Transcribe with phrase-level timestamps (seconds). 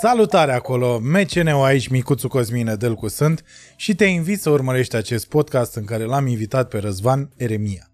[0.00, 3.44] Salutare acolo, MCN-ul aici, Micuțu Cosmin Delcu sunt
[3.76, 7.90] și te invit să urmărești acest podcast în care l-am invitat pe Răzvan Eremia.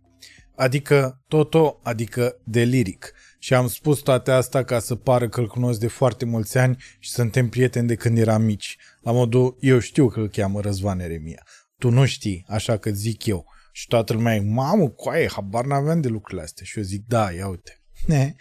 [0.56, 3.12] Adică Toto, adică Deliric.
[3.38, 6.76] Și am spus toate astea ca să pară că îl cunosc de foarte mulți ani
[6.98, 8.76] și suntem prieteni de când eram mici.
[9.00, 11.46] La modul, eu știu că îl cheamă Răzvan Eremia.
[11.78, 13.46] Tu nu știi, așa că zic eu.
[13.72, 16.64] Și toată lumea e, mamă, coaie, habar n-aveam de lucrurile astea.
[16.64, 17.82] Și eu zic, da, ia uite.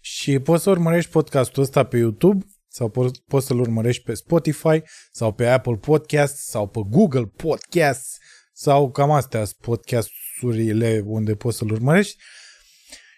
[0.00, 2.44] și poți să urmărești podcastul ăsta pe YouTube
[2.78, 8.18] sau po- poți să-l urmărești pe Spotify sau pe Apple Podcast sau pe Google Podcast
[8.52, 12.16] sau cam astea sunt podcasturile unde poți să-l urmărești.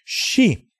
[0.05, 0.71] Și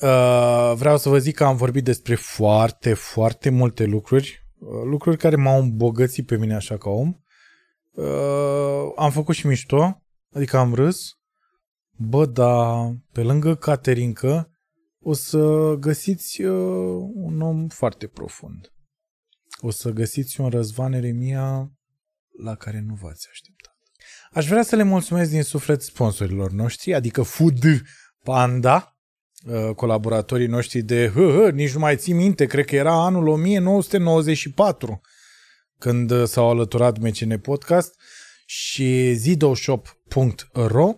[0.00, 5.16] uh, vreau să vă zic că am vorbit despre foarte, foarte multe lucruri, uh, lucruri
[5.16, 7.14] care m-au îmbogățit pe mine așa ca om.
[7.92, 10.02] Uh, am făcut și mișto,
[10.32, 11.08] adică am râs.
[11.90, 14.50] Bă, dar pe lângă Caterinca,
[15.08, 18.72] o să găsiți uh, un om foarte profund.
[19.60, 21.70] O să găsiți un Răzvan Eremia
[22.42, 23.76] la care nu v-ați așteptat.
[24.30, 27.82] Aș vrea să le mulțumesc din suflet sponsorilor noștri, adică Food
[28.22, 28.96] Panda,
[29.46, 33.28] uh, colaboratorii noștri de, hă, hă, nici nu mai țin minte, cred că era anul
[33.28, 35.00] 1994
[35.78, 37.94] când uh, s-au alăturat MCN Podcast
[38.46, 40.94] și zidoshop.ro,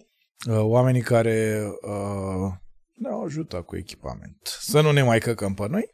[0.49, 2.67] uh, oamenii care uh,
[2.99, 4.57] ne-au ajutat cu echipament.
[4.61, 5.91] Să nu ne mai căcăm pe noi,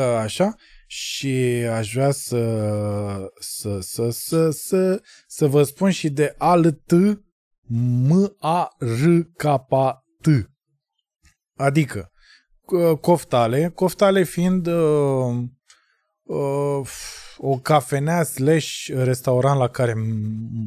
[0.00, 0.54] așa,
[0.86, 1.28] și
[1.70, 6.92] aș vrea să, să, să, să, să, să vă spun și de alt
[7.66, 9.44] m a r k
[10.20, 10.28] t
[11.56, 12.12] Adică,
[13.00, 15.42] coftale, coftale fiind uh,
[16.22, 16.88] uh,
[17.36, 19.94] o cafenea slash restaurant la care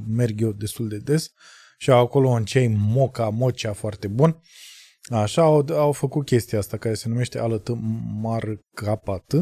[0.08, 1.32] merg eu destul de des
[1.78, 4.30] și acolo un cei moca, mocea foarte bun.
[4.30, 4.42] Uh,
[5.10, 7.80] Așa, au, au făcut chestia asta care se numește alătă
[8.22, 9.34] marcapat,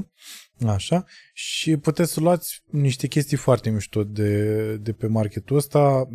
[0.67, 6.07] așa, și puteți să luați niște chestii foarte mișto de, de pe marketul ăsta,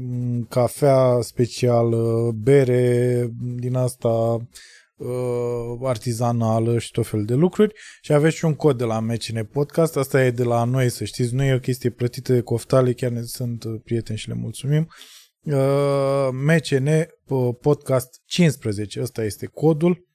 [0.49, 8.45] cafea specială, bere din asta uh, artizanală și tot fel de lucruri și aveți și
[8.45, 11.55] un cod de la MCN Podcast, asta e de la noi, să știți, nu e
[11.55, 14.83] o chestie plătită de coftale, chiar ne sunt prieteni și le mulțumim.
[14.83, 15.18] Uh,
[15.53, 16.87] uh, MCN
[17.27, 19.01] uh, Podcast 15.
[19.03, 20.07] Ăsta este codul.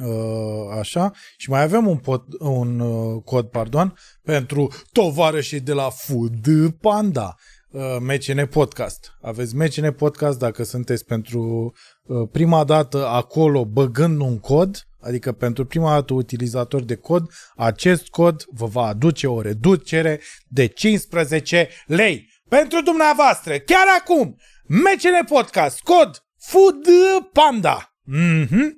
[0.00, 1.12] Uh, așa.
[1.36, 7.34] Și mai avem un, pod, un uh, cod, pardon, pentru tovarășii de la Food Panda.
[7.70, 9.18] Uh, MCN Podcast.
[9.20, 15.64] Aveți MCN Podcast dacă sunteți pentru uh, prima dată acolo băgând un cod, adică pentru
[15.64, 22.31] prima dată utilizator de cod, acest cod vă va aduce o reducere de 15 lei
[22.58, 24.36] pentru dumneavoastră, chiar acum,
[24.66, 26.86] MCN Podcast, cod Food
[27.32, 27.96] Panda.
[28.16, 28.68] Mm-hmm.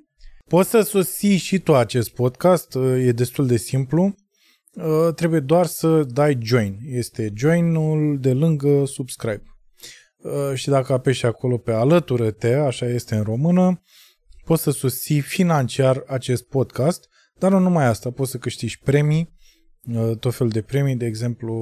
[0.47, 4.15] Poți să susții și tu acest podcast, e destul de simplu.
[4.73, 6.77] Uh, trebuie doar să dai join.
[6.85, 9.43] Este joinul de lângă subscribe.
[10.17, 13.81] Uh, și dacă apeși acolo pe alătură-te, așa este în română,
[14.45, 19.33] poți să susții financiar acest podcast, dar nu numai asta, poți să câștigi premii,
[19.93, 21.53] uh, tot fel de premii, de exemplu,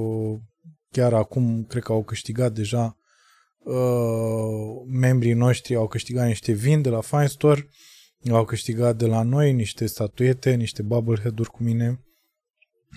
[0.94, 2.98] chiar acum cred că au câștigat deja
[3.58, 7.68] uh, membrii noștri au câștigat niște vin de la Fine Store,
[8.30, 12.00] au câștigat de la noi niște statuete, niște bubblehead-uri cu mine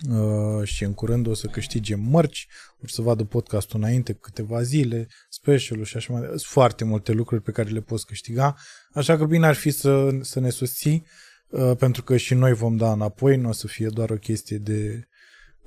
[0.10, 2.48] uh, și în curând o să câștige mărci,
[2.84, 6.44] o să vadă podcastul înainte câteva zile, special și așa mai departe.
[6.44, 8.56] Sunt foarte multe lucruri pe care le poți câștiga,
[8.94, 11.06] așa că bine ar fi să, să ne susții,
[11.48, 14.58] uh, pentru că și noi vom da înapoi, nu o să fie doar o chestie
[14.58, 15.08] de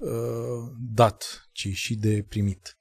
[0.01, 0.11] uh,
[0.95, 2.79] dat, ci și de primit.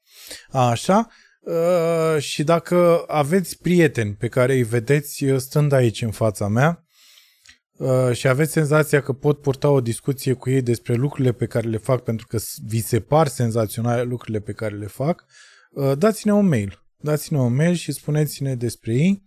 [0.51, 1.07] Așa,
[1.39, 6.83] uh, și dacă aveți prieteni pe care îi vedeți uh, stând aici în fața mea
[7.71, 11.67] uh, și aveți senzația că pot purta o discuție cu ei despre lucrurile pe care
[11.67, 15.25] le fac pentru că vi se par senzaționale lucrurile pe care le fac,
[15.71, 16.83] uh, dați-ne un mail.
[17.01, 19.23] Dați-ne un mail și spuneți-ne despre ei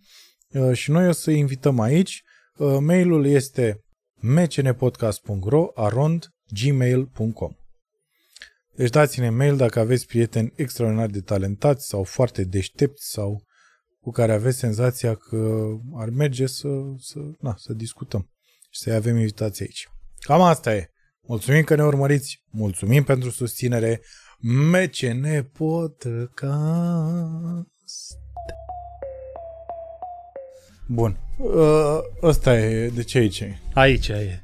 [0.49, 2.23] uh, și noi o să invităm aici.
[2.57, 3.83] Uh, mailul este
[4.15, 6.27] mcnpodcast.ro arond
[6.61, 7.62] gmail.com
[8.75, 13.43] deci dați-ne mail dacă aveți prieteni extraordinar de talentați sau foarte deștepți sau
[14.01, 15.65] cu care aveți senzația că
[15.95, 16.67] ar merge să,
[16.97, 18.29] să, na, să discutăm
[18.69, 19.87] și să-i avem invitații aici.
[20.19, 20.87] Cam asta e.
[21.21, 24.01] Mulțumim că ne urmăriți, mulțumim pentru susținere.
[24.39, 26.57] MCN Podcast.
[30.87, 31.19] Bun.
[31.43, 32.89] Ă, ăsta e.
[32.89, 33.59] De ce aici e?
[33.73, 34.43] Aici e.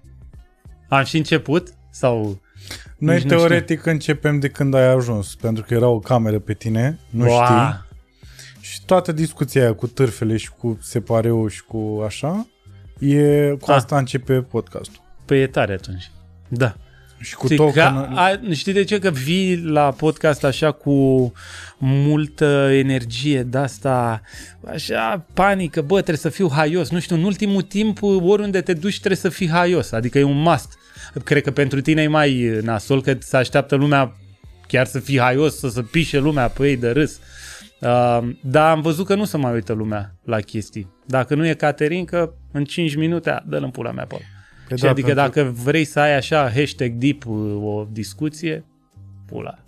[0.90, 1.74] Am și început?
[1.92, 2.42] Sau
[2.98, 7.00] noi Nici teoretic începem de când ai ajuns, pentru că era o cameră pe tine,
[7.10, 7.46] nu Boa.
[7.46, 7.88] știi.
[8.60, 12.48] Și toată discuția aia cu târfele și cu separeu și cu așa,
[13.00, 13.74] e, cu A.
[13.74, 13.76] Ah.
[13.76, 15.02] asta începe podcastul.
[15.26, 16.12] Păi e tare atunci.
[16.48, 16.76] Da.
[17.20, 17.94] Și cu Știi, token...
[17.94, 19.00] că, a, știi de ce?
[19.00, 21.32] Că vii la podcast așa cu
[21.78, 24.22] multă energie de asta,
[24.72, 26.90] așa, panică, bă, trebuie să fiu haios.
[26.90, 29.92] Nu știu, în ultimul timp, oriunde te duci, trebuie să fii haios.
[29.92, 30.79] Adică e un must.
[31.24, 34.16] Cred că pentru tine e mai nasol, că se așteaptă lumea
[34.68, 37.20] chiar să fii haios, să se pișe lumea pe ei de râs.
[37.82, 40.88] Uh, dar am văzut că nu se mai uită lumea la chestii.
[41.06, 44.16] Dacă nu e Caterinca, în 5 minute, dă-l în pula mea pe
[44.68, 48.66] Păi și da, adică pentru- dacă vrei să ai așa hashtag deep uh, o discuție,
[49.26, 49.64] pula.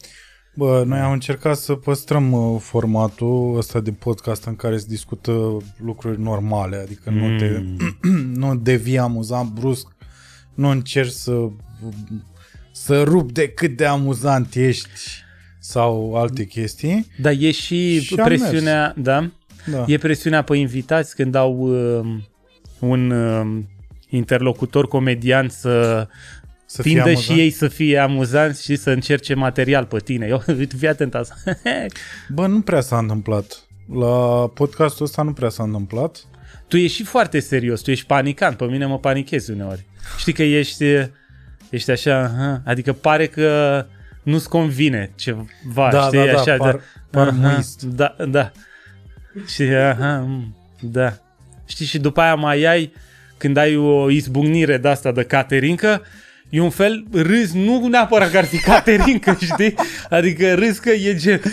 [0.55, 5.57] Bă, noi am încercat să păstrăm uh, formatul ăsta de podcast în care se discută
[5.83, 7.63] lucruri normale, adică nu te
[8.01, 8.33] Mm.
[8.41, 9.87] nu devii amuzant brusc,
[10.53, 11.49] nu încerci să
[12.71, 14.89] să rup de cât de amuzant ești
[15.59, 17.07] sau alte chestii.
[17.21, 19.29] Dar e și, Și am presiunea, da?
[19.65, 19.85] Da.
[19.87, 22.17] E presiunea pe invitați când au uh,
[22.79, 23.63] un uh,
[24.09, 26.07] interlocutor comedian să,
[26.65, 27.25] să fie tindă amuzant.
[27.25, 30.27] și ei să fie amuzanți și să încerce material pe tine.
[30.27, 31.35] Eu, uite, fii atent asta.
[32.35, 33.65] Bă, nu prea s-a întâmplat.
[33.93, 36.25] La podcastul ăsta nu prea s-a întâmplat.
[36.67, 39.85] tu ești și foarte serios, tu ești panicant, pe mine mă panichezi uneori.
[40.17, 40.85] Știi că ești,
[41.69, 43.85] ești așa, aha, adică pare că
[44.23, 47.81] nu-ți convine ceva, Da, știi, da, da, așa, par- par aha, muist.
[47.81, 48.51] Da, da.
[49.47, 51.13] Și aha, mm, da.
[51.65, 52.93] Știi, și după aia mai ai,
[53.37, 56.01] când ai o izbucnire de asta de caterincă,
[56.49, 59.73] e un fel, râs, nu neapărat că ar fi caterincă, știi?
[60.09, 61.51] Adică râs că e gen, "Uf,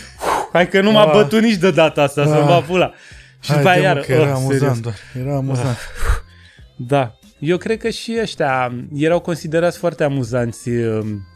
[0.53, 1.13] hai că nu m-a Ah.
[1.13, 2.47] bătut nici de data asta, să-mi Ah.
[2.47, 2.93] va pula.
[3.41, 4.81] Și după Haide, aia mă, iar, că era oh, amuzant serios.
[4.81, 4.95] doar.
[5.21, 5.77] Era amuzant.
[6.77, 7.18] Da.
[7.39, 11.27] Eu cred că și ăștia erau considerați foarte amuzanți um,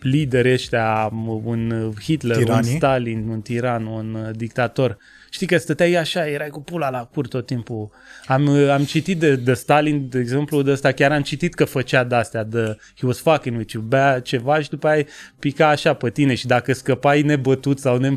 [0.00, 1.10] lideri ăștia,
[1.44, 2.70] un Hitler, Tiranii?
[2.70, 4.96] un Stalin, un tiran, un uh, dictator.
[5.30, 7.90] Știi că stăteai așa, erai cu pula la cur tot timpul.
[8.26, 11.64] Am, uh, am citit de, de Stalin, de exemplu, de ăsta, chiar am citit că
[11.64, 15.04] făcea de-astea, de he was fucking with you, bea ceva și după aia
[15.38, 18.10] pica așa pe tine și dacă scăpai nebătut sau ne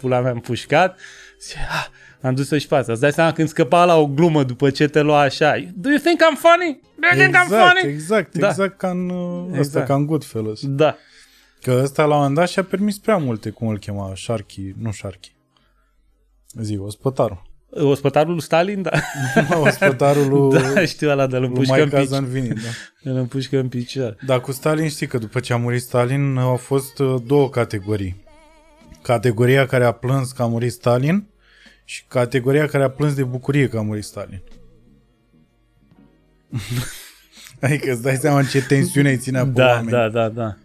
[0.00, 0.98] pula mea împușcat,
[1.40, 1.86] zice, ah,
[2.22, 2.92] am dus să-și fața.
[2.92, 5.54] Îți dai seama când scăpa la o glumă după ce te lua așa.
[5.74, 6.80] Do you think I'm funny?
[7.00, 7.92] Do you think I'm Exact, funny?
[7.94, 8.48] exact, Da.
[8.48, 9.86] exact ca în, uh, ăsta, Exact.
[9.86, 10.60] ca în Goodfellas.
[10.62, 10.96] Da.
[11.62, 14.92] Că ăsta la un moment dat și-a permis prea multe, cum îl chema, Sharky, nu
[14.92, 15.34] Sharky.
[16.60, 17.50] Zi, ospătarul.
[17.70, 18.90] Ospătarul lui Stalin, da.
[19.66, 22.06] ospătarul lui, da, știu ăla de îl lui împușcă în Mike picior.
[22.06, 22.70] Zanvini, da.
[23.10, 24.16] Îl împușcă în picior.
[24.26, 28.24] Dar cu Stalin știi că după ce a murit Stalin au fost uh, două categorii.
[29.02, 31.26] Categoria care a plâns că a murit Stalin
[31.84, 34.42] și categoria care a plâns de bucurie că a murit Stalin.
[37.60, 39.90] adică îți dai seama în ce tensiune îi ținea pe Da, oameni.
[39.90, 40.56] da, da, da.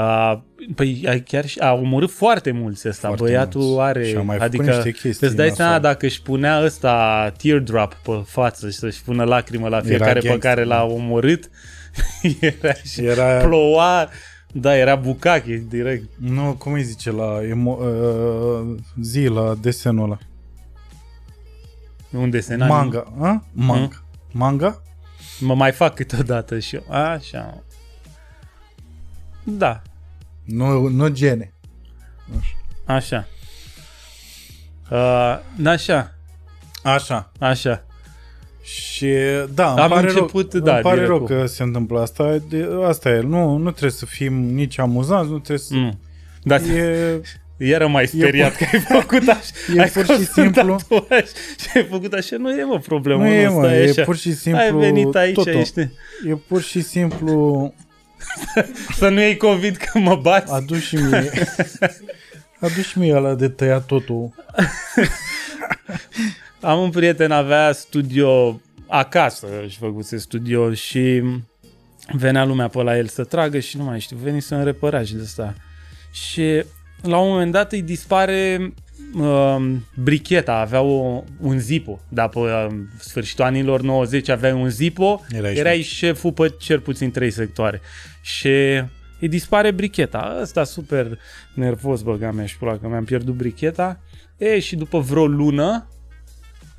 [0.00, 0.44] A,
[0.74, 3.06] păi a- chiar și, a omorât foarte mulți ăsta.
[3.06, 3.80] Foarte Băiatul mulți.
[3.80, 4.04] are...
[4.08, 5.92] Și a mai făcut adică niște chestii îți dai seama nasoale.
[5.92, 10.50] dacă își punea ăsta teardrop pe față și să-și pună lacrimă la fiecare pe gangster,
[10.54, 10.84] care l-a da.
[10.84, 11.50] omorât,
[12.40, 14.08] era și Era- ploua,
[14.52, 16.04] da, era bucache direct.
[16.18, 20.18] Nu, cum îi zice la emo- uh, zi, la desenul ăla?
[22.12, 23.04] Un desen Manga.
[23.20, 23.44] A?
[23.52, 24.02] Manga.
[24.32, 24.82] Manga?
[25.40, 26.84] Mă mai fac câteodată și eu.
[26.90, 27.62] Așa.
[29.44, 29.82] Da,
[30.44, 31.52] Nu, nu gene.
[32.84, 33.26] așa.
[34.90, 36.14] Uh, așa,
[36.82, 37.32] Așa.
[37.38, 37.82] așa.
[38.62, 39.14] Și
[39.54, 42.00] da, îmi Am pare început, rău, da, îmi pare direct rău cu- că se întâmplă
[42.00, 42.36] asta.
[42.48, 43.20] De, asta e.
[43.20, 45.74] Nu, nu trebuie să fim nici amuzanți, nu trebuie să...
[45.74, 46.00] Mm.
[46.42, 47.20] Da, E,
[47.58, 49.52] era mai speriat că ai făcut așa.
[49.76, 51.24] E ai pur și scos un simplu- tatuaj
[51.58, 52.36] Și ai făcut așa.
[52.36, 53.22] Nu e, mă, problemă.
[53.22, 54.02] nu e, nu, mă, stai e așa.
[54.02, 54.62] pur și simplu...
[54.62, 55.52] Ai venit aici, totul.
[55.52, 55.80] ești...
[56.28, 57.74] E pur și simplu...
[58.94, 60.52] Să nu iei COVID că mă bați.
[60.52, 61.30] Adu și mie...
[62.60, 64.34] Adu și mie ăla de tăiat totul.
[66.60, 71.22] Am un prieten, avea studio acasă, își făcuse studio și
[72.12, 75.22] venea lumea pe la el să tragă și nu mai știu, veni să înrepărași de
[75.22, 75.54] asta.
[76.12, 76.62] Și
[77.02, 78.72] la un moment dat îi dispare
[79.14, 79.56] uh,
[79.94, 82.66] bricheta, avea o, un Zippo, dar pe uh,
[82.98, 87.80] sfârșitul anilor 90 aveai un Zippo, Erai erai șeful pe cel puțin trei sectoare.
[88.22, 88.48] Și
[89.20, 90.38] îi dispare bricheta.
[90.40, 91.18] Ăsta super
[91.54, 94.00] nervos băga mea și pula că mi-am pierdut bricheta.
[94.36, 95.88] E, și după vreo lună,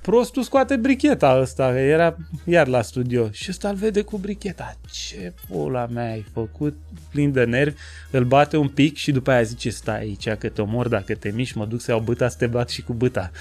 [0.09, 4.77] prostul scoate bricheta ăsta, era iar la studio și ăsta îl vede cu bricheta.
[4.91, 6.77] Ce pula mea ai făcut?
[7.09, 7.77] Plin de nervi,
[8.11, 11.31] îl bate un pic și după aia zice stai aici că te omor dacă te
[11.31, 13.31] miști, mă duc să iau băta să te bat și cu băta.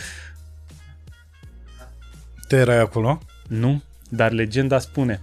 [2.49, 3.19] Te erai acolo?
[3.49, 3.83] Nu?
[4.09, 5.21] Dar legenda spune,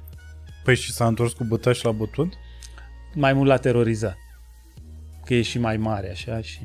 [0.64, 2.34] Păi și s-a întors cu băta și l-a bătut?
[3.14, 4.18] mai mult la terorizat.
[5.26, 6.60] Că e și mai mare așa și...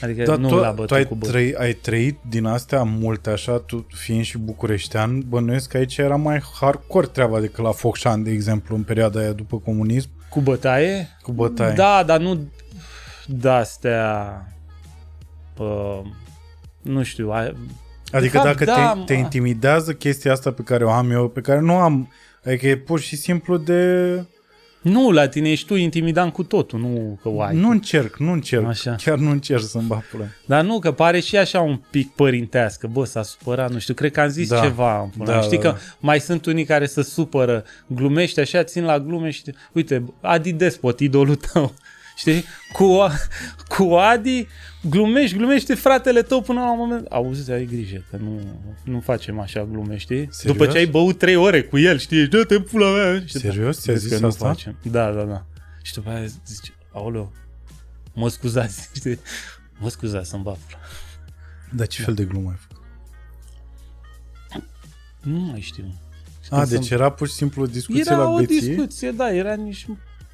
[0.00, 1.28] Adică Dar nu tu, l-a tu bătut ai, cu băt.
[1.28, 6.16] trăi, ai trăit din astea multe așa, tu fiind și bucureștean, bănuiesc că aici era
[6.16, 11.08] mai hardcore treaba decât la Focșani, de exemplu, în perioada aia după comunism, Cu bătaie?
[11.22, 11.74] cu bătaie.
[11.74, 12.48] Da, dar nu
[13.26, 14.42] de-astea...
[15.58, 16.00] Uh,
[16.82, 17.52] nu știu, a,
[18.12, 19.18] Adică fapt, dacă da, te, te mă.
[19.18, 22.12] intimidează chestia asta pe care o am eu, pe care nu am,
[22.44, 24.12] adică e pur și simplu de...
[24.82, 27.56] Nu, la tine ești tu intimidant cu totul, nu că o ai.
[27.56, 28.94] Nu încerc, nu încerc, Așa.
[29.02, 30.24] chiar nu încerc să-mi bag pula.
[30.46, 32.86] Dar nu, că pare și așa un pic părintească.
[32.86, 34.60] Bă, s-a supărat, nu știu, cred că am zis Da.
[34.60, 35.00] ceva.
[35.02, 35.30] în până.
[35.32, 35.78] Da, Știi da, că da.
[35.98, 39.42] mai sunt unii care se supără, glumești așa, țin la glume și...
[39.72, 41.74] Uite, Adi Despot, idolul tău.
[42.16, 42.44] Știi?
[42.72, 42.96] Cu,
[43.68, 44.46] cu Adi
[44.82, 47.06] glumești, glumește fratele tău până la un moment...
[47.06, 48.40] Auzi, ai grijă că nu,
[48.84, 50.28] nu facem așa glume, știi?
[50.30, 50.56] Serios?
[50.56, 52.26] După ce ai băut trei ore cu el, știi?
[52.26, 53.20] Dă-te pula mea!
[53.26, 53.80] Și Serios?
[53.80, 54.46] Ți-a Vezi zis că nu asta?
[54.46, 54.78] facem.
[54.82, 55.44] Da, da, da.
[55.82, 57.32] Și după aia zice, aoleu,
[58.14, 59.18] mă scuzați, știi?
[59.78, 60.78] Mă scuzați să-mi bag pula.
[61.72, 62.84] Dar ce fel de glumă ai făcut?
[65.22, 65.84] Nu mai știu.
[66.50, 68.60] A, Când deci sunt- era pur și simplu o discuție Era la o beție?
[68.60, 69.86] discuție, da, era nici...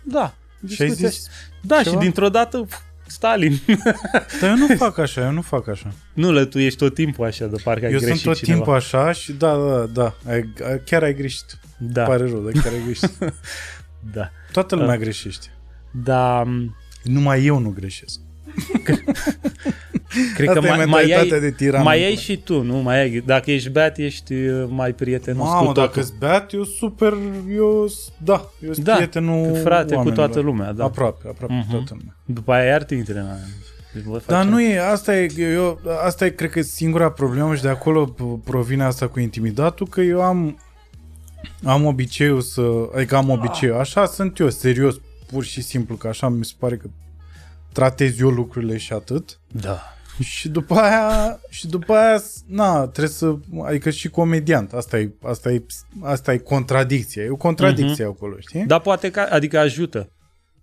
[0.02, 0.34] Da,
[0.68, 1.08] Și ai discuția.
[1.08, 1.28] zis,
[1.62, 1.90] Da, ceva?
[1.96, 2.78] și dintr-o dată, pf,
[3.14, 3.60] Stalin.
[4.40, 5.92] dar eu nu fac așa, eu nu fac așa.
[6.14, 8.54] nu, lă, tu ești tot timpul așa, de parcă ai Eu sunt greșit tot cineva.
[8.56, 11.58] timpul așa și da, da, da, ai, ai- chiar ai greșit.
[11.78, 13.18] Da, Pare rău, dar chiar ai greșit.
[14.14, 14.30] da.
[14.52, 15.46] Toată lumea greșește.
[15.90, 18.20] Da, m, Numai eu nu greșesc.
[20.34, 21.82] cred Asta că e mai, mai, mentalitatea ai, de tiran.
[21.82, 22.76] mai ai și tu, nu?
[22.76, 26.02] Mai ai, dacă ești beat, ești uh, mai prietenos Mamă, cu dacă totul.
[26.02, 27.14] îți beat, eu super,
[27.54, 30.26] eu, s- da, eu sunt Da, prietenul frate cu oamenilor.
[30.26, 30.84] toată lumea, da.
[30.84, 31.66] Aproape, aproape Mhm.
[31.66, 32.16] cu toată lumea.
[32.24, 33.38] După aia iar te intre în aia.
[33.94, 37.54] Deci, bă, Dar facem- nu e, asta e, eu, asta e, cred că, singura problemă
[37.54, 40.58] și de acolo p- provine asta cu intimidatul, că eu am,
[41.64, 42.62] am obiceiul să,
[42.96, 46.76] adică am obiceiul, așa sunt eu, serios, pur și simplu, că așa mi se pare
[46.76, 46.86] că
[47.74, 49.38] tratez eu lucrurile și atât.
[49.52, 49.78] Da.
[50.20, 55.50] Și după aia, și după aia, na, trebuie să, adică și comediant, asta e, asta
[55.50, 55.62] e,
[56.02, 58.64] asta e contradicția, e o contradicție acolo, știi?
[58.64, 60.08] Dar poate că, adică ajută.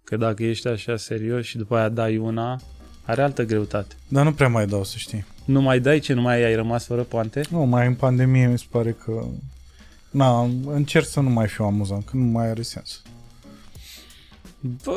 [0.04, 2.62] Că dacă ești așa serios și după aia dai una,
[3.06, 3.96] are altă greutate.
[4.08, 5.26] Dar nu prea mai dau, să știi.
[5.46, 7.42] Nu mai dai ce nu mai ai rămas fără poante?
[7.50, 9.26] Nu, mai în pandemie mi se pare că,
[10.10, 13.02] na, încerc să nu mai fiu amuzant, că nu mai are sens.
[14.84, 14.92] Bă,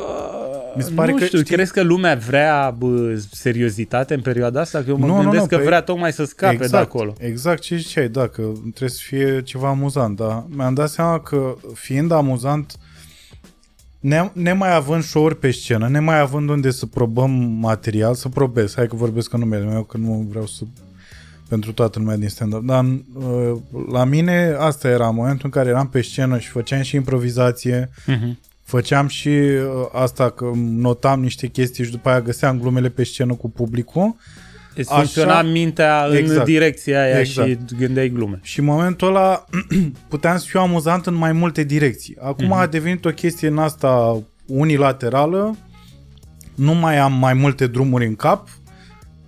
[0.75, 4.61] Mi se pare nu că, știu, știi- crezi că lumea vrea bă, seriozitate în perioada
[4.61, 4.79] asta?
[4.79, 6.77] Că eu mă Nu, nu, gândesc nu, că păi- vrea tocmai să scape exact, de
[6.77, 7.13] acolo.
[7.19, 11.55] Exact ce ziceai, da, că trebuie să fie ceva amuzant, dar mi-am dat seama că
[11.73, 12.75] fiind amuzant,
[13.99, 18.87] ne, nemai având show-uri pe scenă, nemai având unde să probăm material, să probez, hai
[18.87, 20.63] că vorbesc în numele meu, că nu vreau să
[21.49, 23.57] pentru toată lumea din stand-up, dar uh,
[23.91, 28.39] la mine asta era momentul în care eram pe scenă și făceam și improvizație, Mhm.
[28.65, 33.33] Făceam și uh, asta că notam niște chestii și după aia găseam glumele pe scenă
[33.33, 34.15] cu publicul
[34.77, 36.45] Îți Așa- funcționa mintea în Exact.
[36.45, 37.47] direcția aia Exact.
[37.49, 38.39] și gândeai glume.
[38.43, 39.45] Și în momentul ăla
[40.09, 42.17] puteam să fiu amuzant în mai multe direcții.
[42.21, 42.53] Acum Mhm.
[42.53, 45.57] a devenit o chestie în asta unilaterală,
[46.55, 48.47] nu mai am mai multe drumuri în cap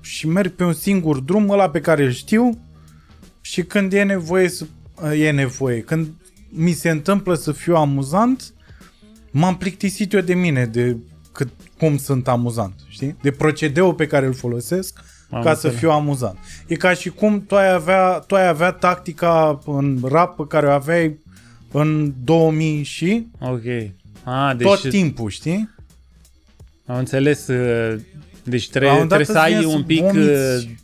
[0.01, 2.58] și merg pe un singur drum, ăla pe care îl știu
[3.41, 4.65] și când e nevoie să...
[5.17, 5.79] e nevoie.
[5.82, 6.08] Când
[6.50, 8.53] mi se întâmplă să fiu amuzant,
[9.38, 10.98] m-am plictisit eu de mine, de
[11.32, 13.15] cât, cum sunt amuzant, știi?
[13.22, 15.74] De procedeul pe care îl folosesc Am ca înțeles.
[15.74, 16.38] să fiu amuzant.
[16.67, 20.65] E ca și cum tu ai avea, tu ai avea tactica în rap pe care
[20.65, 21.20] o aveai
[21.72, 23.62] în 2000 și Ok.
[24.24, 25.70] A, deci tot timpul, știi?
[26.86, 27.48] am înțeles.
[27.48, 27.96] uh,
[28.44, 30.65] Deci La trebuie, un moment dat trebuie să îți ai vine un să pic vomiți.
[30.65, 30.75] uh,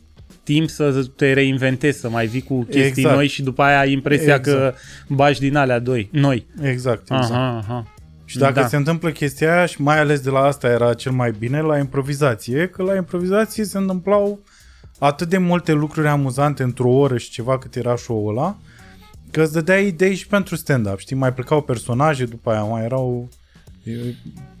[0.42, 3.14] timp să te reinventezi, să mai vii cu chestii Exact.
[3.14, 4.44] noi și după aia ai impresia Exact.
[4.44, 4.74] că
[5.08, 6.46] bagi din alea doi, noi.
[6.62, 7.30] Exact, exact.
[7.30, 7.93] Aha, aha.
[8.34, 8.66] Și dacă Da.
[8.66, 11.78] se întâmplă chestia aia și mai ales de la asta era cel mai bine, la
[11.78, 14.38] improvizație, că la improvizație se întâmplau
[14.98, 18.56] atât de multe lucruri amuzante într-o oră și ceva cât era show-ul ăla,
[19.30, 21.16] că îți dădea idei și pentru stand-up, știi?
[21.16, 23.28] Mai plecau personaje după aia, mai erau...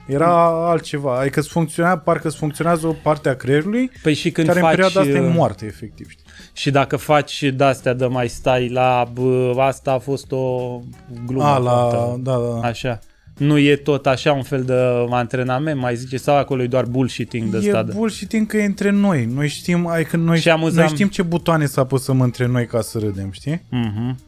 [0.06, 4.46] Era altceva, adică îți funcționa, parcă îți funcționează o parte a creierului Păi și când
[4.46, 4.74] care în faci...
[4.74, 6.24] perioada asta e uh, moarte, efectiv, știi?
[6.52, 10.78] Și dacă faci de-astea de mai stai la bă, asta a fost o
[11.26, 11.44] glumă.
[11.44, 11.70] A, la...
[11.70, 12.20] făcută.
[12.22, 12.68] Da, da, da.
[12.68, 12.98] Așa.
[13.38, 14.74] Nu e tot așa un fel de
[15.10, 17.92] antrenament, mai zice, sau acolo e doar bullshitting de E stadă.
[17.96, 19.24] bullshit că e între noi.
[19.24, 20.84] Noi știm, adică noi, Și amuzam.
[20.84, 23.62] noi știm ce butoane să apăsăm între noi ca să râdem, știi?
[23.70, 24.18] Mhm.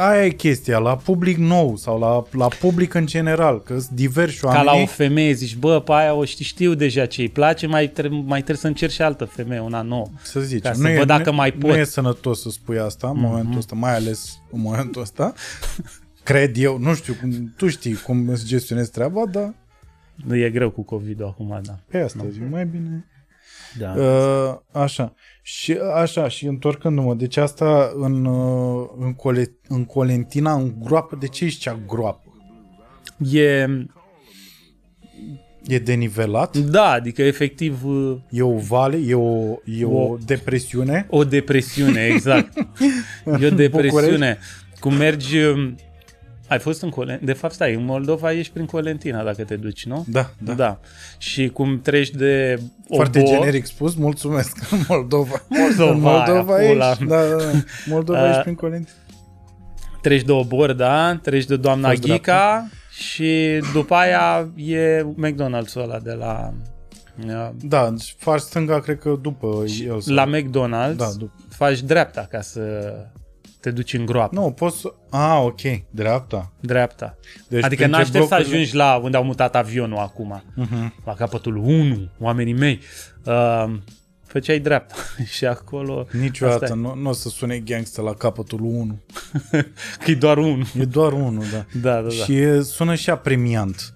[0.00, 4.40] Aia e chestia, la public nou sau la, la public în general, că sunt diversi
[4.40, 4.64] Ca oameni.
[4.64, 7.88] la o femeie zici, bă, pe aia o știi, știu deja ce îi place, mai,
[7.88, 10.06] trebuie, mai trebuie să încerci și altă femeie, una nouă.
[10.22, 11.76] să zici, ca să nu, e, văd dacă nu, mai nu pot.
[11.76, 13.24] e sănătos să spui asta în Mhm.
[13.26, 15.32] momentul ăsta, mai ales în momentul ăsta.
[16.30, 19.54] Cred eu, nu știu, cum, tu știi cum îți gestionezi treaba, dar
[20.14, 21.78] Nu e greu cu COVID-ul acum, da.
[21.90, 23.04] pe asta zic, mai bine.
[23.78, 23.90] Da.
[23.92, 25.14] Uh, așa.
[25.42, 31.26] Și așa, și întorcându-mă, deci asta în, uh, în, Cole, în Colentina, în groapă, de
[31.26, 32.32] ce ești cea groapă?
[33.32, 33.66] E,
[35.66, 36.56] E denivelat?
[36.56, 38.96] da, adică efectiv uh, E o vale?
[39.06, 41.06] E o, e o, O- depresiune?
[41.10, 42.58] o depresiune, exact.
[43.40, 44.38] E o depresiune.
[44.80, 45.36] Cum mergi...
[46.50, 47.32] um, Ai fost în Colentina?
[47.32, 50.04] De fapt, stai, în Moldova ești prin Colentina dacă te duci, nu?
[50.08, 50.52] Da, da.
[50.52, 50.80] da.
[51.18, 52.60] Și cum treci de
[52.94, 54.56] Foarte Obor, generic spus, mulțumesc.
[54.72, 55.42] În Moldova.
[55.48, 56.90] Moldova, în Moldova aia, pula.
[56.90, 57.50] ești, da, da, da.
[57.86, 58.96] Moldova Uh, ești prin Colentina.
[60.02, 65.98] treci de Obor, da, treci de doamna Fost Ghica și după aia e McDonald's-ul ăla
[65.98, 66.52] de la...
[67.26, 70.00] uh, Da, deci faci stânga, cred că după el.
[70.00, 71.32] sau- La McDonald's Da, după.
[71.48, 72.60] faci dreapta ca să
[73.60, 74.34] te duci în groapă.
[74.40, 74.94] Nu, poți să...
[75.10, 76.52] Ah, ok, dreapta.
[76.60, 77.16] Dreapta.
[77.48, 80.42] Deci adică printre n-aștept să blocurile- ajungi la unde au mutat avionul acum.
[80.54, 80.94] Mhm.
[81.04, 82.80] La capătul 1, oamenii mei.
[83.24, 83.64] Uh,
[84.26, 84.94] făceai dreapta
[85.36, 86.06] și acolo...
[86.20, 86.80] Niciodată Asta e.
[86.80, 89.00] nu, nu o să sune gangsta la capătul 1.
[90.04, 90.64] Că e doar unul.
[90.78, 91.64] E doar unul, da.
[91.80, 92.08] Da, da, da.
[92.10, 93.94] Și e, sună și premiant.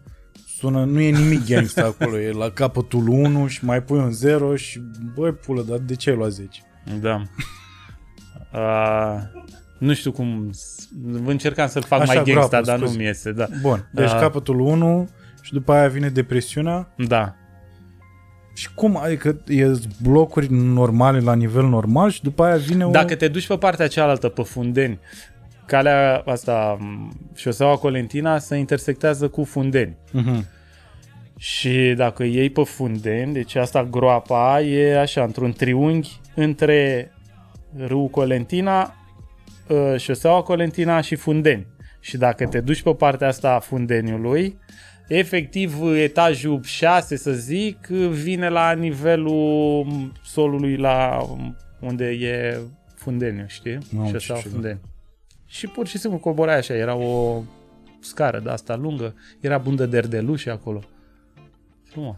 [0.58, 4.56] Sună, nu e nimic gangsta acolo, e la capătul 1 și mai pui un 0
[4.56, 4.80] și
[5.14, 6.60] băi pulă, dar de ce ai luat 10?
[7.00, 7.22] Da.
[8.52, 9.42] Uh,
[9.78, 10.50] nu știu cum...
[11.26, 12.98] Încercam să-l fac Așa, mai gangsta, groapă, dar nu scuze.
[12.98, 13.46] mi iese, da.
[13.60, 14.16] Bun, deci Da.
[14.18, 15.08] capătul 1
[15.42, 17.34] și după aia vine depresiunea Da.
[18.54, 18.96] și cum?
[18.96, 22.90] Adică e blocuri normale la nivel normal și după aia vine o...
[22.90, 24.98] Dacă te duci pe partea cealaltă, pe Fundeni,
[25.66, 29.96] calea asta, m, șoseaua Colentina, se intersectează cu Fundeni.
[30.12, 30.46] Mhm.
[31.36, 37.10] Și dacă iei pe Fundeni, deci asta groapa e așa, într-un triunghi între
[37.86, 38.94] râul Colentina,
[39.70, 41.66] ă, șoseaua Colentina și Fundeni.
[42.00, 44.58] Și dacă te duci pe partea asta a Fundeniului,
[45.08, 49.86] efectiv etajul 6, să zic, vine la nivelul
[50.24, 51.26] solului la
[51.80, 52.58] unde e
[52.94, 53.78] Fundeniu, știi?
[53.90, 54.54] Mamă, ce Șoseaua ciudat.
[54.54, 54.80] Fundeni.
[55.46, 57.42] Și pur și simplu coborai așa, era o
[58.00, 60.80] scară de asta lungă, era bundă de erdeluși acolo.
[61.84, 62.16] Frumos.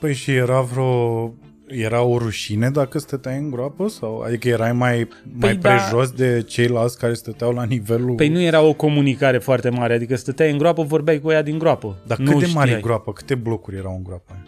[0.00, 1.34] Păi și era vreo...
[1.68, 3.88] Era o rușine dacă stăteai în groapă?
[3.88, 4.20] Sau?
[4.20, 5.08] Adică erai mai,
[5.40, 5.68] mai da.
[5.68, 8.14] prejos de ceilalți care stăteau la nivelul...
[8.14, 11.58] Păi nu era o comunicare foarte mare, adică stăteai în groapă, vorbeai cu ea din
[11.58, 12.02] groapă.
[12.06, 12.80] Dar nu cât de mare e știai.
[12.80, 13.12] groapa?
[13.12, 14.44] Câte blocuri erau în groapa aia?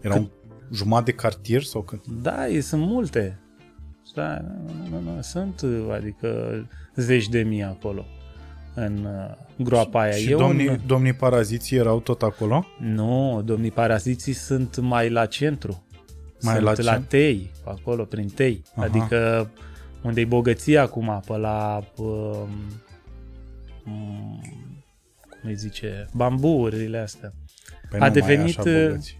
[0.00, 0.28] Era un
[0.72, 2.06] jumătate de cartier sau cât?
[2.22, 3.38] Da, e, sunt multe.
[4.14, 4.40] Da,
[4.90, 6.28] nu, nu, nu, sunt, adică
[6.94, 8.04] zeci de mii acolo
[8.74, 10.12] în uh, groapa aia.
[10.12, 10.80] Și e domnii, un...
[10.86, 12.66] domnii paraziții erau tot acolo?
[12.78, 15.82] Nu, domnii paraziții sunt mai la centru.
[16.42, 17.08] Mai sunt la la, la centru?
[17.08, 18.62] Tei, acolo, prin Tei.
[18.74, 18.84] Aha.
[18.84, 19.50] Adică
[20.02, 21.84] unde e bogăția acum, pe la...
[21.96, 22.48] Um,
[23.86, 24.40] um,
[25.40, 26.06] cum îi zice?
[26.14, 27.32] Bambuurile astea.
[27.90, 29.18] Păi A nu mai e devenit, așa uh, bogăți.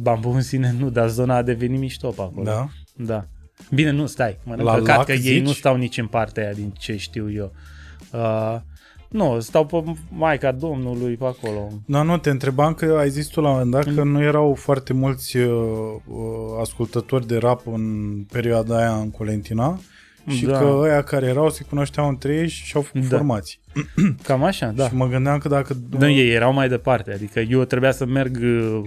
[0.00, 2.44] Bambu în sine nu, dar zona a devenit mișto pe acolo.
[2.44, 2.68] Da?
[2.96, 3.28] Da.
[3.74, 4.38] Bine, nu, stai.
[4.44, 5.42] Mă La căcat lac, că ei zici?
[5.42, 7.52] nu stau nici în partea aia din ce știu eu.
[8.12, 8.60] Uh,
[9.08, 11.68] nu, stau pe Maica Domnului pe acolo.
[11.86, 13.94] Da, nu, te întrebam că ai zis tu la un moment dat Mm.
[13.94, 15.50] că nu erau foarte mulți uh,
[16.06, 16.16] uh,
[16.60, 19.78] ascultători de rap în perioada aia în Colentina
[20.26, 20.58] și Da.
[20.58, 23.16] că ăia care erau se cunoșteau între ei și și-au făcut Da.
[23.16, 23.58] formații.
[24.22, 24.88] Cam așa, da.
[24.88, 25.76] Și mă gândeam că dacă...
[25.98, 28.80] Nu, ei erau mai departe, adică eu trebuia să merg uh,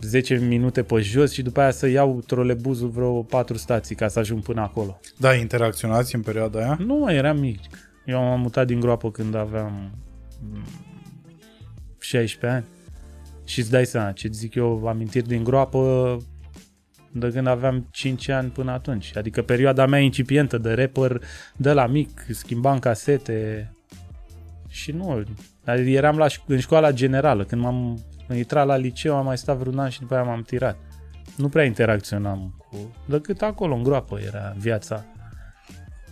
[0.00, 4.18] 10 minute pe jos și după aia să iau trolebuzul vreo 4 stații ca să
[4.18, 5.00] ajung până acolo.
[5.16, 6.78] Da, interacționați în perioada aia?
[6.86, 7.58] Nu, mai eram mic.
[8.06, 9.98] Eu m-am mutat din groapă când aveam
[10.40, 10.64] mm,
[11.98, 12.64] 16 ani.
[13.44, 16.16] Și îți dai seama, ce zic eu, amintiri din groapă
[17.12, 19.16] de când aveam 5 ani până atunci.
[19.16, 21.22] Adică perioada mea incipientă de rapper,
[21.56, 23.70] de la mic, schimbam casete
[24.68, 25.24] și nu,
[25.64, 27.44] adică eram la, ș- în școala generală.
[27.44, 30.76] Când m-am intrat la liceu, am mai stat vreun an și după aia m-am tirat.
[31.36, 32.76] Nu prea interacționam cu...
[33.06, 35.04] Decât acolo, în groapă, era viața.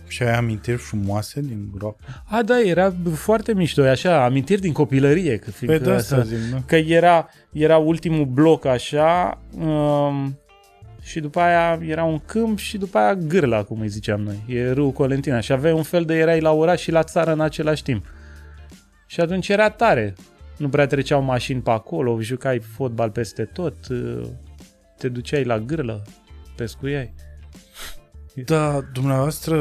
[0.07, 2.03] Și ai amintiri frumoase din groapă?
[2.25, 5.37] A, da, era foarte mișto, e așa, amintiri din copilărie.
[5.37, 6.63] Că, Păi fiindcă de asta asta- zic, nu?
[6.65, 10.39] că era, era ultimul bloc așa um,
[11.01, 14.43] și după aia era un câmp și după aia gârla, cum îi ziceam noi.
[14.47, 17.41] E râul Colentina și aveai un fel de erai la oraș și la țară în
[17.41, 18.05] același timp.
[19.07, 20.13] Și atunci era tare.
[20.57, 24.21] Nu prea treceau mașini pe acolo, jucai fotbal peste tot, uh,
[24.97, 26.01] te duceai la gârlă,
[26.55, 27.13] pescuiai.
[28.45, 29.57] Da, dumneavoastră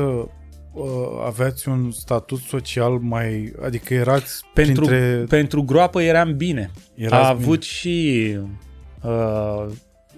[0.72, 0.86] uh,
[1.26, 3.52] aveați un statut social mai...
[3.64, 5.24] Adică erați Pentru, printre...
[5.28, 6.70] pentru groapă eram bine.
[6.94, 7.44] Erați a bine.
[7.44, 8.28] avut și
[9.02, 9.66] uh,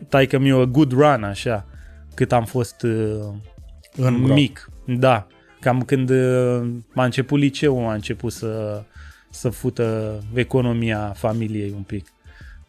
[0.08, 1.66] taică mi o good run, așa,
[2.14, 2.90] cât am fost uh,
[3.96, 4.32] În groapă.
[4.32, 4.70] mic.
[4.86, 5.26] Da,
[5.60, 8.82] cam când uh, m-a început liceul, a început să,
[9.30, 12.06] să fută economia familiei un pic.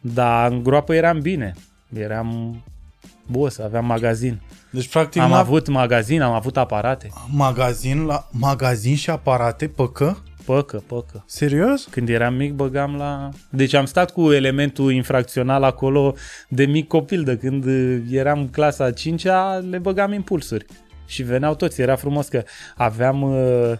[0.00, 1.54] Dar în groapă eram bine.
[1.92, 2.62] Eram
[3.30, 4.40] boss, aveam magazin.
[4.70, 7.08] Deci, practic, Am n-a- avut magazin, am avut aparate.
[7.32, 10.22] magazin, la, magazin și aparate, păcă?
[10.44, 11.24] Păcă, păcă.
[11.26, 11.84] Serios?
[11.90, 13.28] Când eram mic băgam la...
[13.50, 16.14] Deci am stat cu elementul infracțional acolo
[16.48, 20.66] de mic copil, de când uh, eram clasa a 5-a, le băgam impulsuri.
[21.06, 22.42] Și veneau toți, era frumos că
[22.76, 23.72] aveam uh,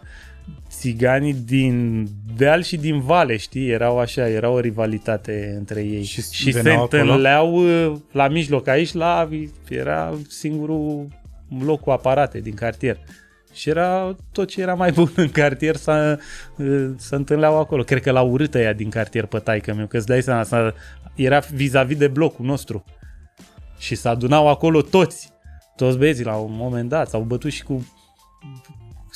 [0.71, 2.07] țiganii din
[2.37, 3.69] deal și din vale, știi?
[3.69, 6.03] Erau așa, era o rivalitate între ei.
[6.03, 7.01] Și și se veneau acolo?
[7.03, 9.29] întâlneau uh, la mijloc aici, la
[9.69, 11.07] era singurul
[11.65, 12.99] loc cu aparate din cartier.
[13.53, 16.19] Și era tot ce era mai bun în cartier să,
[16.97, 17.83] să întâlneau acolo.
[17.83, 20.75] Cred că l-au urât ăia din cartier pe taică meu, că îți dai seama, să,
[21.15, 22.85] era vis-a-vis de blocul nostru.
[23.79, 25.33] Și se adunau acolo toți,
[25.77, 27.87] toți băieții la un moment dat, s-au bătut și cu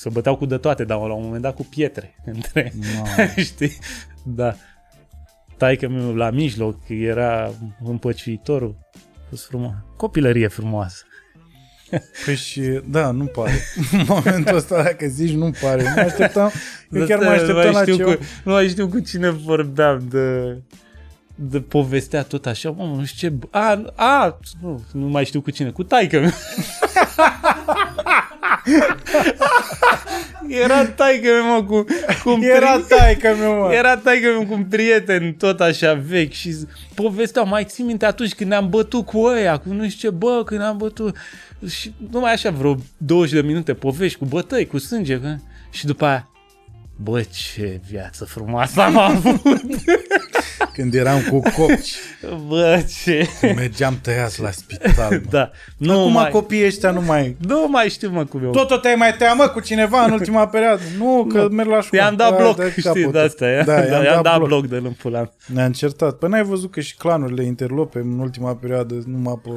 [0.03, 3.31] se băteau cu de toate, dar la un moment dat cu pietre între, Mamă.
[3.51, 3.79] știi?
[4.23, 4.55] Da.
[5.57, 7.51] Taică meu la mijloc era
[7.85, 8.77] împăciuitorul.
[8.95, 9.73] A fost frumos.
[9.97, 11.05] Copilărie frumoasă.
[12.25, 13.53] Păi și, da, nu pare.
[13.93, 15.83] În momentul ăsta, dacă zici, nu pare.
[15.83, 16.51] Mă așteptam,
[16.91, 18.15] eu chiar mă Asta, așteptam nu la mai știu ceva.
[18.15, 20.57] Cu, nu mai știu cu cine vorbeam de,
[21.35, 23.35] de povestea tot așa, mă, nu știu ce...
[23.51, 26.31] A, a nu, nu mai știu cu cine, cu taică meu.
[30.65, 31.85] Era taică meu, mă, cu,
[32.23, 33.73] cu un Era taică meu, mă.
[33.73, 38.07] Era taică meu cu un prieten tot așa vechi și z- povesteau, mai ții minte
[38.07, 41.17] atunci când ne-am bătut cu ăia, cu nu știu ce, bă, când am bătut
[41.69, 45.35] și numai așa vreo 20 de minute povești cu bătăi, cu sânge că...
[45.71, 46.27] și după aia
[46.97, 49.43] Bă, ce viață frumoasă am avut!
[50.73, 51.95] Când eram cu copici,
[52.49, 53.29] Bă, ce...
[53.41, 55.21] mergeam tăiați la spital, mă.
[55.31, 57.37] Da, nu Acum mai, copiii ăștia nu mai...
[57.47, 58.51] nu mai știu, mă, cum eu.
[58.51, 60.83] Tot tot te-ai mai tăiat, mă, cu cineva în ultima perioadă.
[60.99, 61.49] Nu, că Nu.
[61.49, 62.05] merg la școală.
[62.07, 63.13] I-am dat Da, bloc, de știi, capătul.
[63.13, 66.19] de asta, da, Da, da, i-am dat bloc de lâmpul Ne-a încertat.
[66.19, 69.51] Păi n-ai văzut că și clanurile interlope în ultima perioadă numai pe,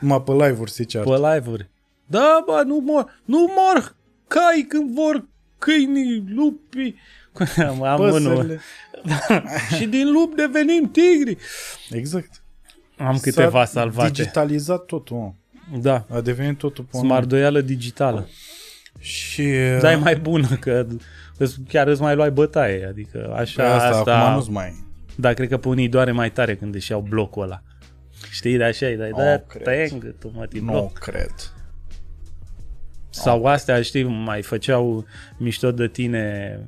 [0.00, 1.10] numai pe live-uri se ceartă.
[1.10, 1.70] Pe live-uri.
[2.06, 3.96] Da, bă, nu mor, nu mor
[4.28, 5.24] cai când vor
[5.58, 6.96] câinii, lupii.
[7.68, 8.20] Am, am unul.
[8.34, 8.60] Păsările.
[9.76, 11.36] și din lup devenim tigri.
[11.90, 12.42] Exact.
[12.98, 14.08] Am câteva S-a salvate.
[14.10, 15.32] digitalizat totul, mă.
[15.80, 17.12] Da, A devenit totul pe online.
[17.14, 18.28] smardoială digitală.
[18.98, 19.42] Și...
[19.80, 20.86] Dar e mai bună că
[21.38, 22.86] îți- chiar îți mai luai bătaie.
[22.86, 24.84] Adică Pe așa, Păi asta, asta, acum nu-ți mai...
[25.16, 27.62] dar cred că pe unii doare mai tare când își iau blocul ăla.
[28.30, 29.62] Știi, de așa e, dar Nu da, cred.
[29.62, 30.98] tăiem gâtul, mă, din Nu bloc.
[30.98, 31.34] cred.
[33.10, 35.04] Sau astea, știi, mai făceau
[35.38, 36.58] mișto de tine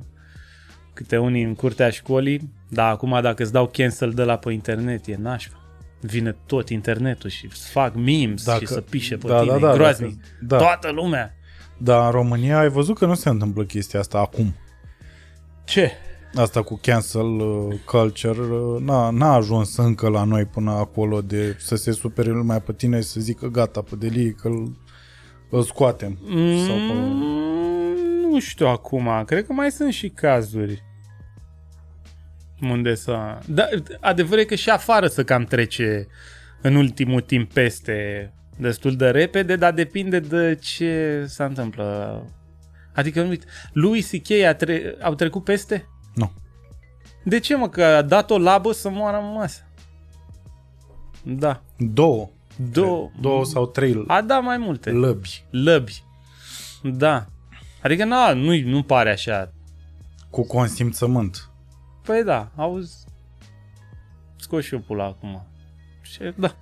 [0.95, 5.07] câte unii în curtea școlii, dar acum dacă îți dau cancel de la pe internet,
[5.07, 5.57] e nașpa.
[6.01, 9.59] Vine tot internetul și îți fac memes Dacă- și să pișe pe da, tine, da,
[9.59, 10.15] da, e groaznic.
[10.15, 10.57] dacă- da.
[10.57, 11.35] Toată lumea.
[11.77, 14.53] Dar în România ai văzut că nu se întâmplă chestia asta acum.
[15.63, 15.91] Ce?
[16.35, 21.55] Asta cu cancel uh, culture uh, n-a, n-a ajuns încă la noi până acolo de
[21.59, 24.77] să se supere lumea pe tine și să zică gata, pe delii că îl,
[25.49, 26.17] îl scoatem.
[26.67, 26.93] Sau pe...
[26.93, 30.83] Mm, nu știu acum, cred că mai sunt și cazuri
[32.61, 33.37] unde să...
[33.45, 33.67] Da,
[33.99, 36.07] adevărul e că și afară să cam trece
[36.61, 42.21] în ultimul timp peste destul de repede, dar depinde de ce se întâmplă.
[42.93, 44.29] Adică, uite, Louis C.K.
[44.47, 45.87] A tre- au trecut peste?
[46.15, 46.31] Nu.
[47.23, 47.69] De ce, mă?
[47.69, 49.61] Că a dat o labă să moară în masă.
[51.23, 51.63] Da.
[51.77, 52.29] Două.
[52.71, 53.11] Două.
[53.21, 54.91] Două sau trei A dat mai multe.
[54.91, 56.03] lăbi Lăbi.
[56.83, 57.25] Da.
[57.81, 59.51] Adică na, nu, nu pare așa.
[60.29, 61.49] cu consimțământ.
[62.05, 62.95] Păi da, auzi,
[64.35, 65.47] scos și eu pula acum.
[66.01, 66.55] Și, da.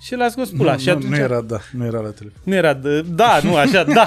[0.00, 0.72] Și l-a scos pula.
[0.72, 2.40] nu, și nu, atunci, nu era, da, nu era la telefon.
[2.44, 4.06] nu era de, da, nu, așa, da,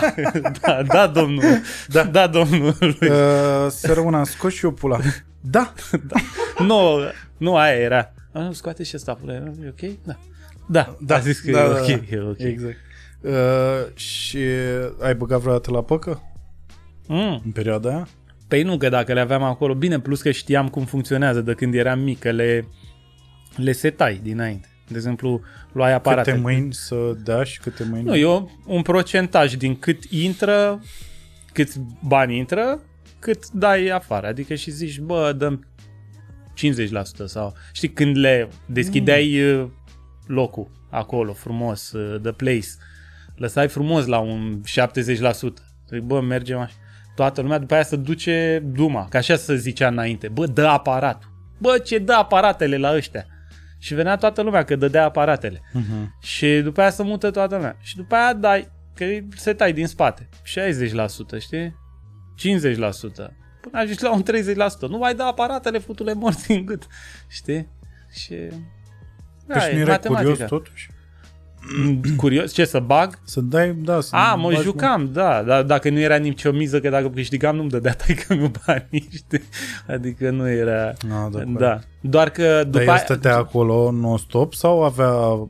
[0.61, 1.43] da, da, domnul,
[1.87, 2.75] da, da domnul.
[2.81, 2.97] Uh,
[3.69, 4.99] să rămână, am scos și eu pula.
[5.41, 5.73] Da,
[6.57, 6.97] nu,
[7.37, 8.13] nu, aia era.
[8.33, 9.91] A, nu, scoate și ăsta pula, e ok?
[10.05, 10.17] Da.
[10.67, 11.15] Da, da.
[11.15, 12.15] a zis că da, e da, ok, da.
[12.15, 12.39] e ok.
[12.39, 12.75] Exact.
[13.21, 14.39] Uh, și
[15.01, 16.23] ai băgat vreodată la păcă
[17.07, 17.41] Mm.
[17.45, 18.07] în perioada aia?
[18.49, 21.73] Păi nu, că dacă le aveam acolo, bine, plus că știam cum funcționează de când
[21.73, 22.67] eram mic, că le,
[23.55, 24.67] le setai dinainte.
[24.87, 26.31] De exemplu, luai aparate.
[26.31, 28.05] Câte mâini să dea și câte mâini...
[28.05, 30.83] Nu, eu un procentaj din cât intră,
[31.53, 31.75] cât
[32.07, 32.81] bani intră,
[33.19, 34.27] cât dai afară.
[34.27, 35.67] Adică și zici, bă, dăm
[37.23, 37.53] 50% sau...
[37.71, 39.73] Știi, când le deschideai mm.
[40.27, 42.67] locul acolo, frumos, uh, the place,
[43.35, 44.63] lăsai frumos la un 70%.
[45.89, 46.73] Zic, bă, mergem așa.
[47.19, 50.27] Toată lumea după aia să duce duma, ca așa să zicea înainte.
[50.27, 51.29] Bă, dă aparatul.
[51.57, 53.25] Bă, ce dă aparatele la ăștia.
[53.79, 55.57] Și venea toată lumea că dădea aparatele.
[55.57, 56.21] Uh-huh.
[56.21, 57.77] Și după aia să mută toată lumea.
[57.81, 59.05] Și după aia dai, că
[59.35, 60.29] se tai din spate.
[60.43, 61.69] 60%, știi?
[61.69, 61.73] 50%.
[63.61, 64.89] Până ajungi la un 30%.
[64.89, 66.87] Nu mai da aparatele, futule morți în gât.
[67.27, 67.69] Știi?
[68.11, 68.35] Și...
[69.45, 70.31] Deci e nu erai matematica.
[70.31, 70.89] curios totuși?
[72.17, 73.19] Curios, ce să bag?
[73.23, 76.79] Să dai, da, să A, mă bagi jucam, da, dar dacă nu era nicio miză,
[76.79, 79.41] că dacă câștigam nu-mi dădea taică mi banii, știi?
[79.87, 80.93] Adică nu era...
[81.05, 85.11] un- A, da, Da, doar că Dar după el aia- stătea acolo non-stop sau avea
[85.11, 85.47] uh,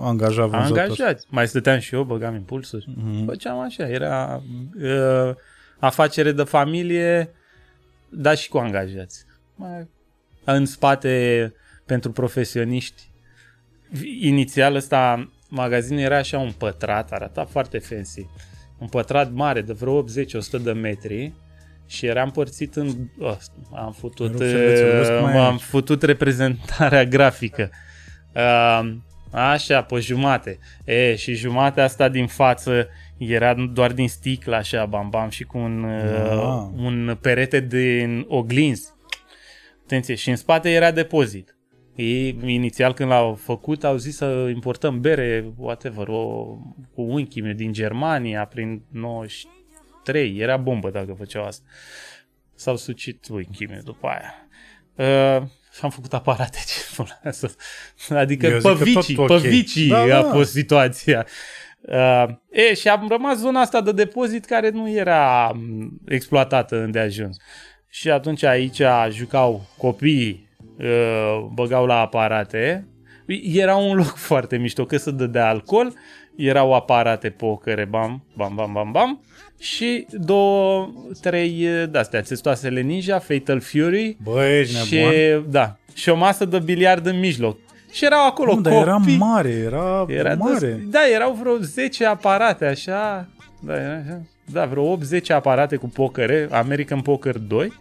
[0.00, 0.78] angajat vânzător?
[0.78, 1.26] angajați.
[1.30, 2.88] Mai stăteam și eu, băgam impulsuri.
[2.96, 3.24] Mhm.
[3.24, 4.42] Făceam așa, era
[4.82, 5.34] uh,
[5.78, 7.30] afacere de familie,
[8.08, 9.24] dar și cu angajați.
[9.54, 9.88] Mai,
[10.44, 11.54] în spate,
[11.86, 13.02] pentru profesioniști,
[14.20, 18.26] inițial ăsta, magazinul era așa un pătrat, arăta foarte fancy.
[18.78, 20.06] Un pătrat mare, de vreo 80-100
[20.62, 21.32] de metri
[21.86, 22.88] și era împărțit în...
[23.18, 23.36] Oh,
[23.74, 25.58] am futut, Mă rog, șervețel, vezi cum uh, mai am ai.
[25.58, 27.70] futut reprezentarea grafică.
[28.34, 28.92] Uh,
[29.30, 30.58] așa, pe jumate.
[30.84, 35.58] E, și jumatea asta din față era doar din sticlă, așa, bam, bam, și cu
[35.58, 36.82] un, uh, Ah.
[36.84, 38.92] un perete din oglinzi.
[39.84, 41.56] Atenție, și în spate era depozit.
[41.98, 46.44] Ei, inițial când l-au făcut, au zis să importăm bere, whatever, o,
[46.94, 51.64] cu unchii mei din Germania, prin 93, era bombă dacă făceau asta.
[52.54, 54.34] S-au sucit unchii mei după aia.
[54.94, 57.50] Uh, și am făcut aparate, ce pula mea să...
[58.10, 59.40] Adică Eu pe zic că vicii, tot pe ok.
[59.40, 60.30] vicii Da, a da.
[60.30, 61.26] fost situația.
[61.80, 67.36] Uh, e, și am rămas zona asta de depozit care nu era m, exploatată îndeajuns.
[67.88, 70.47] Și atunci aici jucau copiii, uh,
[71.54, 72.86] băgau la aparate.
[73.52, 75.92] Era un loc foarte mișto, că se dădea alcool,
[76.36, 79.20] erau aparate pocăre, bam, bam, bam, bam, bam,
[79.58, 85.50] și două, trei uh, de-astea, testoasele Ninja, Fatal Fury Bă, ești și, nebun?
[85.50, 87.58] da, și o masă de biliard în mijloc.
[87.92, 88.86] Și erau acolo Nu, dar copii.
[88.88, 90.58] era mare, era, Era mare.
[90.66, 93.28] Des, da, erau vreo 10 aparate așa.
[93.60, 94.20] Da, era așa.
[94.52, 97.72] Da, vreo 8-10 aparate cu poker, American Poker 2.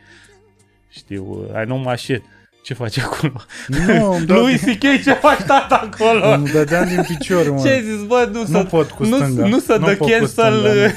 [0.90, 2.24] Știu, I know my shit.
[2.68, 3.42] Ce face acolo?
[3.68, 5.04] Nu, îmi dau Louis C.K.
[5.04, 6.32] ce faci tata acolo?
[6.36, 7.62] Îmi dădeam din picior, mă.
[7.64, 9.48] Ce ai zis, bă, nu, Nu să, pot cu nu, stânga.
[9.48, 10.92] nu să Nu dă pot cu cancel stânga, nu.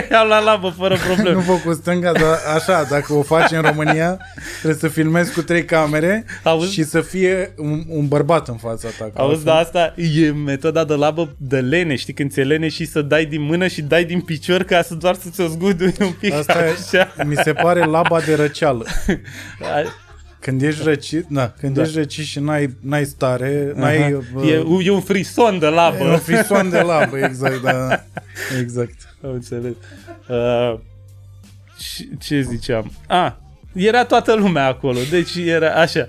[0.10, 1.32] iau la labă fără probleme.
[1.36, 4.18] Nu pot cu stânga, dar așa, dacă o faci în România,
[4.60, 6.72] trebuie să filmezi cu trei camere Auzi?
[6.72, 9.04] și să fie un, un bărbat în fața ta.
[9.04, 12.68] că Auzi, altfel- da, asta e metoda de labă de lene, știi, când ți-e lene
[12.68, 15.94] și să dai din mână și dai din picior ca să doar să ți-o zgudui
[16.00, 17.12] un pic Asta e, așa.
[17.24, 18.84] mi se pare laba de răceală.
[20.46, 21.82] A- Când ești răcit, da, când Da.
[21.82, 23.96] ești răcit și n-ai, n-ai stare, n-ai...
[24.02, 24.22] Aha.
[24.34, 25.96] uh, E, e un frison de labă.
[26.04, 27.88] e un frison de labă, exact, da.
[28.60, 28.94] Exact.
[29.24, 29.72] Am înțeles.
[30.28, 30.78] Uh,
[31.78, 32.92] ce, ce ziceam?
[33.08, 33.40] A,
[33.72, 36.06] era toată lumea acolo, deci era așa.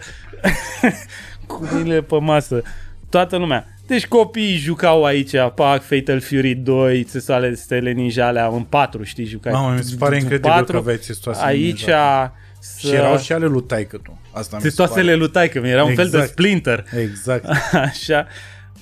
[1.47, 2.62] Cu mâinile pe masă.
[3.10, 3.65] Toată lumea.
[3.88, 9.26] Deci copiii jucau aici, PAC, Fatal Fury 2, țesoale stele ninja alea în 4, știi,
[9.26, 9.52] jucai.
[9.54, 10.71] Mamă, mi se pare în incredibil patru.
[10.71, 12.34] că aveai țestoase Aici ninja.
[12.80, 12.88] Să...
[12.88, 14.21] Și erau și ale lui taică tu.
[14.32, 16.30] Asta mi se Testoasele lui taică era un fel de Exact.
[16.30, 16.86] splinter.
[16.89, 17.01] pare.
[17.01, 17.45] Exact.
[17.89, 18.27] Așa.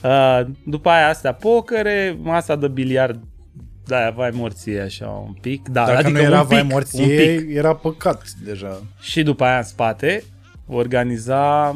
[0.03, 3.19] Uh, după aia astea pocăre, masa de biliard
[3.87, 5.69] da, vai morție așa un pic.
[5.69, 7.55] Da, Dacă adică nu era un pic, vai un morție, pic.
[7.55, 8.81] era păcat deja.
[8.99, 10.23] Și după aia în spate
[10.67, 11.71] organiza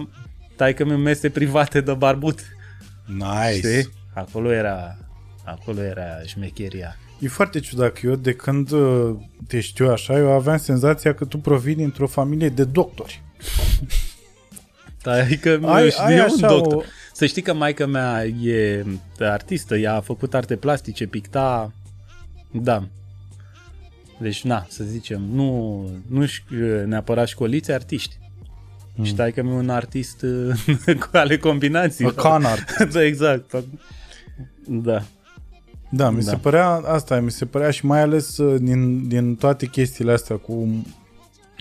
[0.56, 2.40] taică mi mese private de barbut.
[3.06, 3.68] Nice.
[3.68, 3.92] Știi?
[4.14, 4.98] Acolo era
[5.46, 6.96] acolo era șmecheria.
[7.20, 9.16] E foarte ciudat că eu de când uh,
[9.48, 13.22] te știu așa, eu aveam senzația că tu provii dintr-o familie de doctori.
[15.04, 16.74] Adică Ai- ai, ai e un așa doctor.
[16.76, 18.86] o- Să știi că maica mea e
[19.20, 21.72] artistă, ea a făcut arte plastice, picta,
[22.52, 22.88] da.
[24.20, 26.26] Deci, na, să zicem, nu, nu
[26.86, 28.18] neapărat școliți, artiști.
[28.96, 29.04] Mm.
[29.04, 32.06] Și tai că mi un artist uh, cu ale combinații.
[32.06, 32.84] A con art.
[32.94, 33.56] da, exact.
[34.68, 35.04] Da.
[35.90, 36.30] Da, mi Da.
[36.32, 40.36] se părea asta, mi se părea și mai ales uh, din, din toate chestiile astea
[40.36, 40.84] cu uh,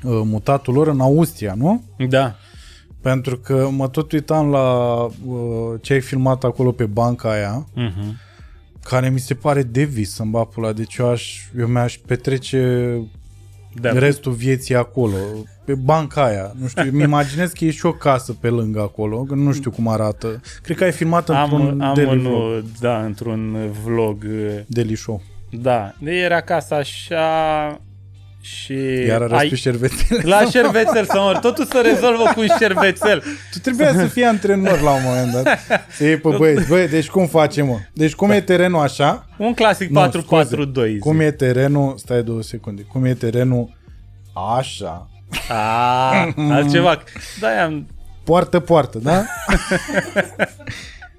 [0.03, 1.83] mutatul lor în Austria, nu?
[2.09, 2.35] Da.
[3.01, 5.11] Pentru că mă tot uitam la uh,
[5.81, 8.13] ce ai filmat acolo pe banca aia, Uh-huh.
[8.83, 10.73] care mi se pare de vis să-mi bag pula.
[10.73, 12.93] Deci eu, aș, eu mi-aș petrece
[13.81, 13.93] Da.
[13.93, 15.17] restul vieții acolo,
[15.69, 16.53] pe banca aia.
[16.61, 19.71] Nu știu, îmi imaginez că e și o casă pe lângă acolo, că nu știu
[19.71, 20.41] cum arată.
[20.63, 24.25] Cred că ai filmat într-un Am, am daily un, vlog, da, într-un vlog.
[24.27, 25.23] uh, daily show.
[25.51, 25.95] Da.
[25.99, 27.81] De era casa așa
[28.41, 28.75] și...
[29.07, 30.21] Iar arăți pe șervețele.
[30.23, 31.37] La șervețel să mor.
[31.37, 33.23] Totul se rezolvă cu un șervețel.
[33.53, 35.59] Tu trebuia să fii antrenor la un moment dat.
[35.91, 36.69] Să iei pe băieți.
[36.69, 37.79] Băi, deci cum facem, mă?
[37.93, 39.27] Deci cum e terenul așa?
[39.39, 40.99] Un clasic Nu, 4-4-2.
[41.01, 41.95] Cum e terenul...
[41.97, 42.83] Stai două secunde.
[42.83, 43.77] Cum e terenul
[44.57, 45.09] așa?
[45.49, 47.03] A, altceva.
[47.41, 47.87] Da, am...
[48.25, 49.25] Poartă, poartă, da?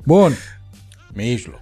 [0.04, 0.34] Bun.
[1.14, 1.62] Mijloc.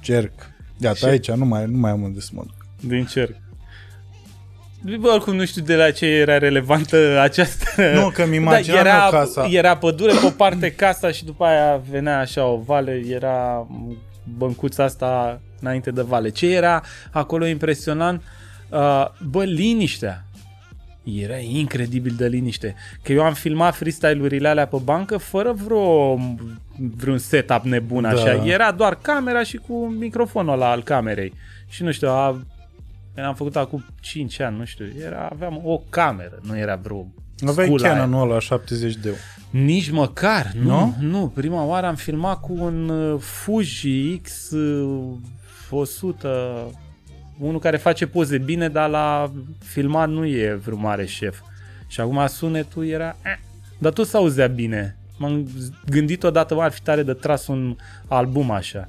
[0.00, 0.32] Cerc.
[0.78, 2.54] Iată, Și- aici nu mai, nu mai am unde să mă duc.
[2.90, 3.34] din cerc.
[5.00, 7.64] Bă, oricum nu știu de la ce era relevantă această...
[7.94, 9.46] Nu, că mi imaginam da, era, casa.
[9.50, 13.66] era pădure pe o parte casa și după aia venea așa o vale, era
[14.36, 16.28] băncuța asta înainte de vale.
[16.28, 18.22] Ce era acolo impresionant?
[18.70, 20.24] Uh, bă, liniștea.
[21.14, 22.74] Era incredibil de liniște.
[23.02, 26.18] Că eu am filmat freestyle-urile alea pe bancă fără vreo,
[26.96, 28.08] vreun setup nebun Da.
[28.08, 28.44] așa.
[28.44, 31.32] Era doar camera și cu microfonul ăla al camerei.
[31.68, 32.40] Și nu știu, a,
[33.26, 37.06] am făcut acum 5 ani, nu știu, era, aveam o cameră, nu era vreo
[37.46, 37.98] Aveai scula aia.
[37.98, 39.20] Canon-ul ăla 70 de euro.
[39.50, 40.94] Nici măcar, nu, Nu?
[41.00, 41.28] nu.
[41.34, 45.14] Prima oară am filmat cu un uh, Fuji X uh,
[45.70, 46.70] 100,
[47.38, 49.32] unul care face poze bine, dar la
[49.64, 51.40] filmat nu e vreun mare șef.
[51.86, 53.16] Și acum sunetul era...
[53.24, 53.38] Eh,
[53.78, 54.96] dar tot se auzea bine.
[55.18, 55.48] M-am
[55.90, 57.76] gândit odată, mă, ar fi tare de tras un
[58.08, 58.88] album așa.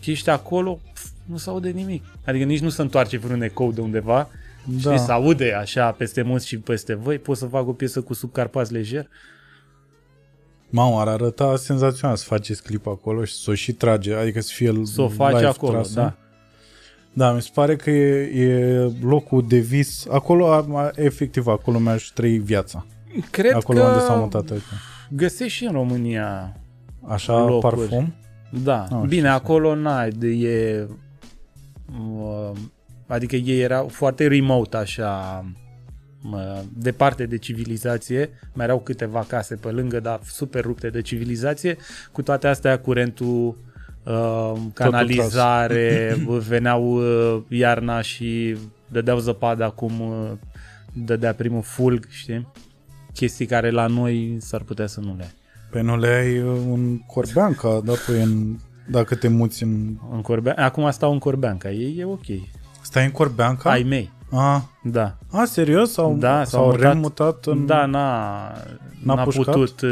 [0.00, 2.04] Și ești acolo, pf, nu se aude nimic.
[2.26, 4.28] Adică nici nu se întoarce vreun ecou de undeva.
[4.64, 4.80] Da.
[4.82, 4.94] Da.
[4.94, 7.18] Știi, se aude așa peste munți și peste voi.
[7.18, 9.08] Pot să fac o piesă cu subcarpați lejer.
[10.70, 14.52] Mamă, ar arăta senzațional să faceți clip acolo și să o și trage, adică să
[14.54, 15.94] fie Să o faci live acolo, trasă.
[16.00, 16.16] da.
[17.12, 20.06] Da, mi se pare că e, e locul de vis.
[20.10, 22.86] Acolo, a- efectiv, acolo mi-aș trăi viața.
[23.30, 24.40] Cred acolo că unde s-a mutat.
[24.50, 24.74] Adică.
[25.10, 26.56] găsești și în România.
[27.08, 27.60] Așa, locuri.
[27.76, 28.14] parfum.
[28.64, 30.86] Da, Nu oh, știu bine, să- acolo n-ai, de e...
[32.20, 32.50] uh,
[33.06, 35.44] Adică ei erau foarte remote, așa,
[36.32, 38.30] uh, departe de civilizație.
[38.52, 41.76] Mai erau câteva case pe lângă, dar super rupte de civilizație.
[42.12, 43.54] Cu toate astea, curentul, uh,
[44.74, 46.16] canalizare,
[46.48, 48.56] veneau uh, iarna și
[48.88, 50.30] dădeau zăpadă acum, uh,
[50.92, 52.48] dădea primul fulg, știi?
[53.14, 55.34] Chestii care la noi s-ar putea să nu le ai.
[55.70, 58.56] Pe nu le ai uh, un corbeanca, da, păi în,
[58.90, 59.94] dacă te muți în...
[60.12, 60.58] În Corbean...
[60.58, 62.26] Acum stau în Corbeanca, e, e ok.
[62.82, 63.70] Stai în corbeanca?
[63.70, 65.16] Ai mei, A, da.
[65.30, 65.92] a, serios?
[65.92, 66.80] Sau, Da, s-au sau mutat.
[66.80, 67.66] remutat în...
[67.66, 68.52] Da, n-a,
[69.02, 69.44] N-a n-a pușcat?
[69.54, 69.80] putut...
[69.80, 69.90] Uh,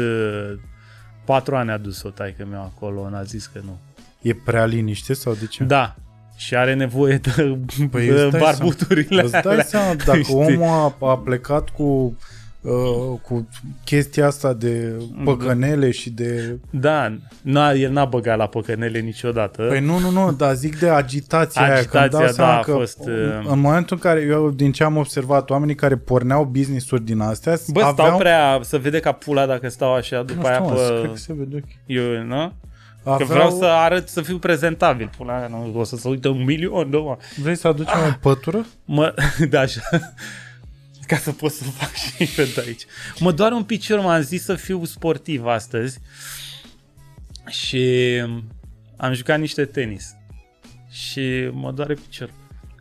[1.25, 3.79] patru ani a dus-o taică meu acolo, n-a zis că nu.
[4.21, 5.63] E prea liniște sau de ce?
[5.63, 5.95] Da,
[6.35, 7.57] și are nevoie de,
[7.91, 9.63] Păi de îți dai barbuturile Îți dai alea.
[9.63, 10.35] seama, dacă Știi?
[10.35, 12.17] omul a, a plecat cu,
[12.61, 13.47] uh, cu
[13.83, 16.59] chestia asta de păcănele și de...
[16.69, 19.61] Da, n-a, el n-a băgat la păcănele niciodată.
[19.61, 21.73] Păi nu, nu, nu, dar zic de agitația, aia.
[21.73, 24.49] că îmi Agitația, dau seama da, a că fost, uh, În momentul în care eu,
[24.49, 28.07] din ce am observat, oamenii care porneau business-uri din astea Bă, aveau...
[28.07, 28.59] stau prea...
[28.61, 31.07] Să vede ca pula dacă stau așa, după nu aia știu, mă, cred pe...
[31.07, 31.69] că se vede ok.
[31.85, 32.53] Eu, nu?
[33.03, 33.27] Că Aveau...
[33.27, 35.09] vreau să arăt, să fiu prezentabil.
[35.17, 37.27] Pula aia, nu o să se uită un milion de oameni.
[37.37, 38.65] Vrei să aducem o pătură?
[38.85, 39.13] Mă,
[39.49, 39.81] da, așa.
[41.07, 42.85] Ca să pot să fac și eu de aici.
[43.19, 45.99] Mă doare un picior, m-am zis să fiu sportiv astăzi
[47.47, 48.13] și
[48.97, 50.15] am jucat niște tenis
[50.89, 52.29] și mă doare picior.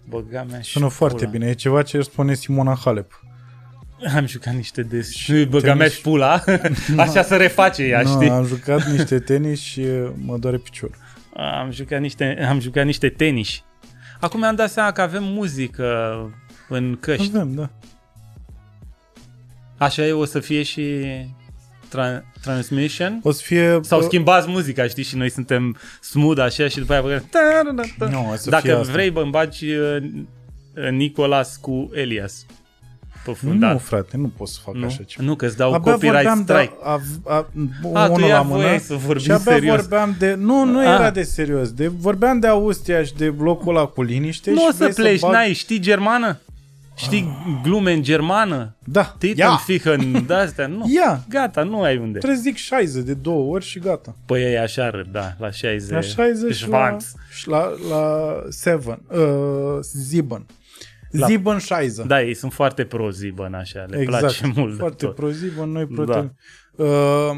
[0.09, 1.31] Băga mea și Sună foarte pula.
[1.31, 1.47] bine.
[1.47, 3.25] E ceva ce își spune Simona Halep.
[4.17, 5.11] Am jucat niște des.
[5.11, 6.45] Și Și băga mea tenis- și pula.
[6.97, 8.29] Așa se reface ea, nu, știi?
[8.29, 10.97] am jucat niște tenis și uh, mă doare piciorul.
[11.37, 13.63] Am jucat niște, am jucat niște tenis.
[14.21, 16.15] Acum mi-am dat seama că avem muzică
[16.69, 17.31] în căști.
[17.37, 17.71] Avem, da.
[19.77, 21.05] Așa e, o să fie și
[21.89, 23.21] tra- transmission.
[23.23, 23.79] O să fie...
[23.83, 27.25] Sau uh, schimbați muzica, știi, și noi suntem smooth așa și după aia băgăm...
[28.11, 28.93] Nu, o să Dacă fie asta.
[28.93, 29.97] vrei, bă, îmi bagi uh,
[30.91, 32.47] Nicolas cu Elias
[33.25, 33.73] pe fundat.
[33.73, 35.25] Nu, frate, nu pot să fac nu, așa ceva.
[35.25, 36.73] nu că îți dau Abia copyright vorbeam strike.
[36.79, 36.79] de...
[36.83, 37.01] A,
[37.35, 37.47] a,
[37.93, 39.77] A, tu unul ia la voie mână să vorbim și abia serios.
[39.81, 40.35] vorbeam de...
[40.39, 40.85] Nu, nu Ah.
[40.85, 41.73] era de serios.
[41.73, 44.93] De, vorbeam de Austria și de blocul ăla cu liniște Nu și o să vrei
[44.93, 46.39] pleci, bag- n-ai, știi germană?
[46.95, 47.29] Știi
[47.63, 48.77] glume în germană?
[48.85, 49.15] Da, ia!
[49.19, 50.85] Titenfichen, de-astea, nu.
[50.95, 51.25] Ia!
[51.29, 52.19] Gata, nu ai unde.
[52.19, 54.17] Trebuie să zic 60 de două ori și gata.
[54.27, 55.91] Păi ei așa râd, da, la 60.
[55.91, 57.15] La 60 și la, Schwanz.
[57.33, 58.99] și la, la 7.
[59.11, 59.19] Uh,
[59.81, 60.47] Ziben.
[61.11, 62.07] La- Ziben 60.
[62.07, 64.21] Da, ei sunt foarte pro-zibăn așa, le exact.
[64.23, 65.15] place mult de Foarte tot.
[65.15, 66.29] pro Ziben, noi pro Da.
[66.77, 66.85] da.
[66.85, 67.37] uh,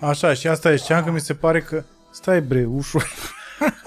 [0.00, 1.84] Așa, și asta e știam că mi se pare că...
[2.10, 3.06] Stai bre, ușor.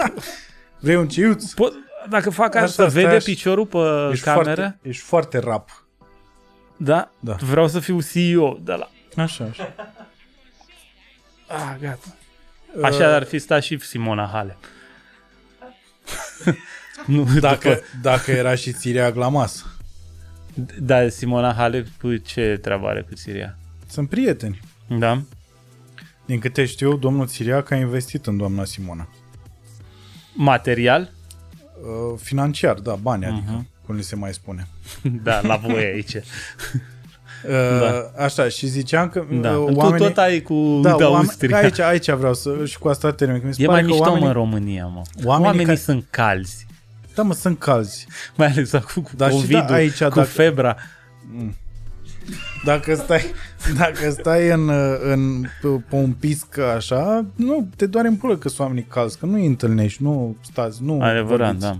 [0.82, 1.52] Vrei un ciuț?
[1.52, 1.74] Pot,
[2.10, 3.24] dacă fac asta, Asta, să stai vede așa.
[3.26, 3.78] piciorul pe
[4.12, 4.54] Ești cameră?
[4.56, 5.86] foarte, ești foarte rap.
[6.78, 7.12] Da?
[7.20, 7.34] Da.
[7.34, 8.90] Vreau să fiu CEO de la...
[9.24, 9.74] Așa, așa.
[11.48, 12.16] Ah, gata.
[12.82, 14.58] Așa ar fi stat și Simona Halep.
[17.10, 19.66] nu, Dacă, după, dacă era și Țiriac la masă.
[20.80, 21.88] da, Simona Halep,
[22.26, 23.58] ce treabă are cu Siria?
[23.88, 24.60] Sunt prieteni.
[24.88, 25.22] Da?
[26.26, 29.08] Din câte știu, domnul Țiriac a investit în doamna Simona.
[30.34, 31.12] Material?
[31.82, 33.68] Uh, financiar, da, bani, adică, Mhm.
[33.86, 34.68] cum li se mai spune.
[35.24, 36.16] da, la voi aici.
[37.50, 39.58] Uh, Așa, și ziceam că Da.
[39.58, 40.08] uh, Tu oamenii...
[40.08, 41.58] tot ai cu da, de oameni, Austria.
[41.58, 43.40] aici, aici vreau să, și cu asta termin.
[43.42, 45.02] că Mi se E pare mai că mișto oamenii, mă în România, mă.
[45.24, 46.66] oamenii Oamenii care- sunt calzi.
[47.16, 48.08] Da, mă, sunt calzi.
[48.38, 50.76] Mai ales acum cu Da, și covid da, aici, cu dacă- febra.
[52.66, 53.24] Dacă stai,
[53.78, 54.70] dacă stai în,
[55.12, 59.26] în, pe un pisc așa, nu, te doare în pulă că sunt oamenii calzi, că
[59.26, 61.66] nu îi întâlnești, nu stați, nu Adevărat, vorbiți.
[61.66, 61.80] da.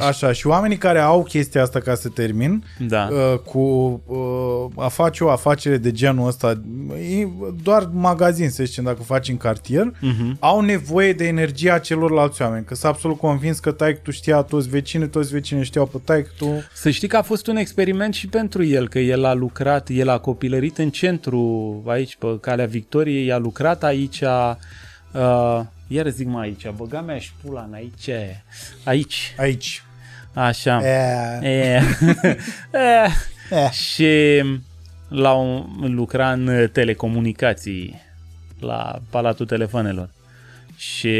[0.00, 3.08] Așa, și oamenii care au chestia asta ca să termin, Da.
[3.10, 3.58] uh, cu
[4.06, 6.60] uh, a face o afacere de genul ăsta,
[7.20, 7.26] e
[7.62, 10.36] doar magazin, să zicem, dacă faci în cartier, Mhm.
[10.40, 14.68] au nevoie de energia celorlalți oameni, că sunt absolut convins că taic tu știa toți
[14.68, 16.46] vecinii, toți vecinii știau pe taic tu.
[16.74, 20.08] Să știi că a fost un experiment și pentru el, că el a lucrat, el
[20.08, 25.60] a copilărit în centru, aici, pe Calea Victoriei, a lucrat aici, uh,
[25.94, 28.08] iar zic mai aici, băga mea și pula în aici,
[28.84, 29.82] aici, Aici.
[30.34, 30.80] așa.
[30.86, 31.80] E, E.
[32.72, 33.56] E.
[33.56, 33.70] e.
[33.70, 34.42] Și
[35.08, 38.02] la un, lucra în telecomunicații
[38.60, 40.10] la Palatul Telefonelor.
[40.76, 41.18] Și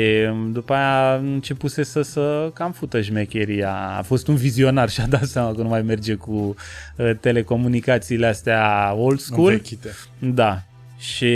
[0.52, 3.74] după aia a începuse să, să cam fută șmecheria.
[3.98, 6.54] A fost un vizionar și a dat seama că nu mai merge cu
[6.96, 9.50] uh, telecomunicațiile astea old school.
[9.50, 9.88] Vechite.
[10.18, 10.62] Da.
[10.98, 11.32] Și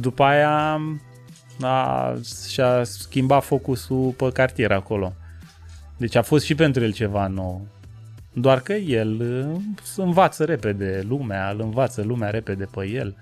[0.00, 0.80] după aia
[1.60, 2.14] a,
[2.48, 5.14] și-a schimbat focusul pe cartier acolo.
[5.96, 7.66] Deci a fost și pentru el ceva nou.
[8.32, 9.60] Doar că el uh,
[9.96, 13.16] învață repede lumea, îl învață lumea repede pe el.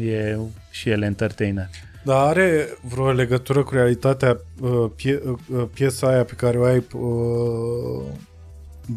[0.00, 0.36] E
[0.70, 1.68] și el entertainer.
[2.04, 6.76] Dar are vreo legătură cu realitatea uh, pie, uh, piesa aia pe care o ai
[6.76, 8.04] uh,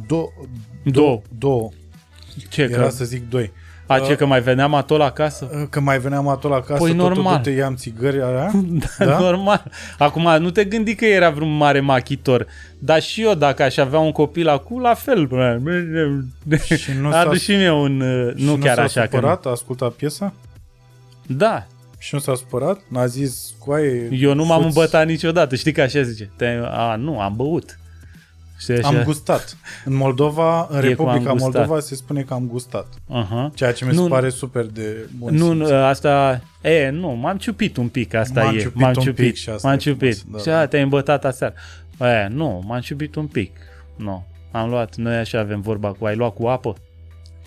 [0.08, 0.28] do,
[0.84, 1.22] Două.
[1.38, 1.70] două.
[2.50, 3.52] Ce, Era că, să zic doi.
[3.88, 5.50] A, ce, că mai veneam atol acasă?
[5.54, 7.40] Uh, Că mai veneam atol acasă, Păi, tot normal.
[7.40, 8.52] te iam țigări alea.
[9.00, 9.20] Da, Da?
[9.20, 9.64] normal.
[9.98, 12.48] Acum, nu te gândi că era vreun mare machitor.
[12.80, 15.30] Dar și eu, dacă aș avea un copil acum, la fel.
[16.78, 18.02] Și nu Adu s-a, și mie un...
[18.02, 19.02] uh, și Nu chiar s-a așa.
[19.02, 19.16] Că nu.
[19.16, 20.34] supărat, a ascultat piesa
[21.28, 21.66] Da,
[21.98, 25.56] și nu s-a supărat, n-a zis, coaie, eu nu m-am fuți, îmbătat niciodată.
[25.56, 26.30] Știi că așa zice?
[26.36, 27.80] Te, a, nu, am băut.
[28.60, 28.88] Știi așa?
[28.88, 29.58] Am gustat.
[29.86, 31.54] În Moldova, în E cu Republica am gustat.
[31.54, 32.88] Moldova se spune că am gustat.
[33.10, 33.52] Aha.
[33.56, 35.70] Ceea ce mi se Nu- pare super de bun Nu, simț.
[35.70, 36.42] nu, asta...
[36.62, 38.60] E, nu, m-am ciupit un pic, asta M-am e.
[38.60, 40.32] ciupit m-am un ciupit, pic și asta m-am e frumos, ciupit.
[40.32, 40.60] da, și da.
[40.60, 41.54] a, te-ai îmbătat aseară.
[42.00, 43.52] E, nu, m-am ciupit un pic.
[43.96, 46.76] Nu, am luat, noi așa avem vorba cu ai luat cu apă.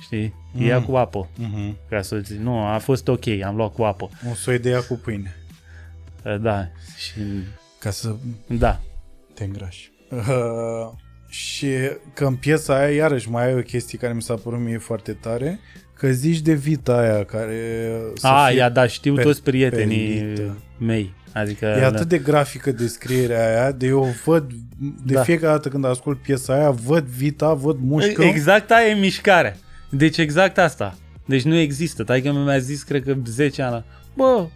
[0.01, 0.35] Știi?
[0.53, 0.67] Mm.
[0.67, 1.29] Ia cu apă.
[1.37, 1.77] Mhm.
[1.89, 4.09] Ca să zic, nu, a fost ok, am luat cu apă.
[4.29, 5.37] Un soi de ea cu pâine.
[6.25, 7.13] E, Da, și
[7.79, 8.15] Ca să
[8.47, 8.81] da.
[9.35, 9.91] te îngrași.
[10.11, 10.89] Uh,
[11.29, 11.69] și
[12.15, 15.13] că în piesa aia, iarăși, mai ai o chestie care mi s-a părut mie foarte
[15.13, 15.59] tare,
[15.95, 20.19] că zici de vita aia care să A, fie ia, da, știu pe- toți prietenii
[20.19, 20.57] pelită.
[20.79, 21.15] mei.
[21.33, 24.51] Adică, E atât de grafică descrierea aia, de eu văd,
[25.05, 25.23] de Da.
[25.23, 28.23] fiecare dată când ascult piesa aia, văd vita, văd mușcă.
[28.23, 29.57] Exact aia e mișcarea.
[29.91, 30.95] Deci exact asta.
[31.27, 32.05] Deci nu există.
[32.05, 33.85] Taică mi-a zis, cred că 10 ani,
[34.17, 34.47] bă,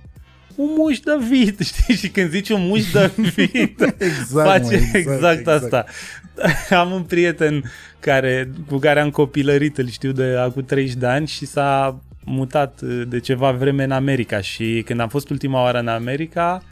[0.55, 1.95] un muș de vit, știi?
[1.95, 5.63] Și când zici un muș de vit, Exact, face mă, exact, exact, exact, exact.
[5.63, 5.85] asta.
[6.81, 7.65] Am un prieten
[8.01, 12.81] care, cu care am copilărit, îl știu de acum 30 de ani și s-a mutat
[12.83, 16.63] uh, de ceva vreme în America și când am fost ultima oară în America,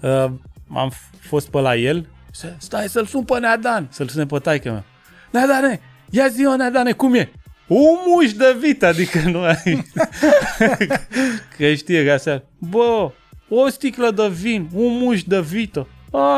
[0.00, 0.24] uh,
[0.74, 4.38] am f- fost pe la el, se- stai să-l sun pe Neadan, să-l sune pe
[4.38, 4.84] taică meu.
[5.30, 5.80] Neadane,
[6.10, 7.30] ia zi Neadane, cum e?
[7.66, 9.84] Un muș de vit, adică nu ai...
[11.56, 13.10] că știe că așa, bă,
[13.48, 15.86] o sticlă de vin, un muș de vită,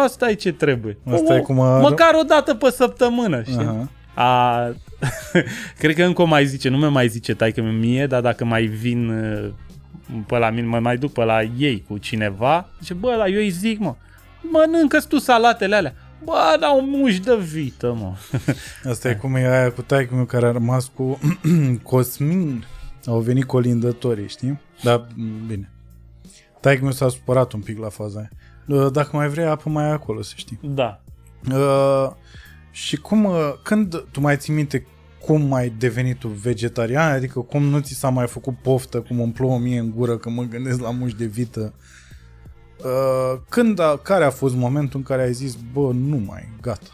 [0.05, 0.99] asta e ce trebuie.
[1.13, 3.57] Asta e cum a- Măcar o dată pe săptămână, știi?
[3.59, 3.89] Aha.
[4.15, 4.73] A,
[5.79, 8.65] cred că încă o mai zice, nu mi mai zice taică mie, dar dacă mai
[8.65, 9.51] vin uh,
[10.27, 13.39] pe la mine, mă mai duc pe la ei cu cineva, zice, bă, la eu
[13.39, 13.95] îi zic, mă,
[14.41, 15.95] mănâncă tu salatele alea.
[16.25, 18.13] Bă, dar un muș de vită, mă.
[18.91, 21.19] Asta e cum e aia cu taicul meu care a rămas cu
[21.83, 22.65] Cosmin.
[23.07, 24.61] Au venit colindătorii, știi?
[24.83, 25.71] Dar, m, bine.
[26.61, 28.31] Taicul meu s-a supărat un pic la faza aia.
[28.83, 30.59] Uh, Dacă mai vrei apă, mai e acolo, să știi.
[30.63, 31.01] Da.
[31.53, 32.11] Uh,
[32.71, 34.87] și cum, uh, când tu mai ții minte
[35.21, 39.33] cum ai devenit tu vegetarian, adică cum nu ți s-a mai făcut poftă, cum îmi
[39.33, 41.75] plouă mie în gură că mă gândesc la mușchi de vită.
[42.85, 46.91] Uh, când a, care a fost momentul în care ai zis, bă, nu mai, gata,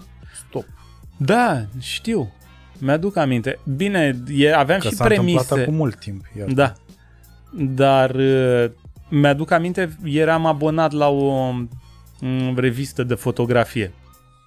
[0.47, 0.65] stop.
[1.17, 2.33] Da, știu.
[2.79, 3.59] Mi-aduc aminte.
[3.77, 5.63] Bine, e, aveam Că și s-a întâmplat premise.
[5.63, 6.25] acum mult timp.
[6.39, 6.49] Iar.
[6.53, 6.73] Da.
[7.59, 8.71] Dar uh,
[9.13, 11.51] mi-aduc aminte, eram abonat la o
[12.21, 13.93] mm, revistă de fotografie.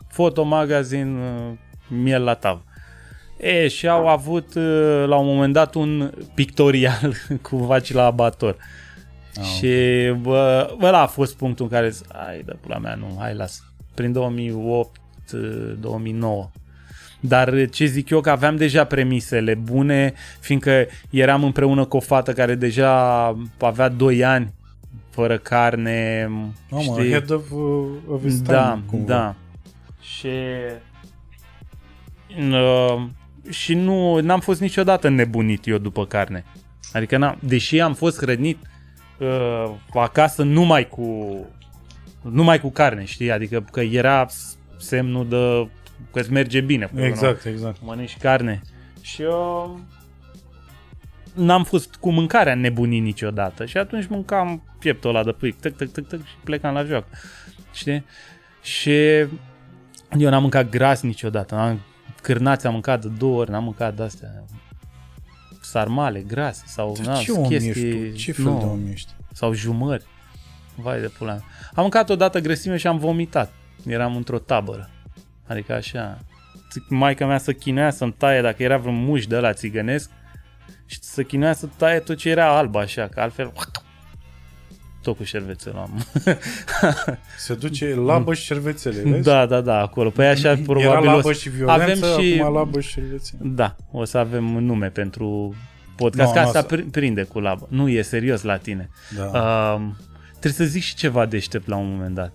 [0.07, 1.51] Fotomagazin uh,
[1.87, 2.63] Miel la Tav.
[3.37, 7.13] E, și au avut uh, la un moment dat un pictorial
[7.49, 8.57] cu vaci la abator.
[9.35, 9.67] Ah, și
[10.21, 13.33] bă, bă, ăla a fost punctul în care zic, hai de pula mea, nu, hai
[13.35, 13.63] las.
[13.93, 14.99] Prin 2008,
[15.33, 16.49] uh, 2009.
[17.27, 21.99] Dar uh, ce zic eu că aveam deja premisele bune, fiindcă eram împreună cu o
[21.99, 22.91] fată care deja
[23.59, 24.53] avea 2 ani
[25.09, 26.27] fără carne,
[26.69, 26.93] Mamă, știi?
[27.07, 29.05] ahead of, uh, of his time, Da, cumva.
[29.13, 29.35] da.
[30.01, 30.27] Și
[32.39, 33.03] Uh,
[33.49, 36.43] și nu n-am fost niciodată nebunit eu după carne.
[36.93, 38.57] Adică, n-am, deși am fost hrănit
[39.19, 41.37] uh, acasă numai cu
[42.21, 43.31] numai cu carne, știi?
[43.31, 44.27] Adică că era
[44.77, 45.67] semnul de
[46.11, 46.89] că îți merge bine.
[46.95, 47.51] Exact, nu?
[47.51, 47.77] exact.
[47.81, 48.61] Mănânci carne.
[49.01, 49.79] Și eu
[51.33, 53.65] n-am fost cu mâncarea nebunit niciodată.
[53.65, 57.05] Și atunci mâncam pieptul ăla de pui, tăc, tăc, tăc, tăc și plecam la joc.
[57.73, 58.05] Știi?
[58.61, 58.91] Și
[60.17, 61.55] eu n-am mâncat gras niciodată.
[61.55, 61.81] Am
[62.21, 64.43] cârnați am mâncat de două ori, n-am mâncat de-astea
[65.61, 68.15] sarmale, grase sau na, ce om chestii, ești tu?
[68.15, 69.11] Ce fel nu, de om ești?
[69.31, 70.03] Sau jumări.
[70.75, 71.33] Vai de pula
[71.73, 73.53] Am mâncat odată grăsime și am vomitat.
[73.87, 74.89] Eram într-o tabără.
[75.47, 76.19] Adică așa.
[76.89, 80.09] Maica mea să chinuia să-mi taie dacă era vreun muș de la țigănesc
[80.85, 83.51] și să chinuia să taie tot ce era alb așa, că altfel
[85.05, 86.05] tot cu șervețel am.
[87.37, 89.23] Se duce labă și șervețele, vezi?
[89.23, 90.09] Da, da, da, acolo.
[90.09, 92.39] Păi așa probabil Era labă și violență, avem și...
[92.39, 93.39] acum labă și șervețele.
[93.43, 95.55] Da, o să avem nume pentru
[95.95, 96.83] podcast, no, că asta să...
[96.91, 97.67] prinde cu labă.
[97.69, 98.89] Nu, e serios la tine.
[99.15, 99.23] Da.
[99.23, 99.81] Uh,
[100.29, 102.31] trebuie să zic și ceva deștept la un moment dat.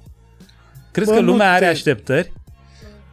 [0.90, 1.56] Crezi Bă, că lumea te...
[1.56, 2.32] are așteptări?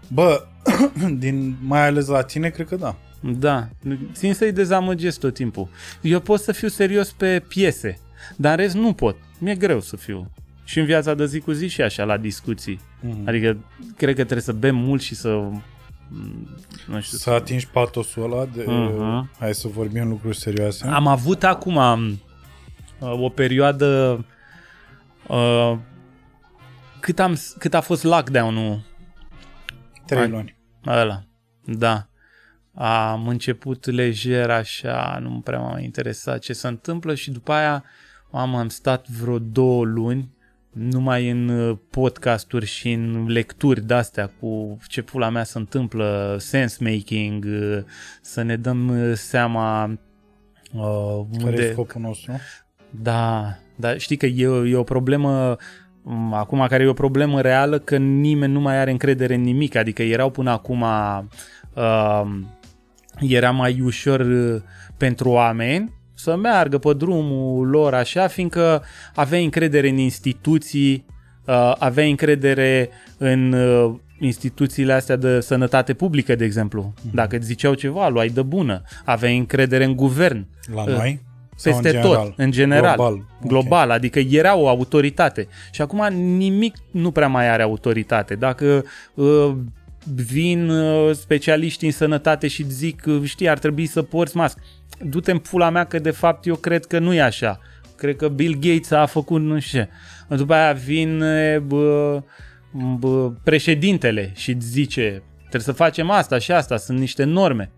[0.07, 0.43] Bă,
[1.17, 2.95] din, mai ales la tine, cred că da.
[3.21, 3.67] Da,
[4.13, 5.67] țin să-i dezamăgesc tot timpul.
[6.01, 7.99] Eu pot să fiu serios pe piese,
[8.35, 9.15] dar în rest nu pot.
[9.37, 10.31] Mi-e greu să fiu.
[10.63, 12.79] Și în viața de zi cu zi și așa, la discuții.
[13.01, 13.23] Mm.
[13.25, 13.57] Adică,
[13.95, 15.29] cred că trebuie să bem mult și să...
[16.09, 16.47] Mm,
[16.87, 17.17] nu știu.
[17.17, 18.63] Să atingi patosul ăla de...
[18.63, 19.39] Uh-huh.
[19.39, 20.87] Hai să vorbim lucruri serioase.
[20.87, 22.13] Am avut acum uh,
[22.99, 24.25] o perioadă...
[25.27, 25.77] Uh,
[26.99, 28.81] cât, am, cât a fost lockdown-ul?
[30.07, 30.57] Trei luni.
[30.85, 31.23] Ăla,
[31.65, 32.07] da.
[32.73, 37.83] Am început lejer așa, nu prea m-a interesat ce se întâmplă și după aia
[38.31, 40.35] am, am stat vreo două luni
[40.77, 47.45] numai în uh, podcasturi și în lecturi de-astea cu ce pula mea se întâmplă, sense-making,
[47.45, 47.83] uh,
[48.21, 49.83] să ne dăm uh, seama
[50.73, 51.43] uh, unde...
[51.43, 52.31] Care e scopul nostru?
[52.89, 55.57] Da, dar știi că e, e o problemă mm,
[56.31, 60.03] acum care e o problemă reală că nimeni nu mai are încredere în nimic, adică
[60.03, 62.21] erau până acum uh,
[63.19, 64.25] era mai ușor
[64.97, 68.83] pentru oameni să meargă pe drumul lor așa, fiindcă
[69.15, 71.05] aveai încredere în instituții,
[71.45, 76.93] uh, aveai încredere în uh, instituțiile astea de sănătate publică, de exemplu.
[76.93, 77.11] Mm-hmm.
[77.13, 78.81] Dacă îți ziceau ceva, luai de bună.
[79.05, 80.47] Aveai încredere în guvern.
[80.73, 81.25] La uh, noi?
[81.63, 82.95] Peste în tot, în general.
[82.95, 83.25] Global.
[83.41, 83.95] Global, okay.
[83.95, 85.47] adică era o autoritate.
[85.71, 88.35] Și acum nimic nu prea mai are autoritate.
[88.35, 89.55] Dacă uh,
[90.13, 94.61] vin uh, specialiști în sănătate și zic, uh, știi, ar trebui să porți mască
[94.99, 97.59] du-te în pula mea că de fapt eu cred că nu e așa.
[97.95, 99.89] Cred că Bill Gates a făcut nu știu ce.
[100.35, 101.23] După aia vin
[101.67, 102.21] bă,
[102.97, 107.71] bă, președintele și zice trebuie să facem asta și asta, sunt niște norme.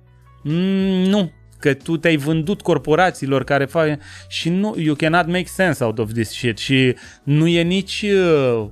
[0.44, 3.98] Mm, nu, că tu te-ai vândut corporațiilor care fac
[4.28, 8.66] și nu, you cannot make sense out of this shit și nu e nici uh,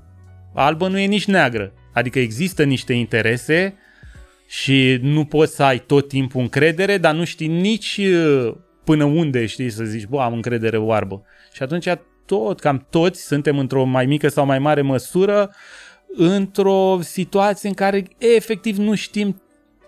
[0.53, 1.73] albă, nu e nici neagră.
[1.93, 3.77] Adică există niște interese
[4.47, 9.45] și nu poți să ai tot timpul încredere, dar nu știi nici uh, până unde
[9.45, 11.23] știi să zici, bă, am încredere oarbă.
[11.53, 11.87] Și atunci
[12.25, 15.51] tot, cam toți suntem într-o mai mică sau mai mare măsură
[16.15, 19.41] într-o situație în care efectiv nu știm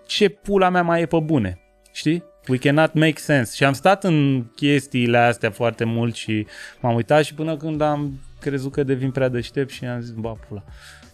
[0.05, 1.59] ce pula mea mai e pe bune.
[1.91, 2.23] Știi?
[2.47, 3.55] We cannot make sense.
[3.55, 6.45] Și am stat în chestiile astea foarte mult și
[6.79, 10.33] m-am uitat și până când am crezut că devin prea deștept și am zis, bă,
[10.47, 10.63] pula.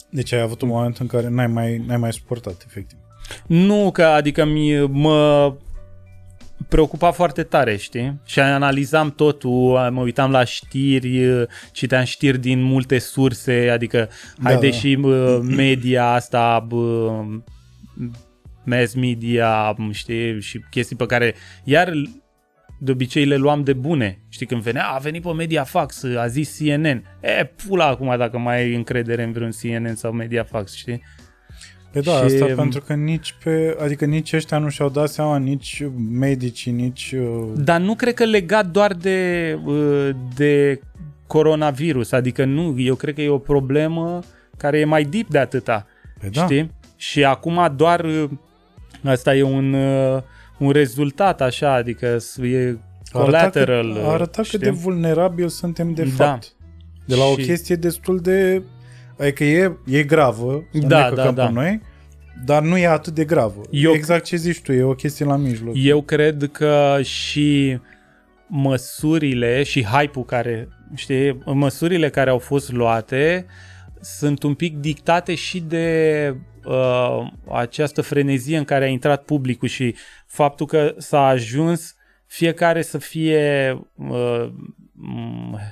[0.09, 2.97] Deci ai avut un moment în care n-ai mai, n-ai mai suportat, efectiv.
[3.47, 5.53] Nu, că adică mi, mă
[6.67, 8.19] preocupa foarte tare, știi?
[8.25, 14.69] Și analizam totul, mă uitam la știri, citeam știri din multe surse, adică da, haide
[14.69, 14.75] da.
[14.75, 14.95] și
[15.41, 16.67] media asta,
[18.65, 21.93] mass media, știi, și chestii pe care iar
[22.79, 24.19] de obicei le luam de bune.
[24.29, 27.03] Știi, când venea, a venit pe Mediafax, a zis CNN.
[27.21, 31.01] E, pula acum dacă mai ai încredere în vreun CNN sau Mediafax, știi?
[31.91, 32.23] Pe da, și...
[32.23, 37.15] asta pentru că nici pe, adică nici ăștia nu și-au dat seama, nici medicii, nici...
[37.17, 40.79] Uh, Dar nu cred că legat doar de, uh, de
[41.27, 44.19] coronavirus, adică nu, eu cred că e o problemă
[44.57, 45.87] care e mai deep de atâta,
[46.19, 46.43] pe da.
[46.43, 46.71] știi?
[46.95, 48.29] Și acum doar uh,
[49.07, 49.73] asta e un,
[50.57, 52.77] un rezultat așa, adică e
[53.11, 53.91] collateral.
[53.91, 56.25] Arăta, că, arăta cât de vulnerabil suntem de da.
[56.25, 56.53] fapt.
[57.05, 57.31] De la și...
[57.31, 58.63] o chestie destul de
[59.19, 61.49] Adică e, e gravă, da, da, da.
[61.49, 61.81] noi,
[62.45, 63.61] dar nu e atât de gravă.
[63.71, 65.73] Eu, exact ce zici tu, e o chestie la mijloc.
[65.77, 67.79] Eu cred că și
[68.47, 73.45] măsurile și hype-ul care, știi, măsurile care au fost luate
[74.01, 76.35] sunt un pic dictate și de
[76.65, 79.95] uh, această frenezie în care a intrat publicul și
[80.27, 81.95] faptul că s-a ajuns
[82.27, 84.47] fiecare să fie uh,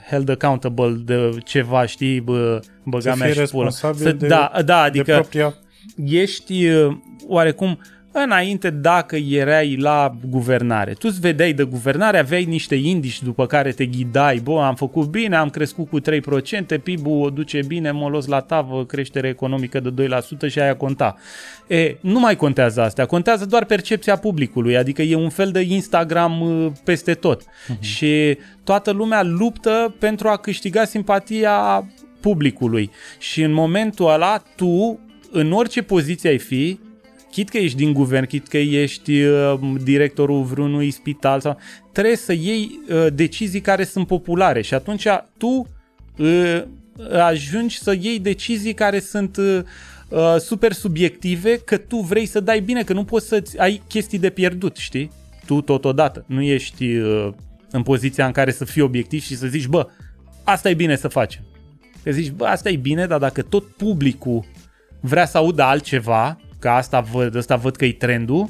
[0.10, 3.64] held accountable de ceva, știi, bă, băga Să mea fii și pula.
[3.64, 5.54] responsabil Să, de, da, da, de adică propria...
[6.06, 7.80] ești uh, oarecum
[8.14, 10.94] înainte dacă erai la guvernare.
[10.94, 15.08] Tu îți vedeai de guvernare, aveai niște indici după care te ghidai, bă, am făcut
[15.08, 16.04] bine, am crescut cu 3%,
[16.84, 20.08] PIB-ul o duce bine, mă los la tavă, creștere economică de
[20.48, 21.16] 2% și aia conta.
[21.68, 26.42] E, nu mai contează astea, contează doar percepția publicului, adică e un fel de Instagram
[26.42, 27.42] uh, peste tot.
[27.44, 27.80] Uh-huh.
[27.80, 31.88] Și toată lumea luptă pentru a câștiga simpatia
[32.20, 32.92] publicului.
[33.20, 35.00] Și în momentul ăla, tu,
[35.32, 36.80] în orice poziție ai fi,
[37.34, 41.58] chit că ești din guvern, chit că ești uh, directorul vreunui spital, sau,
[41.92, 45.08] trebuie să iei uh, decizii care sunt populare și atunci
[45.38, 45.68] tu
[46.18, 46.64] uh,
[47.12, 49.60] ajungi să iei decizii care sunt uh,
[50.10, 54.20] uh, super subiective, că tu vrei să dai bine, că nu poți să ai chestii
[54.20, 55.12] de pierdut, știi?
[55.46, 56.24] Tu totodată.
[56.28, 57.30] Nu ești uh,
[57.72, 59.88] în poziția în care să fii obiectiv și să zici, bă,
[60.44, 61.42] asta e bine să facem.
[62.04, 64.46] Că zici, bă, asta e bine, dar dacă tot publicul
[65.00, 68.50] vrea să audă altceva, că asta văd, asta văd că e trendul,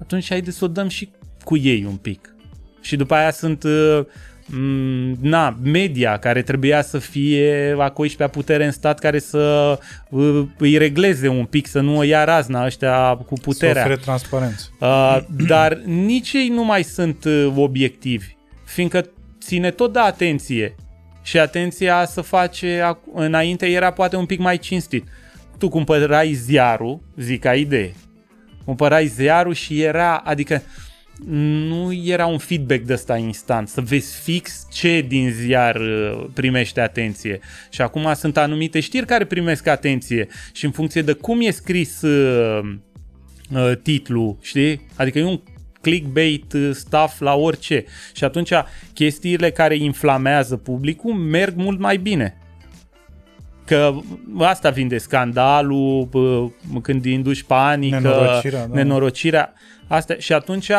[0.00, 1.10] atunci hai de să o dăm și
[1.44, 2.34] cu ei un pic.
[2.80, 4.00] Și după aia sunt uh,
[4.46, 9.78] m- na, media care trebuia să fie acolo și pe putere în stat care să
[10.10, 13.82] uh, îi regleze un pic, să nu o ia razna ăștia cu Să puterea.
[13.82, 14.68] ofere transparență.
[14.80, 19.04] Uh, dar nici ei nu mai sunt uh, obiectivi, fiindcă
[19.40, 20.74] ține tot de atenție.
[21.22, 25.04] Și atenția să face, ac- înainte era poate un pic mai cinstit.
[25.62, 27.92] Tu cumpărai ziarul, zic ca idee,
[28.64, 30.62] cumpărai ziarul și era, adică
[31.26, 36.80] nu era un feedback de ăsta instant, să vezi fix ce din ziar uh, primește
[36.80, 37.40] atenție.
[37.70, 42.02] Și acum sunt anumite știri care primesc atenție și în funcție de cum e scris
[42.02, 42.74] uh,
[43.54, 44.86] uh, titlu, știi?
[44.96, 45.40] Adică e un
[45.80, 47.84] clickbait uh, stuff la orice.
[48.14, 48.52] Și atunci
[48.94, 52.36] chestiile care inflamează publicul merg mult mai bine.
[53.72, 53.94] Că
[54.38, 56.48] asta vinde scandalul, bă,
[56.82, 58.74] când induci panică, Nenorocirea, da.
[58.74, 59.52] nenorocirea.
[59.86, 60.14] Asta.
[60.18, 60.70] Și atunci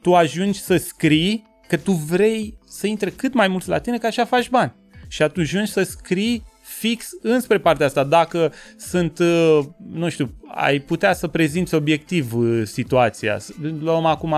[0.00, 4.06] tu ajungi să scrii că tu vrei să intre cât mai mulți la tine, că
[4.06, 4.72] așa faci bani.
[5.08, 8.04] Și atunci ajungi să scrii fix înspre partea asta.
[8.04, 9.58] Dacă sunt, uh,
[9.92, 13.38] nu știu, ai putea să prezinți obiectiv uh, situația.
[13.80, 14.34] Luăm acum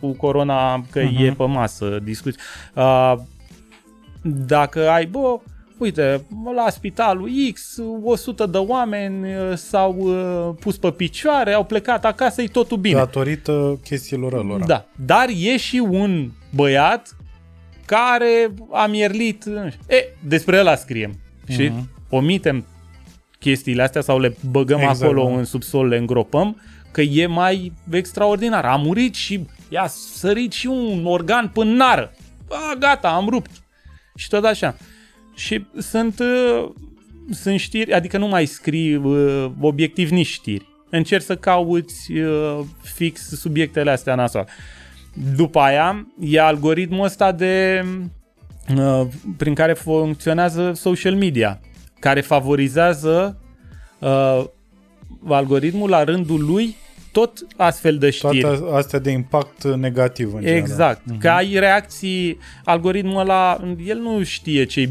[0.00, 1.18] cu corona că uh-huh.
[1.18, 2.40] e pe masă discuții.
[2.74, 3.14] Uh,
[4.22, 5.38] dacă ai, bă,
[5.80, 12.04] uite, la spitalul X, 100 de oameni uh, s-au uh, pus pe picioare, au plecat
[12.04, 12.96] acasă, e totul bine.
[12.96, 14.64] Datorită chestiilor lor.
[14.64, 17.16] Da, dar e și un băiat
[17.84, 19.44] care a mierlit.
[19.44, 19.80] nu știu.
[19.96, 21.12] E, despre ăla scriem.
[21.48, 21.88] Și Mhm.
[22.10, 22.64] omitem
[23.38, 25.36] chestiile astea sau le băgăm Exact, acolo da.
[25.38, 26.60] în subsol, le îngropăm,
[26.90, 28.64] că e mai extraordinar.
[28.64, 32.14] A murit și i-a sărit și un organ până nară.
[32.48, 33.50] A, gata, am rupt.
[34.16, 34.76] Și tot așa.
[35.40, 36.68] Și sunt, uh,
[37.30, 40.68] sunt știri, adică nu mai scrii uh, obiectiv nici știri.
[40.90, 44.48] Încerci să cauți uh, fix subiectele astea nasoale.
[45.36, 47.84] După aia e algoritmul ăsta de
[48.76, 51.60] uh, prin care funcționează social media,
[51.98, 53.40] care favorizează
[53.98, 54.44] uh,
[55.24, 56.76] algoritmul la rândul lui
[57.12, 58.40] tot astfel de știri.
[58.40, 60.60] Toate astea de impact negativ în general.
[60.62, 61.02] Exact.
[61.18, 64.90] Că ai reacții, algoritmul ăla, el nu știe ce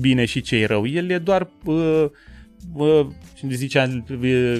[0.00, 0.86] bine și ce e rău.
[0.86, 2.04] El e doar uh,
[2.74, 3.06] uh,
[3.40, 4.58] cum zicea, uh,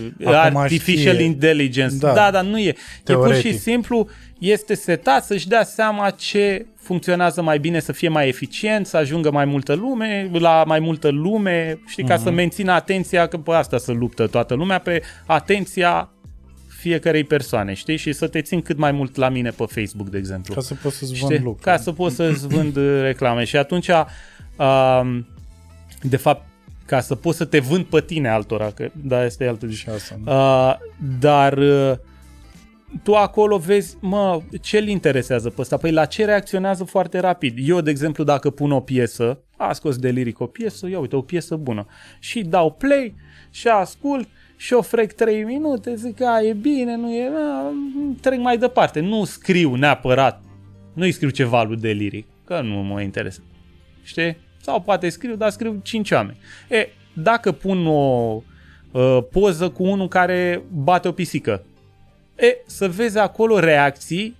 [0.54, 1.26] artificial știe.
[1.26, 1.96] intelligence.
[1.96, 2.12] Da.
[2.12, 2.68] Da, dar nu e.
[2.68, 2.72] E
[3.04, 3.50] pur Teoretic.
[3.50, 4.08] și simplu
[4.38, 9.30] este setat să-și dea seama ce funcționează mai bine, să fie mai eficient, să ajungă
[9.30, 13.78] mai multă lume, la mai multă lume, știi, ca să mențină atenția, că pe asta
[13.78, 16.12] să luptă toată lumea, pe atenția
[16.82, 17.96] fiecarei persoane, știi?
[17.96, 20.54] Și să te țin cât mai mult la mine pe Facebook, de exemplu.
[20.54, 21.26] Ca să poți să-ți Știi?
[21.26, 21.64] vând lucruri.
[21.64, 23.44] Ca să poți să-ți vând uh, reclame.
[23.44, 23.90] Și atunci,
[24.58, 25.26] um,
[26.02, 26.46] de fapt,
[26.86, 30.18] ca să poți să te vând pe tine altora, că da, este altă Și asta,
[30.24, 30.32] da.
[30.32, 30.76] Uh,
[31.18, 31.92] dar uh,
[33.02, 35.76] tu acolo vezi, mă, ce îl interesează pe ăsta?
[35.76, 37.68] Păi la ce reacționează foarte rapid?
[37.68, 41.16] Eu, de exemplu, dacă pun o piesă, a scos de liric o piesă, ia uite,
[41.16, 41.86] o piesă bună,
[42.18, 43.14] și dau play
[43.50, 47.72] și ascult și o frec 3 minute, zic, a, e bine, nu e, a,
[48.20, 49.00] trec mai departe.
[49.00, 50.42] Nu scriu neapărat,
[50.92, 53.51] nu-i scriu ceva lui de liric, că nu mă interesează.
[54.02, 54.36] Știi?
[54.60, 56.38] Sau poate scriu, dar scriu 5 oameni.
[56.68, 58.42] E, dacă pun o
[58.90, 61.64] uh, poză cu unul care bate o pisică,
[62.36, 64.36] e, să vezi acolo reacții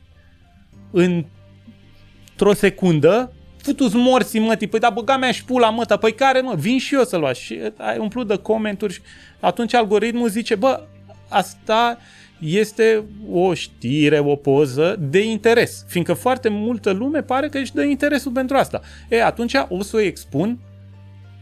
[0.91, 3.33] într-o secundă
[3.63, 6.95] futu-ți morții, mătii, păi da, băga mea și pula, măta, păi care, mă, vin și
[6.95, 7.41] eu să luați.
[7.41, 9.01] Și ai umplut de comenturi și
[9.41, 10.81] atunci algoritmul zice, bă,
[11.29, 11.99] asta
[12.43, 17.83] este o știre, o poză de interes, fiindcă foarte multă lume pare că își dă
[17.83, 18.81] interesul pentru asta.
[19.09, 20.59] E, atunci o să o expun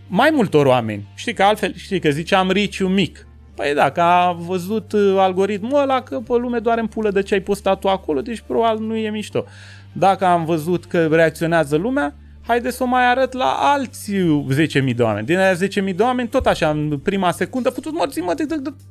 [0.09, 1.07] mai multor oameni.
[1.15, 3.27] Știi că altfel, știi că ziceam riciu mic.
[3.55, 7.35] Păi dacă a văzut uh, algoritmul ăla că pe lume doar în pulă de ce
[7.35, 9.45] ai postat tu acolo, deci probabil nu e mișto.
[9.93, 12.15] Dacă am văzut că reacționează lumea,
[12.51, 15.27] haide să o mai arăt la alți 10.000 de oameni.
[15.27, 18.35] Din aia 10.000 de oameni, tot așa, în prima secundă, putut morți, mă,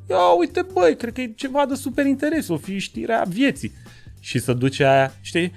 [0.09, 3.71] ia uite, băi, cred că e ceva de super interes, o fi știrea vieții.
[4.19, 5.51] Și să duce aia, știi,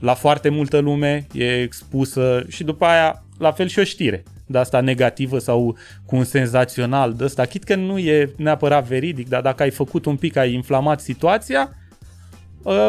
[0.00, 4.58] la foarte multă lume, e expusă și după aia, la fel și o știre de
[4.58, 5.76] asta negativă sau
[6.06, 10.04] cu un senzațional de ăsta, chit că nu e neapărat veridic, dar dacă ai făcut
[10.04, 11.85] un pic, ai inflamat situația, ă,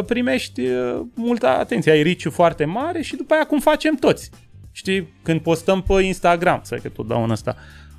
[0.06, 4.30] primești ă, multă atenție, ai riciu foarte mare și după aia cum facem toți.
[4.72, 7.56] Știi, când postăm pe Instagram, să că tot dau în ăsta,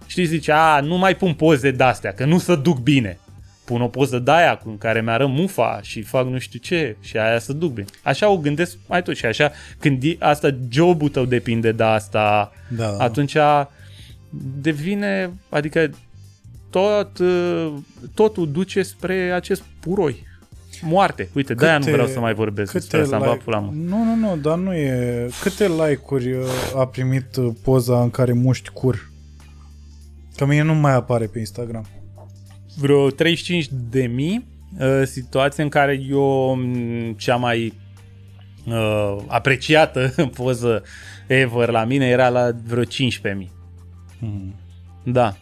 [0.06, 3.18] știi, zice, a, nu mai pun poze de-astea, că nu se duc bine
[3.68, 7.18] pun o poză de aia cu care mi-ară mufa și fac nu știu ce și
[7.18, 7.86] aia să duc bine.
[8.02, 12.84] Așa o gândesc mai tot și așa când asta jobul tău depinde de asta, da,
[12.84, 13.04] da.
[13.04, 13.36] atunci
[14.60, 15.90] devine, adică
[16.70, 17.18] tot,
[18.14, 20.26] totul duce spre acest puroi.
[20.82, 21.28] Moarte.
[21.34, 24.36] Uite, câte, de-aia nu vreau să mai vorbesc despre asta, like, la Nu, nu, nu,
[24.36, 25.28] dar nu e...
[25.42, 26.46] Câte like-uri uh,
[26.76, 29.10] a primit uh, poza în care muști cur?
[30.36, 31.86] Că mie nu mai apare pe Instagram
[32.78, 34.46] vreo 35 de mii
[34.78, 37.72] uh, situație în care eu mm, cea mai
[38.66, 40.82] uh, apreciată poză
[41.26, 43.52] ever la mine era la vreo 15 mii.
[44.18, 44.54] Hmm.
[45.04, 45.36] Da.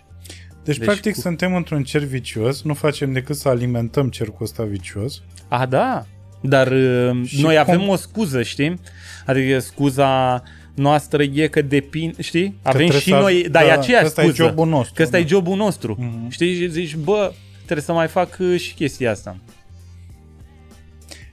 [0.66, 1.20] Deci, deci practic, cu...
[1.20, 5.22] suntem într-un cer vicios, nu facem decât să alimentăm cercul ăsta vicios.
[5.48, 6.06] A, da.
[6.40, 7.74] Dar uh, și noi cum...
[7.74, 8.80] avem o scuză, știi?
[9.26, 10.42] Adică scuza
[10.74, 12.58] noastră e că depinde, știi?
[12.62, 14.26] Că Avem și să, noi, dar da, e aceeași scuză.
[14.26, 14.94] e jobul nostru.
[14.94, 15.24] Că ăsta da.
[15.24, 15.98] e jobul nostru.
[16.00, 16.28] Mm-hmm.
[16.28, 16.54] Știi?
[16.54, 17.32] Și zici, bă,
[17.64, 19.36] trebuie să mai fac uh, și chestia asta.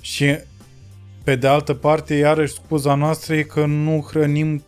[0.02, 0.38] Și
[1.24, 4.64] pe de altă parte, iarăși scuza noastră e că nu hrănim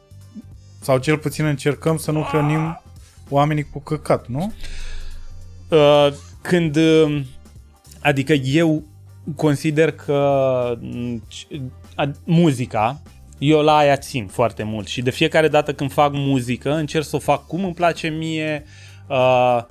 [0.82, 2.80] sau cel puțin încercăm să nu hrănim
[3.30, 4.54] oamenii cu căcat, nu?
[5.70, 6.08] Uh,
[6.42, 7.22] când uh,
[8.02, 8.84] adică eu
[9.36, 11.24] consider că mm,
[12.24, 13.02] muzica
[13.38, 17.16] eu la aia țin foarte mult și de fiecare dată când fac muzică încerc să
[17.16, 18.64] o fac cum îmi place mie,
[19.08, 19.64] uh,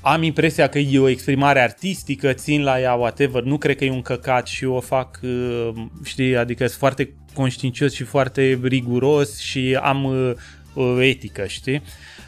[0.00, 3.90] am impresia că e o exprimare artistică, țin la ea, whatever, nu cred că e
[3.90, 5.70] un căcat și o fac, uh,
[6.04, 10.04] știi, adică sunt foarte conștiincios și foarte riguros și am
[10.74, 11.82] uh, etică, știi?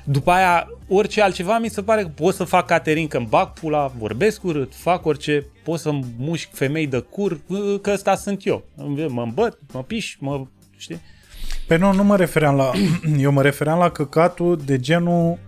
[0.04, 3.52] După aia, orice altceva mi se pare că pot să fac Caterin că îmi bag
[3.52, 7.40] pula, vorbesc urât, fac orice, pot să mușc femei de cur,
[7.80, 8.64] că ăsta sunt eu.
[9.08, 10.46] Mă îmbăt, mă piș, mă,
[10.76, 11.00] știi?
[11.66, 12.70] Pe nu, nu mă refeream la...
[13.18, 15.38] eu mă refeream la căcatul de genul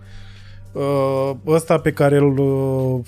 [0.71, 2.37] uh, ăsta pe care îl...
[2.37, 3.05] Uh,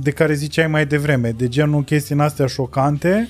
[0.00, 3.28] de care ziceai mai devreme, de genul chestii astea șocante,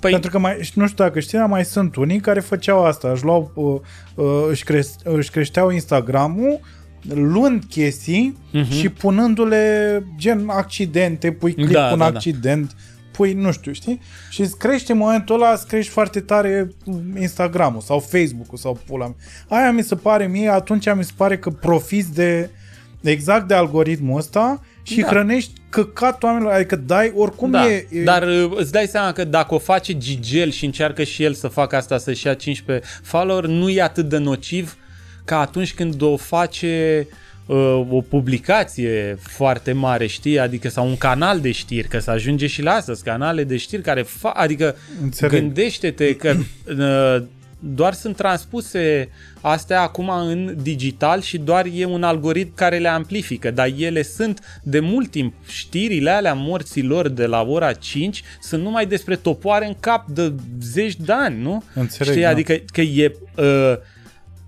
[0.00, 0.10] Păi...
[0.10, 3.50] Pentru că mai, nu știu dacă știți, mai sunt unii care făceau asta, își, luau,
[3.54, 3.80] uh,
[4.14, 6.60] uh, își, creș- își creșteau Instagramul
[7.08, 8.70] luând chestii uh-huh.
[8.70, 12.16] și punându-le gen accidente, pui clip da, un da, da.
[12.16, 12.74] accident, da.
[13.12, 14.00] pui, nu știu, știi?
[14.30, 16.68] Și îți crește în momentul ăla, îți crești foarte tare
[17.20, 19.16] Instagramul sau Facebook-ul sau pula mea.
[19.60, 22.50] Aia mi se pare mie, atunci mi se pare că profiți de
[23.00, 24.60] exact de algoritmul ăsta
[24.92, 25.06] și da.
[25.06, 27.68] hrănești căcat oamenilor, adică dai, oricum da.
[27.68, 28.02] e, e...
[28.02, 31.48] Dar uh, îți dai seama că dacă o face Gigel și încearcă și el să
[31.48, 34.76] facă asta, să-și ia 15 follower, nu e atât de nociv
[35.24, 37.06] ca atunci când o face
[37.46, 40.38] uh, o publicație foarte mare, știi?
[40.38, 43.82] Adică sau un canal de știri, că să ajunge și la asta, canale de știri
[43.82, 45.40] care fac, adică Înțeleg.
[45.40, 46.34] gândește-te că
[46.78, 47.22] uh,
[47.60, 49.08] doar sunt transpuse
[49.40, 54.60] astea acum în digital și doar e un algoritm care le amplifică, dar ele sunt
[54.62, 59.74] de mult timp, știrile alea morților de la ora 5 sunt numai despre topoare în
[59.80, 60.32] cap de
[60.62, 61.62] zeci de ani, nu?
[61.74, 62.24] Înțeleg, Știi?
[62.24, 62.28] Da.
[62.28, 63.16] Adică că e...
[63.36, 63.76] Uh,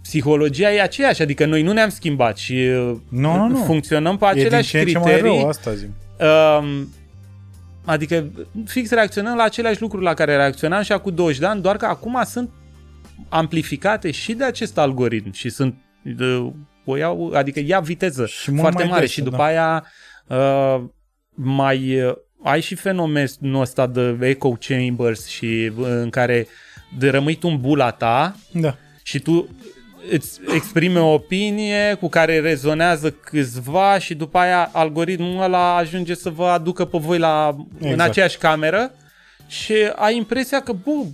[0.02, 3.56] psihologia e aceeași, adică noi nu ne-am schimbat și uh, nu, nu, nu.
[3.56, 5.22] funcționăm pe aceleași e din ce criterii.
[5.22, 5.88] Ce mai rău, asta zic.
[6.20, 6.82] Uh,
[7.84, 8.30] adică
[8.64, 11.84] fix reacționăm la aceleași lucruri la care reacționam și acum 20 de ani, doar că
[11.84, 12.50] acum sunt
[13.28, 16.52] amplificate și de acest algoritm și sunt de,
[16.84, 19.44] o iau, adică ia viteză și foarte mare desă, și după da.
[19.44, 19.86] aia
[20.26, 20.84] uh,
[21.34, 26.46] mai uh, ai și fenomenul ăsta de echo chambers și uh, în care
[26.98, 28.76] de rămâi tu în bula ta da.
[29.02, 29.48] și tu
[30.10, 36.30] îți exprime o opinie cu care rezonează câțiva și după aia algoritmul ăla ajunge să
[36.30, 37.92] vă aducă pe voi la, exact.
[37.92, 38.94] în aceeași cameră
[39.46, 41.04] și ai impresia că, bă,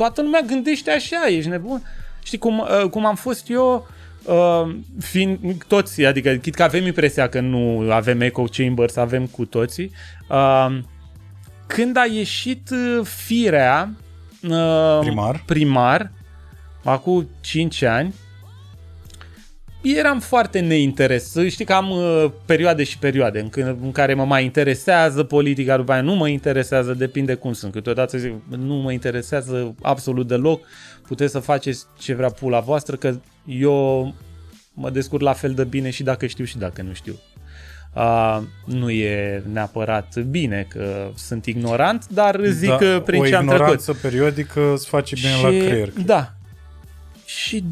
[0.00, 1.82] toată lumea gândește așa, ești nebun.
[2.22, 3.88] Știi cum, uh, cum am fost eu,
[4.24, 9.44] uh, fiind toți, adică chit că avem impresia că nu avem echo chambers, avem cu
[9.44, 9.90] toții,
[10.28, 10.78] uh,
[11.66, 13.90] când a ieșit uh, firea
[14.42, 15.42] uh, Primar.
[15.46, 16.10] primar,
[16.84, 18.14] acum 5 ani,
[19.82, 21.44] eram foarte neinteresat.
[21.46, 25.76] Știi că am uh, perioade și perioade în, când, în care mă mai interesează politica,
[25.76, 27.72] după aia nu mă interesează, depinde cum sunt.
[27.72, 30.64] Câteodată zic, nu mă interesează absolut deloc,
[31.06, 34.14] puteți să faceți ce vrea pula voastră, că eu
[34.74, 37.18] mă descurc la fel de bine și dacă știu și dacă nu știu.
[37.94, 43.34] Uh, nu e neapărat bine că sunt ignorant, dar zic Da, că prin o ce
[43.34, 43.60] am trecut.
[43.60, 45.88] ignoranță periodică îți face bine la creier.
[46.04, 46.32] Da.
[47.24, 47.64] Și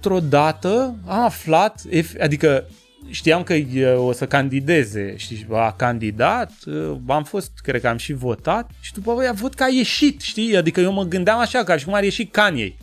[0.00, 2.64] dintr-o dată am aflat, ef- adică
[3.10, 7.96] știam că e, o să candideze și a candidat, uh, am fost, cred că am
[7.96, 10.56] și votat și după aia văd că a ieșit, știi?
[10.56, 12.76] Adică eu mă gândeam așa, ca și cum ar ieși Kanye,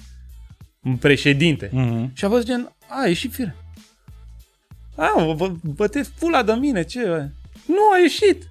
[0.83, 1.69] un președinte.
[1.71, 2.11] Mhm.
[2.13, 3.55] Și a fost gen, a, a ieșit fire.
[4.95, 7.05] A, vă, vă, băteți pula de mine, ce?
[7.65, 8.47] Nu, a ieșit.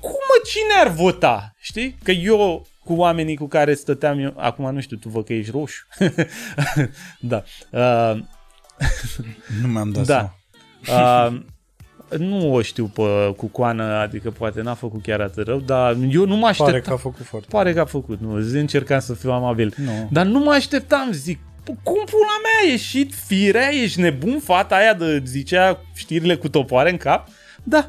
[0.00, 1.54] Cum mă, cine ar vota?
[1.60, 1.96] Știi?
[2.02, 5.50] Că eu cu oamenii cu care stăteam eu, acum nu știu, tu văd că ești
[5.50, 5.86] roșu.
[7.32, 7.42] da.
[7.70, 8.20] Uh,
[9.62, 10.34] Nu mi-am dat da.
[10.82, 11.26] seama.
[11.26, 11.40] Uh,
[12.18, 16.36] nu o știu pe Cucoană, adică poate n-a făcut chiar atât rău, dar eu nu
[16.36, 16.66] mă așteptam.
[16.72, 17.46] Pare că a făcut foarte.
[17.50, 19.74] Pare că a făcut, nu, zi, încercam să fiu amabil.
[19.76, 20.08] Nu.
[20.10, 24.74] Dar nu mă așteptam, zic, "Pă, cum pula mea a ieșit firea, ești nebun, fata
[24.74, 27.28] aia de zicea știrile cu topoare în cap?
[27.62, 27.88] Da.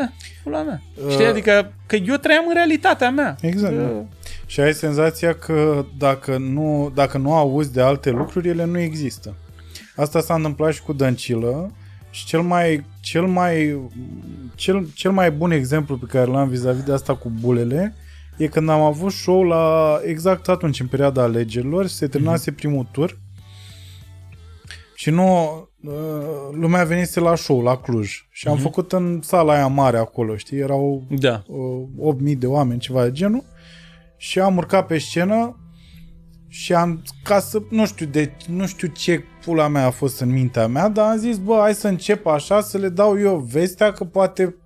[0.00, 0.10] Da, da
[0.42, 0.82] pula mea.
[1.04, 1.10] Uh.
[1.12, 3.36] Știi, adică că eu trăiam în realitatea mea.
[3.40, 4.04] Exact, Că- da.
[4.46, 9.34] Și ai senzația că dacă nu, dacă nu auzi de alte lucruri, ele nu există.
[9.96, 11.70] Asta s-a întâmplat și cu Dăncilă
[12.10, 13.80] și cel mai, cel mai,
[14.54, 17.94] cel, cel mai bun exemplu pe care l-am vis-a-vis de asta cu bulele
[18.36, 23.18] e când am avut show la exact atunci, în perioada alegerilor, se terminase primul tur
[25.00, 25.92] și nu, uh,
[26.52, 28.26] lumea venise la show, la Cluj.
[28.30, 30.58] Și am făcut în sala aia mare acolo, știi?
[30.58, 31.42] Erau Da.
[31.46, 33.44] uh, 8.000 de oameni, ceva de genul.
[34.16, 35.56] Și am urcat pe scenă
[36.48, 40.30] și am, ca să, nu știu, de, nu știu ce pula mea a fost în
[40.30, 43.92] mintea mea, dar am zis, bă, hai să încep așa, să le dau eu vestea
[43.92, 44.56] că poate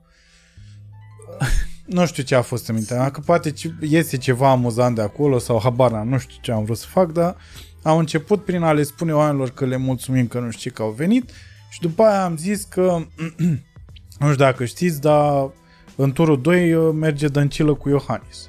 [1.87, 5.03] nu știu ce a fost în mintea mea, că poate ce- iese ceva amuzant de
[5.03, 7.37] acolo sau habar n-am, nu știu ce am vrut să fac, dar
[7.85, 10.83] am început prin a le spune oamenilor că le mulțumim că nu știu ce că
[10.83, 11.31] au venit
[11.71, 13.07] și după aia am zis că
[14.19, 15.51] nu știu dacă știți, dar
[15.97, 18.49] în turul 2 uh, merge Dăncilă cu Iohannis.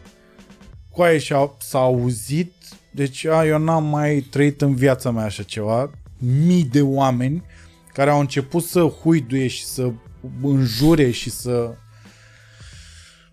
[0.90, 2.54] Cu aia și-a, s-a auzit,
[2.92, 7.44] deci a, eu n-am mai trăit în viața mea așa ceva, mii de oameni
[7.94, 9.92] care au început să huiduie și să
[10.42, 11.76] înjure și să...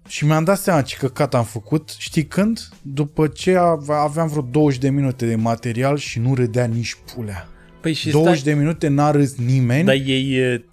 [0.08, 2.68] Și mi-am dat seama ce căcat am făcut, știi când?
[2.82, 7.48] După ce ave- aveam vreo 20 de minute de material și nu râdea nici pulea.
[7.80, 9.84] Păi și 20 stai, de minute n-a râs nimeni.
[9.84, 10.64] dar ei e,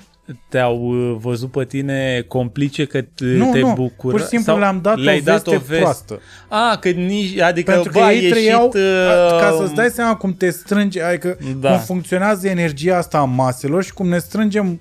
[0.50, 4.12] te-au uh, văzut pe tine complice că te, nu, te nu, bucură?
[4.12, 6.20] pur și simplu sau le-am dat le-ai o dat veste proastă.
[6.50, 9.90] A, că nici, adică Pentru că bă, a ei ieșit, trăiau, uh, ca să-ți dai
[9.90, 11.70] seama cum te strânge, adică Da.
[11.70, 14.80] cum funcționează energia asta a maselor și cum ne strângem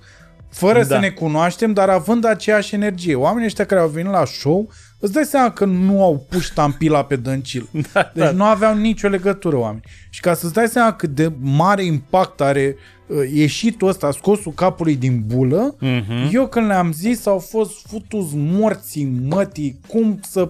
[0.50, 0.84] fără Da.
[0.84, 3.14] să ne cunoaștem, dar având aceeași energie.
[3.14, 4.68] Oamenii ăștia care au venit la show,
[4.98, 7.68] îți dai seama că nu au pus ștampila pe dăncil.
[7.92, 8.30] Da, Deci da.
[8.30, 9.82] nu aveau nicio legătură oameni.
[10.10, 12.76] Și ca să-ți dai seama cât de mare impact are
[13.06, 16.28] uh, ieșitul ăsta, scosul capului din bulă, Mhm.
[16.32, 20.48] eu când le-am zis au fost futus morții, mătii, cum să...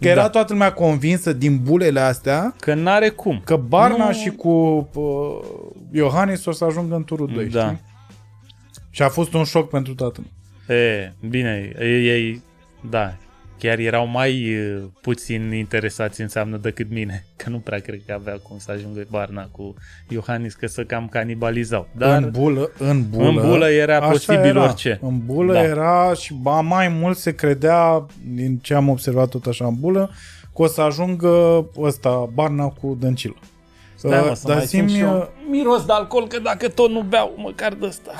[0.00, 0.28] Că era Da.
[0.28, 3.40] toată lumea convinsă din bulele astea Că n-are cum.
[3.44, 4.12] că Barna Nu.
[4.12, 4.48] și cu
[4.94, 5.02] uh,
[5.92, 7.60] Iohannis o să ajungă în turul 2, Da.
[7.64, 7.80] știi?
[8.90, 10.82] Și a fost un șoc pentru toată lumea.
[10.82, 12.42] E, bine, ei, ei,
[12.90, 13.14] da,
[13.58, 18.38] chiar erau mai uh, puțin interesați înseamnă decât mine, că nu prea cred că avea
[18.42, 19.74] cum să ajungă Barna cu
[20.08, 21.88] Iohannis, că să cam canibalizau.
[21.96, 24.62] Dar în bulă, în bulă, în bulă era așa posibil era.
[24.62, 24.98] orice.
[25.02, 25.62] În bulă Da.
[25.62, 30.10] era și ba mai mult se credea, din ce am observat tot așa în bulă,
[30.54, 33.36] că o să ajungă ăsta, Barna cu Dăncilă.
[33.94, 36.68] Stai, mă, Uh, să dar mai simt zi-mi, și eu miros de alcool, că dacă
[36.68, 38.12] tot nu beau, măcar de ăsta.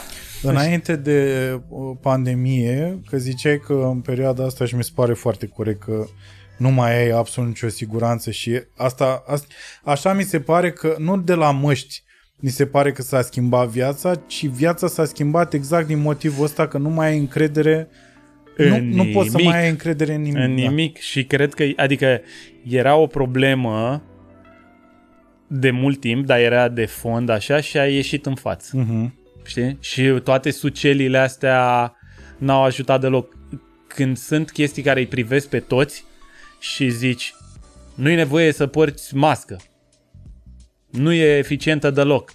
[0.43, 5.47] Înainte de uh, pandemie, că ziceai că în perioada asta și mi se pare foarte
[5.47, 6.07] corect că
[6.59, 9.47] nu mai ai absolut nicio siguranță și asta, asta
[9.85, 12.03] așa mi se pare că nu de la măști
[12.43, 16.69] mi se pare că s-a schimbat viața, ci viața s-a schimbat exact din motivul ăsta
[16.69, 17.89] că nu mai ai încredere
[18.57, 19.53] nu, În nu poți să nimic.
[19.53, 20.43] mai ai încredere în nimic.
[20.43, 22.21] În nimic și cred că, adică
[22.69, 24.03] era o problemă
[25.47, 28.77] de mult timp, dar era de fond așa și a ieșit în față.
[28.77, 28.83] Da.
[28.83, 29.20] Uh-huh.
[29.51, 29.77] Știi?
[29.81, 31.93] Și toate sucelile astea
[32.39, 33.37] n-au ajutat deloc.
[33.87, 36.05] Când sunt chestii care îi privesc pe toți
[36.59, 37.35] și zici
[37.95, 39.57] Nu e nevoie să porți mască.
[40.91, 42.33] Nu e eficientă deloc.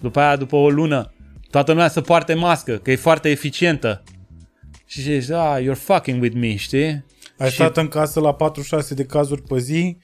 [0.00, 1.12] După aia, după o lună,
[1.50, 4.02] toată lumea să poarte mască, că e foarte eficientă.
[4.86, 7.04] Și zici, ah, you're fucking with me, știi?
[7.38, 9.96] Ai Și- stat în casă la 46 de cazuri pe zi,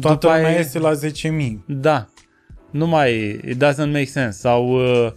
[0.00, 1.64] toată După lumea aia- iese la 10.000.
[1.66, 2.08] Da.
[2.70, 3.12] Nu mai,
[3.48, 4.38] it doesn't make sense.
[4.38, 4.68] Sau,
[5.04, 5.12] uh,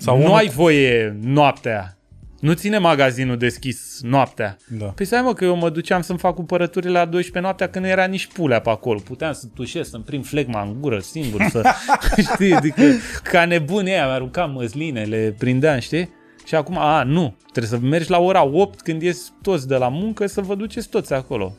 [0.00, 1.94] Sau nu unul- ai voie noaptea.
[2.40, 4.56] Nu ține magazinul deschis noaptea.
[4.78, 4.84] Da.
[4.84, 7.90] Păi stai mă că eu mă duceam să-mi fac cumpărăturile la 12 noaptea când nu
[7.90, 8.98] era nici pulea pe acolo.
[8.98, 11.62] Puteam să tușesc, să-mi prind flegma în gură singur, să,
[12.32, 12.82] știi, adică
[13.22, 16.10] ca nebun ea, aruncam măsline, le prindeam, știi?
[16.44, 19.88] Și acum, a, nu, trebuie să mergi la ora 8 când ies toți de la
[19.88, 21.52] muncă să vă duceți toți acolo.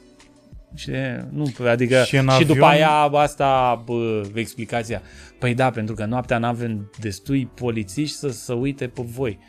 [0.75, 0.91] Și
[1.29, 5.01] nu, adică Și și, în și după avion- aia asta, bă, explicația.
[5.39, 9.39] Păi da, pentru că noaptea n-avem destui polițiști să să uite pe voi.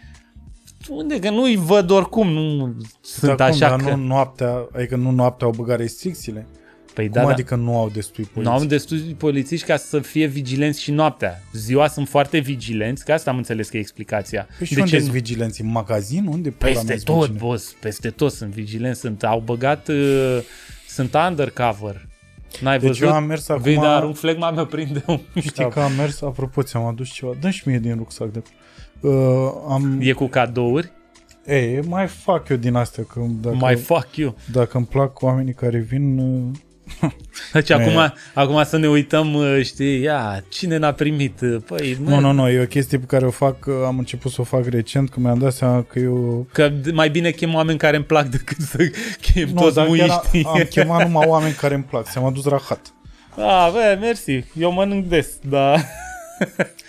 [0.89, 1.19] Unde?
[1.19, 3.95] Că nu-i văd oricum, nu sunt Dar cum, așa dar că...
[3.95, 6.47] nu noaptea, adică nu noaptea au băgat restricțiile?
[6.95, 7.29] Păi Cum da, da.
[7.33, 8.55] adică nu au destui Nu poliție?
[8.61, 11.43] am destui polițiști ca să fie vigilenți și noaptea.
[11.53, 14.49] Ziua sunt foarte vigilenți, că asta am înțeles că e explicația.
[14.59, 15.19] Păi și de unde ce sunt nu?
[15.19, 15.61] vigilenți?
[15.61, 16.27] În magazin?
[16.27, 17.45] Unde pula mea Peste sunt tot, vigilenți?
[17.45, 20.39] boss, peste tot sunt vigilenți, sunt, au băgat, uh,
[20.93, 22.07] sunt undercover.
[22.61, 23.07] N-ai Deci văzut?
[23.07, 23.63] eu am mers acum...
[23.63, 27.33] Vei, dar arunc flegma mea prinde un Știi că am mers, apropo, ți-am adus ceva.
[27.41, 28.43] Dă și mie din rucsac de
[29.01, 29.99] uh, am...
[30.01, 30.93] E cu cadouri,
[31.47, 34.37] Ei, mai fac eu din astea, că dacă, mai fuck you.
[34.53, 36.21] dacă îmi plac oamenii care vin...
[37.03, 37.11] Uh,
[37.53, 41.41] Deci acum, acum să ne uităm, uh, știi, ia, cine n-a primit?
[41.41, 43.99] Uh, Păi, mă, nu, nu, nu, e o chestie pe care o fac, uh, am
[43.99, 46.47] început să o fac recent, că mi-am dat seama că eu...
[46.53, 48.77] Că mai bine chem oameni care îmi plac decât să
[49.33, 49.97] chem Nu, toți dar chiar
[50.31, 50.45] muiștii.
[50.45, 52.93] am chemat numai oameni care îmi plac, ți-am adus rahat.
[53.37, 55.77] Ah, bă, mersi, eu mănânc des, da.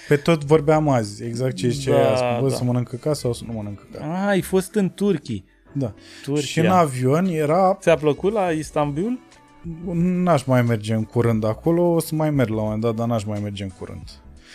[0.07, 2.55] Pe tot vorbeam azi, exact ce ziceai Da, azi, bă, da.
[2.55, 3.99] să mănânc ca sau să nu mănânc ca.
[4.21, 5.45] Ah, ai fost în Turkii.
[5.71, 5.93] Da.
[6.23, 6.45] Turcia.
[6.45, 9.19] Și în avion era, Ți-a plăcut la Istanbul?
[9.93, 13.07] N-aș mai merge în curând acolo, o să mai merg la un moment dat, dar
[13.07, 14.01] n-aș mai merge în curând.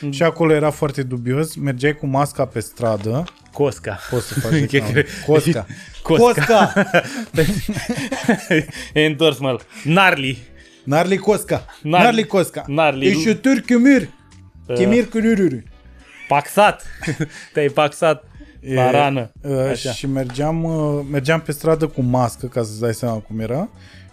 [0.00, 0.10] Mm.
[0.10, 3.98] Și acolo era foarte dubios, mergeai cu masca pe stradă, Cosca.
[4.10, 4.92] poți să faci Că- reclamă.
[5.26, 5.66] Cosca.
[6.02, 6.72] Cosca.
[6.72, 6.72] Cosca!
[8.94, 9.56] e întors, mă.
[9.84, 10.38] Narli.
[10.84, 11.64] Narli Cosca!
[11.82, 12.64] Narli- Narli Cosca!
[12.68, 14.08] Narli- Ești tur Kemir!
[14.74, 15.62] Kemir Kemir!
[16.28, 16.82] Paxat.
[17.52, 18.24] Te-ai paxat
[18.74, 19.32] la rană.
[19.42, 19.92] Uh, Așa.
[19.92, 23.68] și mergeam, uh, mergeam pe stradă cu mască, ca să-ți dai seama cum era.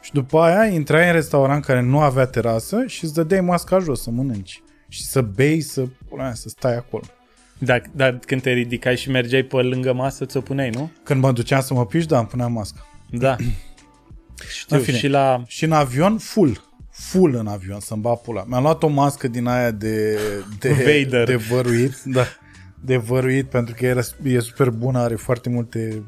[0.05, 4.01] Și după aia intrai în restaurant care nu avea terasă și îți dădeai masca jos
[4.01, 4.63] să mănânci.
[4.87, 7.03] Și să bei, să, pula mea, să stai acolo.
[7.57, 10.91] Dar, dar când te ridicai și mergeai pe lângă masă, ți-o puneai, nu?
[11.03, 12.87] Când mă duceam să mă piși, da, îmi puneam masca.
[13.09, 13.35] Da.
[14.59, 14.97] Știu, În fine.
[14.97, 15.43] și la...
[15.47, 16.63] Și în avion, full.
[16.89, 18.43] Full în avion, să-mi bat pula.
[18.47, 20.19] Mi-am luat o mască din aia de,
[20.59, 21.25] de, Vader.
[21.27, 22.01] de văruit.
[22.03, 22.25] Da,
[22.81, 26.03] de văruit, pentru că era, e super bună, are foarte multe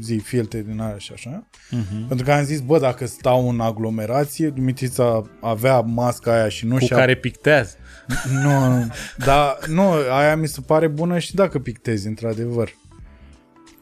[0.00, 1.48] zi, filtre din aia și așa.
[1.48, 2.08] Uh-huh.
[2.08, 6.76] Pentru că am zis, bă, dacă stau în aglomerație, Dumitrița avea masca aia și nu
[6.76, 6.96] Cu și-a...
[6.96, 7.76] care pictează.
[8.42, 12.70] Nu, nu, dar nu, aia mi se pare bună și dacă pictezi, într-adevăr.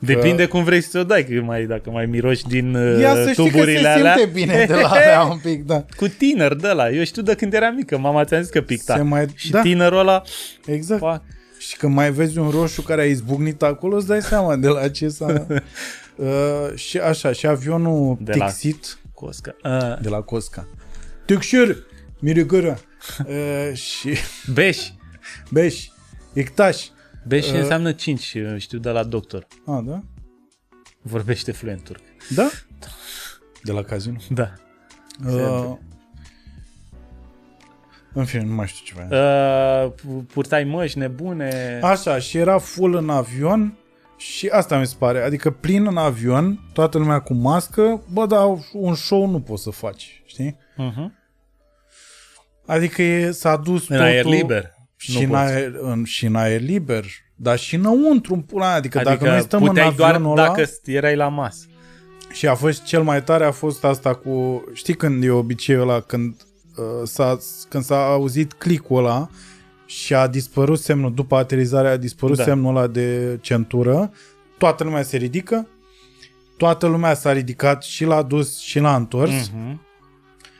[0.01, 3.20] Depinde cum vrei să o dai, că mai, dacă mai miroși din uh, Ia să
[3.20, 4.14] știi că tuburile se alea.
[4.16, 5.84] simte bine de la alea un pic, da.
[5.97, 6.91] Cu tiner de la.
[6.91, 7.99] Eu știu de când eram mică.
[7.99, 8.95] Mama ți-a zis că picta.
[8.97, 9.61] Se mai- Și da.
[9.61, 10.22] tinerul ăla...
[10.66, 11.01] Exact.
[11.01, 11.22] Fac.
[11.68, 14.88] Și când mai vezi un roșu care a izbucnit acolo, îți dai seama de la
[14.88, 15.46] ce s-a...
[16.16, 19.56] uh, și așa, și avionul De la- Tixit Cosca.
[19.64, 20.66] Uh, de la Cosca.
[21.24, 21.76] Tixir,
[22.18, 22.78] mirigură.
[23.26, 24.14] Uh, și
[24.52, 24.78] beș.
[25.50, 25.86] beș,
[26.32, 26.86] ictaș.
[27.26, 27.58] Beș Uh.
[27.58, 29.46] înseamnă 5, știu de la doctor.
[29.66, 30.02] Ah, da?
[31.02, 32.00] Vorbește fluent turc.
[32.34, 32.50] Da?
[33.62, 34.16] De la casino.
[34.30, 34.52] Da.
[35.26, 35.76] Uh,
[38.18, 39.84] în fine, nu mai știu ce vreau.
[39.84, 41.78] Uh, purtai măști nebune.
[41.82, 43.74] Așa, și era full în avion
[44.16, 48.44] și asta mi se pare, adică plin în avion, toată lumea cu mască, bă, dar
[48.72, 50.56] un show nu poți să faci, știi?
[50.78, 51.10] Uh-huh.
[52.66, 54.72] Adică e, s-a dus În totul aer liber.
[54.96, 55.40] și Nu în, poți.
[55.40, 57.04] aer, în, și în aer liber,
[57.36, 58.74] dar și înăuntru, în pula mea.
[58.74, 61.66] adică, Adică dacă noi stăm în puteai doar avionul ăla, dacă erai la masă.
[62.32, 66.00] și a fost cel mai tare a fost asta cu, știi când e obiceiul ăla,
[66.00, 66.45] când, uh,
[67.05, 69.29] s-a, când s-a auzit clicul ăla
[69.87, 72.43] și a dispărut semnul, după aterizare a dispărut Da.
[72.43, 74.11] semnul ăla de centură,
[74.59, 75.68] toată lumea se ridică,
[76.57, 79.49] toată lumea s-a ridicat și l-a dus și l-a întors.
[79.49, 79.77] Uh-huh.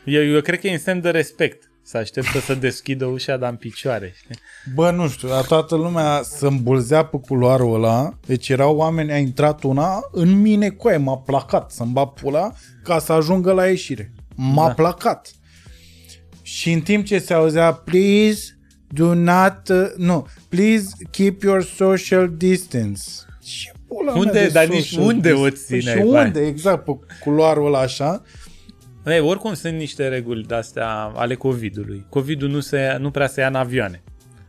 [0.05, 1.71] Eu, eu cred că e în semn de respect.
[1.83, 4.15] Să așteptă să deschidă ușa, dar în picioare.
[4.17, 4.35] Știi?
[4.75, 9.17] Bă, nu știu, dar toată lumea se îmbulzea pe culoarul ăla, deci erau oameni, a
[9.19, 12.53] intrat una, în mine coaie, m-a placat să-mi bat pula
[12.83, 14.13] ca să ajungă la ieșire.
[14.35, 14.73] M-a Da.
[14.75, 15.31] placat.
[16.47, 22.33] Și în timp ce se auzea, please do not, uh, nu, please keep your social
[22.37, 23.03] distance.
[23.43, 24.43] Și pula mea Unde?
[24.43, 25.67] de Dar nici social unde o distance?
[25.69, 26.25] Păi țineai, Și vai?
[26.25, 26.93] unde, exact, pe
[27.25, 28.23] culoarul ăla așa.
[29.07, 32.07] Ei, oricum sunt niște reguli de-astea ale COVID-ului.
[32.09, 34.03] COVID-ul nu, se, nu prea se ia în avioane.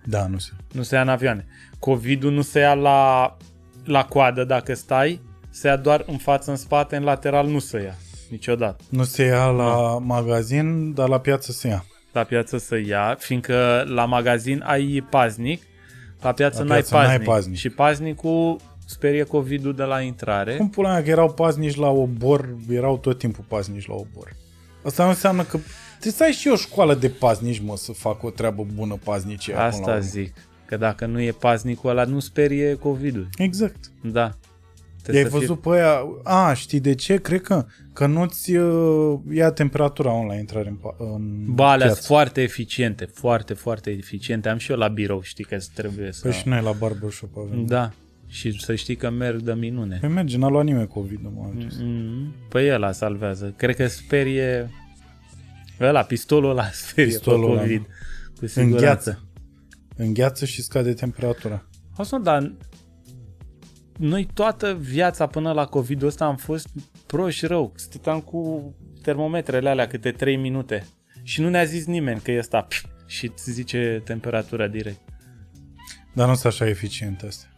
[0.06, 0.50] Da, nu se.
[0.72, 1.46] Nu se ia în avioane.
[1.80, 3.38] COVID-ul nu se ia la,
[3.86, 7.82] la coadă dacă stai, se ia doar în față, în spate, în lateral nu se
[7.82, 7.96] ia.
[8.30, 8.84] Niciodată.
[8.90, 11.86] Nu se ia la magazin, dar la piață se ia.
[12.12, 15.62] La piață se ia, fiindcă la magazin ai paznic,
[16.22, 17.28] la piață, La n-ai, piață n-ai paznic.
[17.28, 17.58] paznic.
[17.58, 20.56] Și paznicul sperie COVID-ul de la intrare.
[20.56, 24.36] Cum pula mea că erau paznici la obor, erau tot timpul paznici la obor.
[24.84, 25.58] Asta nu înseamnă că
[25.92, 29.54] trebuie să ai și o școală de paznici, mă, să facă o treabă bună paznicie.
[29.54, 30.02] până la Asta urmă.
[30.04, 30.34] zic.
[30.66, 33.28] Că dacă nu e paznicul ăla, nu sperie COVID-ul.
[33.38, 33.92] Exact.
[34.02, 34.32] Da.
[35.12, 36.00] I-ai Trebuie să văzut pe aia...
[36.24, 37.16] A, știi de ce?
[37.16, 41.86] Cred că, că nu-ți uh, ia temperatura on la intrare în, pa- în Ba, alea
[41.86, 41.94] piață.
[42.02, 44.50] sunt foarte eficiente, foarte, foarte eficiente.
[44.50, 46.20] Am și eu la birou, știi că trebuie să...
[46.28, 47.66] Păi și noi la barbershop avem.
[47.66, 47.92] Da.
[48.28, 49.98] Și să știi că merg de minune.
[50.02, 51.84] Păi merge, n-a luat nimeni COVID în momentul ăsta.
[51.86, 53.54] Mm, Păi ăla salvează.
[53.58, 54.70] Cred că sperie...
[55.82, 57.82] Ăla, pistolul ăla sperie Pistolul pe ăla, COVID.
[57.82, 57.90] Cu
[58.40, 58.60] Îngheață.
[58.62, 59.22] siguranță.
[59.96, 61.66] Îngheață și scade temperatura.
[61.98, 62.52] Asta, dar
[63.98, 66.70] noi toată viața până la COVID-ul ăsta am fost
[67.06, 67.74] proști rău.
[67.76, 70.86] Stăteam cu termometrele alea câte 3 minute.
[71.24, 75.00] Și nu ne-a zis nimeni că e ăsta pf, și îți zice temperatura direct.
[76.14, 77.54] Dar nu sunt așa eficiente astea.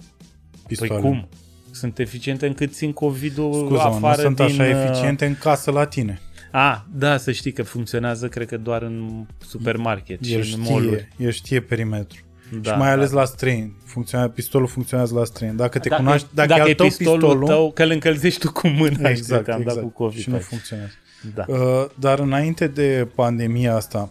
[0.52, 1.02] Păi Pistoale.
[1.02, 1.30] cum?
[1.72, 4.46] Sunt eficiente încât țin COVID-ul Scuza-mă, nu afară sunt din...
[4.46, 6.20] așa uh, eficiente în casă la tine.
[6.52, 10.84] A, da, să știi că funcționează, cred că doar în supermarket El și în mall
[10.84, 12.24] știe, el știe perimetru.
[12.62, 13.16] Da, și mai ales da.
[13.20, 13.76] la străini.
[13.86, 15.58] Funcționează, pistolul funcționează la străini.
[15.58, 17.90] Dacă te dacă, cunoaști, dacă, dacă e al e tău pistolul, pistolul, tău, că îl
[17.90, 19.76] încălzești tu cu mâna, exact, știi, te-am exact.
[19.76, 20.20] dat cu COVID.
[20.20, 20.44] și nu aici.
[20.44, 20.92] funcționează.
[21.36, 21.46] Da.
[21.48, 24.10] Uh, dar înainte de pandemia asta,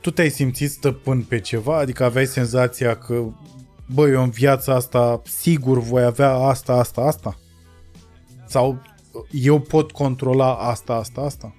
[0.00, 1.78] tu te-ai simțit stăpân pe ceva?
[1.78, 3.24] Adică aveai senzația că,
[3.86, 7.38] bă, eu în viața asta sigur voi avea asta, asta, asta?
[8.46, 8.70] Sau
[9.12, 11.54] uh, eu pot controla asta, asta, asta?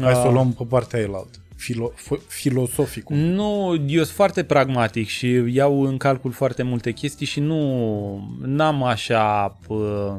[0.00, 0.32] Hai să o Ah.
[0.32, 1.38] luăm pe partea elaltă.
[1.60, 3.16] Filo- f- filosoficul.
[3.16, 8.82] Nu, eu sunt foarte pragmatic și iau în calcul foarte multe chestii și nu n-am
[8.82, 10.14] așa pă,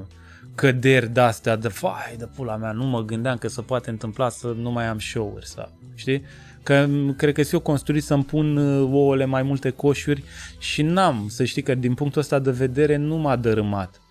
[0.55, 4.55] căderi de-astea de fai de pula mea, nu mă gândeam că se poate întâmpla să
[4.57, 6.23] nu mai am show-uri sau, știi?
[6.63, 10.23] Că m, cred că eu construit să-mi pun uh, ouăle mai multe coșuri
[10.59, 14.01] și n-am, să știi că din punctul ăsta de vedere nu m-a dărâmat.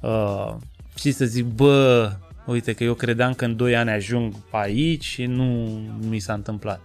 [0.00, 0.54] Uh,
[0.94, 2.10] și să zic, bă,
[2.52, 5.44] uite că eu credeam că în 2 ani ajung aici și nu
[6.08, 6.80] mi s-a întâmplat.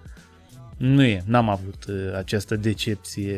[0.77, 3.37] Nu e, n-am avut uh, această decepție.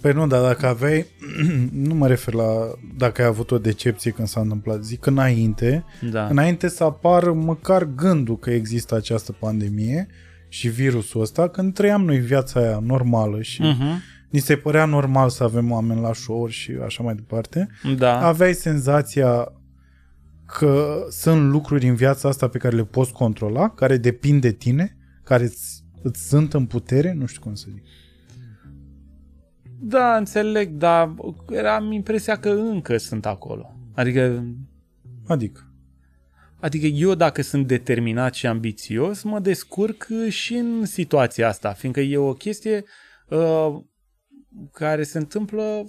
[0.00, 1.06] Păi nu, dar dacă aveai,
[1.88, 6.26] nu mă refer la dacă ai avut o decepție când s-a întâmplat, zic înainte, Da.
[6.26, 10.06] înainte să apară măcar gândul că există această pandemie
[10.48, 14.00] și virusul ăsta, când trăiam noi viața aia normală și Uh-huh.
[14.30, 18.26] ni se părea normal să avem oameni la show și așa mai departe, Da.
[18.26, 19.52] aveai senzația
[20.52, 24.96] că sunt lucruri în viața asta pe care le poți controla, care depind de tine,
[25.24, 27.82] care îți, îți sunt în putere, nu știu cum să zic.
[29.80, 31.14] Da, înțeleg, dar
[31.74, 33.76] am impresia că încă sunt acolo.
[33.94, 34.44] Adică,
[35.26, 35.72] Adică,
[36.60, 42.16] adică eu dacă sunt determinat și ambițios, mă descurc și în situația asta, fiindcă e
[42.16, 42.84] o chestie
[43.28, 43.80] uh,
[44.72, 45.84] care se întâmplă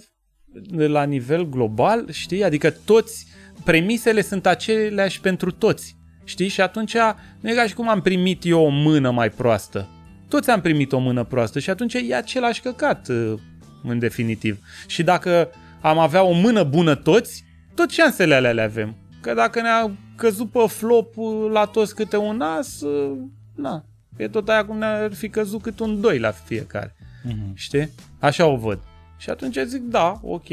[0.70, 2.44] la nivel global, știi?
[2.44, 3.26] Adică toți,
[3.64, 6.48] premisele sunt aceleași pentru toți, știi?
[6.48, 6.96] Și atunci
[7.40, 9.88] nu e ca și cum am primit eu o mână mai proastă.
[10.28, 13.34] Toți am primit o mână proastă și atunci e același căcat, uh,
[13.82, 14.58] în definitiv.
[14.86, 15.50] Și dacă
[15.80, 17.44] am avea o mână bună toți,
[17.74, 18.96] tot șansele alea le avem.
[19.20, 23.18] Că dacă ne-a căzut pe flop uh, la toți câte un as, uh,
[23.54, 23.84] na,
[24.16, 26.94] e tot aia cum ne-ar fi căzut câte un doi la fiecare.
[27.22, 27.54] Mhm.
[27.54, 27.90] Știi?
[28.18, 28.78] Așa o văd.
[29.16, 30.48] Și atunci zic, da, ok.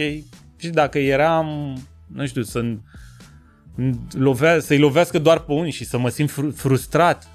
[0.55, 1.77] Și dacă eram,
[2.13, 2.63] nu știu, să
[4.11, 7.27] lovea, să-i lovească doar pe unii și să mă simt fru- frustrat,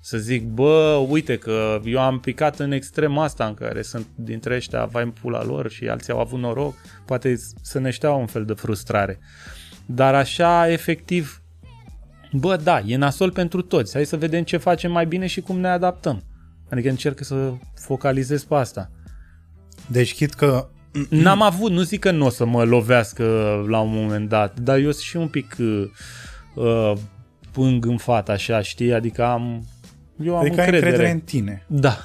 [0.00, 4.54] să zic, bă, uite că eu am picat în extrema asta în care sunt dintre
[4.54, 6.74] ăștia, vai în pula lor și alții au avut noroc,
[7.04, 9.18] poate să ne ștea un fel de frustrare.
[9.86, 11.42] Dar așa, efectiv,
[12.32, 13.92] bă, da, e nasol pentru toți.
[13.94, 16.22] Hai să vedem ce facem mai bine și cum ne adaptăm.
[16.70, 18.90] Adică încerc să focalizez pe asta.
[19.86, 20.68] deci chit că
[21.10, 23.24] N-am avut, nu zic că nu o să mă lovească
[23.68, 25.84] la un moment dat, dar eu sunt și un pic uh,
[26.54, 26.92] uh,
[27.52, 28.92] pâng în fat, așa, știi?
[28.92, 29.64] Adică am...
[30.24, 30.76] Eu am adică ai încredere.
[30.76, 31.64] încredere în tine.
[31.66, 31.96] Da,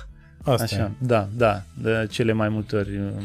[0.43, 1.05] Asta așa, e.
[1.05, 2.97] da, da, de cele mai multe ori.
[2.97, 3.23] uh,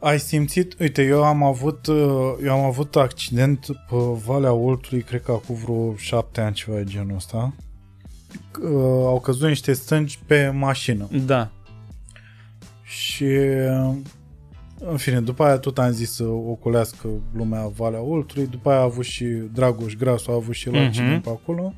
[0.00, 1.96] Ai simțit, uite, eu am avut uh,
[2.44, 6.84] eu am avut accident pe Valea Oltului, cred că acum vreo șapte ani ceva de
[6.84, 7.54] genul ăsta.
[8.62, 8.70] Uh,
[9.04, 11.50] au căzut niște stânci pe mașină Da,
[12.82, 13.94] și uh,
[14.90, 18.82] În fine, după aia tot am zis să ocolească lumea Valea Oltului, după aia a
[18.82, 20.86] avut și Dragoș Grasu, a avut și la Mhm.
[20.86, 21.74] accident pe acolo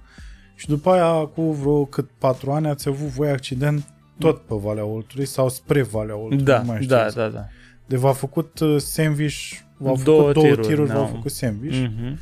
[0.54, 3.84] și după aia, cu vreo cât patru ani, ați avut voi accident
[4.18, 7.32] tot pe Valea Oltului sau spre Valea Oltului, Da, nu mai știu da, exact.
[7.32, 7.46] da, da.
[7.86, 11.06] De v-a făcut uh, sandwich, v-au făcut Două două, două tiruri, tiruri, v-au da.
[11.10, 11.76] făcut sandwich.
[11.78, 12.18] Mhm.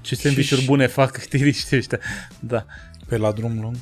[0.00, 1.98] Ce sandwich-uri și- bune fac tiriștii ăștia.
[2.40, 2.66] Da.
[3.08, 3.76] Pe la drum lung,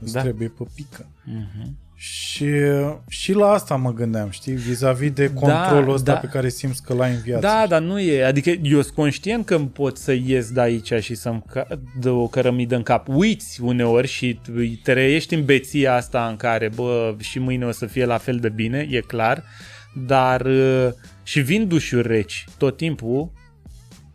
[0.00, 0.20] îți Da.
[0.20, 1.06] trebuie pe pică.
[1.24, 1.76] Mhm.
[1.98, 2.50] Și,
[3.08, 6.18] și la asta mă gândeam, știi, vis-a-vis de controlul ăsta da.
[6.18, 7.40] pe care simți că l-ai în viață.
[7.40, 8.24] Da, dar nu e.
[8.24, 11.66] Adică eu sunt conștient că îmi pot să ies de aici și să-mi ca-
[12.00, 13.08] dă o cărămidă în cap.
[13.08, 14.40] Uiți uneori și
[14.82, 18.36] te reiești în beția asta în care, bă, și mâine o să fie la fel
[18.36, 19.44] de bine, e clar.
[20.06, 20.88] Dar uh,
[21.22, 23.30] și vin dușuri reci tot timpul,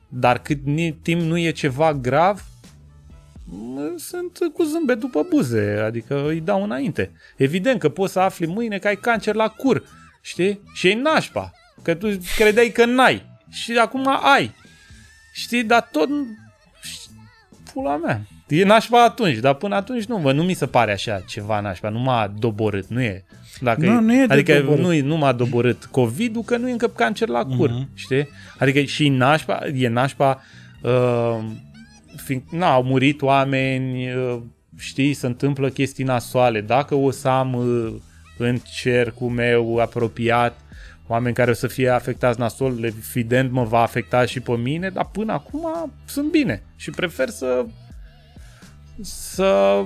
[0.09, 2.50] dar cât ni- timp nu e ceva grav, mă,
[3.97, 7.11] sunt cu zâmbet după buze, adică îi dau înainte.
[7.35, 9.83] Evident că poți să afli mâine că ai cancer la cur,
[10.21, 10.61] știi?
[10.73, 11.51] Și e nașpa,
[11.81, 14.53] că tu credeai că n-ai și acum ai.
[15.33, 16.09] Știi, dar tot
[17.73, 18.21] pula mea.
[18.47, 21.89] E nașpa atunci, dar până atunci nu, mă, nu mi se pare așa ceva nașpa,
[21.89, 23.23] nu m-a doborât, nu e.
[23.61, 24.83] Dacă Nu, nu e de adică doborât.
[24.83, 27.89] nu, nu m-a doborât COVID-ul că nu e încă cancer la cur, Mhm.
[27.93, 28.27] știi?
[28.57, 30.41] Adică și nașpa, e nașpa,
[30.81, 31.39] uh,
[32.31, 34.39] fiind, na, au murit oameni, uh,
[34.77, 36.61] știi, se întâmplă chestii nasoale.
[36.61, 37.93] Dacă o să am uh,
[38.37, 40.59] în cercul meu apropiat
[41.07, 45.09] oameni care o să fie afectați nasol, evident mă va afecta și pe mine, dar
[45.11, 47.65] până acum sunt bine și prefer să
[49.01, 49.83] să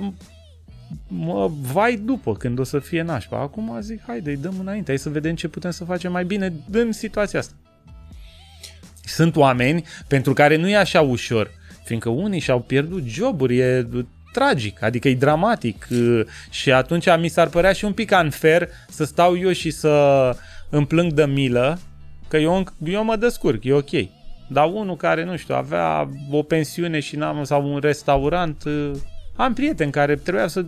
[1.08, 3.40] mă vai după când o să fie nașpa.
[3.40, 6.52] Acum zic, haide, îi dăm înainte, hai să vedem ce putem să facem mai bine
[6.70, 7.54] în situația asta.
[9.04, 11.50] Sunt oameni pentru care nu e așa ușor,
[11.86, 13.86] fiindcă unii și-au pierdut joburi, e
[14.32, 19.04] tragic, adică e dramatic uh, și atunci mi s-ar părea și un pic unfair să
[19.04, 19.90] stau eu și să
[20.70, 21.78] îmi plâng de milă,
[22.28, 23.90] că eu, eu mă descurc, e ok.
[24.48, 28.90] Dar unul care, nu știu, avea o pensiune și n-am, sau un restaurant, uh,
[29.36, 30.64] am prieteni care trebuia să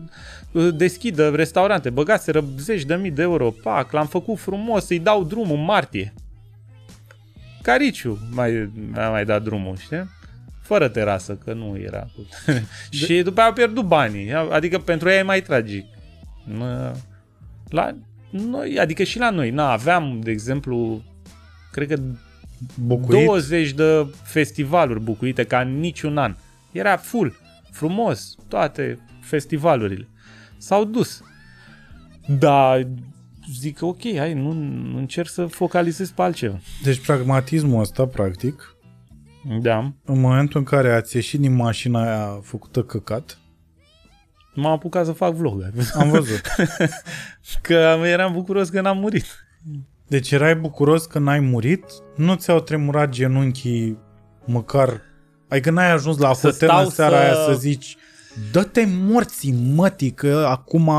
[0.52, 5.24] uh, deschidă restaurante, băgaseră zeci de mii de euro, pac, l-am făcut frumos, să-i dau
[5.24, 6.14] drumul în martie.
[7.62, 10.16] Cariciu mai, a mai dat drumul, știi?
[10.68, 12.06] Fără terasă, că nu era.
[12.90, 14.32] și după aia au pierdut banii.
[14.32, 15.84] Adică pentru ea e mai tragic.
[16.44, 16.94] Mă-
[17.68, 17.94] La
[18.30, 21.02] noi, adică și la noi, na, aveam, de exemplu,
[21.72, 22.00] cred că
[22.82, 23.24] Bucurit.
[23.24, 26.36] 20 de festivaluri bucuite ca în niciun an.
[26.72, 27.36] Era full,
[27.70, 30.08] frumos, toate festivalurile.
[30.56, 31.22] S-au dus.
[32.38, 32.86] Dar
[33.58, 34.50] zic, ok, hai, nu
[34.96, 36.58] încerc să focalizez pe altceva.
[36.82, 38.76] Deci pragmatismul ăsta, practic,
[39.60, 39.92] Da.
[40.04, 43.38] în momentul în care ați ieșit din mașina aia făcută căcat,
[44.54, 45.62] M-am apucat să fac vlog.
[45.94, 46.40] am văzut.
[47.62, 49.24] Că eram bucuros că n-am murit.
[50.06, 51.84] Deci erai bucuros că n-ai murit,
[52.16, 53.98] nu ți-au tremurat genunchii
[54.44, 55.00] măcar...
[55.48, 57.96] Adică n-ai ajuns la Să hotel stau în seara să- aia să zici
[58.52, 60.90] dă-te morții mătii că acum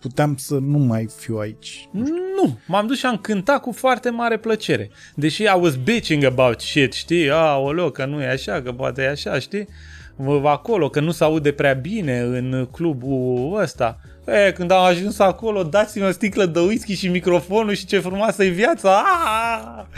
[0.00, 1.88] puteam să nu mai fiu aici.
[2.36, 4.90] Nu, m-am dus și am cântat cu foarte mare plăcere.
[5.14, 7.30] Deși I was bitching about shit, știi?
[7.30, 9.68] Aoleo, că nu e așa, că poate e așa, știi?
[10.16, 14.00] Vă acolo, că nu se aude prea bine în clubul ăsta.
[14.26, 18.44] E, când am ajuns acolo, dați-mi o sticlă de whisky și microfonul și ce frumoasă
[18.44, 19.02] e viața.
[19.02, 19.88] Aaaa!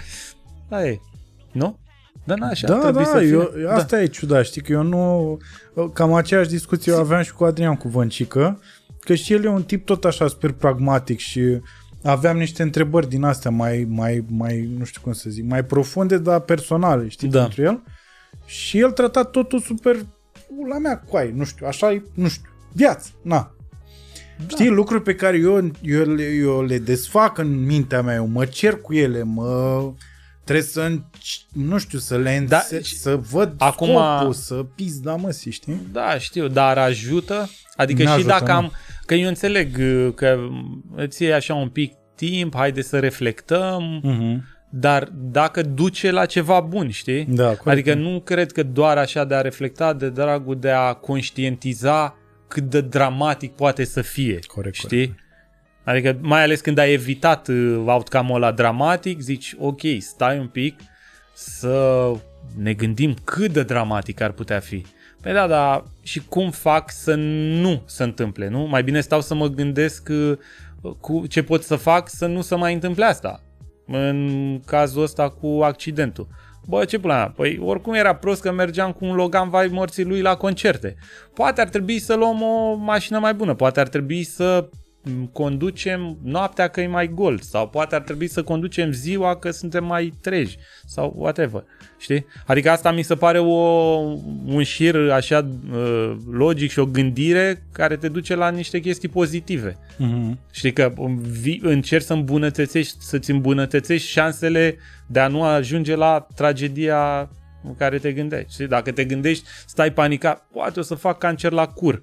[0.68, 0.98] Da, e.
[1.52, 1.78] Nu?
[2.24, 3.28] Da, na, așa Da, trebuie da, să fie.
[3.28, 5.36] eu, asta e ciudat, știi, că eu nu...
[5.92, 8.60] Cam aceeași discuție o aveam și cu Adrian cu Văncică,
[9.04, 11.60] că și el e un tip tot așa super pragmatic și
[12.02, 16.18] aveam niște întrebări din astea mai, mai, mai, nu știu cum să zic, mai profunde,
[16.18, 17.40] dar personale, știi, Da.
[17.40, 17.82] pentru el.
[18.46, 19.96] Și el trata totul super,
[20.68, 23.54] la mea, coai, nu știu, așa e, nu știu, viață, na.
[24.38, 24.44] Da.
[24.48, 28.44] Știi, lucruri pe care eu, eu, le- eu le desfac în mintea mea, eu mă
[28.44, 29.82] cer cu ele, mă...
[30.44, 34.54] Trebuie să, înci- nu știu, să le Da, înțe- și- să văd Acum- scopul, să
[34.74, 35.80] pizda măsii, știi?
[35.92, 37.48] Da, știu, dar ajută?
[37.76, 38.56] Adică și N-ajută, dacă nu.
[38.58, 38.72] am...
[39.06, 40.38] Că eu înțeleg uh, că
[40.96, 44.44] îți iei așa un pic timp, haide să reflectăm, Mhm.
[44.70, 47.24] dar dacă duce la ceva bun, știi?
[47.24, 47.66] Da, corect.
[47.66, 52.16] Adică nu cred că doar așa de a reflecta, de dragul de a conștientiza
[52.48, 55.14] cât de dramatic poate să fie, Corect, știi?
[55.84, 60.80] Adică mai ales când ai evitat uh, outcome-ul ăla dramatic, zici, ok, stai un pic
[61.34, 62.10] să
[62.56, 64.84] ne gândim cât de dramatic ar putea fi.
[65.22, 68.66] Păi da, dar și cum fac să nu se întâmple, nu?
[68.66, 70.36] Mai bine stau să mă gândesc uh,
[71.00, 73.42] cu ce pot să fac să nu se mai întâmple asta.
[73.86, 76.28] În cazul ăsta cu accidentul.
[76.66, 77.32] Bă, ce pula mea?
[77.36, 80.96] Păi oricum era prost că mergeam cu un Logan vai morții lui la concerte.
[81.34, 84.68] Poate ar trebui să luăm o mașină mai bună, poate ar trebui să
[85.32, 89.84] conducem noaptea că e mai gol sau poate ar trebui să conducem ziua că suntem
[89.84, 91.64] mai treji sau whatever.
[91.98, 92.26] Știi?
[92.46, 93.52] Adică asta mi se pare o,
[94.46, 99.76] un șir așa uh, logic și o gândire care te duce la niște chestii pozitive.
[99.98, 100.38] Mhm.
[100.52, 100.92] Știi că
[101.40, 104.76] vi- încerci să îmbunătățești, să-ți îmbunătățești șansele
[105.06, 107.30] de a nu ajunge la tragedia
[107.64, 108.52] în care te gândești.
[108.52, 108.66] Știi?
[108.66, 112.00] Dacă te gândești, stai panicat, poate o să fac cancer la cur.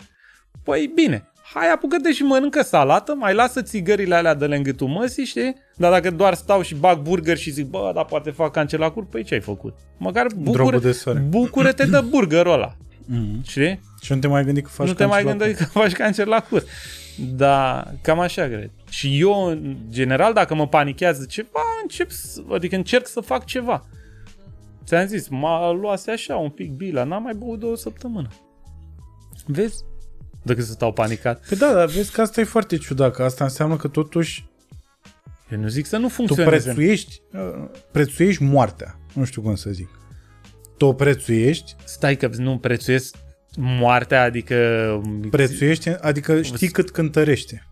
[0.63, 5.25] Păi bine, hai apucă-te și mănâncă salată, mai lasă țigările alea de lângă tu măsii,
[5.25, 5.55] știi?
[5.75, 8.91] Dar dacă doar stau și bag burger și zic, bă, dar poate fac cancer la
[8.91, 9.75] cur, păi ce ai făcut?
[9.97, 11.19] Măcar bucură, Drobul de soare.
[11.19, 13.43] bucură-te de burgerul ăla, Mhm.
[13.47, 13.79] știi?
[14.01, 15.91] Și nu te mai gândi că faci nu te mai cancer la gândești că faci
[15.93, 16.63] cancer la cur.
[17.35, 18.71] Da, cam așa cred.
[18.89, 23.85] Și eu, în general, dacă mă panichează ceva, încep să, adică încerc să fac ceva.
[24.85, 28.27] Ți-am zis, m-a luase așa un pic bila, n-am mai băut două săptămână.
[29.45, 29.83] Vezi?
[30.43, 31.45] Decât să stau panicat.
[31.47, 34.47] Păi da, dar vezi că asta e foarte ciudat, că asta înseamnă că totuși
[35.51, 36.63] Eu nu zic să nu tu funcționeze.
[36.65, 38.99] prețuiești, uh, prețuiești moartea.
[39.13, 39.89] Nu știu cum să zic.
[40.77, 43.15] Tu o prețuiești, Stai că nu prețuiesc
[43.57, 44.55] moartea, adică...
[45.31, 47.63] prețuiești, adică știi cât cântărește.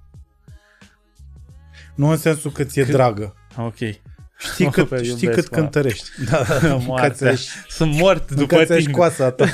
[1.96, 3.36] Nu în sensul că ți-e dragă.
[3.58, 3.76] Ok.
[4.38, 5.58] Știi cât, Pe știi iubesc, cât mă.
[5.58, 6.10] cântărești.
[6.30, 6.78] Da, Moartea.
[6.78, 8.94] mâncați-aș- Sunt mort după mâncați-aș tine.
[8.94, 9.44] coasa ta.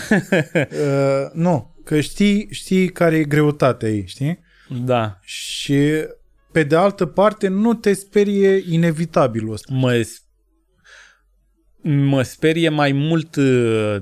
[0.55, 4.39] uh, nu, că știi, știi care e greutatea ei, știi?
[4.85, 5.19] Da.
[5.21, 6.05] Și
[6.51, 9.73] pe de altă parte nu te sperie inevitabilul ăsta.
[9.73, 10.07] mă,
[11.81, 13.95] mă sperie mai mult uh,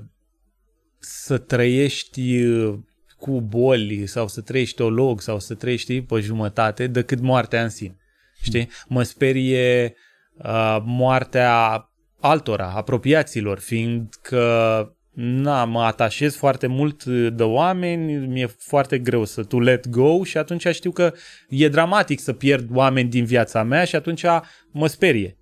[1.00, 2.80] să trăiești uh,
[3.18, 7.96] cu boli sau să trăiești olog sau să trăiești pe jumătate decât moartea în sine.
[8.42, 8.70] Știi?
[8.88, 9.96] Mă sperie
[10.34, 11.86] uh, moartea
[12.20, 19.60] altora, apropiaților, fiindcă na, mă atașez foarte mult de oameni, mi-e foarte greu să tu
[19.60, 21.14] let go și atunci știu că
[21.50, 24.26] e dramatic să pierd oameni din viața mea și atunci
[24.72, 25.38] mă sperie.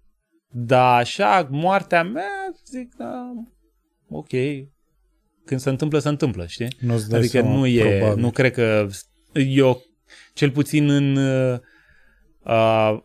[0.52, 3.32] Dar așa, moartea mea, zic, da,
[4.10, 4.30] ok,
[5.46, 6.76] când se întâmplă, se întâmplă, știi?
[6.80, 8.22] Nu-ți dai Adică seama, nu e, probabil.
[8.22, 8.88] nu cred că
[9.34, 9.84] eu,
[10.34, 11.60] cel puțin în uh,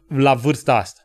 [0.09, 1.01] la vârsta asta.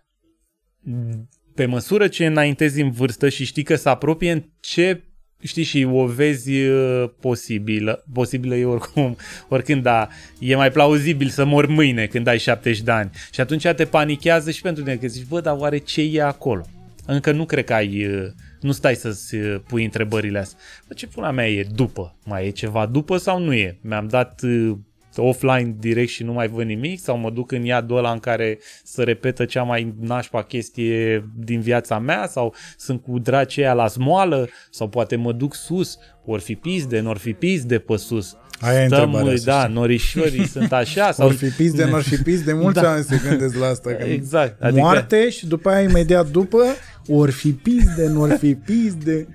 [1.55, 5.08] Pe măsură ce înaintezi în vârstă și știi că se apropie, încep
[5.43, 8.03] știi, și o vezi uh, posibilă.
[8.13, 9.17] Posibilă e oricum,
[9.49, 10.09] oricând, dar
[10.39, 13.09] e mai plauzibil să mor mâine când ai 70 de ani.
[13.31, 16.65] Și atunci te panichează și pentru tine, că zici, bă, dar oare ce e acolo?
[17.05, 18.27] Încă nu cred că ai, uh,
[18.59, 20.59] nu stai să-ți uh, pui întrebările astea.
[20.87, 22.15] Bă, ce pula mea e după?
[22.25, 23.77] Mai e ceva după sau nu e?
[23.81, 24.77] Mi-am dat uh,
[25.15, 28.59] offline direct și nu mai văd nimic sau mă duc în iadul ăla în care
[28.83, 33.87] să repetă cea mai nașpa chestie din viața mea sau sunt cu dracii aia la
[33.87, 38.35] smoală sau poate mă duc sus, ori fi pizde, n-or fi pizde pe sus.
[38.61, 39.73] Aia e Stăm, întrebarea, să da, știi.
[39.73, 42.87] norișorii sunt așa sau Or fi pizde, n-or fi pizde, mulți Da.
[42.87, 43.89] oameni se gândesc la asta.
[43.91, 46.63] Că Exact, adică- Moarte și după aia imediat după,
[47.07, 49.27] ori fi pizde, n-or fi pizde.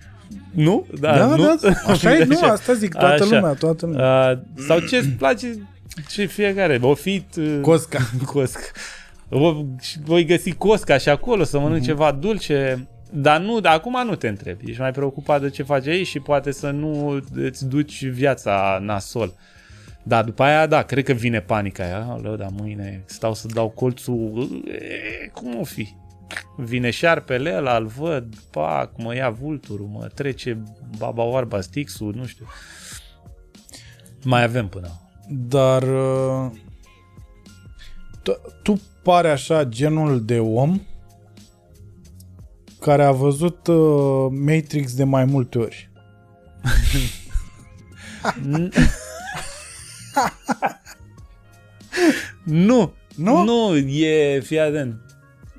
[0.51, 0.86] Nu?
[1.01, 1.36] Da, Da, nu?
[1.36, 3.35] da, așa e, nu, asta zic, toată Așa.
[3.35, 4.31] lumea, toată lumea.
[4.31, 5.69] Uh, sau ce îți place
[6.09, 7.98] ce fiecare, o fit uh, Cosca.
[8.32, 8.66] Cosca.
[9.28, 12.89] O, și voi găsi Cosca și acolo să mănânci ceva dulce.
[13.16, 14.69] Dar nu, dar acum nu te întrebi.
[14.70, 19.35] Ești mai preocupat de ce faci aici și poate să nu îți duci viața nasol.
[20.02, 22.06] Da, după aia, da, cred că vine panica aia.
[22.09, 24.62] Aoleu, dar mâine stau să dau colțul.
[24.66, 25.94] E, cum o fi?
[26.56, 30.62] Vine șarpele ăla, îl văd, pac, mă ia vulturul, mă trece
[30.98, 32.46] baba oarba stixul, nu știu.
[34.22, 34.88] Mai avem până.
[35.28, 36.51] Dar uh,
[38.22, 40.80] tu, tu pare așa genul de om
[42.80, 45.90] care a văzut uh, Matrix de mai multe ori.
[52.44, 53.44] Nu, Nu?
[53.44, 55.03] Nu, e, fii atent.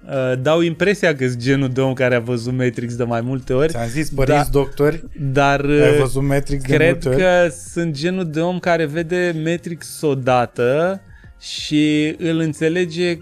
[0.10, 3.54] Uh, dau impresia că sunt genul de om care a văzut Matrix de mai multe
[3.54, 4.60] ori, Ți-am zis, părinți Da.
[4.60, 7.18] doctori, dar uh, ai văzut Matrix de cred multe ori?
[7.18, 11.02] că sunt genul de om care vede Matrix odată
[11.40, 13.18] și îl înțelege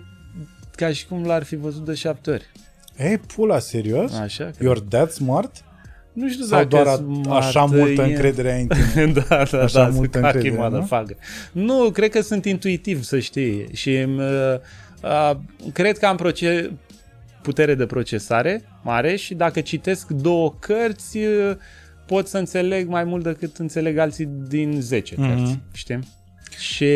[0.75, 2.45] ca și cum l-ar fi văzut de șapte ori.
[2.97, 4.13] Ei, pula, serios?
[4.13, 4.51] Așa?
[4.57, 4.71] Cred.
[4.71, 5.55] You're that smart?
[6.13, 9.05] Nu știu Sau dacă doar a, sunt așa atât- multă încredere ai în tine?
[9.29, 10.61] da, da, Așa da, multă sunt cocky încredere, nu?
[10.61, 11.15] motherfucker.
[11.51, 13.67] Nu, cred că sunt intuitiv, să știi.
[13.73, 14.59] Și uh, uh,
[15.73, 16.77] cred că am proce-
[17.41, 21.55] putere de procesare mare și dacă citesc două cărți, uh,
[22.07, 25.27] pot să înțeleg mai mult decât înțeleg alții din 10 Mhm.
[25.27, 25.99] cărți, știi?
[26.57, 26.87] Și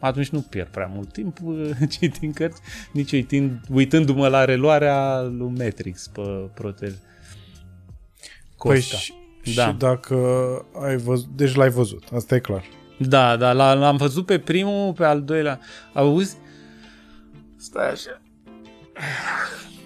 [0.00, 2.60] atunci nu pierd prea mult timp uh, citind cărți,
[2.92, 6.20] nici uitând, uitându-mă la reluarea lui Matrix pe
[6.54, 6.94] Protel.
[8.58, 8.96] Păi Cosca.
[8.96, 9.12] și,
[9.54, 9.66] Da.
[9.66, 10.16] și dacă
[10.84, 12.64] ai văzut, deci l-ai văzut, asta e clar.
[12.98, 15.60] Da, da, l- l-am văzut pe primul, pe al doilea.
[15.92, 16.36] Auzi?
[17.64, 18.20] Stai așa.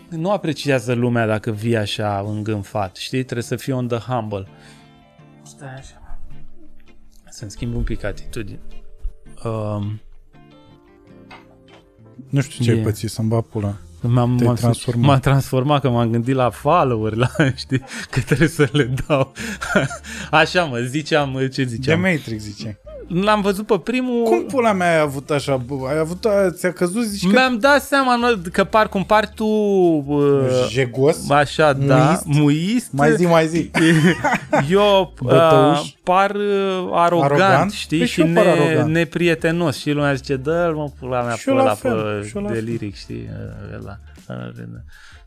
[0.08, 3.22] Nu apreciază lumea dacă vii așa îngânfat, știi?
[3.22, 4.46] Trebuie să fii on the humble.
[5.42, 6.18] Stai așa.
[7.30, 8.58] Să-mi schimb un pic atitudine.
[9.44, 10.00] Um,
[12.30, 12.82] Nu știu ce ai E.
[12.82, 13.76] pățit să-mi bag pula.
[14.00, 15.06] M-am, Te-ai m-am, transformat.
[15.06, 19.32] m-am transformat că m-am gândit la follower, la, știi, că trebuie să le dau.
[20.30, 22.00] Așa mă, ziceam, ce De ziceam?
[22.00, 22.80] Matrix, zice.
[23.08, 24.22] L-am văzut pe primul...
[24.24, 25.56] Cum pula mea ai avut așa?
[25.56, 25.74] bă?
[25.88, 27.28] Ai avut, ți-a căzut, zici că...
[27.28, 29.44] Mi-am dat seama mă, că par cum par tu
[30.06, 31.30] uh, Jegos?
[31.30, 32.24] așa, da, Muist?
[32.40, 32.92] muist.
[32.92, 33.70] Mai zi, mai zi.
[34.70, 35.92] Eu uh, Bătăuș?
[36.02, 37.72] par uh, arogant, Arogant?
[37.72, 38.92] știi, Păi și și eu par ne, arogant.
[38.92, 39.76] neprietenos.
[39.76, 42.42] Și lumea zice, dă-l mă pula mea Și pe eu la ăla fel, și eu
[42.42, 42.64] pe la de fel.
[42.64, 43.28] liric, știi,
[43.72, 43.98] uh, ăla.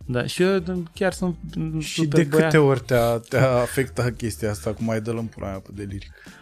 [0.06, 0.64] Da, și eu
[0.94, 1.36] chiar sunt
[1.80, 2.46] Și super de băiat.
[2.46, 6.12] câte ori te-a, te-a afectat chestia asta, cum ai dă în pula mea pe deliric?
[6.26, 6.41] Mm,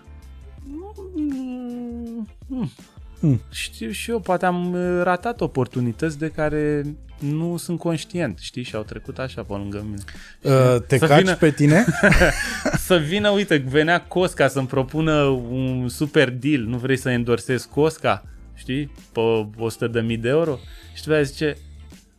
[2.48, 2.72] mm.
[3.20, 3.42] Mm.
[3.52, 6.86] Știu și eu, poate am uh, ratat oportunități de care
[7.20, 10.02] nu sunt conștient, știi, și au trecut așa pe lângă mine.
[10.42, 11.86] Uh, te Să caci vină- pe tine?
[12.88, 15.22] Să vină, uite, venea Cosca să-mi propună
[15.52, 18.24] un super deal, nu vrei să endorsezi Cosca,
[18.56, 19.22] știi, pe
[20.16, 20.58] 100.000 de euro?
[20.94, 21.58] Și tu zice,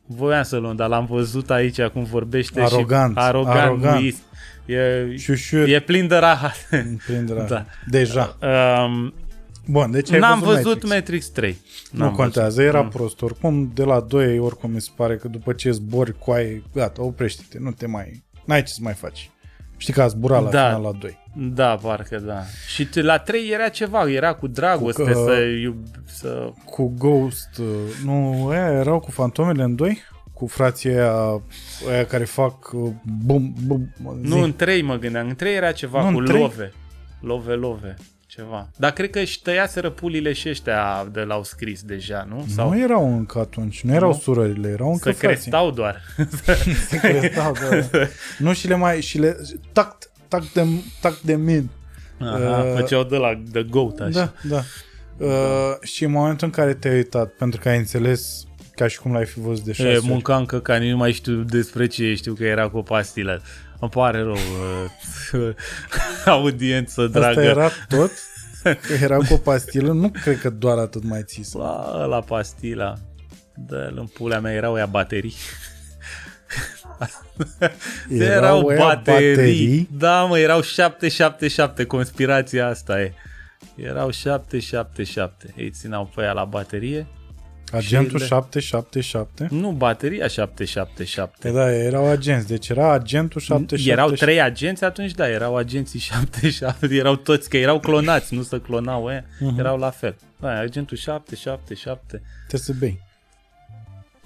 [0.07, 4.01] voiam să luăm, dar l-am văzut aici cum vorbește Arogant, și arogant, arogant.
[4.01, 4.19] muist.
[4.67, 5.69] E, Șușur.
[5.69, 6.69] e plin de rahat.
[7.07, 7.45] Prinderea.
[7.53, 7.67] Da.
[7.87, 8.37] Deja.
[8.87, 9.15] um,
[9.67, 10.95] Bun, deci ai n-am văzut, văzut Matrix.
[10.95, 11.59] Matrix 3.
[11.91, 12.89] Nu N-am contează, era Mm.
[12.89, 13.23] prost.
[13.23, 17.03] Oricum, de la 2 oricum mi se pare că după ce zbori cu aia, gata,
[17.03, 18.23] oprește-te, nu te mai...
[18.45, 19.31] N-ai ce să mai faci.
[19.77, 20.67] Știi că a zburat la Da.
[20.67, 21.19] final la 2.
[21.37, 22.41] Da, parcă da.
[22.75, 26.51] Și t- la 3 era ceva, era cu dragoste, Cu că- să, iub, să...
[26.65, 27.67] Cu Ghost, uh,
[28.05, 29.99] nu, aia erau cu fantomele în 2?
[30.33, 31.43] Cu frații aia,
[31.91, 32.91] aia care fac uh,
[33.25, 33.93] bum, bum,
[34.23, 34.29] zi.
[34.29, 35.29] Nu, în 3 mă gândeam.
[35.29, 36.41] În 3 era ceva Nu, în cu trei?
[36.41, 36.73] love.
[37.21, 37.95] Love, love.
[38.37, 38.69] Ceva.
[38.77, 42.47] Dar cred că își tăiaseră pulile și ăștia de l-au scris deja, nu?
[42.55, 44.17] Sau Nu erau încă atunci, nu erau Nu?
[44.19, 45.29] surările, erau încă să frații.
[45.39, 46.01] crestau doar.
[46.89, 47.87] Se crestau, da.
[48.39, 49.37] nu și le mai, și le,
[49.73, 49.97] tac,
[50.29, 50.65] tac de,
[51.01, 51.69] tac de min.
[52.21, 54.11] Aha, Uh, făceau de la The Goat așa.
[54.11, 54.63] Da, da.
[55.27, 58.45] Uh, și în momentul în care te-ai uitat, pentru că ai înțeles
[58.75, 60.07] ca și cum l-ai fi văzut de șase E, ori.
[60.07, 63.43] mâncam căcani, nu mai știu despre ce, știu că era cu o pastilă.
[63.81, 64.37] Îmi pare rău,
[65.33, 65.55] uh,
[66.27, 67.41] audiență Asta dragă.
[67.41, 68.11] era tot?
[68.63, 69.93] Că era cu o pastilă?
[69.93, 71.53] Nu cred că doar atât mai țis.
[71.53, 72.95] La, la pastila.
[73.55, 75.35] Dă-l în pulea mea, erau ea baterii.
[78.09, 79.89] Erau aia baterii?
[79.93, 83.13] Da, mă, erau 777, conspirația asta e.
[83.77, 85.55] Erau 777.
[85.57, 87.07] Ei țineau pe ea la baterie.
[87.73, 89.47] Agentul Și le- 777?
[89.51, 91.37] Nu, bateria 777.
[91.41, 93.91] Păi da, erau agenți, deci era agentul 777.
[94.01, 98.59] Erau trei agenți atunci, da, erau agenții 77, erau toți, că erau clonați, nu să
[98.59, 99.59] clonau ăia, Mhm.
[99.59, 100.17] erau la fel.
[100.41, 102.23] Da, agentul 777.
[102.47, 103.01] Trebuie să bei.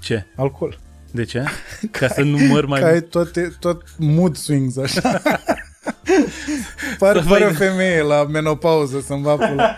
[0.00, 0.26] Ce?
[0.36, 0.78] Alcool.
[1.10, 1.44] De ce?
[1.90, 5.22] Ca să număr mai Ca ai toate, tot mood swings așa.
[6.98, 7.56] Par Să fără văd.
[7.56, 9.76] femeie la menopauză să-mi va pula.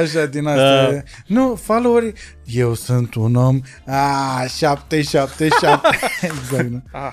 [0.00, 0.90] Așa din asta.
[0.92, 1.00] Da.
[1.26, 2.12] Nu, followeri.
[2.44, 3.60] Eu sunt un om.
[3.86, 5.88] A, 777.
[6.22, 6.68] exact.
[6.68, 6.82] Nu?
[6.92, 7.12] Ah.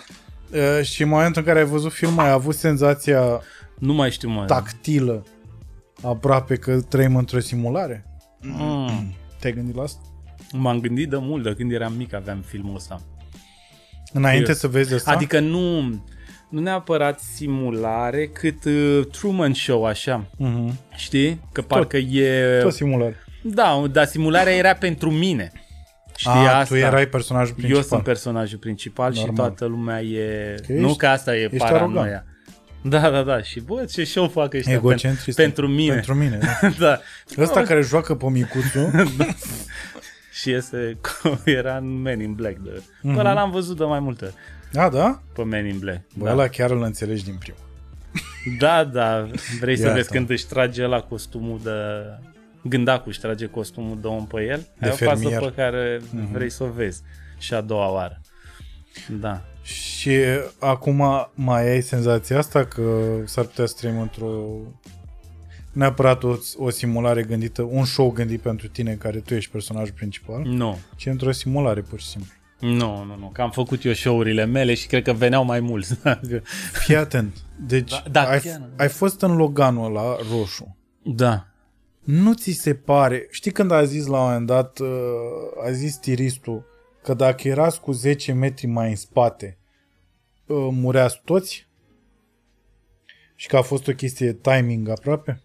[0.77, 3.41] Uh, și în momentul în care ai văzut filmul, ai avut senzația
[3.79, 4.45] Nu mai știu, mă.
[4.45, 5.25] tactilă
[6.03, 8.05] aproape că trăim într-o simulare?
[8.41, 9.13] Mm.
[9.39, 9.99] Te-ai gândit la asta?
[10.51, 13.01] M-am gândit de mult, de când eram mic aveam filmul ăsta.
[14.13, 15.11] Înainte Eu- să vezi asta?
[15.11, 15.81] Adică nu,
[16.51, 20.25] nu neapărat simulare, cât uh, Truman Show, așa.
[20.37, 20.79] Mhm.
[20.95, 21.41] Știi?
[21.51, 22.59] Că parcă e...
[22.61, 23.15] Tot simulare.
[23.43, 25.51] Da, dar simularea era pentru mine.
[26.15, 26.63] Știi A, asta?
[26.63, 27.77] tu erai personajul principal.
[27.81, 29.29] Eu sunt personajul principal Normal.
[29.29, 30.55] și toată lumea e...
[30.67, 32.01] Că nu ești- că asta e ești paranoia.
[32.01, 32.25] arogant.
[32.83, 33.41] Da, da, da.
[33.41, 35.37] Și bă, ce show fac ăștia Egocentrist.
[35.37, 35.93] pentru mine.
[35.93, 36.69] Pentru mine, da.
[36.79, 36.99] da.
[37.37, 38.91] Ăsta care joacă pe micuțul,
[40.41, 40.97] Și este,
[41.45, 42.57] era în Men in Black.
[42.57, 42.69] De...
[42.81, 43.17] Mm-hmm.
[43.17, 44.33] Ăla l-am văzut de mai multe
[44.73, 45.21] ori, da, da?
[45.33, 46.01] pe Men in Black.
[46.17, 46.31] Bă, da.
[46.31, 47.57] ăla chiar îl înțelegi din prima.
[48.59, 49.27] da, da.
[49.59, 49.95] Vrei să Iată.
[49.95, 51.71] vezi când își trage la costumul de...
[52.63, 54.67] Gândacul își trage costumul de om pe el.
[54.79, 55.39] De Ai o fază fermier.
[55.41, 56.31] pe care Mhm.
[56.31, 57.01] vrei să o vezi.
[57.37, 58.21] Și a doua oară.
[59.19, 59.41] Da.
[59.63, 60.17] Și
[60.59, 61.03] acum
[61.33, 64.45] mai ai senzația asta că s-ar putea să trăim într-o
[65.71, 69.93] neapărat o, o simulare gândită, un show gândit pentru tine în care tu ești personajul
[69.93, 70.77] principal, Nu.
[70.95, 72.31] ci într-o simulare pur și simplu.
[72.61, 73.29] Nu, nu, nu.
[73.33, 75.95] Că am făcut eu show-urile mele și cred că veneau mai mulți.
[76.83, 77.37] Fii atent.
[77.59, 78.69] Deci Da, da, ai, chiar.
[78.77, 80.77] ai fost în Loganul ăla roșu.
[81.03, 81.45] da.
[82.01, 83.27] Nu ți se pare...
[83.29, 84.87] Știi când a zis la un moment dat, uh,
[85.65, 86.65] a zis tiristul
[87.03, 89.57] că dacă erați cu 10 metri mai în spate,
[90.45, 91.67] uh, mureați toți?
[93.35, 95.41] Și că a fost o chestie de timing aproape?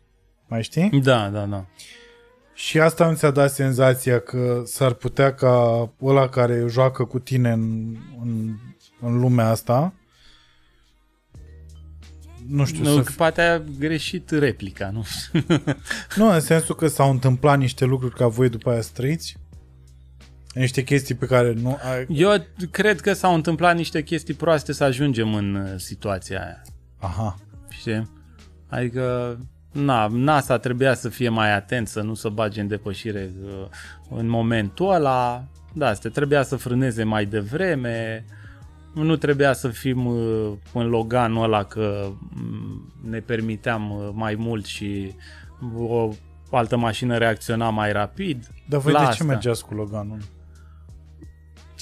[0.47, 0.91] Mai știi?
[1.03, 1.67] Da, da, da.
[2.57, 7.51] Și asta nu ți-a dat senzația că s-ar putea ca ăla care joacă cu tine
[7.53, 8.57] în, în,
[9.01, 9.95] în lumea asta
[12.49, 15.45] nu știu, Nu, să că poate a greșit replica, nu știu.
[16.17, 19.37] Nu, în sensul că s-au întâmplat niște lucruri ca voi după aia să trăiți?
[20.55, 21.79] Niște chestii pe care nu...
[21.93, 22.07] Ai...
[22.09, 26.63] Eu cred că s-au întâmplat niște chestii proaste să ajungem în uh, situația aia.
[26.99, 27.39] Aha.
[27.69, 28.11] Știi?
[28.69, 29.39] Adică,
[29.77, 33.67] na, NASA trebuia să fie mai atent, să nu se bage în depășire uh,
[34.11, 35.45] în momentul ăla.
[35.73, 38.25] Da, asta trebuia să frâneze mai devreme.
[38.95, 44.65] Nu trebuia să fim uh, în Loganul ăla că mm, ne permiteam uh, mai mult
[44.65, 45.15] și
[45.75, 46.11] o
[46.51, 48.47] altă mașină reacționa mai rapid.
[48.69, 49.25] Dar voi La de ce asta.
[49.25, 50.21] mergeați cu Loganul?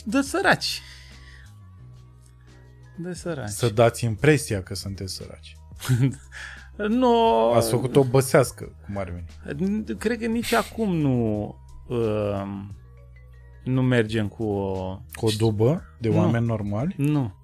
[0.05, 0.83] De săraci.
[2.97, 3.49] De săraci.
[3.49, 5.57] Să dați impresia că sunteți săraci.
[6.77, 9.85] Nu, Ați făcut o băsească, cum ar veni.
[9.99, 11.47] Cred că nici acum nu
[11.89, 12.43] uh,
[13.65, 14.99] nu mergem cu o...
[15.13, 16.17] Cu o dubă de Nu.
[16.17, 16.95] oameni normali?
[16.97, 17.35] Nu.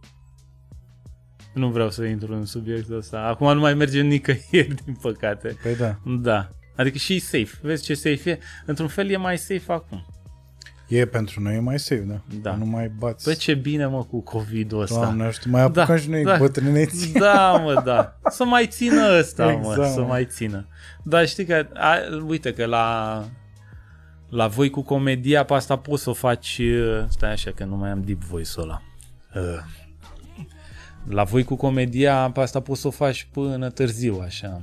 [1.55, 3.19] Nu vreau să intru în subiectul ăsta.
[3.21, 5.57] Acum nu mai mergem nicăieri, din păcate.
[5.63, 5.99] Păi da.
[6.21, 6.49] Da.
[6.77, 7.59] Adică și e safe.
[7.63, 8.39] Vezi ce safe e?
[8.67, 10.07] Într-un fel e mai safe acum.
[10.91, 12.21] E pentru noi e mai safe, da?
[12.43, 12.55] Da.
[12.57, 13.25] Nu mai bați.
[13.25, 15.01] Păi ce bine, mă, cu COVID-ul ăsta.
[15.01, 16.37] Doamne, știu, mai apucăm Da, și noi da.
[16.37, 17.13] bătrâneți.
[17.19, 18.19] Da, mă, da.
[18.29, 20.07] Să mai țină ăsta, Exact, mă, să mă.
[20.07, 20.67] mai țină.
[21.03, 21.95] Dar știi că, a,
[22.27, 23.25] uite că la,
[24.29, 27.77] la voi cu comedia pe asta poți să o faci, uh, stai așa că nu
[27.77, 28.83] mai am deep voice-ul ăla.
[29.35, 29.59] Uh,
[31.09, 34.63] La voi cu comedia pe asta poți să o faci până târziu, așa.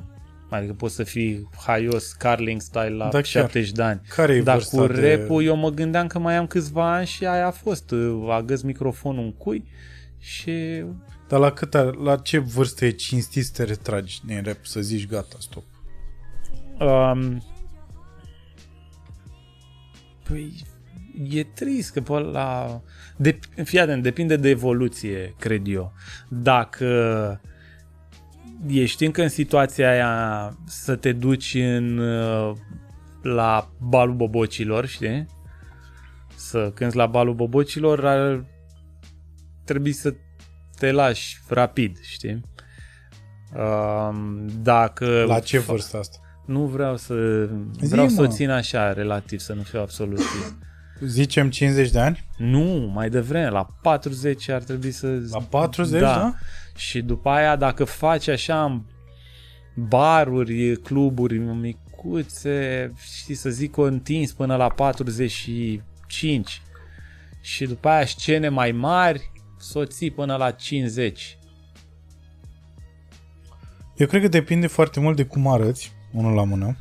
[0.49, 3.24] Adică poți să fii haios, Carling style la Da, chiar.
[3.26, 4.02] 70 de ani.
[4.15, 7.06] Care e Dar vârsta cu de- rap eu mă gândeam că mai am câțiva ani
[7.07, 7.91] și aia a fost.
[7.91, 9.64] Uh, Agăs microfonul în cui
[10.19, 10.84] și
[11.28, 14.82] Dar la, cât, ar- la ce vârstă e cinstit să te retragi din rap, să
[14.82, 15.64] zici gata, stop?
[16.80, 17.44] Um,
[20.30, 20.64] păi,
[21.30, 22.82] e trist că pe la...
[23.18, 25.94] De, fii atent, depinde de evoluție, cred eu.
[26.30, 27.41] Dacă
[28.68, 32.56] ești încă în situația aia să te duci în, uh,
[33.22, 35.26] la balul bobocilor, știi?
[36.36, 38.46] Să cânti la balul bobocilor, ar
[39.66, 40.14] trebui să
[40.78, 42.42] te lași rapid, știi?
[43.56, 46.18] Um, dacă La ce vârstă asta?
[46.46, 47.46] nu vreau să...
[47.82, 48.30] Zi, Vreau să o mă.
[48.30, 50.56] țin așa, relativ, să nu fiu absolutist.
[50.99, 52.26] Zicem 50 de ani?
[52.38, 55.07] nu, mai devreme, la 40 ar trebui să...
[55.32, 56.34] La 40, da?
[56.76, 58.82] Și după aia, dacă faci așa în
[59.76, 66.61] baruri, cluburi micuțe, știi, să zic, o întins până la 45
[67.41, 71.38] și după aia scene mai mari, să o ții până la 50.
[73.95, 76.78] Eu cred că depinde foarte mult de cum arăți, unul la mână,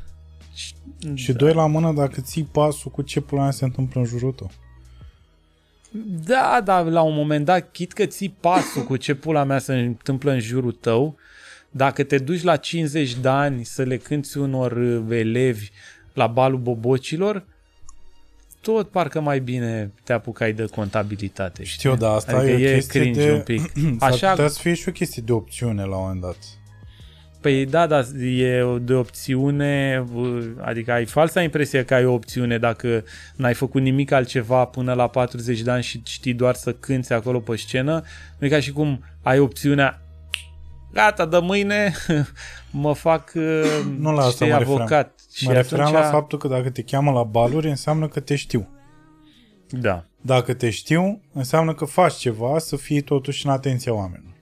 [1.13, 4.51] și doi la mână dacă ții pasul cu ce până se întâmplă în jurul tău.
[6.25, 9.73] Da, dar la un moment dat, chit că ții pasul cu ce pula mea se
[9.73, 11.15] întâmplă în jurul tău,
[11.71, 15.69] dacă te duci la 50 de ani să le cânti unor uh, elevi
[16.13, 17.45] la balul bobocilor,
[18.61, 21.63] tot parcă mai bine te apucai de contabilitate.
[21.63, 23.31] Știu, dar asta adică e o e chestie cringe de...
[23.31, 23.71] un pic.
[23.99, 26.37] S-ar Așa, putea să fie și o chestie de opțiune la un moment dat.
[27.47, 30.03] Păi da, dar e de opțiune,
[30.61, 33.03] adică ai falsa impresie că ai o opțiune dacă
[33.35, 37.39] n-ai făcut nimic altceva până la 40 de ani și știi doar să cânti acolo
[37.39, 38.03] pe scenă.
[38.37, 40.01] Nu e ca și cum ai opțiunea
[40.93, 41.93] gata, de mâine
[42.71, 43.31] mă fac
[43.99, 44.81] Nu la asta știi, mă refeream.
[44.81, 45.19] avocat.
[45.41, 48.69] Mă refeream la faptul că dacă te cheamă la baluri, înseamnă că te știu.
[49.69, 50.05] Da.
[50.21, 54.36] Dacă te știu, înseamnă că faci ceva să fii totuși în atenția oamenilor.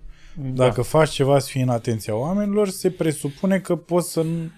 [0.54, 4.52] Dacă faci ceva să fii în atenția oamenilor, se presupune că poți să nu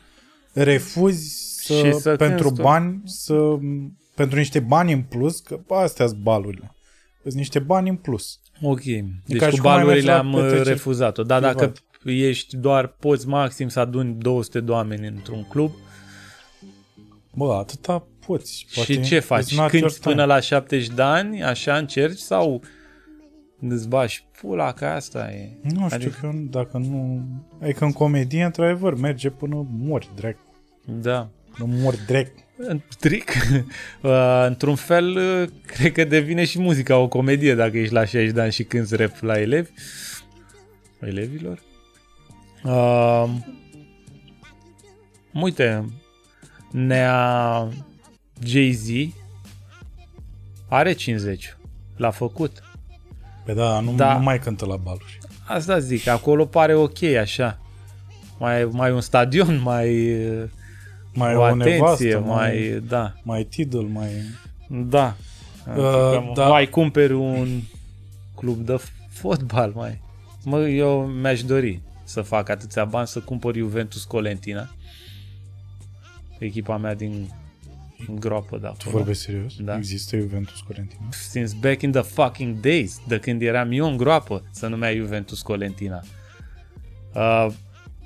[0.53, 2.61] refuzi să, Și să pentru cânti tu.
[2.67, 3.33] bani, să,
[4.15, 6.75] pentru niște bani în plus, că bă, astea sunt balurile.
[7.21, 8.39] Sunt niște bani în plus.
[8.61, 8.81] Ok.
[9.25, 11.23] Deci ca și cu cum ai merge balurile la am uh, petreceri refuzat-o.
[11.23, 11.55] Dar privat.
[11.57, 11.73] dacă
[12.03, 15.71] ești doar, poți maxim să aduni 200 de oameni într-un club,
[17.33, 18.65] Bă, atâta poți.
[18.69, 19.43] și ce faci?
[19.43, 20.13] it's not your Cânti time.
[20.13, 22.61] până la 70 de ani, așa încerci sau
[23.61, 25.49] îți bași pula că asta e?
[25.61, 27.25] Nu știu Adică- că dacă nu...
[27.61, 30.39] Adică în comedie, într-adevăr, merge până mori, drept.
[30.85, 31.29] Da.
[31.57, 32.39] Nu mori drept.
[32.57, 33.31] În tric,
[34.01, 38.33] uh, într-un fel, uh, cred că devine și muzica o comedie dacă ești la 60
[38.33, 39.69] de ani și cânti rap la elevi.
[40.99, 41.59] Elevilor.
[42.63, 43.29] Uh,
[45.33, 45.85] uite,
[46.71, 47.67] Nea
[48.43, 48.87] Jay-Z
[50.69, 51.57] are 50.
[51.95, 52.61] L-a făcut.
[53.47, 54.13] Pe da, nu, Da.
[54.17, 55.19] nu mai cântă la baluri.
[55.45, 57.59] Asta zic, acolo pare ok așa.
[58.39, 60.13] Mai, mai un stadion, mai...
[60.25, 60.43] uh,
[61.13, 62.27] Mai o o atenție, nevastă, mai,
[62.69, 64.09] mai, da, mai tidal, mai...
[64.67, 65.15] da.
[65.67, 66.47] Adică da.
[66.47, 67.47] Mai cumperi un
[68.35, 68.79] club de
[69.09, 70.01] fotbal, mai.
[70.43, 74.69] Mă, eu mi-aș dori să fac atâția bani să cumpăr Juventus Colentina.
[76.39, 77.29] Echipa mea din,
[78.05, 78.97] din groapă de Tu acolo.
[78.97, 79.55] vorbești serios?
[79.59, 79.77] Da.
[79.77, 81.01] Există Juventus Corentina?
[81.29, 85.41] Since back in the fucking days, de când eram eu în groapă, să numea Juventus
[85.41, 86.03] Colentina.
[87.15, 87.47] Uh,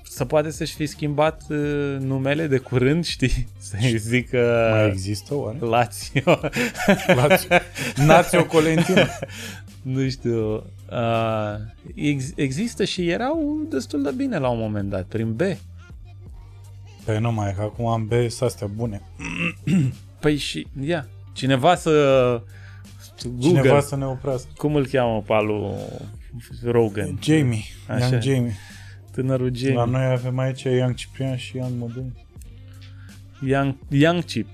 [0.03, 3.47] să poate să-și fi schimbat uh, numele de curând, știi?
[3.69, 5.57] Să-i zică Mai există oare?
[5.59, 6.39] Lazio.
[7.27, 7.55] Lazio.
[8.05, 9.07] Nazio Colentina.
[9.81, 10.53] nu știu.
[10.91, 11.55] Uh,
[11.95, 15.41] ex- există și erau destul de bine la un moment dat, prin B.
[17.11, 18.11] Păi nu mai, că acum am B
[18.41, 19.01] astea bune.
[20.21, 21.91] Păi și, ia, cineva să...
[23.23, 24.49] Google, Cineva să ne oprească.
[24.57, 25.75] cum îl cheamă pe alu
[26.63, 27.19] Rogan?
[27.21, 28.07] Jamie, Așa.
[28.07, 28.55] Young Jamie.
[29.11, 29.75] Tânărul Jamie.
[29.75, 32.13] La noi avem aici Young Ciprian și Young Modun.
[33.45, 34.47] Young, Young Chip.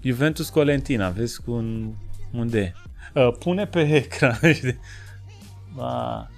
[0.00, 1.92] Juventus Colentina, vezi cu un,
[2.32, 2.74] unde
[3.14, 3.20] e.
[3.20, 4.78] Uh, pune pe ecran, știi?
[5.76, 6.28] Da.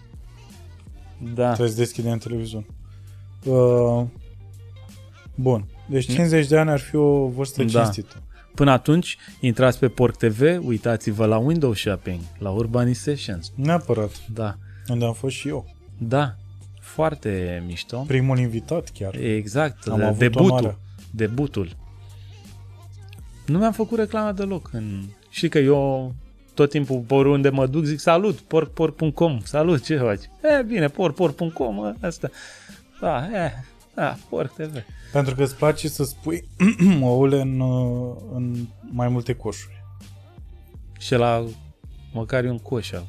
[1.34, 1.46] Da.
[1.46, 2.64] Trebuie să deschidem televizor.
[3.44, 4.04] Uh,
[5.34, 5.64] bun.
[5.86, 7.80] Deci 50 de ani ar fi o vârstă Da.
[7.82, 8.22] cinstită.
[8.54, 13.52] Până atunci, intrați pe Porc TV, uitați-vă la Window Shopping, la Urban Sessions.
[13.54, 14.10] Neapărat.
[14.32, 14.56] Da.
[14.88, 15.74] Unde am fost și eu.
[15.98, 16.34] Da.
[16.80, 18.04] Foarte mișto.
[18.06, 19.14] Primul invitat chiar.
[19.14, 19.86] Exact.
[19.86, 20.44] Am de- avut debutul.
[20.44, 20.76] onoarea.
[21.10, 21.76] Debutul.
[23.46, 24.70] Nu mi-am făcut reclamă deloc.
[24.72, 25.02] În...
[25.28, 26.14] Și că eu
[26.54, 30.20] tot timpul pe oriunde mă duc zic salut, porc.com, salut, ce faci?
[30.58, 32.30] E, bine, porc.com, ă, asta.
[33.00, 33.52] Da, e,
[33.94, 34.74] da, porc TV.
[35.14, 36.48] Pentru că îți place să spui
[37.02, 39.84] oule în, uh, în mai multe coșuri.
[40.98, 41.44] Și la
[42.12, 43.08] măcar e un coș acolo.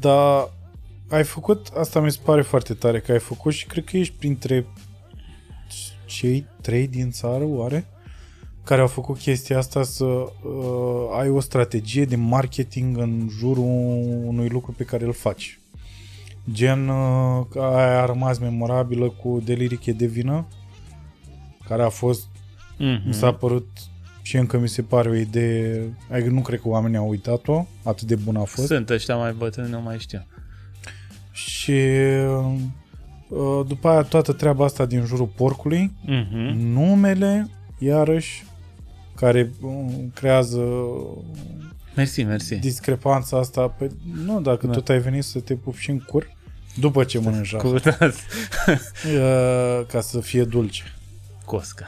[0.00, 0.50] Dar
[1.08, 4.14] ai făcut, asta mi se pare foarte tare că ai făcut și cred că ești
[4.18, 4.66] printre
[6.06, 7.86] cei trei din țară, oare?
[8.64, 13.64] Care au făcut chestia asta să uh, ai o strategie de marketing în jurul
[14.24, 15.60] unui lucru pe care îl faci.
[16.52, 20.46] Gen, uh, că aia a rămas memorabilă cu Deliriche de vină,
[21.68, 22.26] care a fost,
[22.72, 23.04] Mm-hmm.
[23.06, 23.66] mi s-a părut
[24.22, 28.06] și încă mi se pare o idee, adică nu cred că oamenii au uitat-o, atât
[28.06, 28.66] de bună a fost.
[28.66, 30.26] Sunt ăștia mai bătrâni, nu mai știu.
[31.32, 31.80] Și
[33.28, 36.52] uh, după aia toată treaba asta din jurul porcului, Mm-hmm.
[36.54, 37.48] numele,
[37.78, 38.44] iarăși,
[39.14, 39.84] care uh,
[40.14, 40.60] creează
[41.96, 42.54] Mersi, mersi.
[42.54, 43.68] discrepanța asta.
[43.68, 43.90] Pe,
[44.24, 44.72] nu, dacă Da.
[44.72, 46.36] tot ai venit să te pupi și în cur,
[46.78, 47.82] după ce mănânci Cu uh,
[49.92, 50.82] ca să fie dulce.
[51.44, 51.86] Cosca.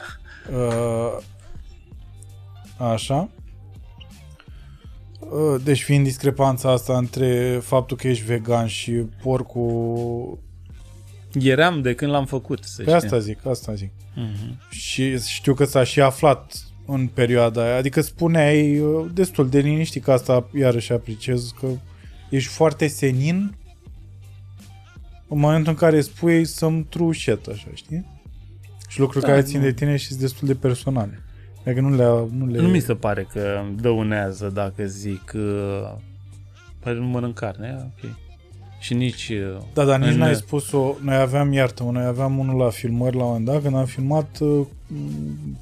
[0.51, 1.17] Uh,
[2.77, 3.29] așa.
[5.19, 10.39] Uh, Deci fiind discrepanța asta între faptul că ești vegan și porcul...
[11.33, 12.93] Eram de când l-am făcut, să Pe știi.
[12.93, 13.91] asta zic, asta zic.
[13.91, 14.69] Mm-hmm.
[14.69, 16.53] Și știu că s-a și aflat
[16.85, 17.75] în perioada aia.
[17.75, 21.67] Adică spuneai uh, destul de liniștit că asta iarăși apreciez că
[22.29, 23.57] ești foarte senin
[25.27, 28.05] în momentul în care spui să-mi true shit, așa, știi?
[28.95, 29.65] Și lucruri Da, care țin nu.
[29.65, 31.21] de tine și sunt destul de personale.
[31.65, 32.27] Adică nu le...
[32.37, 32.61] Nu, le...
[32.61, 35.93] Nu mi se pare că dăunează dacă zic uh,
[36.79, 38.11] păi nu mănânc carne, e ok.
[38.79, 39.29] Și nici...
[39.29, 40.95] uh, Da, dar nici în- n-ai spus-o.
[41.01, 44.37] Noi aveam, iartă noi aveam unul la filmări la un moment dat, când am filmat
[44.39, 44.65] uh,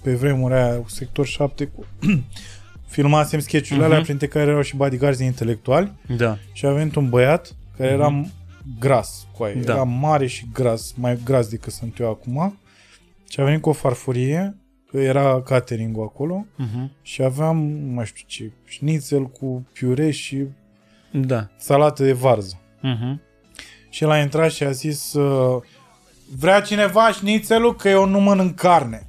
[0.02, 1.86] pe vremuri aia, cu sector 7, cu...
[2.88, 4.06] filmasem sketch-urile alea, Mhm.
[4.06, 6.38] printre care erau și bodyguards intelectuali Da.
[6.52, 8.26] și a venit un băiat care era
[8.80, 9.56] gras cu aia.
[9.64, 9.74] Da.
[9.74, 12.58] Era mare și gras, mai gras decât sunt eu acum.
[13.34, 14.58] Și a venit cu o farfurie,
[14.90, 17.02] că era catering acolo, Uh-huh.
[17.02, 20.44] și aveam, nu mai știu ce, șnițel cu piure și
[21.12, 21.50] Da.
[21.58, 22.60] salată de varză.
[22.80, 23.20] Uh-huh.
[23.90, 25.62] Și el a intrat și a zis uh,
[26.38, 29.08] Vrea cineva șnițelul că eu nu mănânc carne.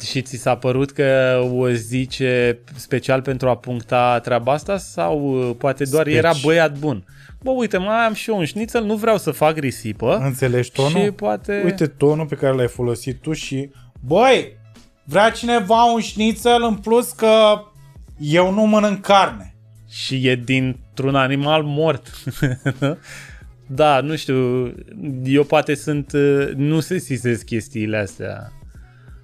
[0.00, 5.54] Și ți s-a părut că o zice special pentru a puncta treaba asta sau uh,
[5.58, 6.16] poate doar Speci.
[6.16, 7.04] era băiat bun?
[7.42, 10.16] Bă, uite, mai am și eu un șnițel, nu vreau să fac risipă.
[10.16, 11.04] Înțelegi tonul?
[11.04, 11.62] Și poate...
[11.64, 13.70] Uite tonul pe care l-ai folosit tu și
[14.06, 14.56] Băi,
[15.04, 17.62] vrea cineva un șnițel în plus că
[18.18, 19.54] eu nu mănânc carne.
[19.88, 22.22] și e dintr-un animal mort.
[23.66, 24.72] da, nu știu,
[25.24, 28.52] eu poate sunt, uh, nu se sisesc chestiile astea.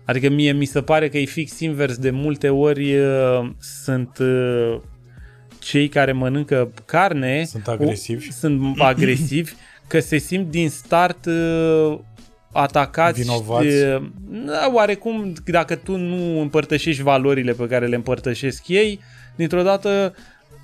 [0.04, 4.80] Adică mie mi se pare că e fix invers, de multe ori uh, sunt uh,
[5.66, 8.26] cei care mănâncă carne Sunt agresivi.
[8.28, 8.60] o- sunt
[8.92, 9.52] agresivi
[9.86, 11.98] că se simt din start uh,
[12.52, 13.66] atacați Vinovați.
[13.66, 19.00] uh, da, oarecum dacă tu nu împărtășești valorile pe care le împărtășesc ei
[19.36, 20.14] dintr-o dată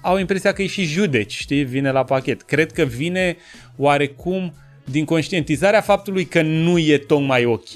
[0.02, 2.42] au impresia că e și judeci, știi, vine la pachet.
[2.42, 3.36] Cred că vine
[3.76, 4.54] oarecum
[4.84, 7.68] din conștientizarea faptului că nu e tocmai ok,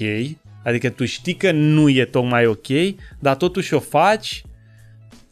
[0.63, 2.67] Adică tu știi că nu e tocmai ok,
[3.19, 4.43] dar totuși o faci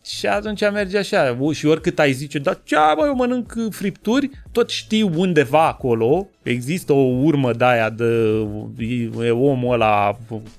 [0.05, 1.37] și atunci merge așa.
[1.53, 6.93] Și oricât ai zice, dar ce mă, eu mănânc fripturi, tot știi undeva acolo, există
[6.93, 8.05] o urmă de aia de
[9.25, 10.17] e omul ăla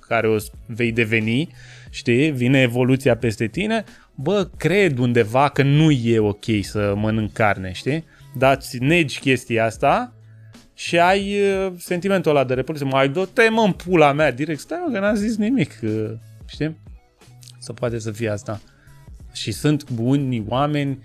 [0.08, 0.36] care o
[0.66, 1.48] vei deveni,
[1.90, 7.72] știi, vine evoluția peste tine, bă, cred undeva că nu e ok să mănânc carne,
[7.72, 8.04] știi?
[8.34, 10.12] Dar îți negi chestia asta
[10.74, 14.78] și ai uh, sentimentul ăla de repulsie, mai do-te mă în pula mea direct, stai
[14.86, 16.10] mă că n-am zis nimic, uh,
[16.46, 16.76] știi?
[17.58, 18.60] Să poate să fie asta.
[19.36, 20.98] Și sunt buni oameni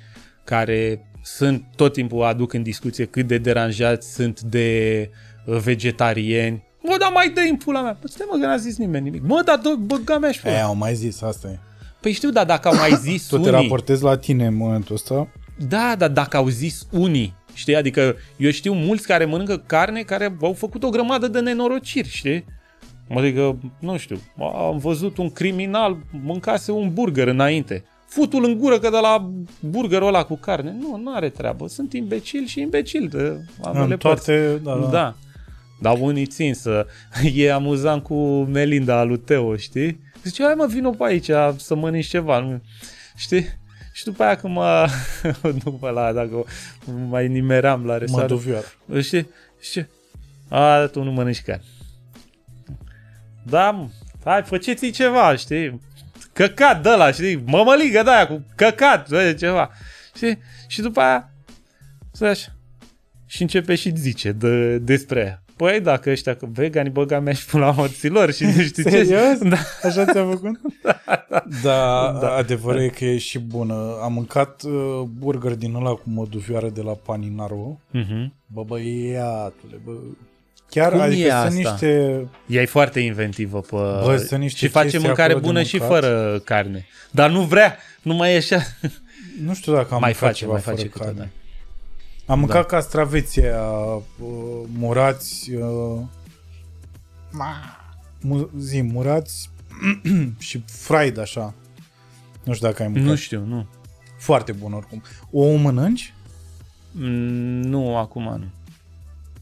[0.43, 5.09] care sunt tot timpul aduc în discuție cât de deranjați sunt de
[5.45, 6.63] uh, vegetarieni.
[6.83, 7.93] Mă, dar mai dă în pula mea.
[7.93, 9.21] Păi stai mă că n-a zis nimeni nimic.
[9.23, 11.59] Mă, dar dă, băga mea și E, au mai zis, asta e.
[12.01, 13.61] Păi știu, dar dacă au mai zis Tu te unii...
[13.61, 15.27] raportezi la tine în momentul ăsta.
[15.67, 17.75] Da, dar dacă au zis unii, știi?
[17.75, 22.45] Adică eu știu mulți care mănâncă carne care au făcut o grămadă de nenorociri, știi?
[23.15, 24.21] Adică, nu știu,
[24.69, 27.83] am văzut un criminal mâncase un burger înainte.
[28.11, 30.75] Futul în gură că de la burgerul ăla cu carne.
[30.79, 31.67] Nu, nu are treabă.
[31.67, 34.87] Sunt imbecil și imbecil de ambele În toate, da, da.
[34.89, 35.15] Da.
[35.81, 36.85] Dar unii țin să...
[37.35, 39.99] E amuzant cu Melinda al lui Teo, știi?
[40.23, 42.39] Zice, hai mă, vină pe aici să mănânci ceva.
[42.39, 42.61] Nu-
[43.15, 43.45] Știi?
[43.93, 44.87] Și după aia când mă...
[45.63, 46.43] după la, dacă
[47.09, 48.31] mai nimeram la Mă restaurant.
[48.31, 48.65] duvioară.
[49.01, 49.27] Știi?
[49.59, 49.87] Știi?
[50.49, 51.63] A, tu nu mănânci carne.
[53.43, 53.87] Da, mă,
[54.23, 55.81] hai, faceți ceva, știi?
[56.33, 57.43] Căcat de la, știi?
[57.45, 59.69] Mămăligă de aia cu căcat, bă, ceva.
[60.15, 60.37] Știi?
[60.67, 61.29] Și după aia,
[62.11, 62.47] stai așa.
[63.25, 65.43] Și începe și zice de, despre ea.
[65.55, 68.89] Păi dacă ăștia că vegani băga mea și pula morților și nu știu ce.
[68.89, 69.37] Serios?
[69.37, 69.57] Da.
[69.83, 70.59] Așa ți-a făcut?
[71.63, 72.35] da, Da.
[72.35, 73.99] adevărul e că e și bună.
[74.03, 77.79] Am mâncat uh, burger din ăla cu măduvioară de la Paninaro.
[77.91, 78.33] Mhm.
[78.45, 79.91] Bă, băiatule, bă.
[80.71, 81.33] Chiar, Cum e adică sunt
[81.65, 81.71] asta?
[81.71, 82.27] niște...
[82.47, 83.75] Ea e foarte inventivă pe...
[83.75, 85.99] Bă, sunt niște și face chestii mâncare acolo de bună și mâncat.
[85.99, 86.85] fără carne.
[87.11, 88.61] Dar nu vrea, nu mai e așa.
[89.45, 91.07] Nu știu dacă am mai mâncat face, ceva mai fără face carne.
[91.11, 91.33] câteodată.
[92.25, 92.75] Am mâncat Da.
[92.75, 94.03] castraveții aia, uh,
[94.77, 95.99] murați, uh,
[98.21, 99.49] mu- zi, murați
[100.39, 101.53] și fried așa.
[102.43, 103.09] Nu știu dacă ai mâncat.
[103.09, 103.67] Nu știu, nu.
[104.19, 105.01] Foarte bun oricum.
[105.31, 106.13] O mănânci?
[106.91, 108.45] Mm, Nu, acum nu.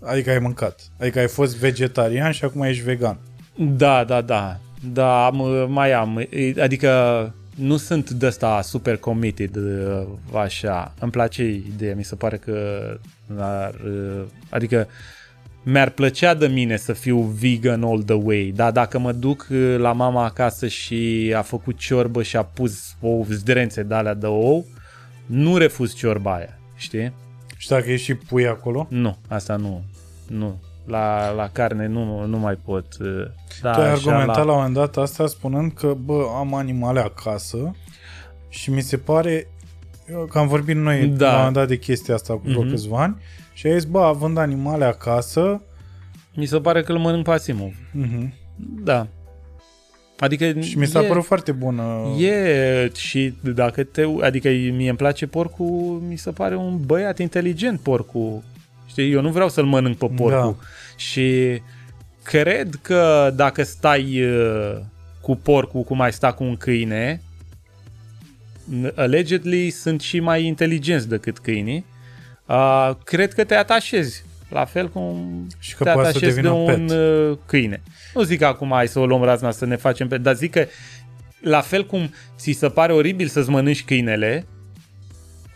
[0.02, 0.80] Adică ai mâncat.
[1.00, 3.20] Adică ai fost vegetarian și acum ești vegan.
[3.56, 4.60] Da, da, da.
[4.94, 6.18] Da, am, mai am.
[6.18, 10.04] E, Adică nu sunt de ăsta super committed uh,
[10.34, 10.94] așa.
[11.00, 12.80] Îmi place ideea, mi se pare că
[13.38, 14.88] ar, uh, adică
[15.64, 19.76] mi-ar plăcea de mine să fiu vegan all the way, dar dacă mă duc uh,
[19.78, 24.26] la mama acasă și a făcut ciorbă și a pus o zdrențe de alea de
[24.26, 24.66] ou,
[25.26, 27.14] nu refuz ciorba aia, știi?
[27.58, 28.88] Și dacă e și pui acolo?
[28.90, 29.84] Nu, asta nu.
[30.30, 30.60] Nu.
[30.86, 32.86] La, la carne nu, nu mai pot.
[33.00, 33.08] uh,
[33.62, 34.42] Da, tu ai așa, argumentat la...
[34.42, 34.44] la...
[34.44, 37.76] la un moment dat asta spunând că, bă, am animale acasă
[38.50, 39.48] și mi se pare
[40.30, 41.26] că am vorbit noi Da.
[41.26, 42.70] la un moment dat de chestia asta cu vreo Mhm.
[42.70, 43.16] câțiva ani
[43.54, 45.62] și ai zis, bă, având animale acasă,
[46.34, 47.72] Mi se pare că îl mănânc pe Asimov.
[47.72, 48.30] uh-huh.
[48.84, 49.08] Da.
[50.20, 51.84] Adică și mi s-a e, părut foarte bună.
[52.20, 54.04] E și dacă te...
[54.22, 58.42] Adică mie îmi place porcul, mi se pare un băiat inteligent porcul.
[58.90, 60.58] Știi, eu nu vreau să-l mănânc pe porcul.
[60.60, 60.66] Da.
[60.96, 61.62] Și
[62.24, 64.78] cred că dacă stai uh,
[65.22, 67.22] cu porcul cum ai sta cu un câine,
[68.96, 71.86] allegedly sunt și mai inteligenți decât câinii,
[72.46, 74.24] uh, cred că te atașezi.
[74.50, 76.98] La fel cum Și că te poate să atașezi de devină un pet.
[76.98, 77.82] uh, câine.
[78.14, 80.66] Nu zic acum hai să o luăm razna să ne facem pe, dar zic că
[81.42, 84.46] la fel cum ți se pare oribil să-ți mănânci câinele,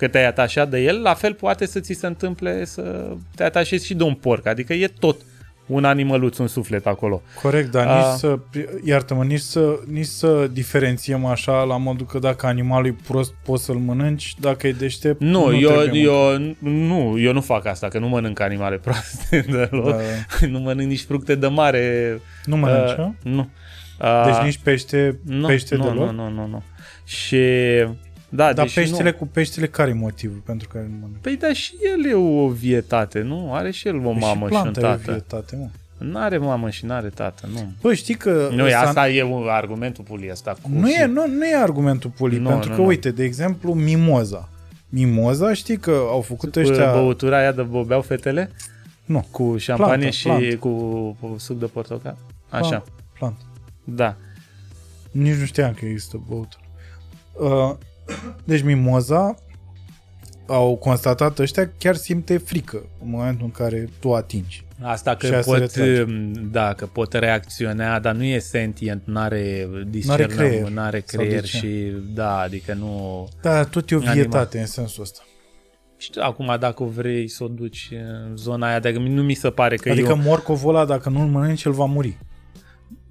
[0.03, 3.85] că te-ai atașat de el, la fel poate să ți se întâmple să te atașezi
[3.85, 4.45] și de un porc.
[4.45, 5.21] Adică e tot
[5.65, 7.21] un animăluț, un suflet acolo.
[7.41, 8.39] Corect, dar A- nici să,
[8.83, 13.63] iartă-mă, nici să, nici să diferențiem așa la modul că dacă animalul e prost poți
[13.63, 17.87] să-l mănânci, dacă e deștept Nu, nu eu, trebuie eu, nu, eu nu fac asta,
[17.87, 19.89] că nu mănânc animale proaste deloc.
[19.89, 20.47] Da.
[20.47, 22.19] Nu mănânc nici fructe de mare.
[22.45, 23.49] Nu mănânci, uh, uh, Nu.
[24.01, 26.11] Uh, Deci nici pește, nu, pește nu, deloc?
[26.11, 26.63] nu, nu, nu, nu.
[27.05, 27.37] Și
[28.35, 29.15] da, Dar deci peștele nu.
[29.17, 31.21] cu peștele care e motivul pentru care nu mănânci?
[31.21, 33.53] Păi da, și el e o vietate, nu?
[33.53, 35.11] Are și el o Păi mamă și și, un planta e tată.
[35.11, 35.67] vietate, mă.
[35.97, 37.71] N-are mamă și n-are tată, nu.
[37.81, 38.49] Bă, știi că...
[38.55, 40.55] Nu, e, s-a- asta e un argumentul pulii ăsta.
[40.61, 42.87] Cu Nu și- e, nu, nu e argumentul pulii, Nu, pentru nu, că, nu.
[42.87, 44.49] uite, de exemplu, mimoza.
[44.89, 46.91] Mimoza, știi că au făcut ăștia...
[46.91, 48.51] Băutura aia de bobeau fetele?
[49.05, 50.55] Nu, Cu șampanie Plantă, și plantă.
[50.55, 50.69] cu,
[51.19, 52.17] cu suc de portocal?
[52.49, 52.83] Așa, Plant,
[53.19, 53.35] plant.
[53.83, 54.15] da.
[55.11, 56.61] Nici nu știam că există băutură.
[57.33, 57.75] Uh,
[58.43, 59.35] deci mimoza
[60.47, 64.65] au constatat ăștia, chiar simte frică în momentul în care tu atingi.
[64.81, 66.03] Asta că Și asta pot, retrage.
[66.51, 70.69] da, că pot reacționa, dar nu e sentient, n-are N-are discernământ, creier.
[70.69, 71.57] n-are Sau de creier ce?
[71.57, 73.27] și da, adică nu...
[73.41, 74.15] Da, tot e o Animal.
[74.15, 75.21] vietate în sensul ăsta.
[75.97, 77.89] Știu, acum dacă vrei să o duci
[78.27, 81.27] în zona aia, dacă nu mi se pare că Adică e, morcovul ăla, dacă nu-l
[81.27, 82.17] mănânci, el va muri.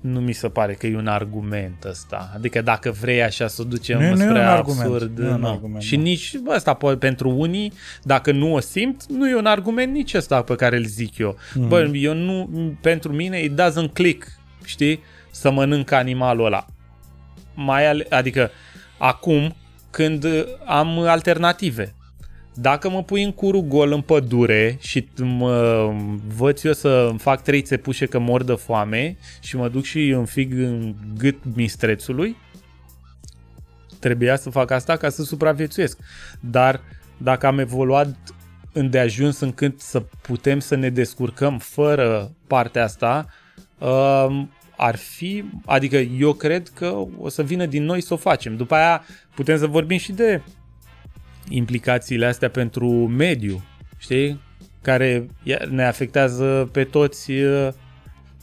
[0.02, 2.30] Nu mi se pare că e un argument ăsta.
[2.34, 4.80] Adică dacă vrei așa să o ducem Nu e- nu e spre un argument.
[4.92, 5.48] absurd, Nu e un nu.
[5.48, 6.02] argument, și nu.
[6.02, 7.72] nici ăsta poate pentru unii,
[8.02, 11.36] dacă nu o simt, nu e un argument nici ăsta pe care îl zic eu.
[11.54, 11.60] Mhm.
[11.62, 11.68] Mm.
[11.68, 12.48] Bă, eu nu,
[12.80, 14.26] pentru mine it doesn't click,
[14.64, 15.00] știi,
[15.30, 16.66] să mănânc animalul ăla.
[17.54, 18.50] Mai ale, adică
[18.98, 19.54] acum
[19.90, 21.94] când uh, am alternative.
[22.54, 25.94] Dacă mă pui în curul gol în pădure și mă
[26.36, 30.08] văd eu să îmi fac trei țepușe că mor de foame și mă duc și
[30.08, 32.36] înfig în gât mistrețului,
[33.98, 35.98] trebuia să fac asta ca să supraviețuiesc.
[36.40, 36.80] Dar
[37.16, 38.16] dacă am evoluat
[38.72, 43.26] îndeajuns încât să putem să ne descurcăm fără partea asta,
[43.78, 48.56] um, ar fi, adică eu cred că o să vină din noi să o facem.
[48.56, 49.04] După aia
[49.34, 50.42] putem să vorbim și de
[51.54, 53.62] implicațiile astea pentru mediu,
[53.98, 54.40] știi?
[54.82, 57.68] Care ia- ne afectează pe toți, uh,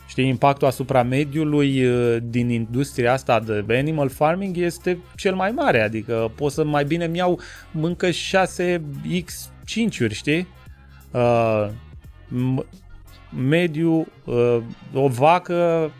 [0.07, 5.81] știi, impactul asupra mediului uh, din industria asta de animal farming este cel mai mare,
[5.81, 7.39] adică pot să mai bine mi iau
[7.71, 10.47] mâncă 6x5-uri, știi?
[11.11, 11.67] Uh,
[12.27, 12.65] m-
[13.47, 14.57] mediu, uh,
[14.93, 15.91] o vacă,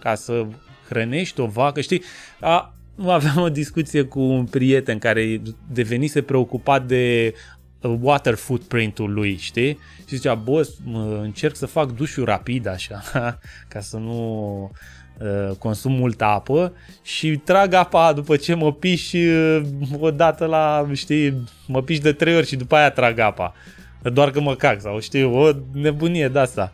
[0.00, 0.46] ca să
[0.88, 2.02] hrănești o vacă, știi?
[2.40, 2.74] A,
[3.06, 5.42] aveam o discuție cu un prieten care
[5.72, 7.34] devenise preocupat de
[7.80, 9.78] uh, water footprint-ul lui, știi?
[10.08, 13.02] Și zicea, boss, mă, încerc să fac dușul rapid așa,
[13.68, 14.70] ca să nu
[15.18, 19.62] uh, consum multă apă și trag apa după ce mă piși uh,
[19.98, 23.54] odată la, știi, mă piși de trei ori și după aia trag apa.
[24.02, 26.72] Doar că mă cac sau știi, o nebunie de asta.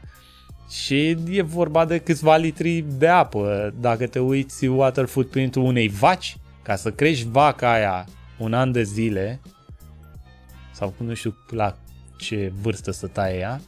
[0.73, 3.75] Și e vorba de câțiva litri de apă.
[3.81, 8.05] Dacă te uiți water footprint-ul unei vaci, ca să crești vaca aia
[8.39, 9.41] un an de zile,
[10.73, 11.77] sau nu știu la
[12.17, 13.61] ce vârstă să taie ea,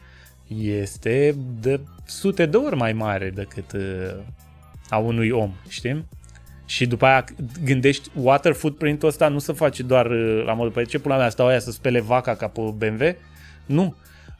[0.59, 4.23] este de sute de ori mai mare decât uh,
[4.89, 6.09] a unui om, știm?
[6.67, 7.25] Și după aia
[7.65, 11.29] gândești, water footprint-ul ăsta nu se face doar uh, la modul, pe ce pula mea
[11.29, 13.17] stau aia să spele vaca ca pe BMW?
[13.67, 13.95] Nu.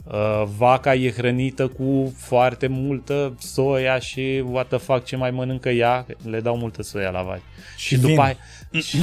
[0.05, 5.69] Uh, vaca e hrănită cu foarte multă soia și what the fuck ce mai mănâncă
[5.69, 7.41] ea, le dau multă soia la vaci.
[7.77, 8.21] Și, Și după vin.
[8.21, 8.37] aia,
[8.81, 8.99] și,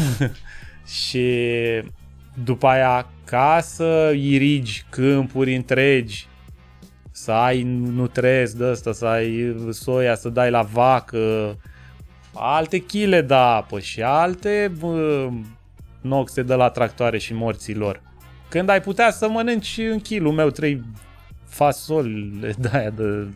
[1.05, 1.27] și
[2.43, 6.27] după aia ca să irigi câmpuri întregi,
[7.11, 11.57] să ai nutrezi de asta, să ai soia, să dai la vacă,
[12.33, 15.29] alte chile de apă și alte bă,
[16.01, 18.01] noxe de la tractoare și morții lor.
[18.51, 20.83] Când ai putea să mănânci în kilul meu trei
[21.47, 23.27] fasole de aia de,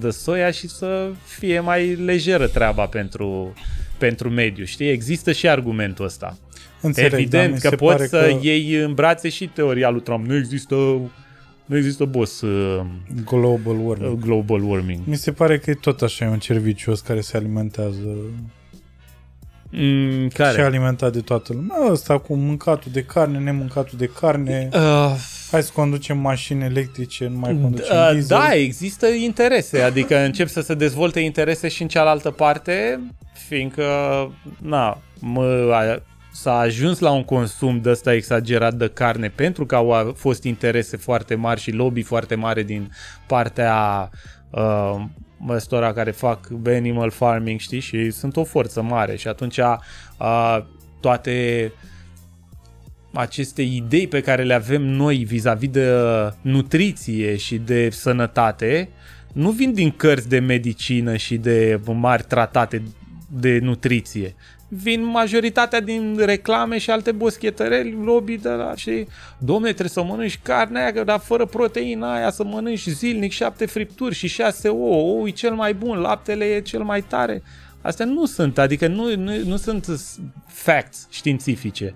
[0.00, 3.54] de soia și să fie mai lejeră treaba pentru,
[3.98, 4.88] pentru mediu, știi?
[4.88, 6.38] Există și argumentul ăsta.
[6.80, 9.90] Înțeleg, dar Evident mi că se poți pare să că iei în brațe și teoria
[9.90, 10.26] lui Trump.
[10.26, 10.74] Nu există,
[11.64, 12.86] nu există boss uh,
[13.24, 14.18] global warming.
[14.18, 15.00] global warming.
[15.04, 18.16] Mi se pare că e tot așa e un cer vicios care se alimentează
[19.70, 20.54] Mm, care?
[20.58, 21.76] și alimentat de toată lumea.
[21.90, 24.68] Ăsta cu mâncatul de carne, nemâncatul de carne.
[24.72, 25.14] Uh,
[25.50, 28.38] Hai să conducem mașini electrice, nu mai conducem Uh, diesel.
[28.38, 33.00] da, există interese, adică încep să se dezvolte interese și în cealaltă parte,
[33.48, 33.84] fiindcă
[34.62, 36.02] na, mă, a,
[36.32, 40.42] s-a ajuns la un consum de ăsta exagerat de carne pentru că au a- fost
[40.44, 42.90] interese foarte mari și lobby foarte mare din
[43.26, 44.10] partea
[44.50, 45.00] uh,
[45.48, 50.58] ăstora care fac animal farming, știi, și sunt o forță mare și atunci uh,
[51.00, 51.72] toate
[53.12, 58.88] aceste idei pe care le avem noi vis-a-vis de uh, nutriție și de sănătate
[59.32, 62.82] nu vin din cărți de medicină și de mari tratate
[63.28, 64.34] de nutriție.
[64.68, 69.06] Vin majoritatea din reclame și alte boschetăreli, lobby de la și
[69.38, 73.66] domne, trebuie să mănânci carnea aia, că dar fără proteina aia să mănânci zilnic șapte
[73.66, 77.42] fripturi și șase ouă, ou e cel mai bun, laptele e cel mai tare.
[77.82, 79.86] Astea nu sunt, adică nu, nu, nu sunt
[80.46, 81.94] facts științifice.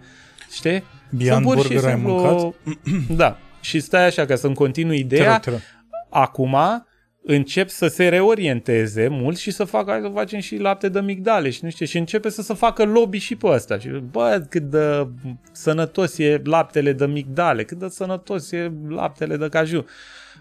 [0.52, 0.84] Știi?
[1.10, 2.54] Beyond Sunt pur și Burger ai simplu- mâncat?
[3.22, 3.38] Da.
[3.60, 5.30] Și stai așa ca să-mi continui Te ideea.
[5.32, 5.60] rog, te rog.
[6.10, 6.56] Acum
[7.22, 11.50] încep să se reorienteze mult și să facă, hai să facem și lapte de migdale
[11.50, 13.78] și nu știu, și începe să se facă lobby și pe ăsta.
[13.78, 15.08] Și bă, cât de
[15.52, 19.84] sănătos e laptele de migdale, cât de sănătos e laptele de caju.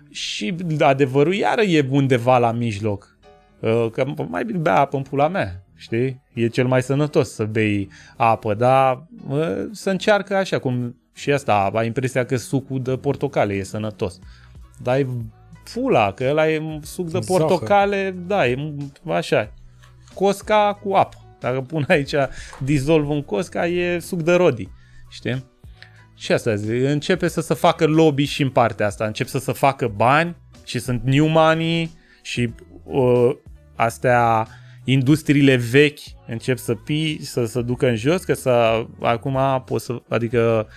[0.10, 3.18] Și adevărul iară e undeva la mijloc.
[3.60, 6.22] Uh, Că mai bine bea apă în pula mea, știi?
[6.34, 11.69] E cel mai sănătos să bei apă, dar uh, să încearcă așa cum Și asta,
[11.73, 14.19] ai impresia că sucul de portocale e sănătos.
[14.84, 15.07] Dar e
[15.71, 17.47] fula, că ăla e suc de Zahăr.
[17.47, 18.57] portocale, da, e
[19.07, 19.53] așa.
[20.13, 21.17] Cosca cu apă.
[21.39, 22.13] Dacă pun aici
[22.59, 24.69] dizolv în cosca, e suc de rodi.
[25.09, 25.45] Știi?
[26.15, 29.05] Și asta zic, începe să se facă lobby și în partea asta.
[29.05, 30.35] Încep să se facă bani
[30.65, 31.91] și sunt new money
[32.21, 33.35] și uh,
[33.75, 34.47] astea
[34.83, 40.01] industriile vechi încep să pi, să se ducă în jos, că să, acum poți să,
[40.07, 40.67] adică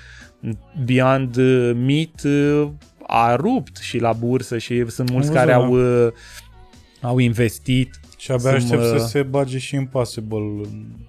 [0.85, 1.37] Beyond
[1.75, 2.69] Meat uh,
[3.15, 6.13] a rupt și la bursă și sunt mulți Am care văzut, au, uh,
[7.01, 8.01] au investit.
[8.19, 10.61] Și abia Să aștept mă- să se bage și Impossible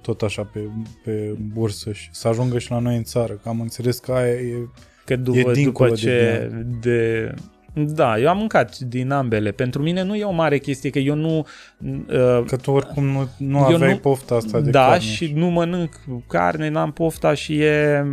[0.01, 0.59] tot așa pe,
[1.03, 3.33] pe bursă și să ajungă și la noi în țară.
[3.33, 4.67] Că am înțeles că aia e...
[5.05, 6.51] Că după, E dincolo după de ce
[6.81, 7.33] de,
[7.73, 9.51] Da, eu am mâncat din ambele.
[9.51, 11.37] Pentru mine nu e o mare chestie, că eu nu...
[11.37, 14.99] Uh, Că tu oricum nu, nu Eu aveai nu- pofta asta de da, carne.
[14.99, 18.05] și nu mănânc carne, n-am pofta și e...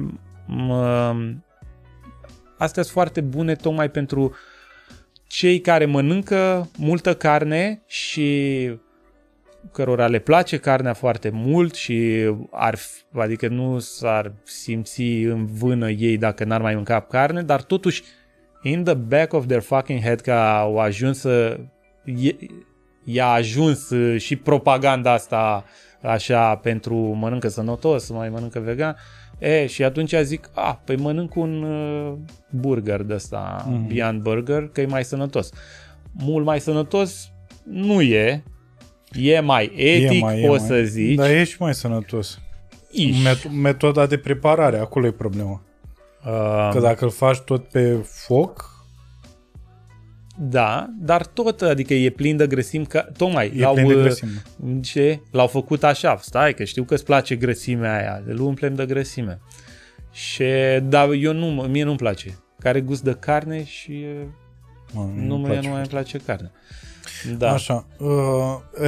[0.47, 1.15] Mă,
[2.61, 4.35] astea sunt foarte bune tocmai pentru
[5.27, 8.71] cei care mănâncă multă carne și
[9.73, 15.91] cărora le place carnea foarte mult și ar, fi- adică nu s-ar simți în vână
[15.91, 18.03] ei dacă n-ar mai mânca carne, dar totuși
[18.63, 21.61] in the back of their fucking head că au ajuns să
[22.05, 22.37] e-
[23.05, 25.65] i-a ajuns uh, și propaganda asta
[26.03, 28.97] așa pentru mănâncă sănătos, mai mănâncă vegan.
[29.41, 32.13] E, și atunci zic, a, păi mănânc un uh,
[32.51, 33.75] burger de ăsta, Mhm.
[33.85, 33.93] mm-hmm.
[33.93, 35.51] Beyond Burger, că e mai sănătos.
[36.13, 37.31] Mult mai sănătos
[37.65, 38.43] nu e,
[39.13, 40.79] e mai etic, E mai, e poți mai.
[40.79, 41.15] să zici.
[41.17, 42.41] Dar e și mai sănătos.
[42.91, 43.23] Iși.
[43.29, 45.63] Met- metoda de preparare, acolo e problema.
[46.27, 47.95] Uh, Că dacă îl faci tot pe
[48.27, 48.70] foc,
[50.43, 54.43] Da, dar tot, adică e plin de grăsimi, că tocmai e plin de uh, grăsime.
[54.83, 55.21] ce?
[55.31, 59.41] L-au făcut așa, stai că știu că îți place grăsimea aia, îl umplem de grăsime.
[60.13, 60.45] Și,
[60.83, 62.39] dar eu nu, mie nu-mi place.
[62.59, 64.27] Care gust de carne și uh,
[64.93, 65.89] Mă, nu, îmi mie place nu mai foarte.
[65.89, 66.51] place carne.
[67.39, 68.09] Da, Așa, uh,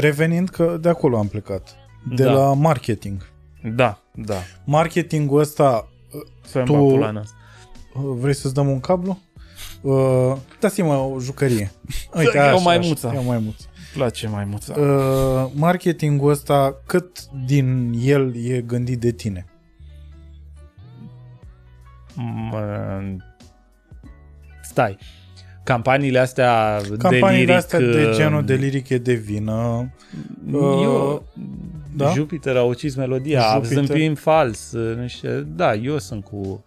[0.00, 1.74] revenind că de acolo am plecat.
[2.14, 2.32] De Da.
[2.32, 3.28] la marketing.
[3.74, 4.36] da, da.
[4.64, 5.88] Marketingul ăsta,
[6.46, 7.34] Să-mi Tu- bag pula în asta.
[7.94, 9.18] uh, vrei să-ți dăm un cablu?
[9.82, 11.70] Uh, dați-mă o jucărie.
[12.16, 13.06] Uite, Ia o așa, maimuță.
[13.06, 13.66] Așa, ia o maimuță.
[13.94, 14.66] place mai mult.
[14.66, 19.46] Uh, marketingul ăsta, cât din el e gândit de tine?
[22.14, 23.00] Mă,
[24.62, 24.98] stai.
[25.64, 29.90] Campaniile astea Campaniile de liric, astea de uh, genul de liric e de vină.
[30.52, 31.24] Eu,
[31.94, 32.04] da?
[32.04, 32.12] da?
[32.12, 33.84] Jupiter a ucis melodia, Jupiter.
[33.84, 36.64] zâmbim fals, nu știu, da, eu sunt cu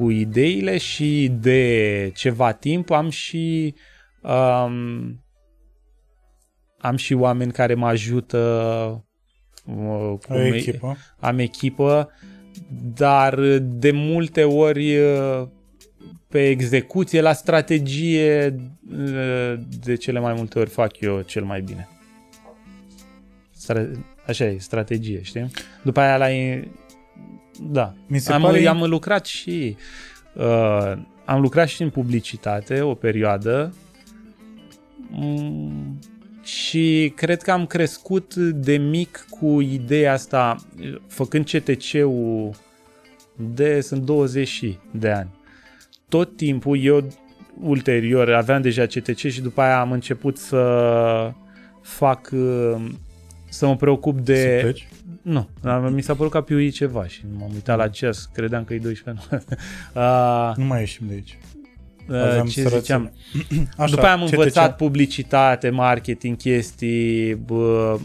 [0.00, 3.74] cu ideile și de ceva timp am și
[4.22, 5.24] um,
[6.78, 8.38] am și oameni care mă ajută
[9.66, 10.96] uh, cu Ai me- echipă.
[11.18, 12.10] am echipă,
[12.94, 15.46] dar de multe ori uh,
[16.28, 18.56] pe execuție, la strategie,
[18.92, 19.54] uh,
[19.84, 21.88] de cele mai multe ori fac eu cel mai bine.
[23.52, 23.90] Stra-
[24.26, 25.46] Așa e, strategie, știi?
[25.82, 26.26] După aia la...
[27.60, 27.94] Da.
[28.06, 29.76] Mi se am, pare- am lucrat și...
[30.34, 30.92] Uh,
[31.24, 33.72] am lucrat și în publicitate o perioadă
[35.10, 35.98] Mm,
[36.42, 40.56] și cred că am crescut de mic cu ideea asta,
[41.06, 42.50] făcând CTC-ul
[43.36, 45.28] de, sunt 20 și de ani.
[46.08, 47.08] Tot timpul eu
[47.60, 51.32] ulterior aveam deja CTC și după aia am început să
[51.82, 52.88] fac uh,
[53.50, 54.58] să mă preocup Să de...
[54.62, 54.88] pleci?
[55.22, 58.64] Nu, dar mi s-a părut că a piuit ceva și m-am uitat la ceas, credeam
[58.64, 59.38] că e 12 nu.
[60.02, 61.38] uh, Nu mai ieșim de aici.
[62.08, 62.80] uh, Aveam ce sărățenie.
[62.80, 63.12] ziceam?
[63.76, 64.32] Așa, După aia am CTC.
[64.32, 67.98] învățat publicitate, marketing, chestii bă,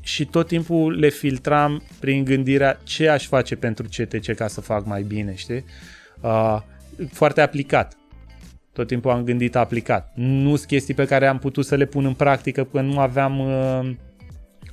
[0.00, 4.86] și tot timpul le filtram prin gândirea ce aș face pentru CTC ca să fac
[4.86, 5.64] mai bine, știi?
[6.20, 6.60] Uh,
[7.12, 7.96] foarte aplicat.
[8.72, 10.12] Tot timpul am gândit aplicat.
[10.14, 13.38] Nu sunt chestii pe care am putut să le pun în practică până nu aveam
[13.38, 13.90] uh,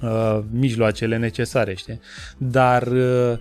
[0.02, 2.00] uh, mijloacele necesare, știi?
[2.38, 3.38] Dar uh,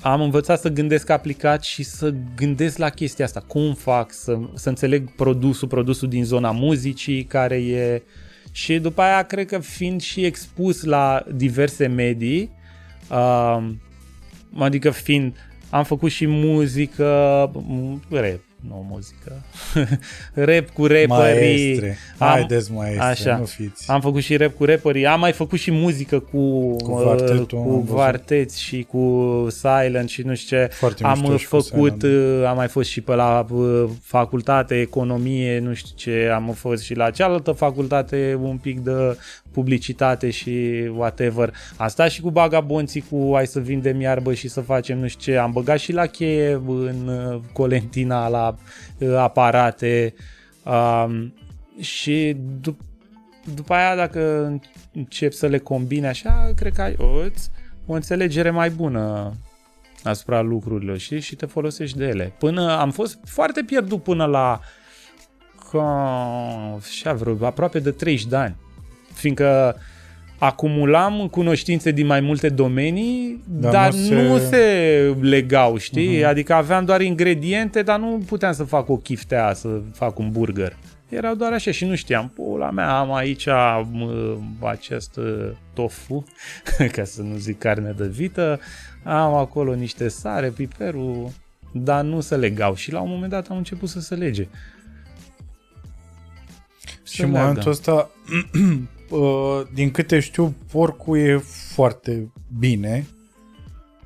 [0.00, 3.40] am învățat să gândesc aplicat și să gândesc la chestia asta.
[3.40, 8.02] Cum fac să, să înțeleg produsul, produsul din zona muzicii care e...
[8.50, 12.50] Și după aia cred că fiind și expus la diverse medii,
[13.10, 13.68] uh,
[14.58, 15.36] adică fiind,
[15.70, 19.32] am făcut și muzică, m- rap, nu muzică.
[20.50, 21.06] rap cu rapperii.
[21.08, 21.98] Maestre.
[22.18, 23.36] Am- Haideți, maestre, Așa.
[23.36, 23.90] nu fiți.
[23.90, 27.58] Am făcut și rap cu rapperii, am mai făcut și muzică cu, Cu uh, quartetul,
[27.58, 27.94] am cu văzut.
[27.94, 30.68] quarteți și cu silent și nu știu ce.
[30.72, 32.40] Foarte am mișto și cu făcut, Silent.
[32.42, 36.82] uh, am mai fost și pe la uh, facultate, economie, nu știu ce, am fost
[36.82, 39.16] și la cealaltă facultate un pic de
[39.56, 41.54] publicitate și whatever.
[41.76, 45.32] Am stat și cu bagabonții cu hai să vindem iarbă și să facem nu știu
[45.32, 45.38] ce.
[45.38, 48.56] Am băgat și la cheie în uh, Colentina la
[48.98, 50.14] uh, aparate
[50.64, 51.34] um,
[51.80, 52.84] și dup-
[53.54, 54.52] după aia dacă
[54.92, 57.06] încep să le combine așa, cred că ai o,
[57.86, 59.32] o înțelegere mai bună
[60.02, 61.20] asupra lucrurilor știi?
[61.20, 62.32] și te folosești de ele.
[62.38, 64.60] Până am fost foarte pierdut până la
[65.70, 65.82] ca,
[66.82, 68.56] așa, vreo, aproape de 30 de ani.
[69.16, 69.76] Fiindcă
[70.38, 74.22] acumulam cunoștințe din mai multe domenii, Dar dar, nu nu, se- se...
[74.22, 76.20] nu se legau, știi?
[76.20, 76.26] Uh-huh.
[76.26, 80.76] Adică aveam doar ingrediente, dar nu puteam să fac o chiftea, să fac un burger.
[81.08, 83.46] Erau doar așa și nu știam, pula mea, am aici
[83.90, 84.10] m,
[84.60, 86.24] acest uh, tofu,
[86.92, 88.60] ca să nu zic carne de vită,
[89.02, 91.30] am acolo niște sare, piperul,
[91.72, 94.48] dar nu se legau și la un moment dat am început să se lege.
[97.04, 98.10] Și în momentul ăsta,
[98.54, 98.78] uh,
[99.74, 101.36] din câte știu, porcul e
[101.74, 103.06] foarte bine.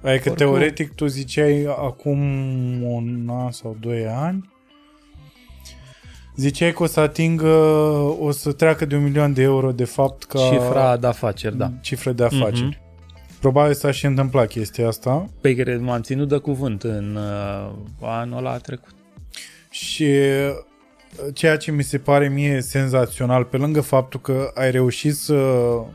[0.02, 2.18] Adică Porcul- teoretic tu ziceai acum
[2.82, 4.48] un an sau doi ani
[6.36, 7.48] Ziceai că o să atingă,
[8.20, 11.72] o să treacă de un milion de euro de fapt ca Cifra de afaceri, da.
[11.80, 12.80] cifră de afaceri.
[13.40, 17.70] Probabil s-a și întâmplat chestia asta Pe care m-am ținut de cuvânt în uh,
[18.00, 18.94] anul ăla trecut.
[19.70, 20.64] și uh,
[21.34, 25.86] ceea ce mi se pare mie senzațional, pe lângă faptul că ai reușit să uh,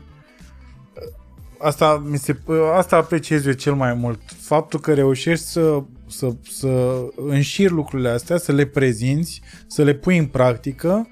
[1.58, 2.36] asta, mi se,
[2.74, 4.20] asta apreciez eu cel mai mult.
[4.40, 10.18] Faptul că reușești să, să, să înșiri lucrurile astea, să le prezinți, să le pui
[10.18, 11.08] în practică,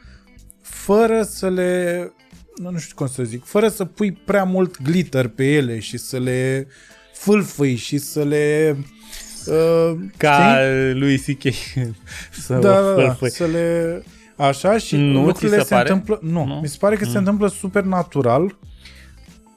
[0.60, 2.12] fără să le,
[2.56, 5.98] nu, nu știu cum să zic, fără să pui prea mult glitter pe ele și
[5.98, 6.66] să le
[7.12, 8.76] fâlfâi și să le...
[9.50, 11.00] Uh, Ca știi?
[11.00, 11.52] lui C.K.
[12.44, 13.30] să da, o da, da, fâlfâi.
[13.30, 14.02] să le...
[14.36, 15.88] Așa și Nu, ți lucrurile se se, pare?
[15.90, 16.18] întâmplă...
[16.22, 16.54] Nu, Nu?
[16.62, 18.56] mi se pare că se întâmplă super natural.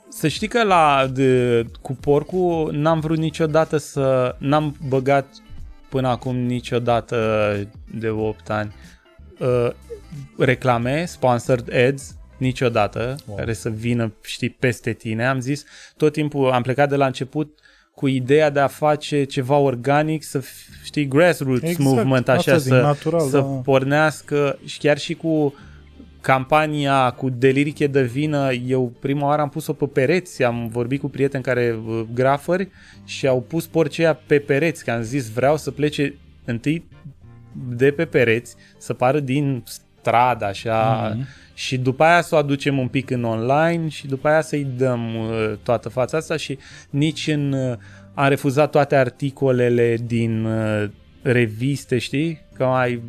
[0.10, 4.36] Să știi că la de, cu porcul n-am vrut niciodată să...
[4.38, 5.26] N-am băgat
[5.90, 7.18] până acum niciodată
[7.94, 8.76] de 8 ani
[9.40, 9.70] uh,
[10.38, 13.16] reclame, sponsored ads, niciodată, Wow.
[13.26, 13.38] wow.
[13.38, 15.26] care să vină, știi, peste tine.
[15.28, 15.64] Am zis,
[15.98, 17.60] tot timpul am plecat de la început
[17.98, 22.58] cu ideea de a face ceva organic, să f- știi, grassroots Exact, movement, asta așa,
[22.60, 23.42] zic, să, natural, să da.
[23.44, 25.54] pornească și chiar și cu
[26.22, 31.10] campania cu deliriche de vină, eu prima oară am pus-o pe pereți, am vorbit cu
[31.10, 32.70] prieteni care uh, grafări
[33.06, 36.16] și au pus porceia pe pereți, că am zis vreau să plece
[36.46, 36.86] întâi
[37.70, 41.28] de pe pereți, să pară din stradă așa Mhm.
[41.58, 45.16] Și după aia să o aducem un pic în online și după aia să-i dăm
[45.16, 46.58] uh, toată fața asta și
[46.90, 47.78] nici în uh,
[48.14, 50.90] am refuzat toate articolele din uh,
[51.22, 52.42] reviste, știi?
[52.54, 53.02] Că mai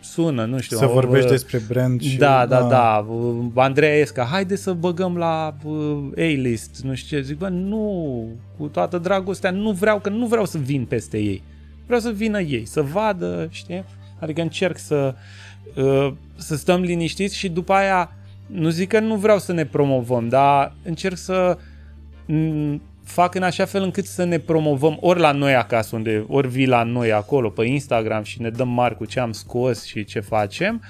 [0.00, 0.76] sună, nu știu.
[0.76, 2.16] Să au, vorbești uh, despre brand și...
[2.16, 3.06] da, da, da.
[3.08, 7.22] Uh, Andreea Esca, haide să băgăm la uh, A-list, nu știu ce.
[7.22, 8.26] Zic, bă, nu,
[8.58, 11.42] cu toată dragostea, nu vreau, că nu vreau să vin peste ei.
[11.86, 13.84] Vreau să vină ei, să vadă, știi?
[14.20, 15.14] Adică încerc să,
[15.74, 18.12] uh, să stăm liniștiți și după aia,
[18.46, 21.58] nu zic că nu vreau să ne promovăm, dar încerc să
[22.26, 26.48] m, fac în așa fel încât să ne promovăm ori la noi acasă, unde, ori
[26.48, 30.04] vii la noi acolo pe Instagram și ne dăm mari cu ce am scos și
[30.04, 30.82] ce facem,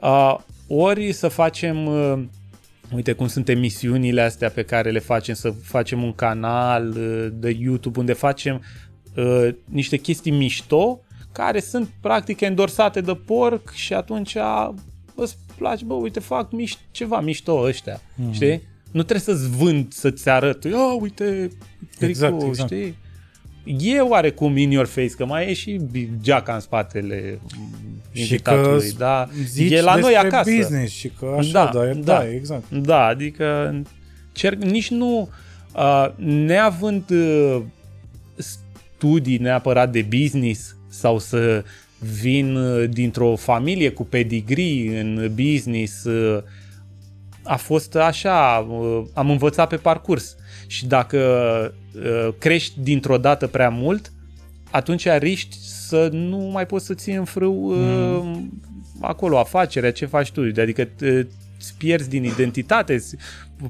[0.00, 0.36] uh,
[0.68, 2.22] ori să facem, uh,
[2.94, 7.56] uite cum sunt emisiunile astea pe care le facem, să facem un canal uh, de
[7.60, 8.62] YouTube unde facem
[9.16, 11.00] uh, niște chestii mișto
[11.32, 14.36] care sunt practic endorsate de porc și atunci
[15.14, 18.32] îți place, bă, uite, fac miș- ceva mișto ăștia, mm.
[18.32, 18.62] știi?
[18.92, 21.48] Nu trebuie să-ți vând, să-ți arăt, ia uite,
[21.90, 22.72] tricou, Exact, exact.
[22.72, 22.94] știi?
[23.94, 25.80] E oarecum in your face, că mai e și
[26.22, 27.38] geaca în spatele
[28.12, 29.28] Și invitatului, că da?
[29.44, 30.50] zici e la noi despre acasă.
[30.56, 32.00] business și că așa, Da, da, da, da.
[32.18, 32.70] da, exact.
[32.70, 33.74] Da, adică
[34.32, 35.28] cer, nici nu
[35.76, 37.62] uh, neavând uh,
[38.36, 41.64] studii neapărat de business sau să
[42.20, 46.42] vin uh, dintr-o familie cu pedigree în business, uh,
[47.42, 50.36] a fost așa, uh, am învățat pe parcurs.
[50.66, 51.18] Și dacă
[51.94, 54.12] uh, crești dintr-o dată prea mult,
[54.70, 58.40] atunci riști să nu mai poți să ții în frâu uh,
[59.00, 60.40] acolo afacerea, ce faci tu.
[60.60, 61.26] Adică te-
[61.58, 63.16] îți pierzi din identitate, îți-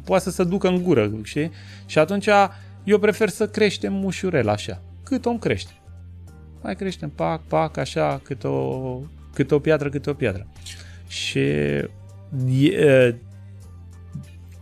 [0.05, 1.51] poate să se ducă în gură, știi?
[1.87, 2.29] Și atunci
[2.85, 5.71] eu prefer să creștem ușurel așa, cât om crește.
[6.69, 9.01] Mai creștem, pac, pac, așa, cât o,
[9.33, 10.47] cât o piatră, cât o piatră.
[11.07, 11.39] Și
[12.49, 13.15] e,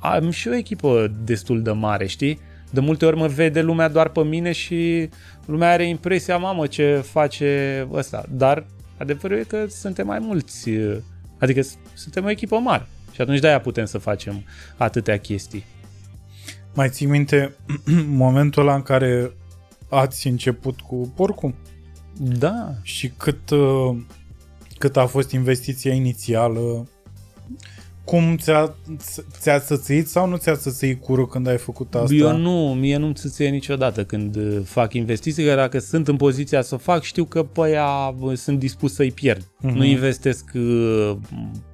[0.01, 2.41] am și o echipă destul de mare, știi?
[2.71, 5.09] De multe ori mă vede lumea doar pe mine și
[5.47, 8.25] lumea are impresia, mamă, ce face ăsta.
[8.31, 8.67] Dar
[8.99, 10.71] adevărul e că suntem mai mulți,
[11.39, 11.61] adică
[11.95, 12.87] suntem o echipă mare.
[13.13, 14.45] Și atunci de-aia putem să facem
[14.77, 15.65] atâtea chestii.
[16.75, 17.55] Mai ții minte
[18.25, 19.33] momentul ăla în care
[19.89, 21.55] ați început cu porcul?
[22.19, 22.75] Da.
[22.83, 23.97] Și cât, uh,
[24.79, 26.89] cât a fost investiția inițială?
[28.07, 28.75] Cum ți-a,
[29.41, 32.15] ți-a țățăit sau nu ți-a țățăit curul când ai făcut asta?
[32.15, 36.63] Eu nu, mie nu-mi țățăie niciodată când uh, fac investiții, că dacă sunt în poziția
[36.63, 39.43] să fac, știu că pe aia sunt dispus să-i pierd.
[39.43, 39.73] Uh-huh.
[39.73, 40.63] Nu investesc uh,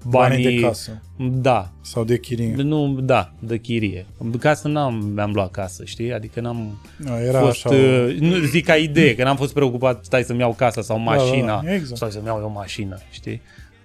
[0.08, 0.42] banii...
[0.42, 1.02] Banii de casă.
[1.30, 1.72] Da.
[1.80, 2.54] Sau de chirie.
[2.56, 4.06] Nu, da, de chirie.
[4.38, 6.12] Casă n-am, mi-am luat casă, știi?
[6.12, 7.76] Adică n-am no, era fost, așa...
[7.76, 11.46] uh, nu zic ca idee, că n-am fost preocupat, stai să-mi iau casa sau mașina,
[11.46, 11.96] Da, da, exact.
[11.96, 13.40] stai să-mi iau eu mașină, știi?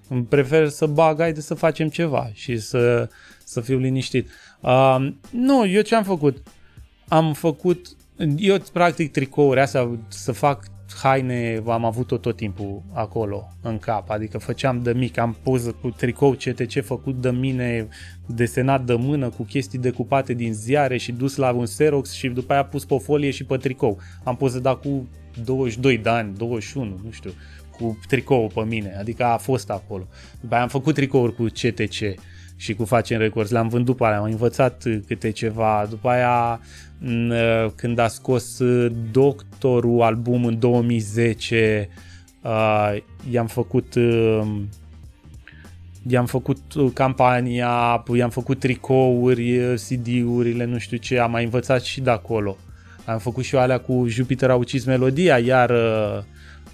[0.10, 3.10] Îmi prefer să bag, haide să facem ceva și să,
[3.44, 4.30] să fiu liniștit.
[4.62, 6.38] Uh, nu, eu ce am făcut?
[7.08, 7.88] Am făcut,
[8.38, 10.66] eu practic tricouri astea, să fac
[11.04, 15.90] haine, am avut-o tot timpul acolo, în cap, adică făceam de mic, am poză cu
[15.90, 17.88] tricou CTC făcut de mine,
[18.26, 22.54] desenat de mână, cu chestii decupate din ziare și dus la un Xerox și după
[22.54, 24.00] aia pus pe o folie și pe tricou.
[24.24, 25.08] Am poză de cu
[25.44, 27.32] 22 de ani, 21, nu știu,
[27.80, 30.08] cu tricou pe mine, adică a fost acolo.
[30.42, 32.20] După aia am făcut tricouri cu CTC
[32.56, 35.86] și cu Facem Records, le-am vândut pe alea, am învățat câte ceva.
[35.90, 36.60] După aia,
[37.04, 41.90] n- când a scos uh, Doctorul album în 2010,
[42.44, 42.98] uh,
[43.32, 44.48] i-am făcut uh,
[46.10, 51.84] i-am făcut uh, campania, i-am făcut tricouri, uh, CD-urile, nu știu ce, am mai învățat
[51.84, 52.58] și de acolo.
[53.06, 56.24] Am făcut și eu alea cu Jupiter a ucis melodia, iar uh,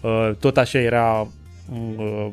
[0.04, 1.28] uh, tot așa era
[1.98, 2.28] uh,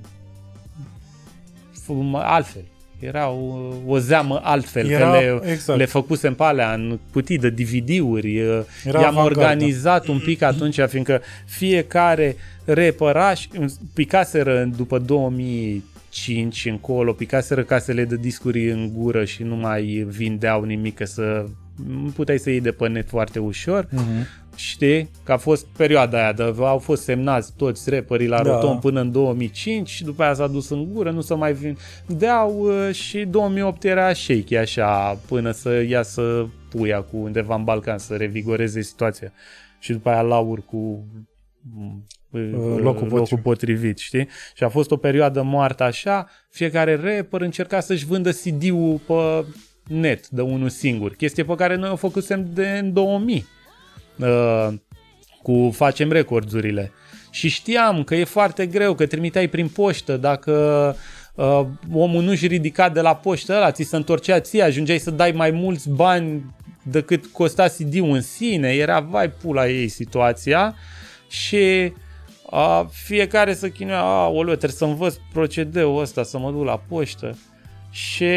[1.72, 2.62] f- altfel.
[2.98, 5.78] Era o, o zeamă altfel, Era- că le, exact.
[5.78, 8.40] le făcusem pe alea în cutii de DVD-uri.
[8.40, 9.40] uh, Era I-am avantgardă.
[9.40, 13.48] organizat un pic atunci, fiindcă fiecare repăraș și
[13.94, 20.94] picaseră după 2005 încolo, picaseră casele de discuri în gură și nu mai vindeau nimic,
[20.94, 21.44] că să
[21.88, 23.86] nu puteai să iei de pe net foarte ușor.
[23.90, 24.26] Mhm.
[24.54, 25.10] Știi?
[25.24, 28.52] Că a fost perioada aia, de, au fost semnați toți rapperii la Da.
[28.52, 32.58] roton până în 2005 și după aia s-a dus în gură, nu să mai vindeau
[32.58, 38.14] uh, și 2008 era shaky așa până să iasă puia cu undeva în Balcan să
[38.16, 39.32] revigoreze situația
[39.78, 41.04] și după aia laur cu
[41.74, 43.42] mm, locul locul potrivit.
[43.42, 44.28] potrivit, știi?
[44.54, 49.44] Și a fost o perioadă moartă așa, fiecare rapper încerca să-și vândă CD-ul pe
[49.94, 53.46] net de unul singur, chestie pe care noi o făcusem de în 2000
[54.20, 54.68] uh,
[55.42, 56.92] cu Facem Recordurile.
[57.30, 60.96] Și știam că e foarte greu, că trimiteai prin poștă, dacă
[61.34, 65.32] uh, omul nu-și ridica de la poștă ăla, ți se întorcea ție, ajungeai să dai
[65.32, 70.74] mai mulți bani decât costa CD-ul în sine, era vai pula ei situația
[71.28, 71.92] și
[72.50, 76.82] uh, fiecare să chinuia, a, oleu, trebuie să învăț procedeul ăsta, să mă duc la
[76.88, 77.38] poștă.
[77.90, 78.30] Și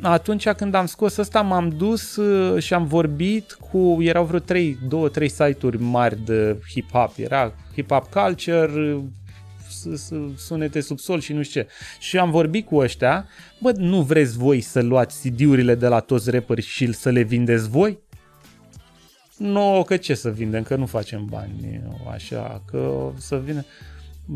[0.00, 4.78] atunci când am scos ăsta m-am dus uh, și am vorbit cu, erau vreo 3,
[5.22, 9.02] 2-3 site-uri mari de hip-hop, era hip-hop culture, uh,
[9.68, 11.68] s- s- sunete sub sol și nu știu ce.
[11.98, 13.26] Și am vorbit cu ăștia,
[13.60, 17.68] bă, nu vreți voi să luați CD-urile de la toți rapperi și să le vindeți
[17.68, 17.98] voi?
[19.36, 21.82] Nu, că ce să vindem, că nu facem bani
[22.12, 23.64] așa, că să vină...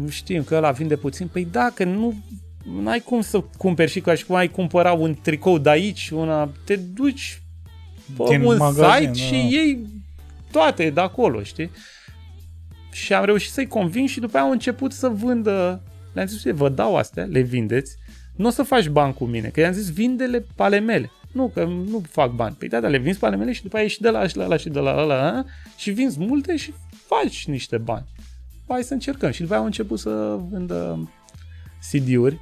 [0.09, 1.27] Știm că ăla vinde puțin.
[1.27, 2.15] Păi da, că nu
[2.83, 6.51] n-ai cum să cumperi și ca și cum ai cumpăra un tricou de aici, una,
[6.65, 7.43] te duci
[8.17, 9.39] pe Din un magazin, site da.
[9.39, 9.87] și iei
[10.51, 11.71] toate de acolo, știi?
[12.93, 15.83] Și am reușit să-i conving și după aia au început să vândă.
[16.13, 17.97] Le-am zis, "Uite, vă dau astea, le vindeți,
[18.37, 21.11] nu o să faci bani cu mine, că i-am zis, vinde-le pe ale mele.
[21.33, 22.57] Nu, că nu fac bani.
[22.59, 24.37] Păi da, dar le vinzi pe ale mele și după aia ieși de la și
[24.37, 25.45] la, la și de la la, la, la
[25.77, 26.73] și vinzi multe și
[27.07, 28.05] faci niște bani.
[28.69, 29.31] Hai să încercăm.
[29.31, 31.09] Și după aia au început să vândă
[31.91, 32.41] CD-uri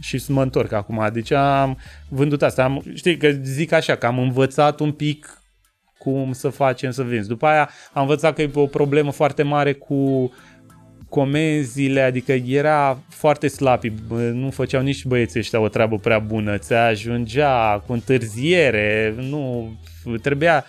[0.00, 1.08] și să mă întorc acum.
[1.12, 2.64] Deci am vândut asta.
[2.64, 5.42] Am, știi că zic așa, că am învățat un pic
[5.98, 7.28] cum să facem să vinzi.
[7.28, 10.32] După aia am învățat că e o problemă foarte mare cu
[11.08, 16.58] comenzile, adică era foarte slapi, bă, nu făceau nici băieții ăștia o treabă prea bună,
[16.58, 19.72] ți ajungea cu întârziere, nu,
[20.22, 20.64] trebuia,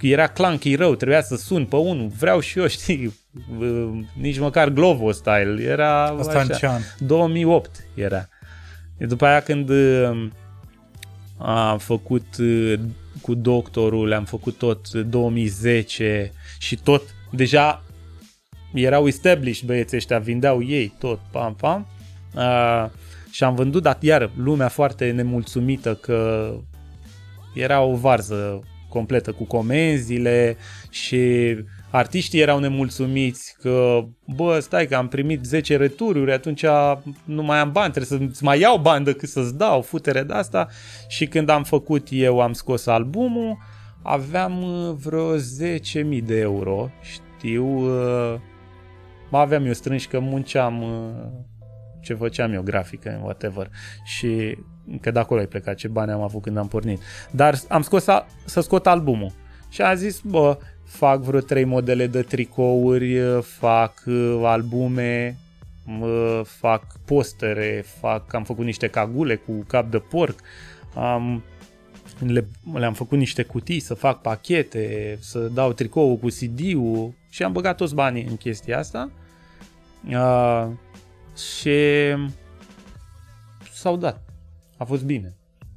[0.00, 3.14] era clunky rău, trebuia să sun pe unul, vreau și eu, știi,
[3.58, 3.88] bă,
[4.20, 6.54] nici măcar Glovo style, era Asta în așa.
[6.54, 6.80] ce an?
[6.98, 8.28] 2008 era.
[8.98, 10.28] După aia când uh,
[11.38, 12.78] a făcut uh,
[13.22, 17.82] cu doctorul, le-am făcut tot 2010 și tot deja
[18.74, 21.86] erau established băieții ăștia, vindeau ei tot, pam, pam.
[22.34, 22.90] Uh,
[23.30, 26.50] și am vândut, dar iar lumea foarte nemulțumită că
[27.54, 30.56] era o varză completă cu comenzile
[30.90, 31.54] și
[31.90, 34.04] artiștii erau nemulțumiți că,
[34.36, 36.64] bă, stai că am primit 10 retururi, atunci
[37.24, 40.68] nu mai am bani, trebuie să mai iau bani decât să-ți dau, futere de asta.
[41.08, 43.58] Și când am făcut eu, am scos albumul,
[44.02, 48.40] aveam uh, vreo 10.000 de euro, știu, uh,
[49.30, 51.44] mă aveam eu strânși că munceam uh,
[52.00, 53.70] ce făceam eu, grafică, whatever.
[54.04, 54.58] Și
[55.00, 57.00] că de acolo ai plecat, ce bani am avut când am pornit.
[57.30, 59.32] Dar am scos a, să scot albumul.
[59.68, 65.36] Și am zis, bă, fac vreo trei modele de tricouri, fac uh, albume,
[66.42, 70.40] fac postere, fac, am făcut niște cagule cu cap de porc,
[70.94, 71.42] am,
[72.18, 77.52] le, le-am făcut niște cutii să fac pachete, să dau tricou cu CD-ul și am
[77.52, 79.10] băgat toți banii în chestia asta.
[80.08, 80.68] Uh,
[81.36, 81.78] și
[83.72, 84.22] s-au dat.
[84.76, 85.34] A fost bine.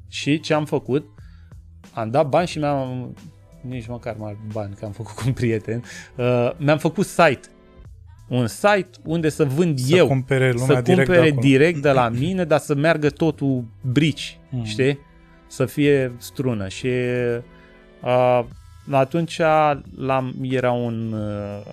[0.07, 1.05] Și ce am făcut?
[1.93, 3.15] Am dat bani și mi-am
[3.61, 5.83] nici măcar mai bani, că am făcut cu un prieten,
[6.15, 7.47] uh, mi-am făcut site.
[8.27, 11.91] Un site unde să vând să eu, cumpere lumea să direct cumpere de, direct de
[11.91, 14.63] la mine, dar să meargă totul brici, Mm.
[14.63, 14.99] știi?
[15.47, 16.67] Să fie strună.
[16.67, 16.87] Și
[18.03, 18.43] uh,
[18.91, 19.37] atunci
[19.97, 21.71] l-am, era un, uh,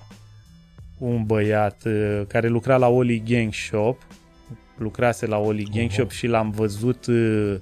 [0.99, 4.07] un băiat uh, care lucra la Oli Gang Shop,
[4.79, 5.93] lucrase la Oli Gang Oho.
[5.93, 7.55] Shop și l-am văzut uh,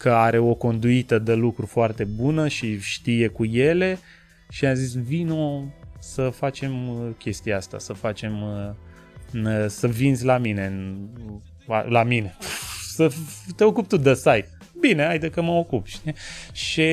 [0.00, 3.98] că are o conduită de lucru foarte bună și știe cu ele
[4.50, 5.64] și am zis vino
[5.98, 8.70] să facem uh, chestia asta, să facem uh,
[9.40, 11.08] n- să vinzi la mine în-
[11.88, 12.36] la mine.
[12.94, 14.48] Să f- te ocupi tu de site.
[14.80, 15.86] Bine, haide că mă ocup.
[15.86, 16.14] Știi?
[16.68, 16.90] și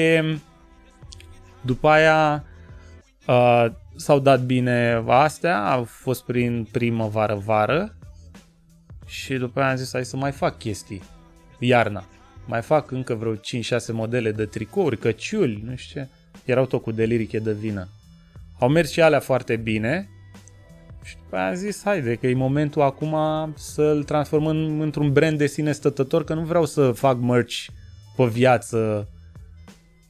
[1.62, 2.44] după aia
[3.28, 3.66] uh,
[3.96, 7.98] s-au dat bine astea au fost prin primăvară-vară
[9.06, 11.02] și după aia am zis hai să mai fac chestii
[11.60, 12.04] iarna
[12.48, 13.40] mai fac încă vreo 5-6
[13.92, 16.08] modele de tricouri, căciuli, nu știu ce.
[16.52, 17.88] Erau tot cu deliriche de vină.
[18.60, 20.10] Au mers și alea foarte bine
[21.08, 23.16] și după aia am zis, haide, că e momentul acum
[23.56, 27.66] să-l transformăm într-un brand de sine stătător, că nu vreau să fac merch
[28.16, 29.08] pe viață.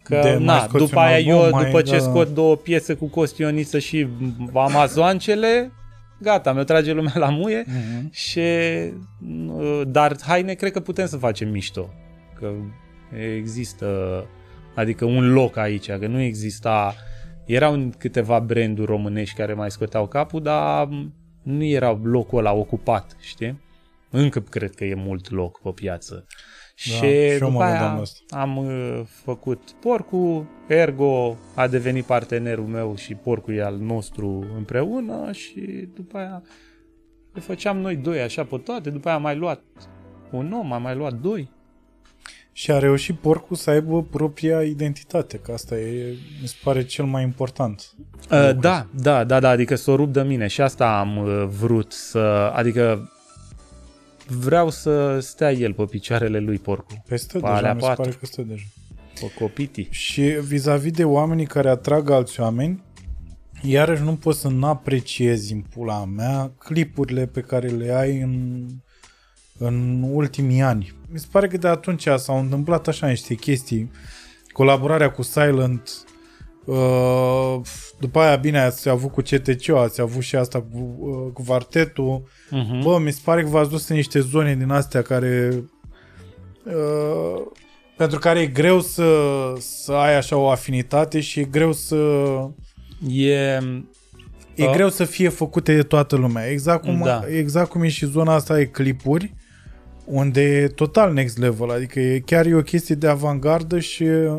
[0.03, 1.99] Că, De mai na, scoți după un aia album, eu, mai, după ce da.
[1.99, 4.07] scot două piese cu costioniță și
[4.53, 5.71] amazoancele,
[6.19, 7.65] gata, mi-o trage lumea la muie.
[7.67, 8.11] Mhm.
[8.11, 8.39] Și,
[9.47, 11.89] uh, dar haine cred că putem să facem mișto.
[12.39, 12.51] Că
[13.35, 14.25] există,
[14.75, 16.95] adică un loc aici, că nu exista,
[17.45, 20.87] erau câteva branduri românești care mai scoteau capul, dar
[21.43, 23.65] nu era locul ăla ocupat, știi?
[24.09, 26.25] Încă cred că e mult loc pe piață.
[26.75, 28.39] și, Da, și eu mă după gândeam aia la asta.
[28.39, 35.31] am uh, făcut porcul, ergo a devenit partenerul meu și porcul e al nostru împreună
[35.31, 36.41] și după aia
[37.33, 39.61] le făceam noi doi așa pe toate, după aia am mai luat
[40.31, 41.49] un om, am mai luat doi.
[42.57, 47.05] Și a reușit porcul să aibă propria identitate, că asta e, mi se pare cel
[47.05, 47.93] mai important.
[48.31, 51.47] Uh, da, da, da, da, adică să o rup de mine și asta am uh,
[51.59, 53.11] vrut să, adică
[54.27, 57.87] vreau să stea el pe picioarele lui porcul, Păi stă Pe deja, alea mi se
[57.87, 58.03] patru.
[58.03, 58.65] pare că stă deja.
[59.19, 59.87] pe copiti.
[59.89, 62.83] Și vis-a-vis de oamenii care atrag alți oameni,
[63.61, 68.65] iarăși nu poți să n-apreciezi în pula mea clipurile pe care le ai în,
[69.57, 70.95] în ultimii ani.
[71.11, 73.91] Mi se pare că de atunci s-au întâmplat așa niște chestii.
[74.47, 75.89] Colaborarea cu Silent,
[76.65, 77.55] uh,
[77.99, 82.23] după aia, bine, ați avut cu CTC, ați avut și asta cu, uh, cu Vartetul.
[82.47, 82.83] Uh-huh.
[82.83, 85.63] Bă, mi se pare că v-ați dus în niște zone din astea care...
[86.63, 87.41] Uh,
[87.97, 89.23] pentru care e greu să,
[89.59, 91.95] să ai așa o afinitate și e greu să...
[93.09, 93.59] E,
[94.55, 94.71] E Uh.
[94.73, 96.49] greu să fie făcute de toată lumea.
[96.49, 97.21] Exact cum, Da.
[97.29, 99.33] exact cum e și zona asta de clipuri,
[100.07, 101.69] unde e total next level.
[101.71, 104.35] Adică e, chiar e o chestie de avangardă și uh,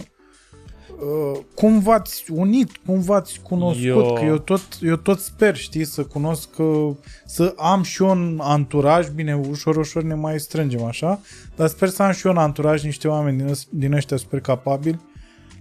[1.54, 6.02] cum v-ați unit, cum v-ați cunoscut, Eu- că eu tot, eu tot sper, știi, să
[6.02, 6.88] cunosc, că,
[7.26, 11.20] să am și eu un anturaj, bine, ușor, ușor ne mai strângem așa,
[11.56, 14.40] dar sper să am și eu un anturaj, niște oameni din, ăs- din ăștia super
[14.40, 14.98] capabili,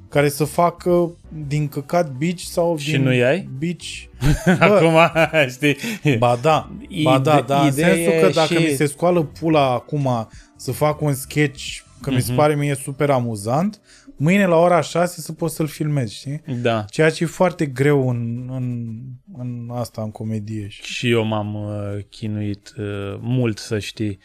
[0.09, 1.11] care să facă
[1.47, 3.49] din căcat bici sau Și din nu i-ai?
[3.57, 4.09] bici
[4.59, 4.95] acum,
[5.55, 5.75] știi,
[6.17, 6.69] Ba da,
[7.03, 9.71] ba da, Ide- da, în ideea sensul că e dacă și- mi se scoală pula
[9.73, 11.63] acum să fac un sketch,
[12.01, 12.35] că mi se Mhm.
[12.39, 13.81] pare mie super amuzant,
[14.15, 16.41] mâine la ora 6 să pot să-l filmez, știi?
[16.61, 16.85] da.
[16.89, 18.97] Ceea ce e foarte greu în, în,
[19.37, 20.67] în asta, în comedie.
[20.69, 20.81] Și...
[20.83, 24.19] Și eu m-am uh, chinuit uh, mult, să știi.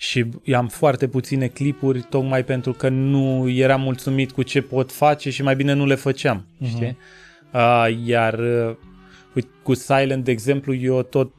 [0.00, 5.30] Și am foarte puține clipuri tocmai pentru că nu eram mulțumit cu ce pot face
[5.30, 6.68] și mai bine nu le făceam, Mhm.
[6.70, 6.96] știi?
[7.52, 8.76] Uh, iar uh,
[9.34, 11.32] Uite, cu Silent, de exemplu, eu tot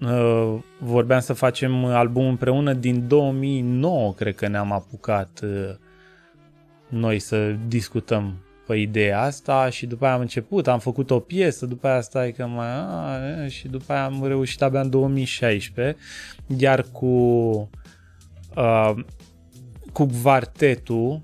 [0.00, 5.74] uh, vorbeam să facem album împreună din 2009, cred că ne-am apucat uh,
[6.88, 8.34] noi să discutăm
[8.66, 12.32] pe ideea asta și după aia am început, am făcut o piesă, după aia stai
[12.32, 12.66] că mai...
[12.66, 15.96] A, și după aia am reușit abia în 2016,
[16.56, 17.70] iar cu
[18.56, 18.94] uh,
[19.92, 21.20] cu quartetul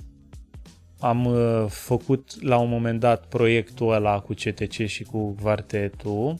[0.98, 6.36] am uh, făcut la un moment dat proiectul ăla cu CTC și cu quartetul.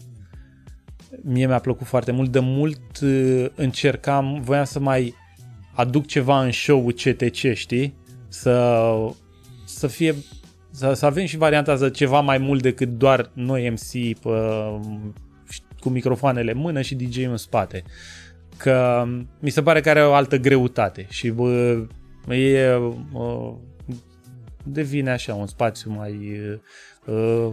[1.23, 2.31] Mie mi-a plăcut foarte mult.
[2.31, 5.15] De mult uh, încercam, voiam să mai
[5.75, 7.95] aduc ceva în show-ul CTC, știi?
[8.29, 8.95] Să,
[9.65, 10.15] să fie
[10.71, 14.31] să, să avem și varianta asta ceva mai mult decât doar noi MC pe,
[15.81, 17.83] cu microfoanele în mână și DJ în spate.
[18.59, 19.05] Că
[19.39, 21.79] mi se pare că are o altă greutate și bă,
[22.29, 22.77] e,
[23.13, 23.53] uh,
[24.63, 26.41] devine așa un spațiu mai
[27.05, 27.51] uh,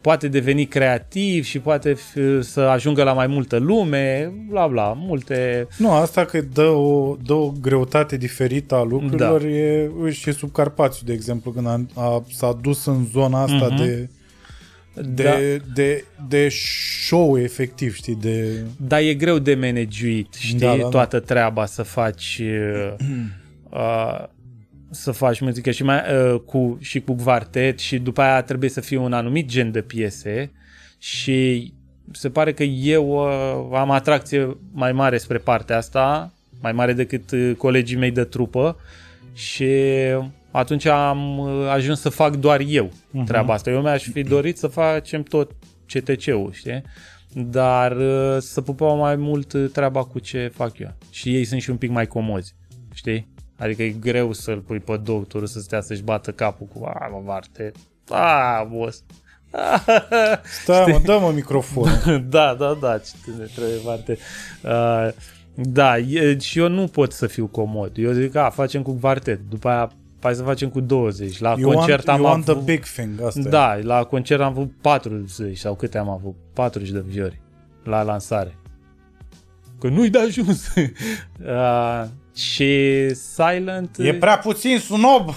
[0.00, 5.68] poate deveni creativ și poate fi, să ajungă la mai multă lume, bla bla, multe...
[5.78, 9.48] Nu, asta că dă o, dă o greutate diferită a lucrurilor da.
[9.48, 13.76] e și sub Carpațiu, de exemplu, când a, a, s-a dus în zona asta uh-huh.
[13.76, 14.08] de
[14.94, 15.36] de, da.
[15.74, 18.64] de, de show efectiv, știi, de...
[18.76, 20.88] Da, e greu de managuit, știi, da, da, da.
[20.88, 21.24] toată da.
[21.24, 22.42] treaba să faci
[23.70, 24.24] uh,
[24.90, 26.00] să faci muzică și, mai,
[26.32, 29.80] uh, cu, și cu quartet și după aia trebuie să fie un anumit gen de
[29.80, 30.50] piese
[30.98, 31.72] și
[32.12, 37.30] se pare că eu uh, am atracție mai mare spre partea asta, mai mare decât
[37.30, 38.76] uh, colegii mei de trupă
[39.34, 39.68] și
[40.50, 43.24] atunci am uh, ajuns să fac doar eu uh-huh.
[43.26, 43.70] treaba asta.
[43.70, 45.50] Eu mi-aș fi dorit să facem tot
[45.86, 46.82] CTC-ul, știi?
[47.32, 50.92] Dar uh, să pupau mai mult uh, treaba cu ce fac eu.
[51.10, 52.54] Și ei sunt și un pic mai comozi,
[52.94, 53.28] știi?
[53.56, 57.22] Adică e greu să-l pui pe doctor să stea să-și bată capul cu a, mă,
[57.24, 57.72] varte.
[58.08, 59.04] A, boss.
[60.62, 61.90] Stai, mă, dă-mă microfon.
[62.28, 64.18] da, da, da, ce trebuie varte.
[64.64, 65.08] Uh,
[65.54, 67.92] da, e, și eu nu pot să fiu comod.
[67.94, 69.90] Eu zic, a, facem cu quartet, după aia
[70.20, 71.38] hai să facem cu 20.
[71.38, 72.44] La you concert want, am avut...
[72.44, 73.82] the big thing, asta Da, e.
[73.82, 76.34] la concert am avut 40 sau câte am avut?
[76.52, 77.40] 40 de viori
[77.84, 78.58] la lansare.
[79.80, 80.74] Că nu-i de ajuns.
[80.76, 83.96] uh, și Silent...
[83.98, 85.34] E prea puțin snob!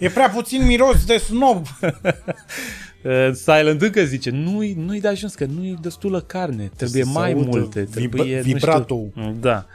[0.00, 1.66] e prea puțin miros de snob!
[3.04, 7.34] Uh, Silent încă zice, nu-i, nu-i de ajuns, că nu-i destulă carne, trebuie să mai
[7.34, 7.82] multe.
[7.82, 9.00] Trebuie, vibrato.
[9.40, 9.66] Da.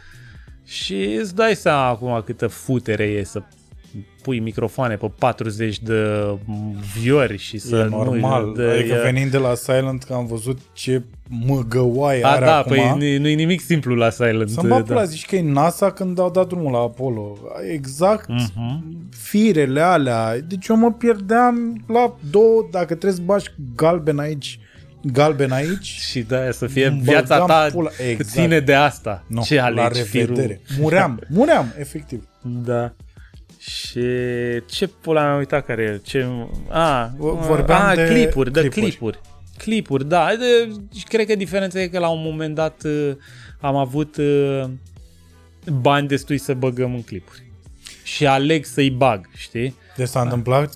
[0.65, 3.41] Și îți dai seama acum câtă futere e să
[4.22, 6.24] pui microfoane pe 40 de
[7.02, 8.45] viori și să e normal.
[8.45, 9.02] Nu, de, adică e...
[9.02, 12.72] venind de la Silent că am văzut ce măgăoaie A, are da, acum.
[12.72, 14.49] păi nu e nimic simplu la Silent.
[14.49, 15.03] Să-mi da.
[15.03, 17.38] zici că e NASA când au dat drumul la Apollo.
[17.72, 18.80] Exact uh-huh.
[19.10, 20.40] firele alea.
[20.40, 24.60] Deci eu mă pierdeam la două, dacă trebuie să bași galben aici,
[25.02, 25.86] galben aici.
[26.10, 27.90] Și da, să fie viața ta pula.
[28.10, 28.30] Exact.
[28.30, 29.24] ține de asta.
[29.28, 30.61] No, Ce alegi la revedere.
[30.64, 30.82] Firul?
[30.82, 32.28] Muream, muream, efectiv.
[32.41, 32.94] Da.
[33.69, 34.01] Și
[34.65, 35.97] ce pula am uitat care e?
[36.03, 36.27] Ce...
[36.67, 38.81] A, Vorbeam a, de clipuri, de clipuri.
[38.81, 39.19] clipuri.
[39.57, 40.29] Clipuri, da.
[40.39, 40.75] De,
[41.07, 43.11] cred că diferența e că la un moment dat uh,
[43.59, 44.63] am avut uh,
[45.81, 47.43] bani destui să băgăm în clipuri.
[48.03, 49.75] Și aleg să-i bag, știi?
[49.95, 50.25] Deci s-a da.
[50.25, 50.73] întâmplat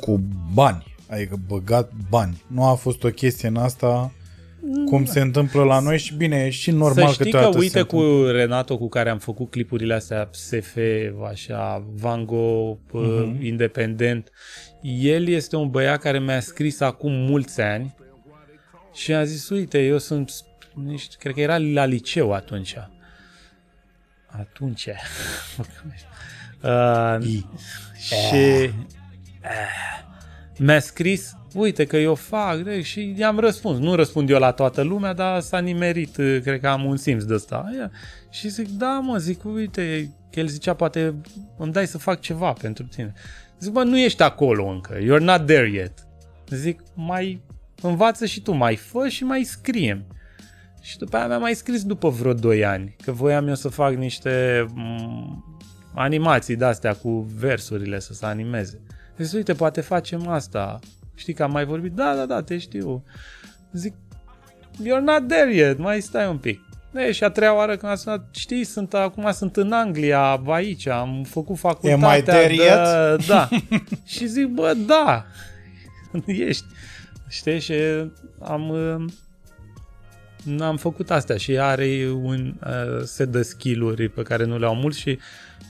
[0.00, 0.20] cu
[0.54, 2.42] bani, adică băgat bani.
[2.46, 4.12] Nu a fost o chestie în asta
[4.84, 7.82] cum se întâmplă la noi și bine, e și normal Să știi că, că uite
[7.82, 10.76] cu Renato cu care am făcut clipurile astea SF,
[11.30, 13.42] așa, Van Gogh, uh-huh.
[13.42, 14.30] independent,
[14.82, 17.94] el este un băiat care mi-a scris acum mulți ani
[18.94, 20.32] și a zis, uite, eu sunt,
[20.84, 22.76] niște, cred că era la liceu atunci.
[24.26, 24.88] Atunci.
[26.62, 27.18] uh,
[27.96, 28.70] și uh,
[30.58, 33.78] mi-a scris uite că eu fac și i-am răspuns.
[33.78, 37.34] Nu răspund eu la toată lumea, dar s-a nimerit, cred că am un simț de
[37.34, 37.64] ăsta.
[38.30, 41.14] Și zic, da mă, zic, uite, el zicea, poate
[41.58, 43.12] îmi dai să fac ceva pentru tine.
[43.58, 45.92] Zic, bă, nu ești acolo încă, you're not there yet.
[46.48, 47.40] Zic, mai
[47.82, 50.04] învață și tu, mai fă și mai scriem.
[50.80, 53.94] Și după aia mi-a mai scris după vreo 2 ani, că voiam eu să fac
[53.94, 55.58] niște m-
[55.94, 58.80] animații de-astea cu versurile să se animeze.
[59.18, 60.78] Zic, uite, poate facem asta.
[61.20, 61.92] Știi că am mai vorbit?
[61.92, 63.04] Da, da, da, te știu.
[63.72, 63.94] Zic,
[64.82, 66.60] you're not there yet, mai stai un pic.
[66.94, 70.86] E, și a treia oară când a sunat, știi, sunt, acum sunt în Anglia, aici,
[70.86, 71.90] am făcut facultatea.
[71.90, 73.26] E mai there de, yet?
[73.26, 73.48] Da.
[74.14, 75.26] și zic, bă, da,
[76.26, 76.64] ești.
[77.28, 77.74] Știi, și
[78.42, 78.72] am,
[80.60, 84.98] am făcut astea și are un uh, set de skill-uri pe care nu le-au mulți
[84.98, 85.18] și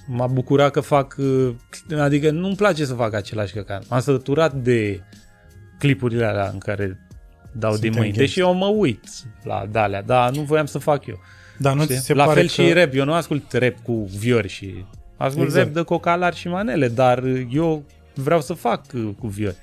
[0.07, 1.55] m-a bucurat că fac, uh,
[1.99, 3.83] adică nu-mi place să fac același căcan.
[3.89, 5.03] M-am săturat de
[5.81, 6.99] clipurile alea în care
[7.53, 8.17] dau Suntem din mâini.
[8.17, 8.27] gangster.
[8.27, 9.05] Deși eu mă uit
[9.43, 11.21] la dalea, dar nu voiam să fac eu.
[11.59, 11.95] Dar nu Știi?
[11.97, 12.63] ți se la pare fel că...
[12.63, 12.95] și rap.
[12.95, 14.85] Eu nu ascult rap cu viori și
[15.17, 15.65] ascult Exact.
[15.65, 17.85] rap de cocalar și manele, dar eu
[18.15, 19.57] vreau să fac uh, cu viori.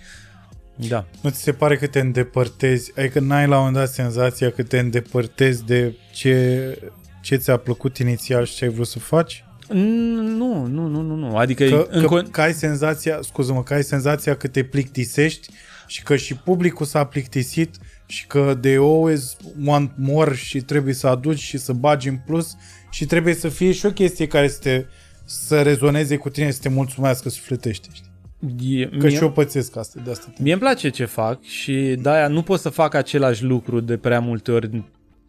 [0.75, 1.05] Da.
[1.21, 4.63] Nu ți se pare că te îndepărtezi, adică n-ai la un moment dat senzația că
[4.63, 6.77] te îndepărtezi de ce,
[7.21, 9.43] ce ți-a plăcut inițial și ce ai vrut să faci?
[9.69, 11.37] Nu, nu, nu, nu, nu.
[11.37, 15.49] Adică Că, în că, con- că ai senzația, scuză-mă, că ai senzația că te plictisești
[15.87, 21.07] și că și publicul s-a plictisit și că they always want more și trebuie să
[21.07, 22.55] aduci și să bagi în plus
[22.89, 24.85] și trebuie să fie și o chestie care să, te,
[25.25, 27.87] să rezoneze cu tine, să te mulțumească sufletește.
[27.93, 28.81] Știi?
[28.81, 30.33] e, Că mie, și eu pățesc asta, de asta.
[30.39, 34.19] mie îmi place ce fac și de-aia nu pot să fac același lucru de prea
[34.19, 34.83] multe ori.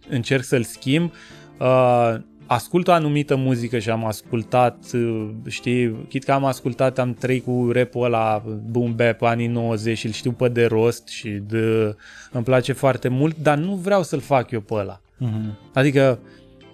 [0.09, 1.13] Încerc să-l schimb.
[1.59, 2.17] Uh,
[2.49, 7.45] ascult o anumită muzică și am ascultat, uh, știi, chit că am ascultat, am trăit
[7.45, 11.97] cu rap-ul ăla, boom bap, anii 90 și îl știu pe de rost și de,
[12.33, 15.01] îmi place foarte mult, dar nu vreau să-l fac eu pe ăla.
[15.01, 15.73] Mm-hmm.
[15.73, 16.19] Adică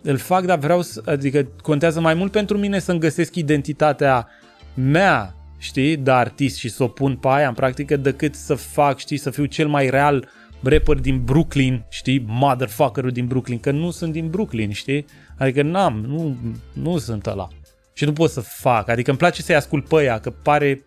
[0.02, 4.28] îl fac, dar vreau să, adică contează mai mult pentru mine să-mi găsesc identitatea
[4.74, 8.98] mea, știi, de artist și să o pun pe aia în practică decât să fac,
[8.98, 10.28] știi, să fiu cel mai real
[10.64, 15.04] rapper din Brooklyn, știi, motherfucker-ul din Brooklyn, că nu sunt din Brooklyn, știi?
[15.38, 16.36] Adică n-am, nu,
[16.72, 17.48] nu sunt ăla.
[17.92, 20.84] Și nu pot să fac, adică îmi place să-i ascult pe aia, că pare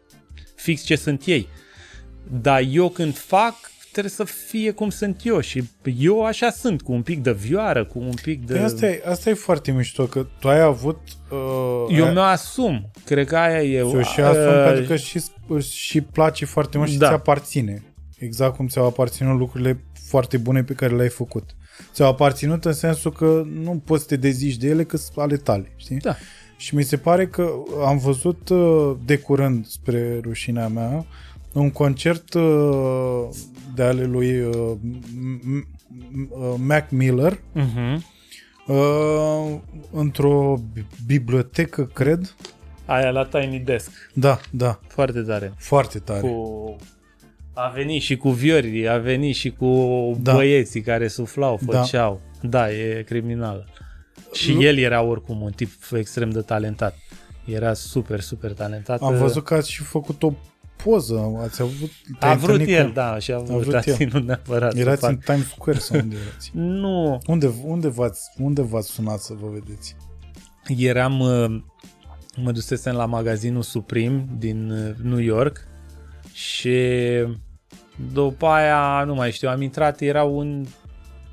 [0.55, 1.47] fix ce sunt ei.
[2.41, 3.55] Dar eu când fac,
[3.91, 5.63] trebuie să fie cum sunt eu și
[5.97, 8.53] eu așa sunt, cu un pic de vioară, cu un pic de...
[8.53, 10.99] Păi asta, e, asta e foarte mișto, că tu ai avut...
[11.29, 12.91] Uh, Eu ai- mi-o asum.
[13.05, 13.79] Cred că aia e...
[13.89, 15.23] ți-o și uh, asum pentru că și,
[15.59, 17.07] și place foarte mult și Da.
[17.07, 17.83] ți aparține.
[18.17, 21.55] Exact cum ți-au aparținut lucrurile foarte bune pe care le-ai făcut.
[21.93, 25.37] Ți-au aparținut în sensul că nu poți să te dezici de ele că sunt ale
[25.37, 25.97] tale, știi?
[25.97, 26.15] Da.
[26.57, 27.49] Și mi se pare că
[27.85, 31.05] am văzut uh, de curând, spre rușinea mea,
[31.53, 33.27] un concert uh,
[33.75, 35.01] de ale lui uh, M-
[35.49, 37.97] M- uh, Mac Miller Uh-huh.
[38.67, 39.55] uh,
[39.91, 42.35] într-o bi- bibliotecă, cred.
[42.85, 43.91] Aia la Tiny Desk.
[44.13, 45.53] Da, da, Foarte tare.
[45.57, 46.19] foarte tare.
[46.27, 46.75] Cu...
[47.59, 49.67] A venit și cu viori, a venit și cu
[50.21, 50.33] Da.
[50.33, 51.79] băieții care suflau, Da.
[51.81, 52.21] făceau.
[52.41, 53.65] Da, e criminal.
[54.33, 56.95] Și Nu- el era oricum un tip extrem de talentat.
[57.45, 59.01] Era super, super talentat.
[59.01, 60.33] Am văzut că ați și făcut o
[60.83, 61.89] poză, ați avut...
[62.19, 63.95] te-ai A vrut întâlnit el, cu- da, și a vrut, vrut a el.
[63.95, 65.09] ținut neapărat să Erați fac.
[65.09, 66.51] în Times Square sau unde erați?
[66.81, 69.95] Nu, Unde, unde, v-ați, unde v-ați sunat să vă vedeți?
[70.77, 71.61] eram, uh,
[72.35, 75.67] mă dusesem la magazinul Supreme din uh, New York
[76.33, 76.77] și
[78.13, 80.65] după aia, nu mai știu, am intrat, era un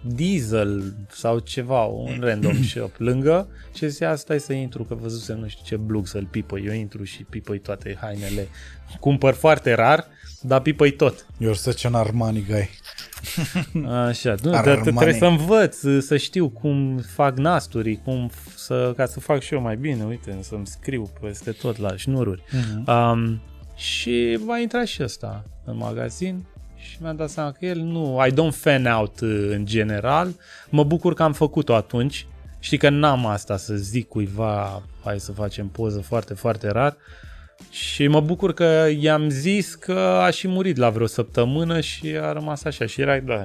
[0.07, 5.49] diesel sau ceva, un random shop lângă și zicea, stai să intru, că văzusem nu
[5.49, 6.65] știu ce blug să-l pipăi.
[6.67, 8.49] Eu intru și pipăi toate hainele.
[9.01, 10.07] Cumpăr foarte rar,
[10.41, 11.27] dar pipăi tot.
[11.37, 12.71] You're such an Armani guy.
[13.89, 14.83] Așa, nu, dar Armani.
[14.83, 19.55] trebuie să învăț, să știu cum fac nasturi, cum f- să, ca să fac și
[19.55, 22.43] eu mai bine, uite, să-mi scriu peste tot la șnururi.
[22.51, 22.91] Mhm.
[22.91, 23.41] Um,
[23.77, 26.47] și va intra și ăsta în magazin
[26.91, 30.35] și mi-am dat seama că el nu, I don't fan out uh, în general,
[30.71, 32.27] mă bucur că am făcut-o atunci,
[32.59, 36.97] știi că n-am asta să zic cuiva, hai să facem poză foarte, foarte rar,
[37.71, 42.33] și mă bucur că i-am zis că a și murit la vreo săptămână și a
[42.33, 43.45] rămas așa și era, da,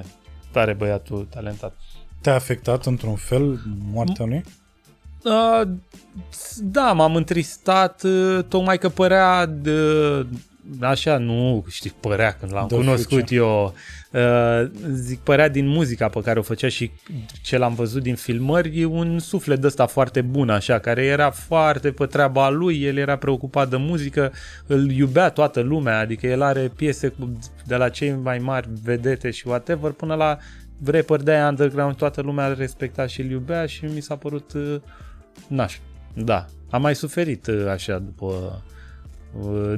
[0.50, 1.76] tare băiatul talentat.
[2.20, 3.60] Te-a afectat într-un fel
[3.92, 4.44] moartea lui?
[5.24, 5.68] Uh,
[6.58, 9.72] da, m-am întristat uh, tocmai că părea de,
[10.80, 13.34] așa, nu știi, părea când l-am De cunoscut fuce.
[13.34, 13.74] eu.
[14.12, 16.90] Uh, zic, părea din muzica pe care o făcea și
[17.42, 21.30] ce l-am văzut din filmări, e un suflet de ăsta foarte bun, așa, care era
[21.30, 24.32] foarte pe treaba lui, el era preocupat de muzică,
[24.66, 29.30] îl iubea toată lumea, adică el are piese cu, de la cei mai mari vedete
[29.30, 30.38] și whatever, până la
[30.84, 34.52] rapper de aia underground, toată lumea îl respecta și îl iubea și mi s-a părut
[34.52, 34.76] uh,
[35.48, 35.78] naș.
[36.14, 38.78] Da, am mai suferit uh, așa după uh,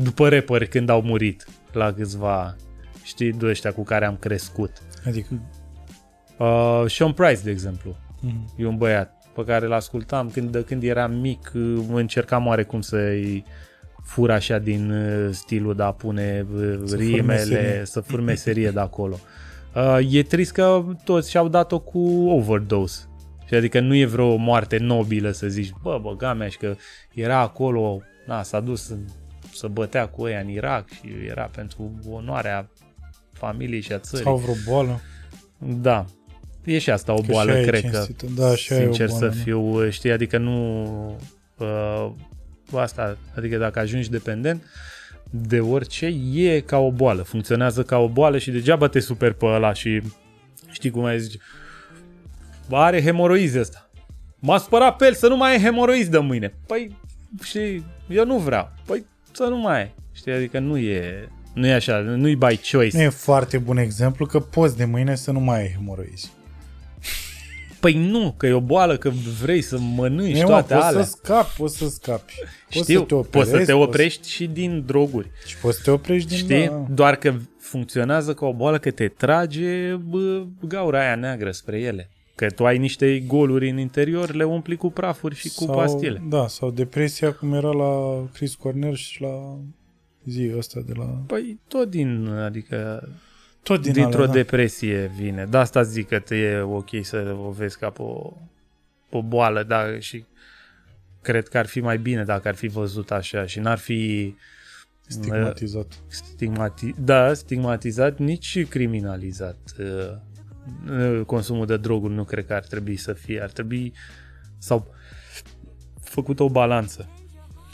[0.02, 2.56] după rapperi când au murit la câțiva,
[3.02, 4.70] știi, de ăștia cu care am crescut.
[5.06, 5.40] Adică...
[6.38, 8.52] Uh, Sean Price, de exemplu, Mhm.
[8.56, 12.80] e un băiat pe care îl ascultam când, de când eram mic, uh, încercam oarecum
[12.80, 13.44] să-i
[14.04, 17.82] fur așa din uh, stilul de a pune uh, Să fur rimele, meserie.
[17.84, 19.18] să fur meserie de acolo.
[19.74, 23.04] Uh, e trist că toți și-au dat-o cu overdose.
[23.46, 26.74] Și adică nu e vreo moarte nobilă să zici, bă, băga mea, și că
[27.14, 28.98] era acolo, na, s-a dus în,
[29.52, 32.68] să bătea cu ăia în Irak și era pentru onoarea
[33.32, 34.24] familiei și a țării.
[34.24, 35.00] Sau vreo boală?
[35.58, 36.04] Da.
[36.64, 37.88] E și asta o Că boală, și aia e cred că.
[37.88, 38.26] cinstită.
[38.36, 39.42] Da, și aia e o Sincer boală, să da.
[39.42, 41.20] fiu, știi, adică nu...
[41.58, 42.10] Uh,
[42.74, 44.62] asta, adică dacă ajungi dependent
[45.30, 49.46] de orice, e ca o boală, funcționează ca o boală și degeaba te super pe
[49.46, 50.02] ăla și
[50.72, 51.38] Știi cum ai zice?
[52.68, 53.90] Bă, are hemoroizi ăsta.
[54.38, 56.54] M-a spărat pe el să nu mai ai hemoroizi de mâine.
[56.66, 56.96] Păi,
[57.42, 58.72] și eu nu vreau.
[58.86, 59.94] Păi, să nu mai ai.
[60.12, 62.96] Știi, adică nu e, nu e așa, nu-i by choice.
[62.96, 66.32] Nu e foarte bun exemplu că poți de mâine să nu mai ai hemoroizi.
[67.80, 69.10] Păi nu, că e o boală, că
[69.42, 71.02] vrei să mănânci Nu, toate poți alea.
[71.04, 72.32] să scapi, poți să scapi.
[72.72, 75.30] Poți Știu, să te operezi, poți să te poți- oprești și din droguri.
[75.46, 76.36] Și poți să te oprești din...
[76.38, 76.66] Știi?
[76.66, 76.86] Da.
[76.90, 82.10] Doar că funcționează ca o boală că te trage bă, gaura aia neagră spre ele.
[82.42, 86.22] Că tu ai niște goluri în interior, le umpli cu prafuri și cu sau, pastile.
[86.28, 89.58] Da, sau depresia cum era la Chris Cornell și la
[90.24, 91.04] zi ăsta de la...
[91.04, 93.08] Păi tot din, adică
[93.62, 94.32] Tot din dintr-o alea, da.
[94.32, 95.44] depresie vine.
[95.50, 98.32] De asta zic că te e ok să o vezi ca pe o,
[99.08, 100.24] pe o boală, da, și
[101.20, 104.34] cred că ar fi mai bine dacă ar fi văzut așa și n-ar fi
[105.06, 105.98] Stigmatizat.
[106.08, 109.58] stigmati- da, stigmatizat, nici criminalizat.
[110.90, 113.40] Uh, uh, Consumul de droguri nu cred că ar trebui să fie.
[113.42, 113.92] Ar trebui
[114.58, 114.94] sau
[116.02, 117.08] făcut o balanță.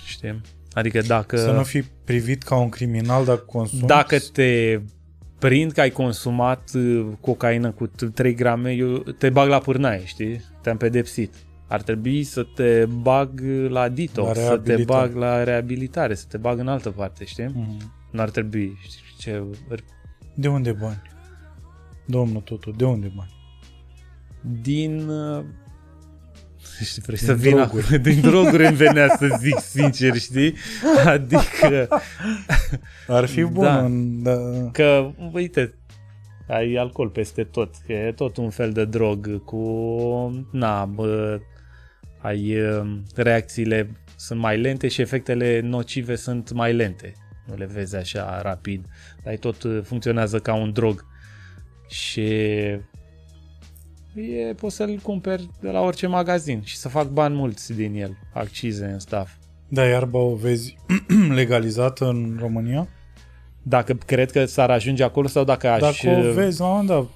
[0.05, 0.41] Știi?
[0.73, 3.87] Adică dacă Să nu fii privit ca un criminal dacă consumi.
[3.87, 4.81] dacă te
[5.39, 10.05] prind că ai consumat uh, cocaină cu t- 3 grame, eu te bag la pârnaie,
[10.05, 10.45] știi?
[10.63, 11.35] Te-am pedepsit.
[11.69, 14.83] Ar trebui să te bag la detox, La să te reabilitare.
[15.07, 17.45] bag la reabilitare, să te bag în altă parte, știi?
[17.55, 17.93] Mhm.
[18.11, 18.79] Nu ar trebui.
[18.83, 19.43] Știi ce?
[20.35, 21.03] De unde bani?
[22.11, 23.33] Domnul Tutu, de unde bani?
[24.63, 25.09] Din...
[25.09, 25.45] uh,
[26.85, 27.85] Știi, vrei Din să vin droguri.
[27.87, 30.55] acum, din droguri îmi venea să zic sincer, știi?
[31.05, 31.89] Adică
[33.09, 33.65] Ar fi bun.
[33.65, 33.85] Da.
[33.85, 34.33] În, da.
[34.73, 35.75] că, uite,
[36.49, 39.59] ai alcool peste tot, că e tot un fel de drog cu,
[40.53, 41.41] na, bă,
[42.19, 47.13] ai uh, reacțiile sunt mai lente și efectele nocive sunt mai lente.
[47.47, 48.87] Nu le vezi așa rapid,
[49.25, 51.07] dar tot uh, funcționează ca un drog.
[51.89, 52.21] Și
[54.15, 58.17] e, poți să-l cumperi de la orice magazin și să fac bani mulți din el,
[58.33, 59.33] accize în staff.
[59.69, 60.77] Da, iarba o vezi
[61.41, 62.89] legalizată în România?
[63.63, 65.81] Dacă cred că s-ar ajunge acolo sau dacă aș...
[65.81, 67.09] Dacă o vezi la un moment dat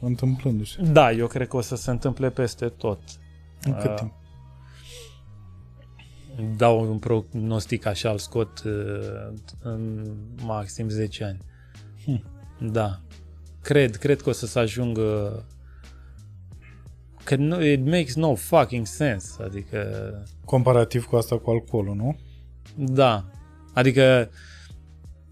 [0.00, 0.82] întâmplându-se.
[0.82, 3.00] Da, eu cred că o să se întâmple peste tot.
[3.62, 3.94] În cât Ah.
[3.94, 4.12] timp?
[6.56, 9.32] Dau un prognostic așa, îl scot uh,
[9.62, 10.10] în
[10.44, 11.38] maxim 10 ani.
[12.04, 12.24] Hm.
[12.72, 13.00] Da.
[13.62, 15.44] Cred, cred că o să se ajungă
[17.24, 19.42] că nu, it makes no fucking sense.
[19.42, 19.78] Adică,
[20.44, 22.18] Comparativ cu asta cu alcoolul, nu?
[22.76, 23.24] da.
[23.74, 24.30] Adică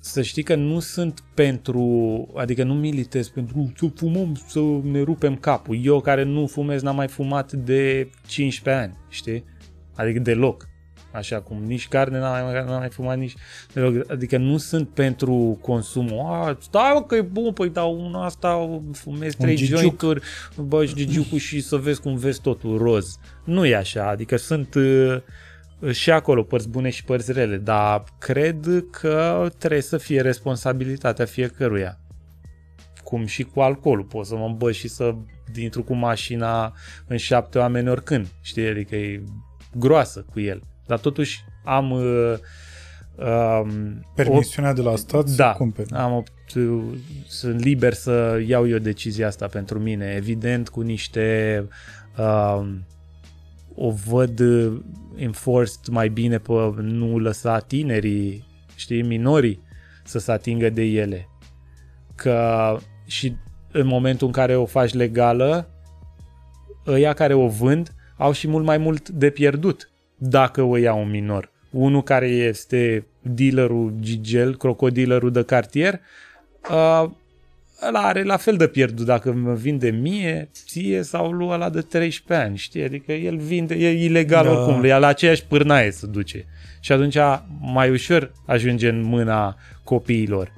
[0.01, 5.37] să știi că nu sunt pentru, adică nu militez pentru să fumăm, să ne rupem
[5.37, 5.79] capul.
[5.85, 9.45] Eu care nu fumez n-am mai fumat de 15 ani, știi?
[9.95, 10.69] Adică deloc.
[11.13, 13.35] Așa cum nici carne n-am mai, n-am mai fumat nici
[13.73, 14.11] deloc.
[14.11, 16.27] Adică nu sunt pentru consumul.
[16.27, 19.79] A, stai mă că e bun, păi dau una asta, fumez Un trei gigiuc.
[19.79, 20.21] jointuri,
[20.57, 23.19] bagi gigiucul și să vezi cum vezi totul roz.
[23.45, 25.17] Nu e așa, adică sunt uh,
[25.93, 31.99] și acolo părți bune și părți rele, dar cred că trebuie să fie responsabilitatea fiecăruia.
[33.05, 35.15] Cum și cu alcoolul, pot să mă îmbăt și să
[35.57, 36.73] intru cu mașina
[37.07, 39.23] în șapte oameni oricând, știi, adică e
[39.75, 40.63] groasă cu el.
[40.89, 42.35] Dar totuși am uh,
[43.17, 45.93] um, Permisiunea de la stat da, să cumperi.
[45.93, 46.33] am opt,
[47.27, 50.15] sunt liber să iau eu decizia asta pentru mine.
[50.17, 51.67] Evident, cu niște
[52.19, 52.87] um,
[53.75, 54.81] o văd uh,
[55.17, 58.45] enforced mai bine pe nu lăsa tinerii,
[58.75, 59.63] știi, minorii
[60.05, 61.29] să se atingă de ele.
[62.15, 62.77] Că
[63.07, 63.37] și
[63.73, 65.69] în momentul în care o faci legală,
[66.87, 71.11] ăia care o vând au și mult mai mult de pierdut dacă o ia un
[71.11, 71.51] minor.
[71.71, 76.01] Unul care este dealerul Gigel, crocodilerul de cartier,
[76.71, 77.11] uh,
[77.87, 81.81] ăla are la fel de pierdut dacă mă vinde mie, ție sau lui ăla de
[81.81, 82.83] 13 ani, știi?
[82.83, 84.51] Adică el vinde, e ilegal Da.
[84.53, 84.59] da.
[84.59, 86.45] oricum, e la aceeași pârnaie să duce.
[86.81, 87.17] Și atunci
[87.61, 90.53] mai ușor ajunge în mâna copiilor.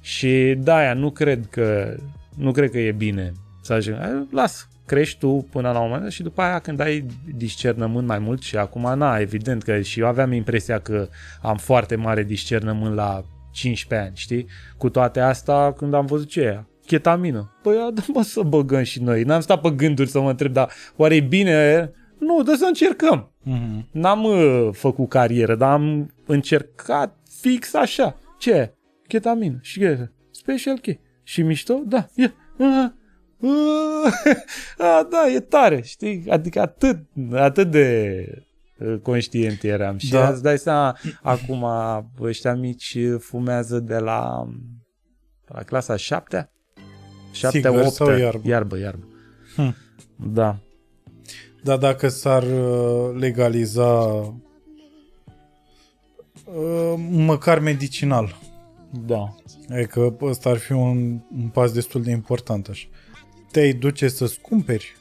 [0.00, 1.96] Și de-aia nu cred că
[2.36, 4.26] nu cred că e bine să ajungă.
[4.30, 7.06] Las, crești tu până la un moment dat și după aia când ai
[7.36, 11.08] discernământ mai mult și acum na, evident că și eu aveam impresia că
[11.42, 14.46] am foarte mare discernământ la 15 ani, știi?
[14.76, 17.58] Cu toate astea, când am văzut ce e, chetamină.
[17.62, 19.22] Păi, ia, dă-mă să băgăm și noi.
[19.22, 21.90] N-am stat pe gânduri să mă întreb, dar oare e bine?
[22.18, 23.32] Nu, dă să încercăm.
[23.42, 23.88] Mhm.
[23.90, 28.18] N-am uh, făcut carieră, dar am încercat fix așa.
[28.38, 28.74] Ce?
[29.08, 29.58] Chetamină.
[29.62, 30.10] Și ce?
[30.30, 30.84] Special K.
[31.22, 31.82] Și mișto?
[31.86, 32.06] Da.
[32.14, 32.24] E.
[32.24, 32.90] Uh, uh,
[34.78, 36.24] a, da, e tare, știi?
[36.28, 36.98] Adică atât,
[37.32, 38.26] atât de
[38.78, 39.98] uh, conștient eram.
[39.98, 40.20] Și Da.
[40.20, 40.28] da.
[40.28, 41.66] îți dai seama, acum
[42.20, 44.48] ăștia mici fumează de la,
[45.46, 46.48] la clasa șaptea
[47.32, 48.48] 7 Sigări 8 sau iarbă?
[48.48, 49.08] Iarbă, iarbă.
[49.56, 49.76] Hm.
[50.32, 50.56] Da.
[51.62, 53.92] Dar dacă s-ar uh, legaliza
[56.44, 58.36] uh, măcar medicinal,
[59.06, 59.34] Da.
[59.70, 62.86] adică ăsta ar fi un, un pas destul de important așa.
[63.54, 64.96] Te-ai duce să-ți cumperi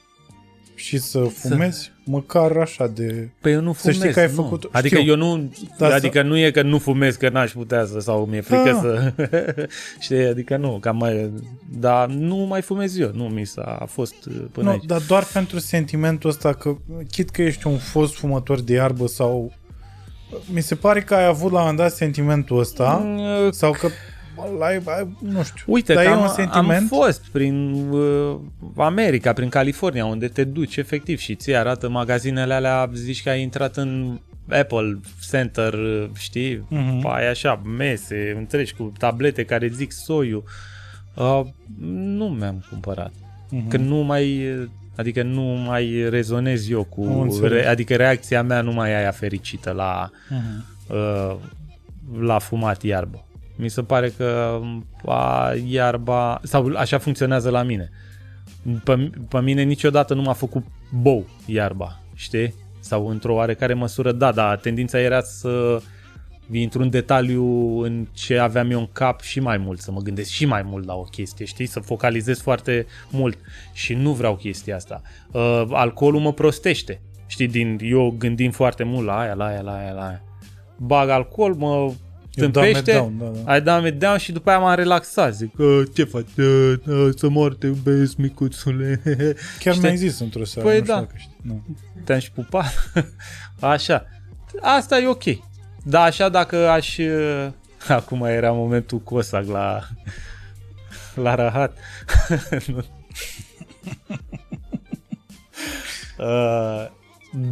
[0.75, 3.30] și să fumezi, măcar așa de...
[3.41, 4.33] Păi eu nu Să știi fumez, că ai nu.
[4.43, 5.09] făcut- Adică știu.
[5.11, 8.41] eu nu, Dar adică nu e că nu fumez, că n-aș putea să, sau mi-e
[8.41, 8.77] frică Ah.
[8.82, 9.14] să,
[10.03, 11.32] știi, adică nu, cam mai,
[11.80, 14.83] dar nu mai fumez eu, nu mi s-a a fost uh, până Nu, aici.
[14.85, 16.75] dar doar pentru sentimentul ăsta că,
[17.11, 19.53] chit că ești un fost fumător de iarbă sau...
[20.53, 23.88] Mi se pare că ai avut la un moment dat sentimentul ăsta Mm, sau că
[24.62, 25.64] ai, ai, nu știu.
[25.66, 26.92] Uite, dar că e am, un sentiment.
[26.92, 28.36] am fost prin uh,
[28.78, 33.42] America, prin California, unde te duci efectiv și ți arată magazinele alea, zici că ai
[33.42, 37.00] intrat în Apple Center, uh, știi, Mhm.
[37.00, 37.03] mm-hmm.
[37.03, 40.44] ai așa mese întregi cu tablete care zic soiul.
[41.16, 41.42] Uh,
[41.90, 43.12] nu mi-am cumpărat.
[43.50, 43.68] Mhm.
[43.70, 44.44] Că nu mai,
[44.95, 47.52] adică nu mai rezonez eu Am cu, înțeles.
[47.52, 50.66] re, adică reacția mea nu mai e aia fericită la, Mhm.
[50.88, 51.36] uh,
[52.20, 53.26] la fumat iarbă.
[53.56, 54.59] Mi se pare că
[55.06, 57.90] a, iarba, sau așa funcționează la mine.
[58.83, 60.64] Pe, pe mine niciodată nu m-a făcut
[61.01, 62.53] bou iarba, știi?
[62.80, 65.82] Sau într-o oarecare măsură, da, dar tendința era să
[66.51, 70.30] intru în detaliu în ce aveam eu în cap și mai mult, să mă gândesc
[70.30, 71.65] și mai mult la o chestie, știi?
[71.65, 73.38] Să focalizez foarte mult
[73.73, 75.01] și nu vreau chestia asta.
[75.32, 77.48] Uh, alcoolul mă prostește, știi?
[77.48, 80.22] Din, eu gândim foarte mult la aia, la aia, la aia, la aia.
[80.77, 82.02] Bag alcool, mă Eu dumb it
[82.42, 83.52] tâmpește, down, da, da.
[83.52, 85.34] ai dat me down și după aia m-am relaxat.
[85.36, 86.28] Zic, "Uh, ce faci?
[86.38, 89.02] Uh, uh, Să mor, te iubesc, micuțule.
[89.60, 89.80] Chiar Știi?
[89.82, 90.68] mi-ai zis într-o seară.
[90.68, 91.00] Păi nu știu da.
[91.00, 91.36] dacă știi.
[91.42, 91.64] Nu.
[92.03, 92.92] Te-am și pupat.
[93.60, 94.06] Așa.
[94.62, 95.24] Asta e ok.
[95.84, 96.98] Da, așa dacă aș...
[96.98, 97.48] uh,
[97.88, 99.80] Acum era momentul Cossack la...
[101.16, 101.78] La rahat.
[102.68, 102.84] Nu.
[106.18, 106.88] Uh,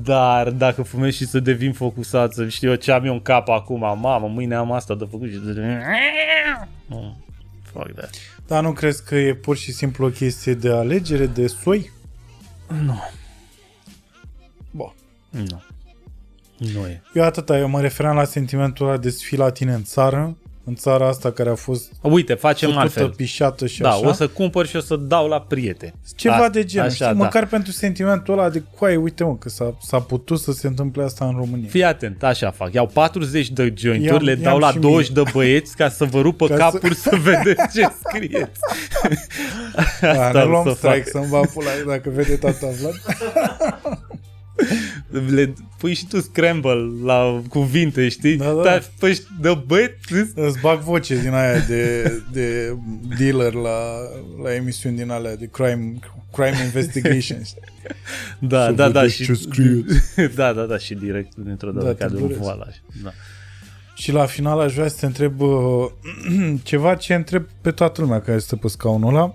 [0.03, 3.50] dar dacă fumez și să devin focusat, să știu eu ce am eu în cap
[3.50, 5.42] acum, mamă, mâine am asta de făcut și...
[6.85, 7.18] Nu,
[7.64, 8.10] fuck that.
[8.48, 11.92] Dar nu crezi că e pur și simplu o chestie de alegere, de soi?
[12.68, 13.00] Nu,
[14.72, 14.92] Bă.
[15.30, 15.61] nu.
[16.58, 17.01] Nu e.
[17.14, 20.38] Eu atâta, eu mă referam la sentimentul ăla de să fii la tine în țară,
[20.64, 23.09] în țara asta care a fost Uite, facem făcută, altfel.
[23.09, 24.07] pișată și Da, așa.
[24.07, 25.93] o să cumpăr și o să dau la prieteni.
[26.15, 27.06] Ceva A- de genul, așa, știi?
[27.17, 27.23] da.
[27.23, 31.03] Măcar pentru sentimentul ăla de coaie, uite mă, că s-a, s-a putut să se întâmple
[31.03, 31.67] asta în România.
[31.69, 32.73] Fii atent, așa fac.
[32.73, 36.06] Iau 40 de Ia-mi- jointuri, le dau ia-mi la și 20 de băieți ca să
[36.06, 37.15] vă rupă Ca să- capuri să...
[37.23, 38.59] vedeți ce scrieți.
[40.01, 41.07] Da, Asta ne o luăm să strike fac.
[41.07, 42.93] să-mi va pula dacă vede tata Vlad.
[45.35, 48.38] Le pui și tu scramble la cuvinte, știi?
[48.38, 48.61] Da, da.
[48.64, 52.75] Dar păi, de băieți, Îți bag voce din aia de, de
[53.17, 53.80] dealer la,
[54.43, 55.93] la emisiuni din alea de crime,
[56.33, 57.43] crime investigation.
[57.43, 57.61] știi?
[58.40, 59.95] da, Să da, da, vedeți și ce scrieți.
[60.35, 62.40] da, da, da, și direct dintr-o dată Da, da, te ca de un durezi.
[62.40, 62.80] voal așa.
[63.03, 63.11] Da.
[63.95, 65.85] Și la final aș vrea să te întreb uh,
[66.64, 69.33] ceva ce întreb pe toată lumea care stă pe scaunul ăla.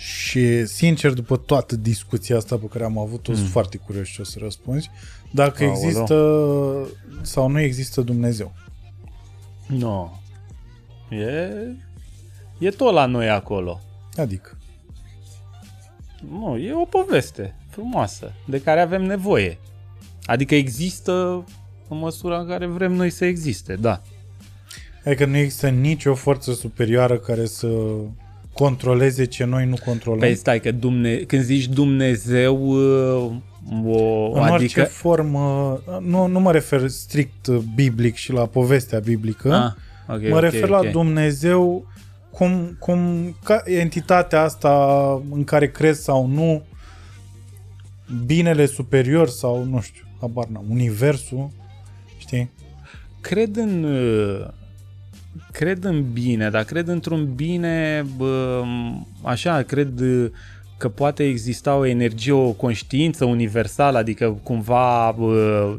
[0.00, 4.24] Și sincer, după toată discuția asta pe care am avut-o, sunt foarte curios ce o
[4.24, 4.90] să răspunzi.
[5.30, 5.78] Dacă Aoleu.
[5.78, 6.88] există
[7.22, 8.52] sau nu există Dumnezeu.
[9.66, 10.10] No.
[11.10, 11.50] E,
[12.58, 13.80] e tot la noi acolo.
[14.16, 14.58] Adică.
[16.30, 19.58] Nu, e o poveste frumoasă de care avem nevoie.
[20.24, 21.44] Adică există
[21.88, 24.02] în măsura în care vrem noi să existe, da.
[25.04, 27.68] Adică nu există nicio forță superioară care să
[28.64, 30.18] controleze ce noi nu controlăm.
[30.18, 33.32] Păi stai că Dumne- când zici Dumnezeu, uh,
[33.84, 34.52] o, în adică...
[34.52, 40.40] orice formă, nu, nu mă refer strict biblic și la povestea biblică, Ah, okay, mă
[40.40, 40.90] refer okay, la okay.
[40.90, 41.86] Dumnezeu
[42.30, 43.00] cum, cum
[43.44, 44.72] ca entitatea asta
[45.30, 46.62] în care crezi sau nu,
[48.26, 51.50] binele superior sau nu știu, habar n-am, universul,
[52.18, 52.50] știi?
[53.20, 53.84] Cred în...
[55.36, 58.62] uh, Cred în bine, dar cred într-un bine, bă,
[59.22, 60.30] așa, cred uh,
[60.78, 65.78] că poate exista o energie, o conștiință universală, adică cumva bă,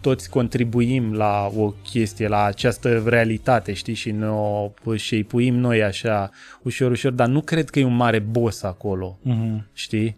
[0.00, 6.30] toți contribuim la o chestie, la această realitate, știi, și ne o șeipuim noi așa,
[6.62, 9.64] ușor, ușor, dar nu cred că e un mare boss acolo, Mm-hmm.
[9.72, 10.16] știi?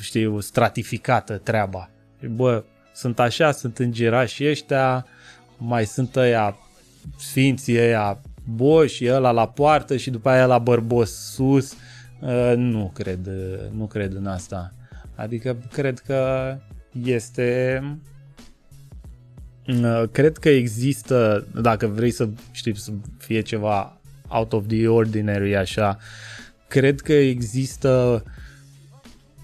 [0.00, 1.90] Știi, o stratificată treaba.
[2.34, 5.06] Bă, sunt așa, sunt îngerași ăștia,
[5.56, 6.56] mai sunt ăia
[7.18, 11.76] sfinții ăia boși, ăla la poartă și după aia la bărbos sus.
[12.20, 14.74] Uh, nu cred, uh, nu cred în asta.
[15.14, 16.56] Adică cred că
[17.04, 17.82] este
[19.66, 25.56] uh, cred că există, dacă vrei să știi, să fie ceva out of the ordinary,
[25.56, 25.98] așa.
[26.68, 28.22] Cred că există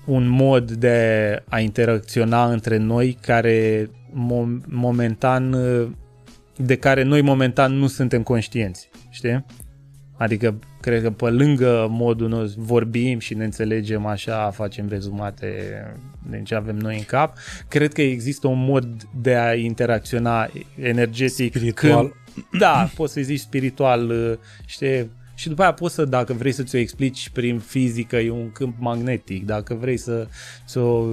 [0.07, 5.55] un mod de a interacționa între noi care mom- momentan
[6.57, 9.45] de care noi momentan nu suntem conștienți, știi?
[10.19, 15.55] Adică cred că pe lângă modul nostru vorbim și ne înțelegem așa, facem rezumate
[16.31, 17.37] din ce avem noi în cap,
[17.69, 21.57] cred că există un mod de a interacționa energetic.
[21.57, 21.99] Spiritual.
[21.99, 22.13] Când,
[22.61, 24.13] da, poți să zici spiritual,
[24.67, 28.53] știi, și după aia poți să, dacă vrei să ți-o explici prin fizică, e un
[28.53, 30.27] câmp magnetic, dacă vrei să
[30.67, 31.05] ți-o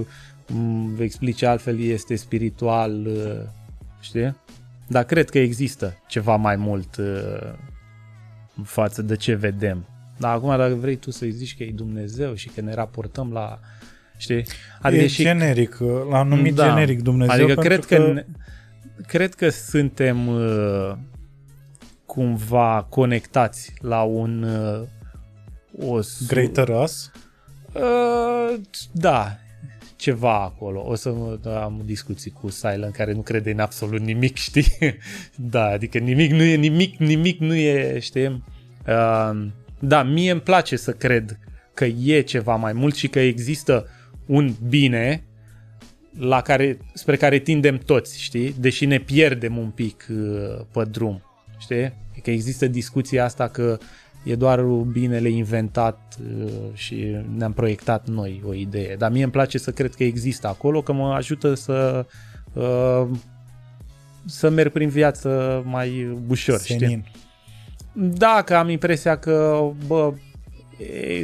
[0.98, 3.08] explici altfel, este spiritual,
[4.00, 4.34] știi?
[4.86, 6.96] Dar cred că există ceva mai mult
[8.64, 9.86] față de ce vedem.
[10.18, 13.58] Dar acum dacă vrei tu să-i zici că e Dumnezeu și că ne raportăm la...
[14.16, 14.44] Știi?
[14.80, 15.22] Adică e și...
[15.22, 15.78] generic,
[16.10, 16.68] l-am numit da.
[16.68, 17.96] generic Dumnezeu Adică cred că...
[17.96, 18.24] că...
[19.06, 20.92] Cred că suntem uh,
[22.06, 24.42] cumva conectați la un...
[24.42, 27.10] Uh, o Greater us?
[27.72, 28.60] Uh,
[28.92, 29.38] da,
[30.04, 30.84] ceva acolo.
[30.86, 34.66] O să am discuții cu Silent care nu crede în absolut nimic, știi?
[35.34, 38.42] da, adică nimic nu e nimic, nimic nu e, știi?
[38.86, 39.46] Uh,
[39.78, 41.38] da, mie îmi place să cred
[41.74, 43.86] că e ceva mai mult și că există
[44.26, 45.24] un bine
[46.18, 48.54] la care, spre care tindem toți, știi?
[48.58, 51.22] Deși ne pierdem un pic uh, pe drum,
[51.58, 51.92] știi?
[52.22, 53.78] Că există discuția asta că
[54.24, 54.60] e doar
[54.92, 58.96] binele inventat uh, și ne-am proiectat noi o idee.
[58.96, 62.06] Dar mie îmi place să cred că există acolo, că mă ajută să
[62.52, 63.06] uh,
[64.26, 66.88] să merg prin viață mai ușor, Senin.
[66.88, 67.04] știi?
[67.92, 70.12] Da, că am impresia că, bă,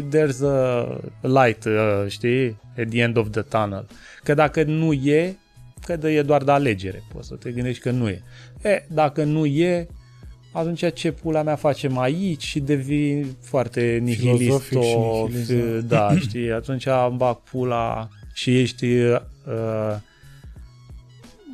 [0.08, 0.86] there's a
[1.22, 3.86] light, uh, știi, at the end of the tunnel.
[4.22, 5.36] Că dacă nu e,
[5.86, 7.02] că e doar de alegere.
[7.12, 8.22] Poți să te gândești că nu e.
[8.62, 9.86] E, dacă nu e,
[10.52, 14.72] atunci ce pula mea facem aici și devii foarte nihilist,
[15.86, 19.20] da, știi, atunci îmi bag pula și ești, uh,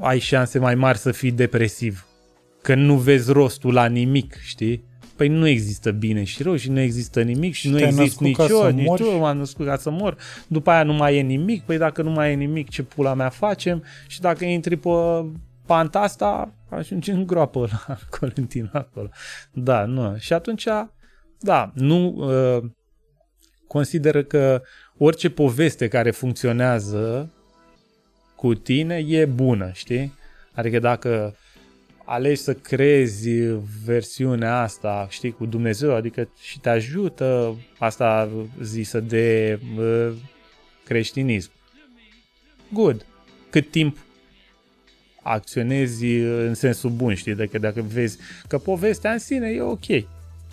[0.01, 2.07] ai șanse mai mari să fii depresiv,
[2.63, 4.85] că nu vezi rostul la nimic, știi?
[5.17, 8.37] Păi nu există bine și rău și nu există nimic și, și nu există nici
[8.49, 10.17] eu, nici tu m-am născut ca să mor.
[10.47, 13.29] După aia nu mai e nimic, păi dacă nu mai e nimic, ce pula mea
[13.29, 13.85] facem?
[14.07, 14.89] Și dacă intri pe
[15.67, 19.09] panta asta, ajungi în groapă la Colentin acolo.
[19.53, 20.17] Da, nu.
[20.19, 20.67] Și atunci,
[21.41, 22.71] da, nu uh,
[23.67, 24.63] consideră că
[24.99, 27.31] orice poveste care funcționează
[28.37, 30.15] cu tine e bună, știi?
[30.53, 31.37] Adică dacă
[32.05, 33.31] alegi să crezi
[33.85, 38.29] versiunea asta, știi, cu Dumnezeu, adică și te ajută asta
[38.63, 40.13] zisă de uh,
[40.85, 41.51] creștinism.
[42.73, 43.07] Good.
[43.51, 44.06] Cât timp
[45.27, 49.85] acționezi în sensul bun, știi, dacă, dacă vezi că povestea în sine e ok.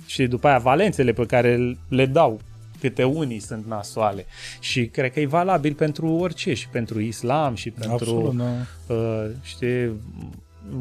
[0.06, 2.42] Și după aia valențele pe care le dau
[2.80, 4.26] câte unii sunt nasoale.
[4.60, 8.94] Și cred că e valabil pentru orice, și pentru islam, și pentru, Absolut, da.
[8.94, 9.92] uh, știi,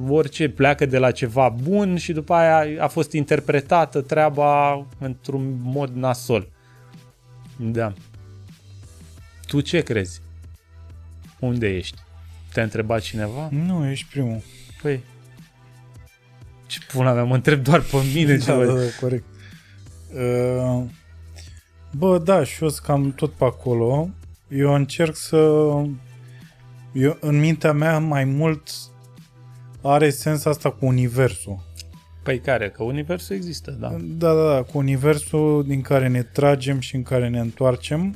[0.09, 5.91] orice pleacă de la ceva bun și după aia a fost interpretată treaba într-un mod
[5.95, 6.49] nasol.
[7.57, 7.93] Da.
[9.47, 10.21] Tu ce crezi?
[11.39, 11.99] Unde ești?
[12.53, 13.49] Te-a întrebat cineva?
[13.51, 14.43] Nu, ești primul.
[14.83, 15.01] Păi,
[16.67, 18.37] ce pula mea, mă întreb doar pe mine.
[18.37, 19.25] da, da, da, corect.
[20.15, 20.83] Uh,
[21.93, 24.09] bă, da, și eu sunt cam tot pe acolo.
[24.49, 25.37] Eu încerc să...
[26.93, 28.71] Eu, în mintea mea mai mult
[29.83, 31.63] are sens asta cu universul.
[32.23, 32.71] Păi care?
[32.71, 33.89] Că universul există, da.
[33.89, 38.15] Da, da, da, cu universul din care ne tragem și în care ne întoarcem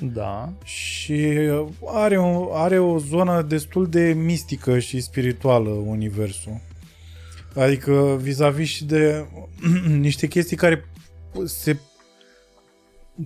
[0.00, 0.52] da.
[0.64, 1.36] Și
[1.84, 6.60] are o, are o zonă destul de mistică și spirituală universul.
[7.54, 9.26] Adică vis-a-vis și de
[10.06, 10.84] niște chestii care
[11.44, 11.76] se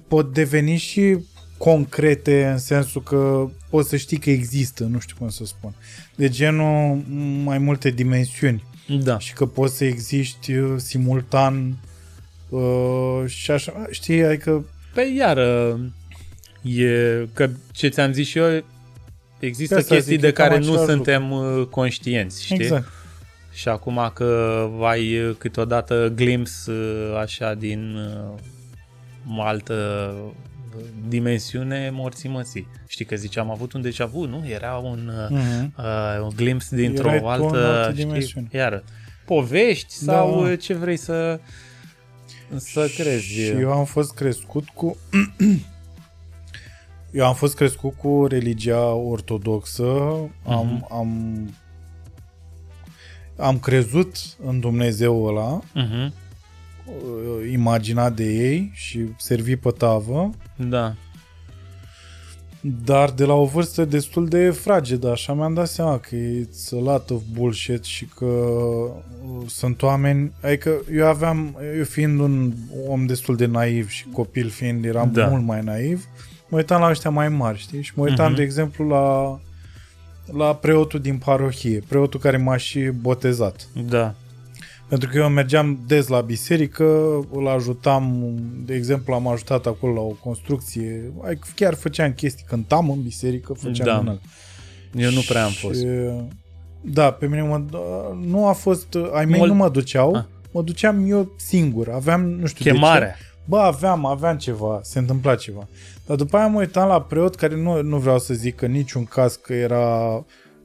[0.09, 1.19] pot deveni și
[1.59, 5.75] concrete în sensul că poți să știi că există, nu știu cum să spun.
[6.15, 7.05] De genul
[7.45, 8.65] mai multe dimensiuni.
[9.03, 9.19] Da.
[9.19, 11.77] Și că poți să existi uh, simultan
[12.49, 14.65] uh, și așa, știi, adică...
[14.95, 15.39] Pe iar,
[16.67, 18.65] E că ce ți-am zis și eu,
[19.39, 21.61] există Asta chestii de care nu suntem lucru.
[21.61, 22.57] Uh, conștienți, știi?
[22.57, 22.89] Exact.
[23.53, 27.97] Și acum că ai uh, câteodată glimpse uh, așa din
[29.39, 30.15] altă
[31.09, 32.69] dimensiune morții mății.
[32.87, 34.45] Știi că ziceam, am avut un deja vu, nu?
[34.49, 35.67] Era un, uh-huh.
[35.79, 38.85] uh, un glimpse dintr-o Era altă, știi, iar
[39.25, 40.57] povești sau da.
[40.57, 41.41] ce vrei să
[42.57, 43.25] să crezi.
[43.25, 44.97] Și eu am fost crescut cu
[47.17, 50.47] Eu am fost crescut cu religia ortodoxă, uh-huh.
[50.47, 50.87] am, mhm.
[50.95, 51.51] am,
[53.37, 56.13] am crezut în Dumnezeu ăla, uh-huh.
[56.87, 60.31] uh, imaginat de ei și servi pe tavă,
[60.69, 60.95] Da.
[62.85, 66.81] dar de la o vârstă destul de fragedă, așa mi-am dat seama că it's a
[66.81, 72.53] lot of bullshit și că uh, sunt oameni, adică eu aveam, eu fiind un
[72.89, 75.27] om destul de naiv și copil fiind, eram Da.
[75.27, 76.05] mult mai naiv,
[76.49, 77.83] mă uitam la ăștia mai mari, știi?
[77.83, 78.37] Și mă uitam, Mhm.
[78.37, 79.39] de exemplu, la
[80.33, 83.69] la preotul din parohie, preotul care m-a și botezat.
[83.89, 84.15] Da.
[84.89, 86.85] Pentru că eu mergeam des la biserică,
[87.33, 88.35] îl ajutam,
[88.65, 93.53] de exemplu, am ajutat acolo la o construcție, adică chiar făceam chestii, cântam în biserică,
[93.53, 93.99] făceam Da.
[93.99, 94.21] în alt.
[94.95, 95.85] Eu nu prea am Și, fost.
[96.81, 97.63] Da, pe mine mă,
[98.25, 100.25] nu a fost, ai mei Mol- nu mă duceau, Ah.
[100.51, 102.77] mă duceam eu singur, aveam, nu știu de ce.
[102.77, 103.17] Chemare.
[103.45, 105.67] Bă, aveam, aveam ceva, se întâmpla ceva.
[106.07, 109.05] Dar după aia mă uitam la preot care nu, nu vreau să zic că niciun
[109.05, 110.15] caz că era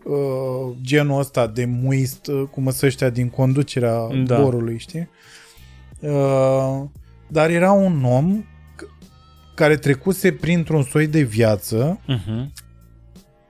[0.04, 4.42] uh, genul ăsta de muist, uh, cum sunt ăștia din conducerea Da.
[4.42, 5.10] borului, știi?
[6.00, 6.82] Uh,
[7.28, 8.88] dar era un om c-
[9.56, 12.54] care trecuse printr-un soi de viață Mhm.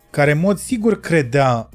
[0.10, 1.70] care în mod sigur credea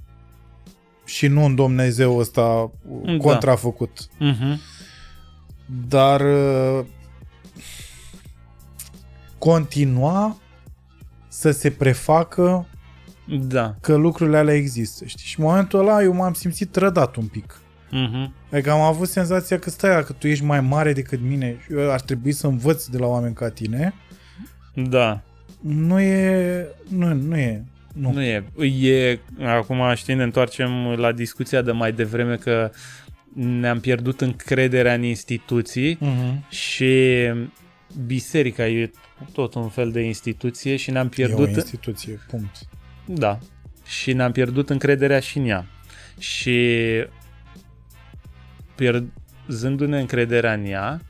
[1.05, 3.13] și nu în Dumnezeu ăsta Da.
[3.13, 3.99] uh, contrafăcut.
[4.19, 4.61] Mhm.
[5.89, 6.85] dar uh,
[9.39, 10.37] continua
[11.29, 12.67] să se prefacă
[13.41, 13.75] Da.
[13.81, 15.27] că lucrurile alea există, știi?
[15.27, 17.61] Și în momentul ăla eu m-am simțit trădat un pic.
[17.91, 18.35] Mhm.
[18.53, 21.91] Adică am avut senzația că stai, că tu ești mai mare decât mine și eu
[21.93, 23.95] ar trebui să învăț de la oameni ca tine.
[24.75, 25.21] Da.
[25.61, 26.67] Nu e...
[26.89, 27.65] Nu, nu e.
[27.93, 28.13] Nu.
[28.13, 28.45] Nu e.
[28.83, 32.71] E, acum știi, ne întoarcem la discuția de mai devreme că
[33.35, 36.49] ne-am pierdut încrederea în instituții Mm-hmm.
[36.49, 37.15] și
[38.07, 38.91] biserica e
[39.33, 41.49] tot un fel de instituție și ne-am E o pierdut...
[41.49, 42.57] instituție, punct.
[43.05, 43.39] Da.
[43.87, 45.67] Și ne-am pierdut încrederea și în ea.
[46.19, 46.69] Și
[48.75, 51.01] pierzându-ne încrederea în ea,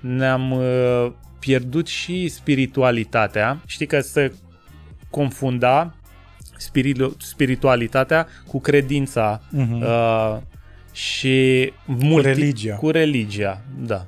[0.00, 3.60] ne-am uh, pierdut și spiritualitatea.
[3.66, 4.32] Știi că se
[5.10, 5.94] confunda
[6.56, 9.82] spirilu- spiritualitatea cu credința Mm-hmm.
[9.82, 10.36] uh,
[10.92, 12.76] și multi- religia.
[12.76, 14.06] Cu religia, da.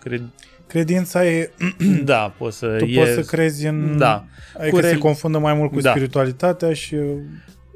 [0.00, 0.22] Cred...
[0.68, 1.50] Credința e...
[2.04, 2.98] da, poți să Tu e...
[2.98, 3.98] poți să crezi în...
[3.98, 4.24] Da.
[4.58, 5.90] Adică Cu se rel- confundă mai mult cu Da.
[5.90, 6.94] spiritualitatea și...
[6.94, 7.18] uh,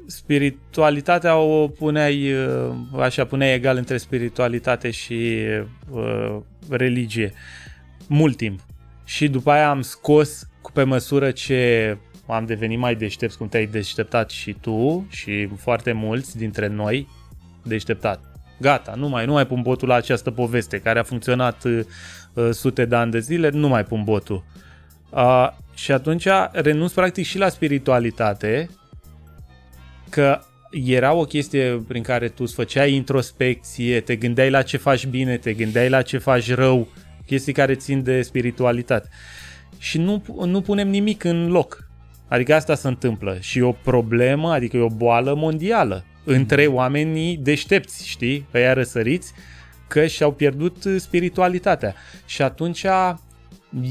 [0.05, 5.37] spiritualitatea o puneai uh, așa, puneai egal între spiritualitate și
[5.89, 6.37] uh,
[6.69, 7.33] religie
[8.07, 8.59] mult timp.
[9.03, 11.97] Și după aia am scos cu pe măsură ce
[12.27, 17.07] am devenit mai deștepți, cum te-ai deșteptat și tu și foarte mulți dintre noi
[17.63, 18.23] deșteptat.
[18.59, 21.63] Gata, nu mai, nu mai pun botul la această poveste care a funcționat
[22.33, 24.43] uh, uh, sute de ani de zile, nu mai pun botul.
[25.09, 28.69] Uh, și atunci renunț practic și la spiritualitate,
[30.09, 30.39] că
[30.71, 35.37] era o chestie prin care tu îți făceai introspecție, te gândeai la ce faci bine,
[35.37, 36.87] te gândeai la ce faci rău,
[37.25, 39.09] chestii care țin de spiritualitate.
[39.77, 41.87] Și nu, nu punem nimic în loc.
[42.27, 43.37] Adică asta se întâmplă.
[43.39, 49.33] Și e o problemă, adică e o boală mondială între oamenii deștepți, știi, ăia răsăriți,
[49.93, 51.95] că și-au pierdut uh, spiritualitatea.
[52.25, 52.83] Și atunci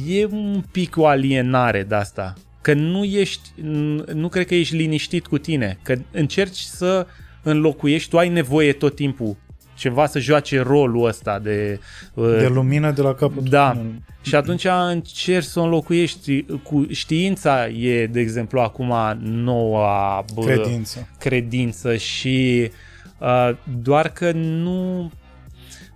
[0.08, 2.34] e un pic o alienare de asta.
[2.60, 7.06] Că nu ești, n- nu cred că ești liniștit cu tine, că încerci să
[7.42, 9.36] înlocuiești, tu ai nevoie tot timpul
[9.74, 11.80] ceva să joace rolul ăsta de...
[12.14, 13.70] uh, De lumină de la capătul Da.
[13.70, 14.02] tunelului.
[14.22, 21.08] și atunci încerci să o înlocuiești cu știința e, de exemplu, acum noua bă, Credință.
[21.18, 22.70] credință și
[23.18, 23.50] uh,
[23.82, 25.10] doar că nu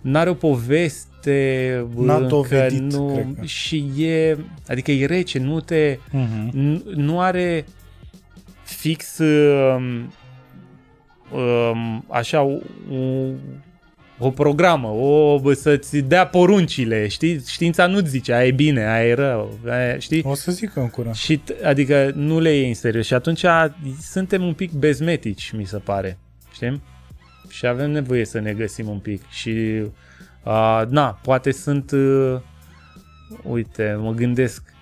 [0.09, 3.45] n-are o poveste N-a încă, dovedit, nu, cred că.
[3.45, 4.37] și e,
[4.67, 6.49] adică e rece, nu te, Mhm.
[6.53, 7.65] nu, nu are
[8.63, 10.13] fix um,
[11.39, 12.57] um, așa o,
[14.19, 17.41] o programă, o, bă, să-ți dea poruncile, știi?
[17.47, 20.21] Știința nu-ți zice, aia e bine, aia e rău, aia, știi?
[20.25, 21.15] O să zic în curând.
[21.15, 23.43] Și, t- adică nu le iei în serios și atunci
[24.01, 26.17] suntem un pic bezmetici, mi se pare,
[26.53, 26.81] știm?
[27.49, 29.83] Și avem nevoie să ne găsim un pic și,
[30.43, 32.39] uh, na, poate sunt, uh,
[33.43, 34.73] uite, mă gândesc,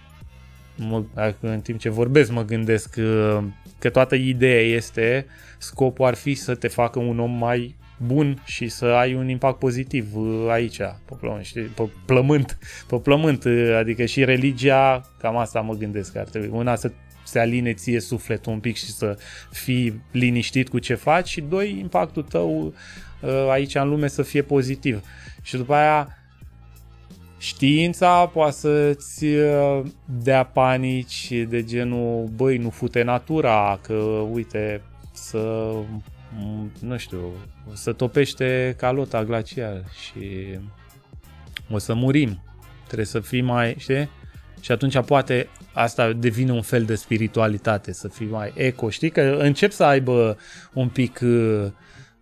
[0.76, 3.44] mă, dacă în timp ce vorbesc mă gândesc uh,
[3.80, 5.26] că toată ideea este,
[5.58, 9.60] scopul ar fi să te facă un om mai bun și să ai un impact
[9.60, 11.62] pozitiv uh, aici, pe plământ, știi?
[11.62, 16.50] Pe plământ, pe plământ, uh, adică și religia, cam asta mă gândesc că ar trebui.
[16.52, 16.92] Una să
[17.26, 19.18] se aline ție sufletul un pic și să
[19.52, 22.74] fii liniștit cu ce faci și doi, impactul tău
[23.22, 25.02] uh, aici în lume să fie pozitiv.
[25.42, 26.18] Și după aia
[27.38, 33.94] știința poate să-ți uh, dea panici de genul, băi, nu fute natura, că
[34.32, 34.82] uite,
[35.14, 35.72] să
[36.38, 37.32] m, nu știu,
[37.74, 40.60] să topește calota glaciară și
[41.70, 42.42] o să murim,
[42.86, 44.10] trebuie să fii mai, știi?
[44.60, 49.10] Și atunci poate asta devine un fel de spiritualitate, să fii mai eco, știi?
[49.10, 50.38] Că încep să aibă
[50.74, 51.66] un pic uh,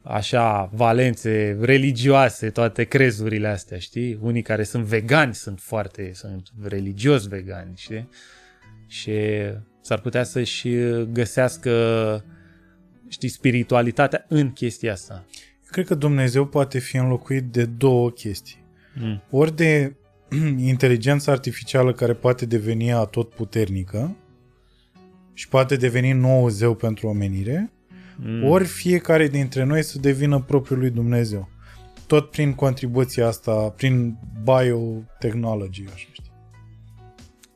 [0.01, 4.17] așa valențe religioase, toate crezurile astea, știi?
[4.21, 8.09] Unii care sunt vegani sunt foarte, sunt religios vegani, știi?
[8.87, 9.13] Și
[9.81, 10.69] s-ar putea să-și
[11.11, 12.25] găsească,
[13.07, 15.25] știi, spiritualitatea în chestia asta.
[15.69, 18.65] Cred că Dumnezeu poate fi înlocuit de două chestii.
[18.95, 19.23] Mm.
[19.29, 19.95] Ori de
[20.73, 24.15] inteligența artificială care poate deveni atot puternică
[25.33, 27.71] și poate deveni nou zeu pentru omenire,
[28.15, 28.43] mm.
[28.43, 31.49] ori fiecare dintre noi să devină propriul lui Dumnezeu.
[32.07, 36.12] Tot prin contribuția asta, prin biotechnology, așa știi.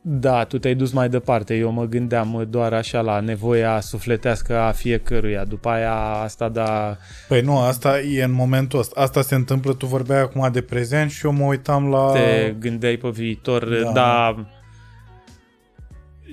[0.10, 1.56] Da, tu te-ai dus mai departe.
[1.56, 5.44] Eu mă gândeam doar așa la nevoia sufletească a fiecăruia.
[5.44, 6.98] După aia asta da...
[7.28, 9.02] Păi nu, asta e în momentul ăsta.
[9.02, 12.12] Asta se întâmplă, tu vorbeai acum de prezent și eu mă uitam la...
[12.12, 13.92] Te gândeai pe viitor, da.
[13.92, 14.46] da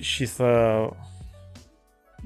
[0.00, 0.44] și să...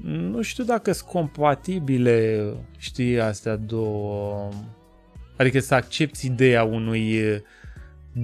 [0.03, 2.43] Nu știu dacă sunt compatibile,
[2.77, 4.49] știi, astea două...
[5.37, 7.21] Adică să accepti ideea unui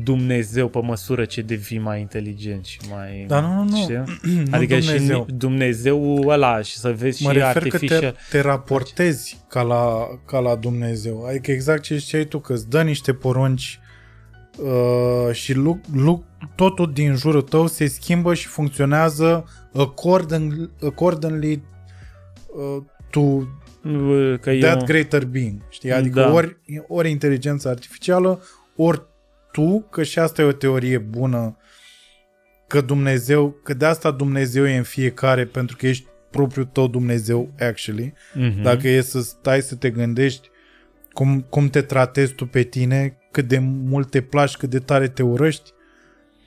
[0.03, 3.25] Dumnezeu pe măsură ce devii mai inteligent și mai...
[3.27, 3.77] Da, nu, nu, nu.
[3.77, 4.03] Știi?
[4.51, 5.25] Adică Dumnezeu.
[5.27, 7.99] și Dumnezeu ăla și să vezi mă și artificial...
[7.99, 11.25] că te, te raportezi ca la, ca la Dumnezeu.
[11.25, 13.79] Adică exact ce ziceai tu, că îți dă niște porunci
[14.57, 16.23] uh, și lu, lu,
[16.55, 21.63] totul din jurul tău se schimbă și funcționează according, accordingly
[22.55, 23.21] uh, to
[24.41, 24.83] că that eu...
[24.85, 25.61] greater being.
[25.69, 25.91] Știi?
[25.91, 26.33] Adică da.
[26.33, 26.57] ori,
[26.87, 28.41] ori inteligența artificială,
[28.75, 29.01] ori
[29.55, 31.57] tu, că și asta e o teorie bună,
[32.67, 37.49] că Dumnezeu, că de asta Dumnezeu e în fiecare, pentru că ești propriul tău Dumnezeu,
[37.59, 38.13] actually.
[38.13, 38.61] Mm-hmm.
[38.61, 40.49] Dacă e să stai să te gândești
[41.11, 45.07] cum, cum te tratezi tu pe tine, cât de mult te placi, cât de tare
[45.07, 45.71] te urăști,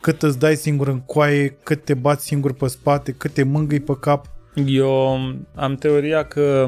[0.00, 3.80] cât îți dai singur în coaie, cât te bați singur pe spate, cât te mângâi
[3.80, 4.26] pe cap.
[4.66, 5.18] Eu
[5.54, 6.66] am teoria că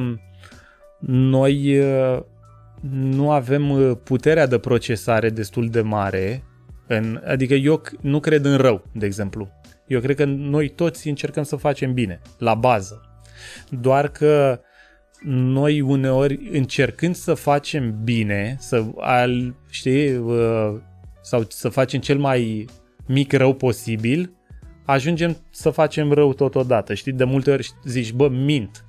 [1.07, 1.83] noi
[2.91, 6.45] nu avem uh, puterea de procesare destul de mare.
[6.87, 9.49] În, adică eu nu cred în rău, de exemplu.
[9.87, 13.01] Eu cred că noi toți încercăm să facem bine, la bază.
[13.71, 14.61] Doar că
[15.25, 20.75] noi uneori încercând să facem bine, să al, știi, uh,
[21.23, 22.67] sau să facem cel mai
[23.07, 24.33] mic rău posibil,
[24.85, 26.95] ajungem să facem rău totodată.
[26.95, 28.85] Știi, de multe ori zici, bă, mint,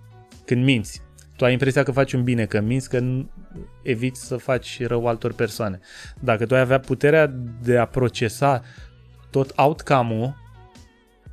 [0.46, 1.02] când minți.
[1.42, 3.04] Tu ai impresia că faci un bine, că minți, că
[3.84, 5.80] eviți să faci rău altor persoane.
[6.20, 8.62] Dacă tu ai avea puterea de a procesa
[9.30, 10.36] tot outcome-ul,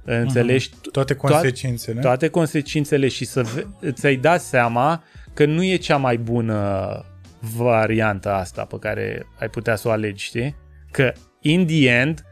[0.05, 0.69] înțelegi?
[0.69, 0.91] Uh-huh.
[0.93, 2.01] Toate consecințele.
[2.01, 3.45] Toate, toate consecințele și să
[3.91, 5.05] ți-ai dat seama
[5.35, 7.05] că nu e cea mai bună
[7.57, 10.57] variantă asta pe care ai putea să o alegi, știi?
[10.91, 12.25] Că, in the end,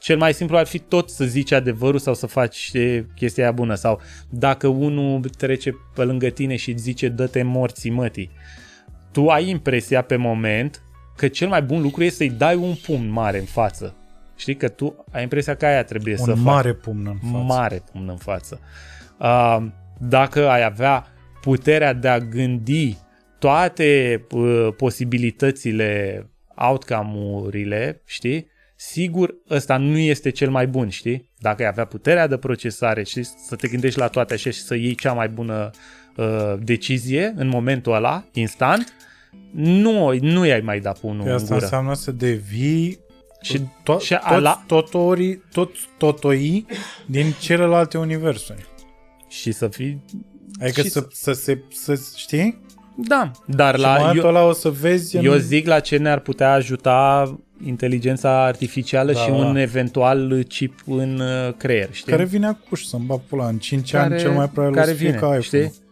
[0.00, 3.52] cel mai simplu ar fi tot să zici adevărul sau să faci știi, chestia aia
[3.52, 3.74] bună.
[3.74, 4.00] Sau
[4.30, 8.30] dacă unul trece pe lângă tine și îți zice dă-te morții mătii,
[9.12, 10.82] tu ai impresia pe moment
[11.16, 13.94] că cel mai bun lucru e să-i dai un pumn mare în față.
[14.36, 16.38] Știi că tu ai impresia că aia trebuie un să faci.
[16.38, 17.44] Un mare pumn în față.
[17.44, 18.60] Mare pumn în față.
[19.18, 19.66] Uh,
[19.98, 21.06] dacă ai avea
[21.40, 22.96] puterea de a gândi
[23.38, 26.22] toate uh, posibilitățile,
[26.54, 28.54] outcome-urile, știi?
[28.90, 31.30] Sigur, ăsta nu este cel mai bun, știi?
[31.38, 34.74] Dacă ai avea puterea de procesare și să te gândești la toate așa și să
[34.74, 35.70] iei cea mai bună
[36.16, 38.94] uh, decizie în momentul ăla, instant,
[39.52, 41.60] nu, nu i-ai mai dat unul păi în asta gură.
[41.60, 42.98] înseamnă să devii
[43.40, 44.64] și, to- și ala...
[44.66, 46.66] totori, toți totoi
[47.06, 48.66] din celelalte universuri.
[49.28, 50.04] Și să fii...
[50.60, 52.60] Adică să, să, să, se, să știi?
[52.96, 54.12] Da, dar și la...
[54.14, 55.16] Eu, ăla o să vezi...
[55.16, 55.38] Eu în...
[55.38, 59.60] zic la ce ne-ar putea ajuta inteligența artificială da, și un da.
[59.60, 62.12] eventual chip în uh, creier, știi?
[62.12, 63.46] Care vine acuș să-mi bag pula.
[63.46, 65.40] În 5 care, ani cel mai probabil care o să vine, fie ca iPhone.
[65.40, 65.84] Știi?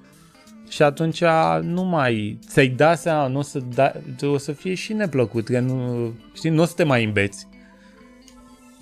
[0.68, 1.23] Și atunci
[1.62, 5.60] nu mai ți-ai da seama, nu o să, da, o să fie și neplăcut, că
[5.60, 7.47] nu, știi, nu o să te mai îmbeți.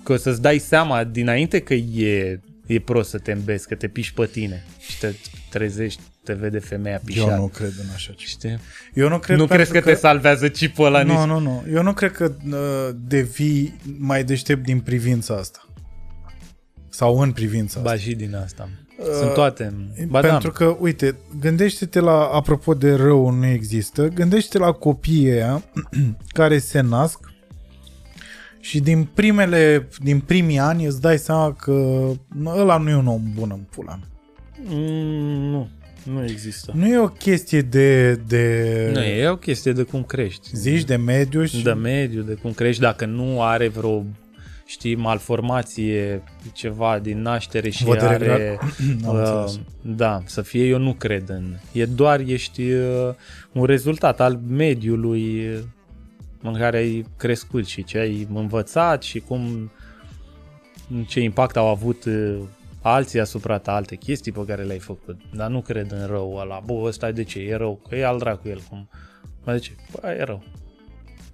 [0.03, 3.87] Că o să-ți dai seama dinainte că e, e prost să te îmbezi, că te
[3.87, 5.13] piși pe tine și te
[5.49, 7.29] trezești, te vede femeia pișat.
[7.29, 8.29] Eu nu cred în așa ceva.
[8.29, 8.59] Știi?
[8.93, 11.27] Eu nu cred Nu crezi că, că te salvează chipul ăla Nu, nici?
[11.27, 11.63] nu, nu.
[11.73, 15.67] Eu nu cred că uh, devii mai deștept din privința asta.
[16.89, 18.01] Sau în privința ba, asta.
[18.01, 18.69] și din asta.
[19.17, 19.73] Sunt uh, toate.
[20.07, 20.53] Ba, pentru da.
[20.53, 25.63] că, uite, gândește-te la, apropo de rău nu există, gândește-te la copiii aia
[26.37, 27.19] care se nasc
[28.59, 32.07] și din primele, din primii ani îți dai seama că
[32.45, 33.99] ăla nu e un om bun în pula
[34.65, 35.69] Mm, nu.
[36.03, 36.71] Nu există.
[36.75, 38.15] Nu e o chestie de...
[38.15, 40.49] de Nu, e o chestie de cum crești.
[40.53, 41.63] Zici de mediu și...
[41.63, 44.05] De mediu, de cum crești, dacă nu are vreo
[44.65, 46.23] știi, malformație,
[46.53, 48.59] ceva din naștere și Vă are...
[49.07, 49.59] Am uh, înțeles.
[49.81, 51.55] da, să fie, eu nu cred în...
[51.71, 53.13] E doar, ești uh,
[53.51, 55.59] un rezultat al mediului uh,
[56.41, 59.71] în care ai crescut și ce ai învățat și cum
[61.07, 62.39] ce impact au avut uh,
[62.83, 65.17] alții asupra ta, alte chestii pe care le-ai făcut.
[65.33, 66.61] Dar nu cred în rău ăla.
[66.65, 67.39] Bă, ăsta de ce?
[67.39, 67.79] E rău.
[67.89, 68.61] Că e al dracu el.
[68.69, 68.89] Cum?
[69.45, 69.71] Mă, de ce?
[69.91, 70.43] Bă, e rău.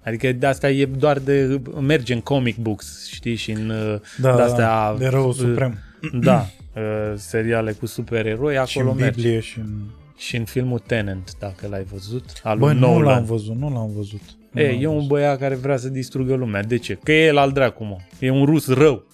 [0.04, 1.60] Adică de asta e doar de...
[1.80, 5.78] merge în comic books, știi, și în uh, Da, de-astea, de rău uh, suprem.
[6.12, 6.46] Da,
[6.76, 6.82] uh,
[7.14, 9.20] seriale cu supereroi, Și acolo în merge.
[9.20, 9.68] Biblie și în...
[10.16, 13.14] Și în filmul Tenant, dacă l-ai văzut, al Bă, lui nu Nolan.
[13.14, 14.20] l-am văzut, nu l-am văzut.
[14.50, 15.08] Nu E, l-am e un văzut.
[15.08, 16.62] băiat care vrea să distrugă lumea.
[16.62, 16.94] De ce?
[16.94, 17.96] Că e el al dracu, mă.
[18.18, 19.04] E un rus rău.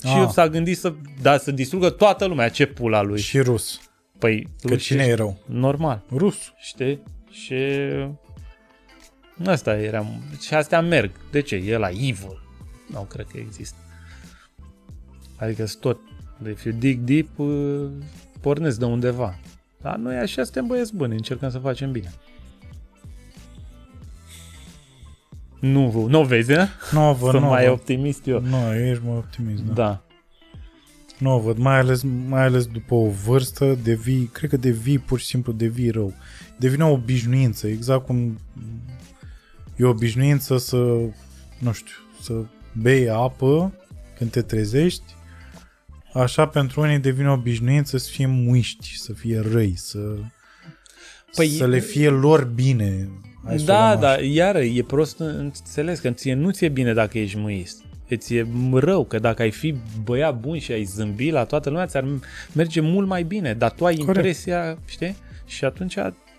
[0.00, 0.16] Și Ah.
[0.18, 2.48] el s-a gândit să, da, să distrugă toată lumea.
[2.48, 3.20] Ce pula lui?
[3.20, 3.80] Și rus.
[4.18, 5.36] Păi, Că lui cine ce- e rău?
[5.46, 6.02] Normal.
[6.10, 6.36] Rus.
[6.58, 7.02] Știi?
[7.30, 7.54] Și
[9.46, 10.06] asta era.
[10.40, 11.10] Și astea merg.
[11.30, 11.56] De ce?
[11.56, 12.42] E la evil.
[12.90, 13.76] Nu cred că există.
[15.36, 16.00] Adică sunt tot.
[16.50, 17.86] If you dig deep, uh,
[18.40, 19.38] pornesc de undeva.
[19.82, 22.12] Dar noi așa suntem băieți buni, încercăm să facem bine.
[25.72, 26.66] Nu, nu vezi, ne?
[26.92, 27.72] Nu o văd, Sunt nu o mai văd.
[27.72, 28.40] optimist eu.
[28.40, 29.72] Nu, ești mai optimist, da.
[29.72, 30.00] Da.
[31.18, 35.18] Nu o văd, mai ales, mai ales după o vârstă, devii, cred că devii pur
[35.20, 36.12] și simplu devii rău.
[36.58, 38.38] Devine o obișnuință, exact cum
[39.76, 40.76] e o obișnuință să,
[41.58, 42.32] nu știu, să
[42.72, 43.72] bei apă
[44.18, 45.02] când te trezești,
[46.12, 49.98] așa pentru unii devine o obișnuință să fie muiști, să fie răi, să,
[51.30, 53.08] Păi- să le fie lor bine.
[53.46, 54.20] Hai să o Da, luăm da, așa.
[54.22, 57.82] iară, e prost înțeles că ție nu ți-e bine dacă ești muist.
[58.08, 61.86] Îți e rău că dacă ai fi băiat bun și ai zâmbi la toată lumea,
[61.86, 62.04] ți-ar
[62.52, 64.16] merge mult mai bine, dar tu ai Corect.
[64.16, 65.16] impresia, știi?
[65.46, 65.96] Și atunci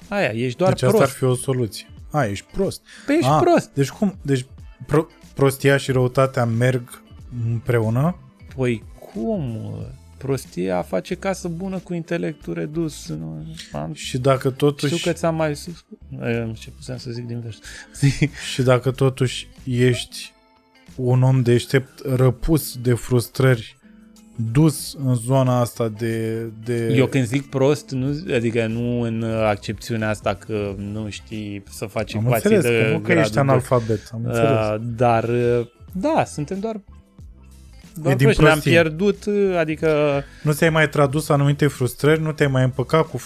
[0.07, 1.17] aia, ești doar Deci asta ar prost.
[1.17, 1.87] fi o soluție.
[2.11, 2.81] A, ești prost.
[3.05, 3.69] Păi ești A, prost.
[3.73, 4.15] Deci cum?
[4.21, 4.45] Deci
[4.85, 7.01] pro- prostia și răutatea merg
[7.51, 8.15] împreună?
[8.55, 9.57] Păi cum?
[10.19, 10.25] Mă?
[10.25, 13.07] Prostia face casă bună cu intelectul redus.
[13.07, 13.45] Nu?
[13.71, 15.85] Am, Și dacă totuși, știu că ți-am mai sus...
[16.21, 17.57] Eh, Ce puteam să zic din vers.
[18.53, 20.33] și dacă totuși ești
[20.95, 23.77] un om deștept răpus de frustrări
[24.51, 26.45] dus în zona asta de...
[26.63, 26.93] de...
[26.95, 32.15] Eu când zic prost, nu, adică nu în accepțiunea asta că nu știi să faci
[32.15, 33.41] am ecuații înțeles de că nu că gradul ești doi.
[33.41, 34.49] analfabet, am înțeles.
[34.49, 36.79] Uh, dar, uh, da, suntem doar
[38.01, 38.41] doar din proști.
[38.41, 38.71] Ne-am prostie.
[38.71, 43.21] pierdut, uh, adică Nu ți-ai mai tradus anumite frustrări, nu te-ai mai împăcat cu,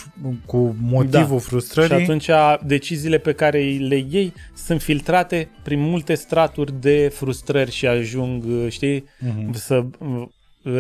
[0.45, 1.43] cu motivul Da.
[1.43, 1.97] frustrării.
[1.97, 2.29] și atunci
[2.65, 8.65] deciziile pe care le iei sunt filtrate prin multe straturi de frustrări și ajung, uh,
[8.69, 9.53] știi, Mhm.
[9.53, 10.23] să uh,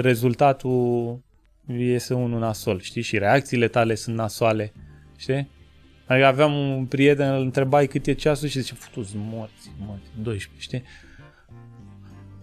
[0.01, 1.19] rezultatul
[1.77, 3.01] iese unul nasol, știi?
[3.01, 4.73] Și reacțiile tale sunt nasoale,
[5.17, 5.49] știi?
[6.05, 10.61] Adică aveam un prieten, îl întrebai cât e ceasul și zice, futu morți, morți, 12,
[10.61, 10.83] știi?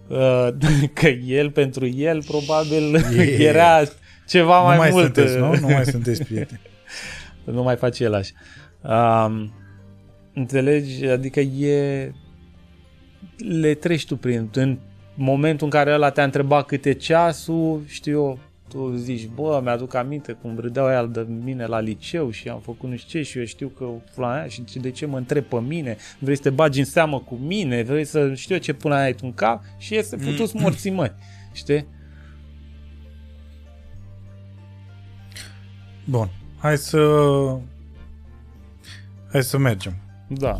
[0.09, 0.47] Uh,
[0.99, 3.81] că el, pentru el, probabil E- era
[4.27, 5.03] ceva nu mai, mai mult.
[5.03, 5.49] sunteți, nu?
[5.51, 6.61] uh, Nu mai sunteți prieteni.
[7.43, 8.31] nu mai face el așa.
[9.25, 9.53] Um,
[10.33, 11.05] înțelegi?
[11.05, 12.11] Adică e...
[13.37, 14.49] Le treci tu prin...
[14.53, 14.77] În
[15.15, 19.93] momentul în care ăla te-a întrebat cât e ceasul, știu eu, tu zici, bă, mi-aduc
[19.93, 23.37] aminte cum râdeau aia de mine la liceu și am făcut nu știu ce și
[23.37, 26.49] eu știu că pula aia și de ce mă întreb pe mine, vrei să te
[26.49, 29.63] bagi în seamă cu mine, vrei să știu eu ce până ai tu în cap
[29.77, 31.11] și iese futus morții măi,
[31.53, 31.85] știi?
[36.05, 36.99] Bun, hai să...
[39.31, 39.93] Hai să mergem.
[40.27, 40.59] Da.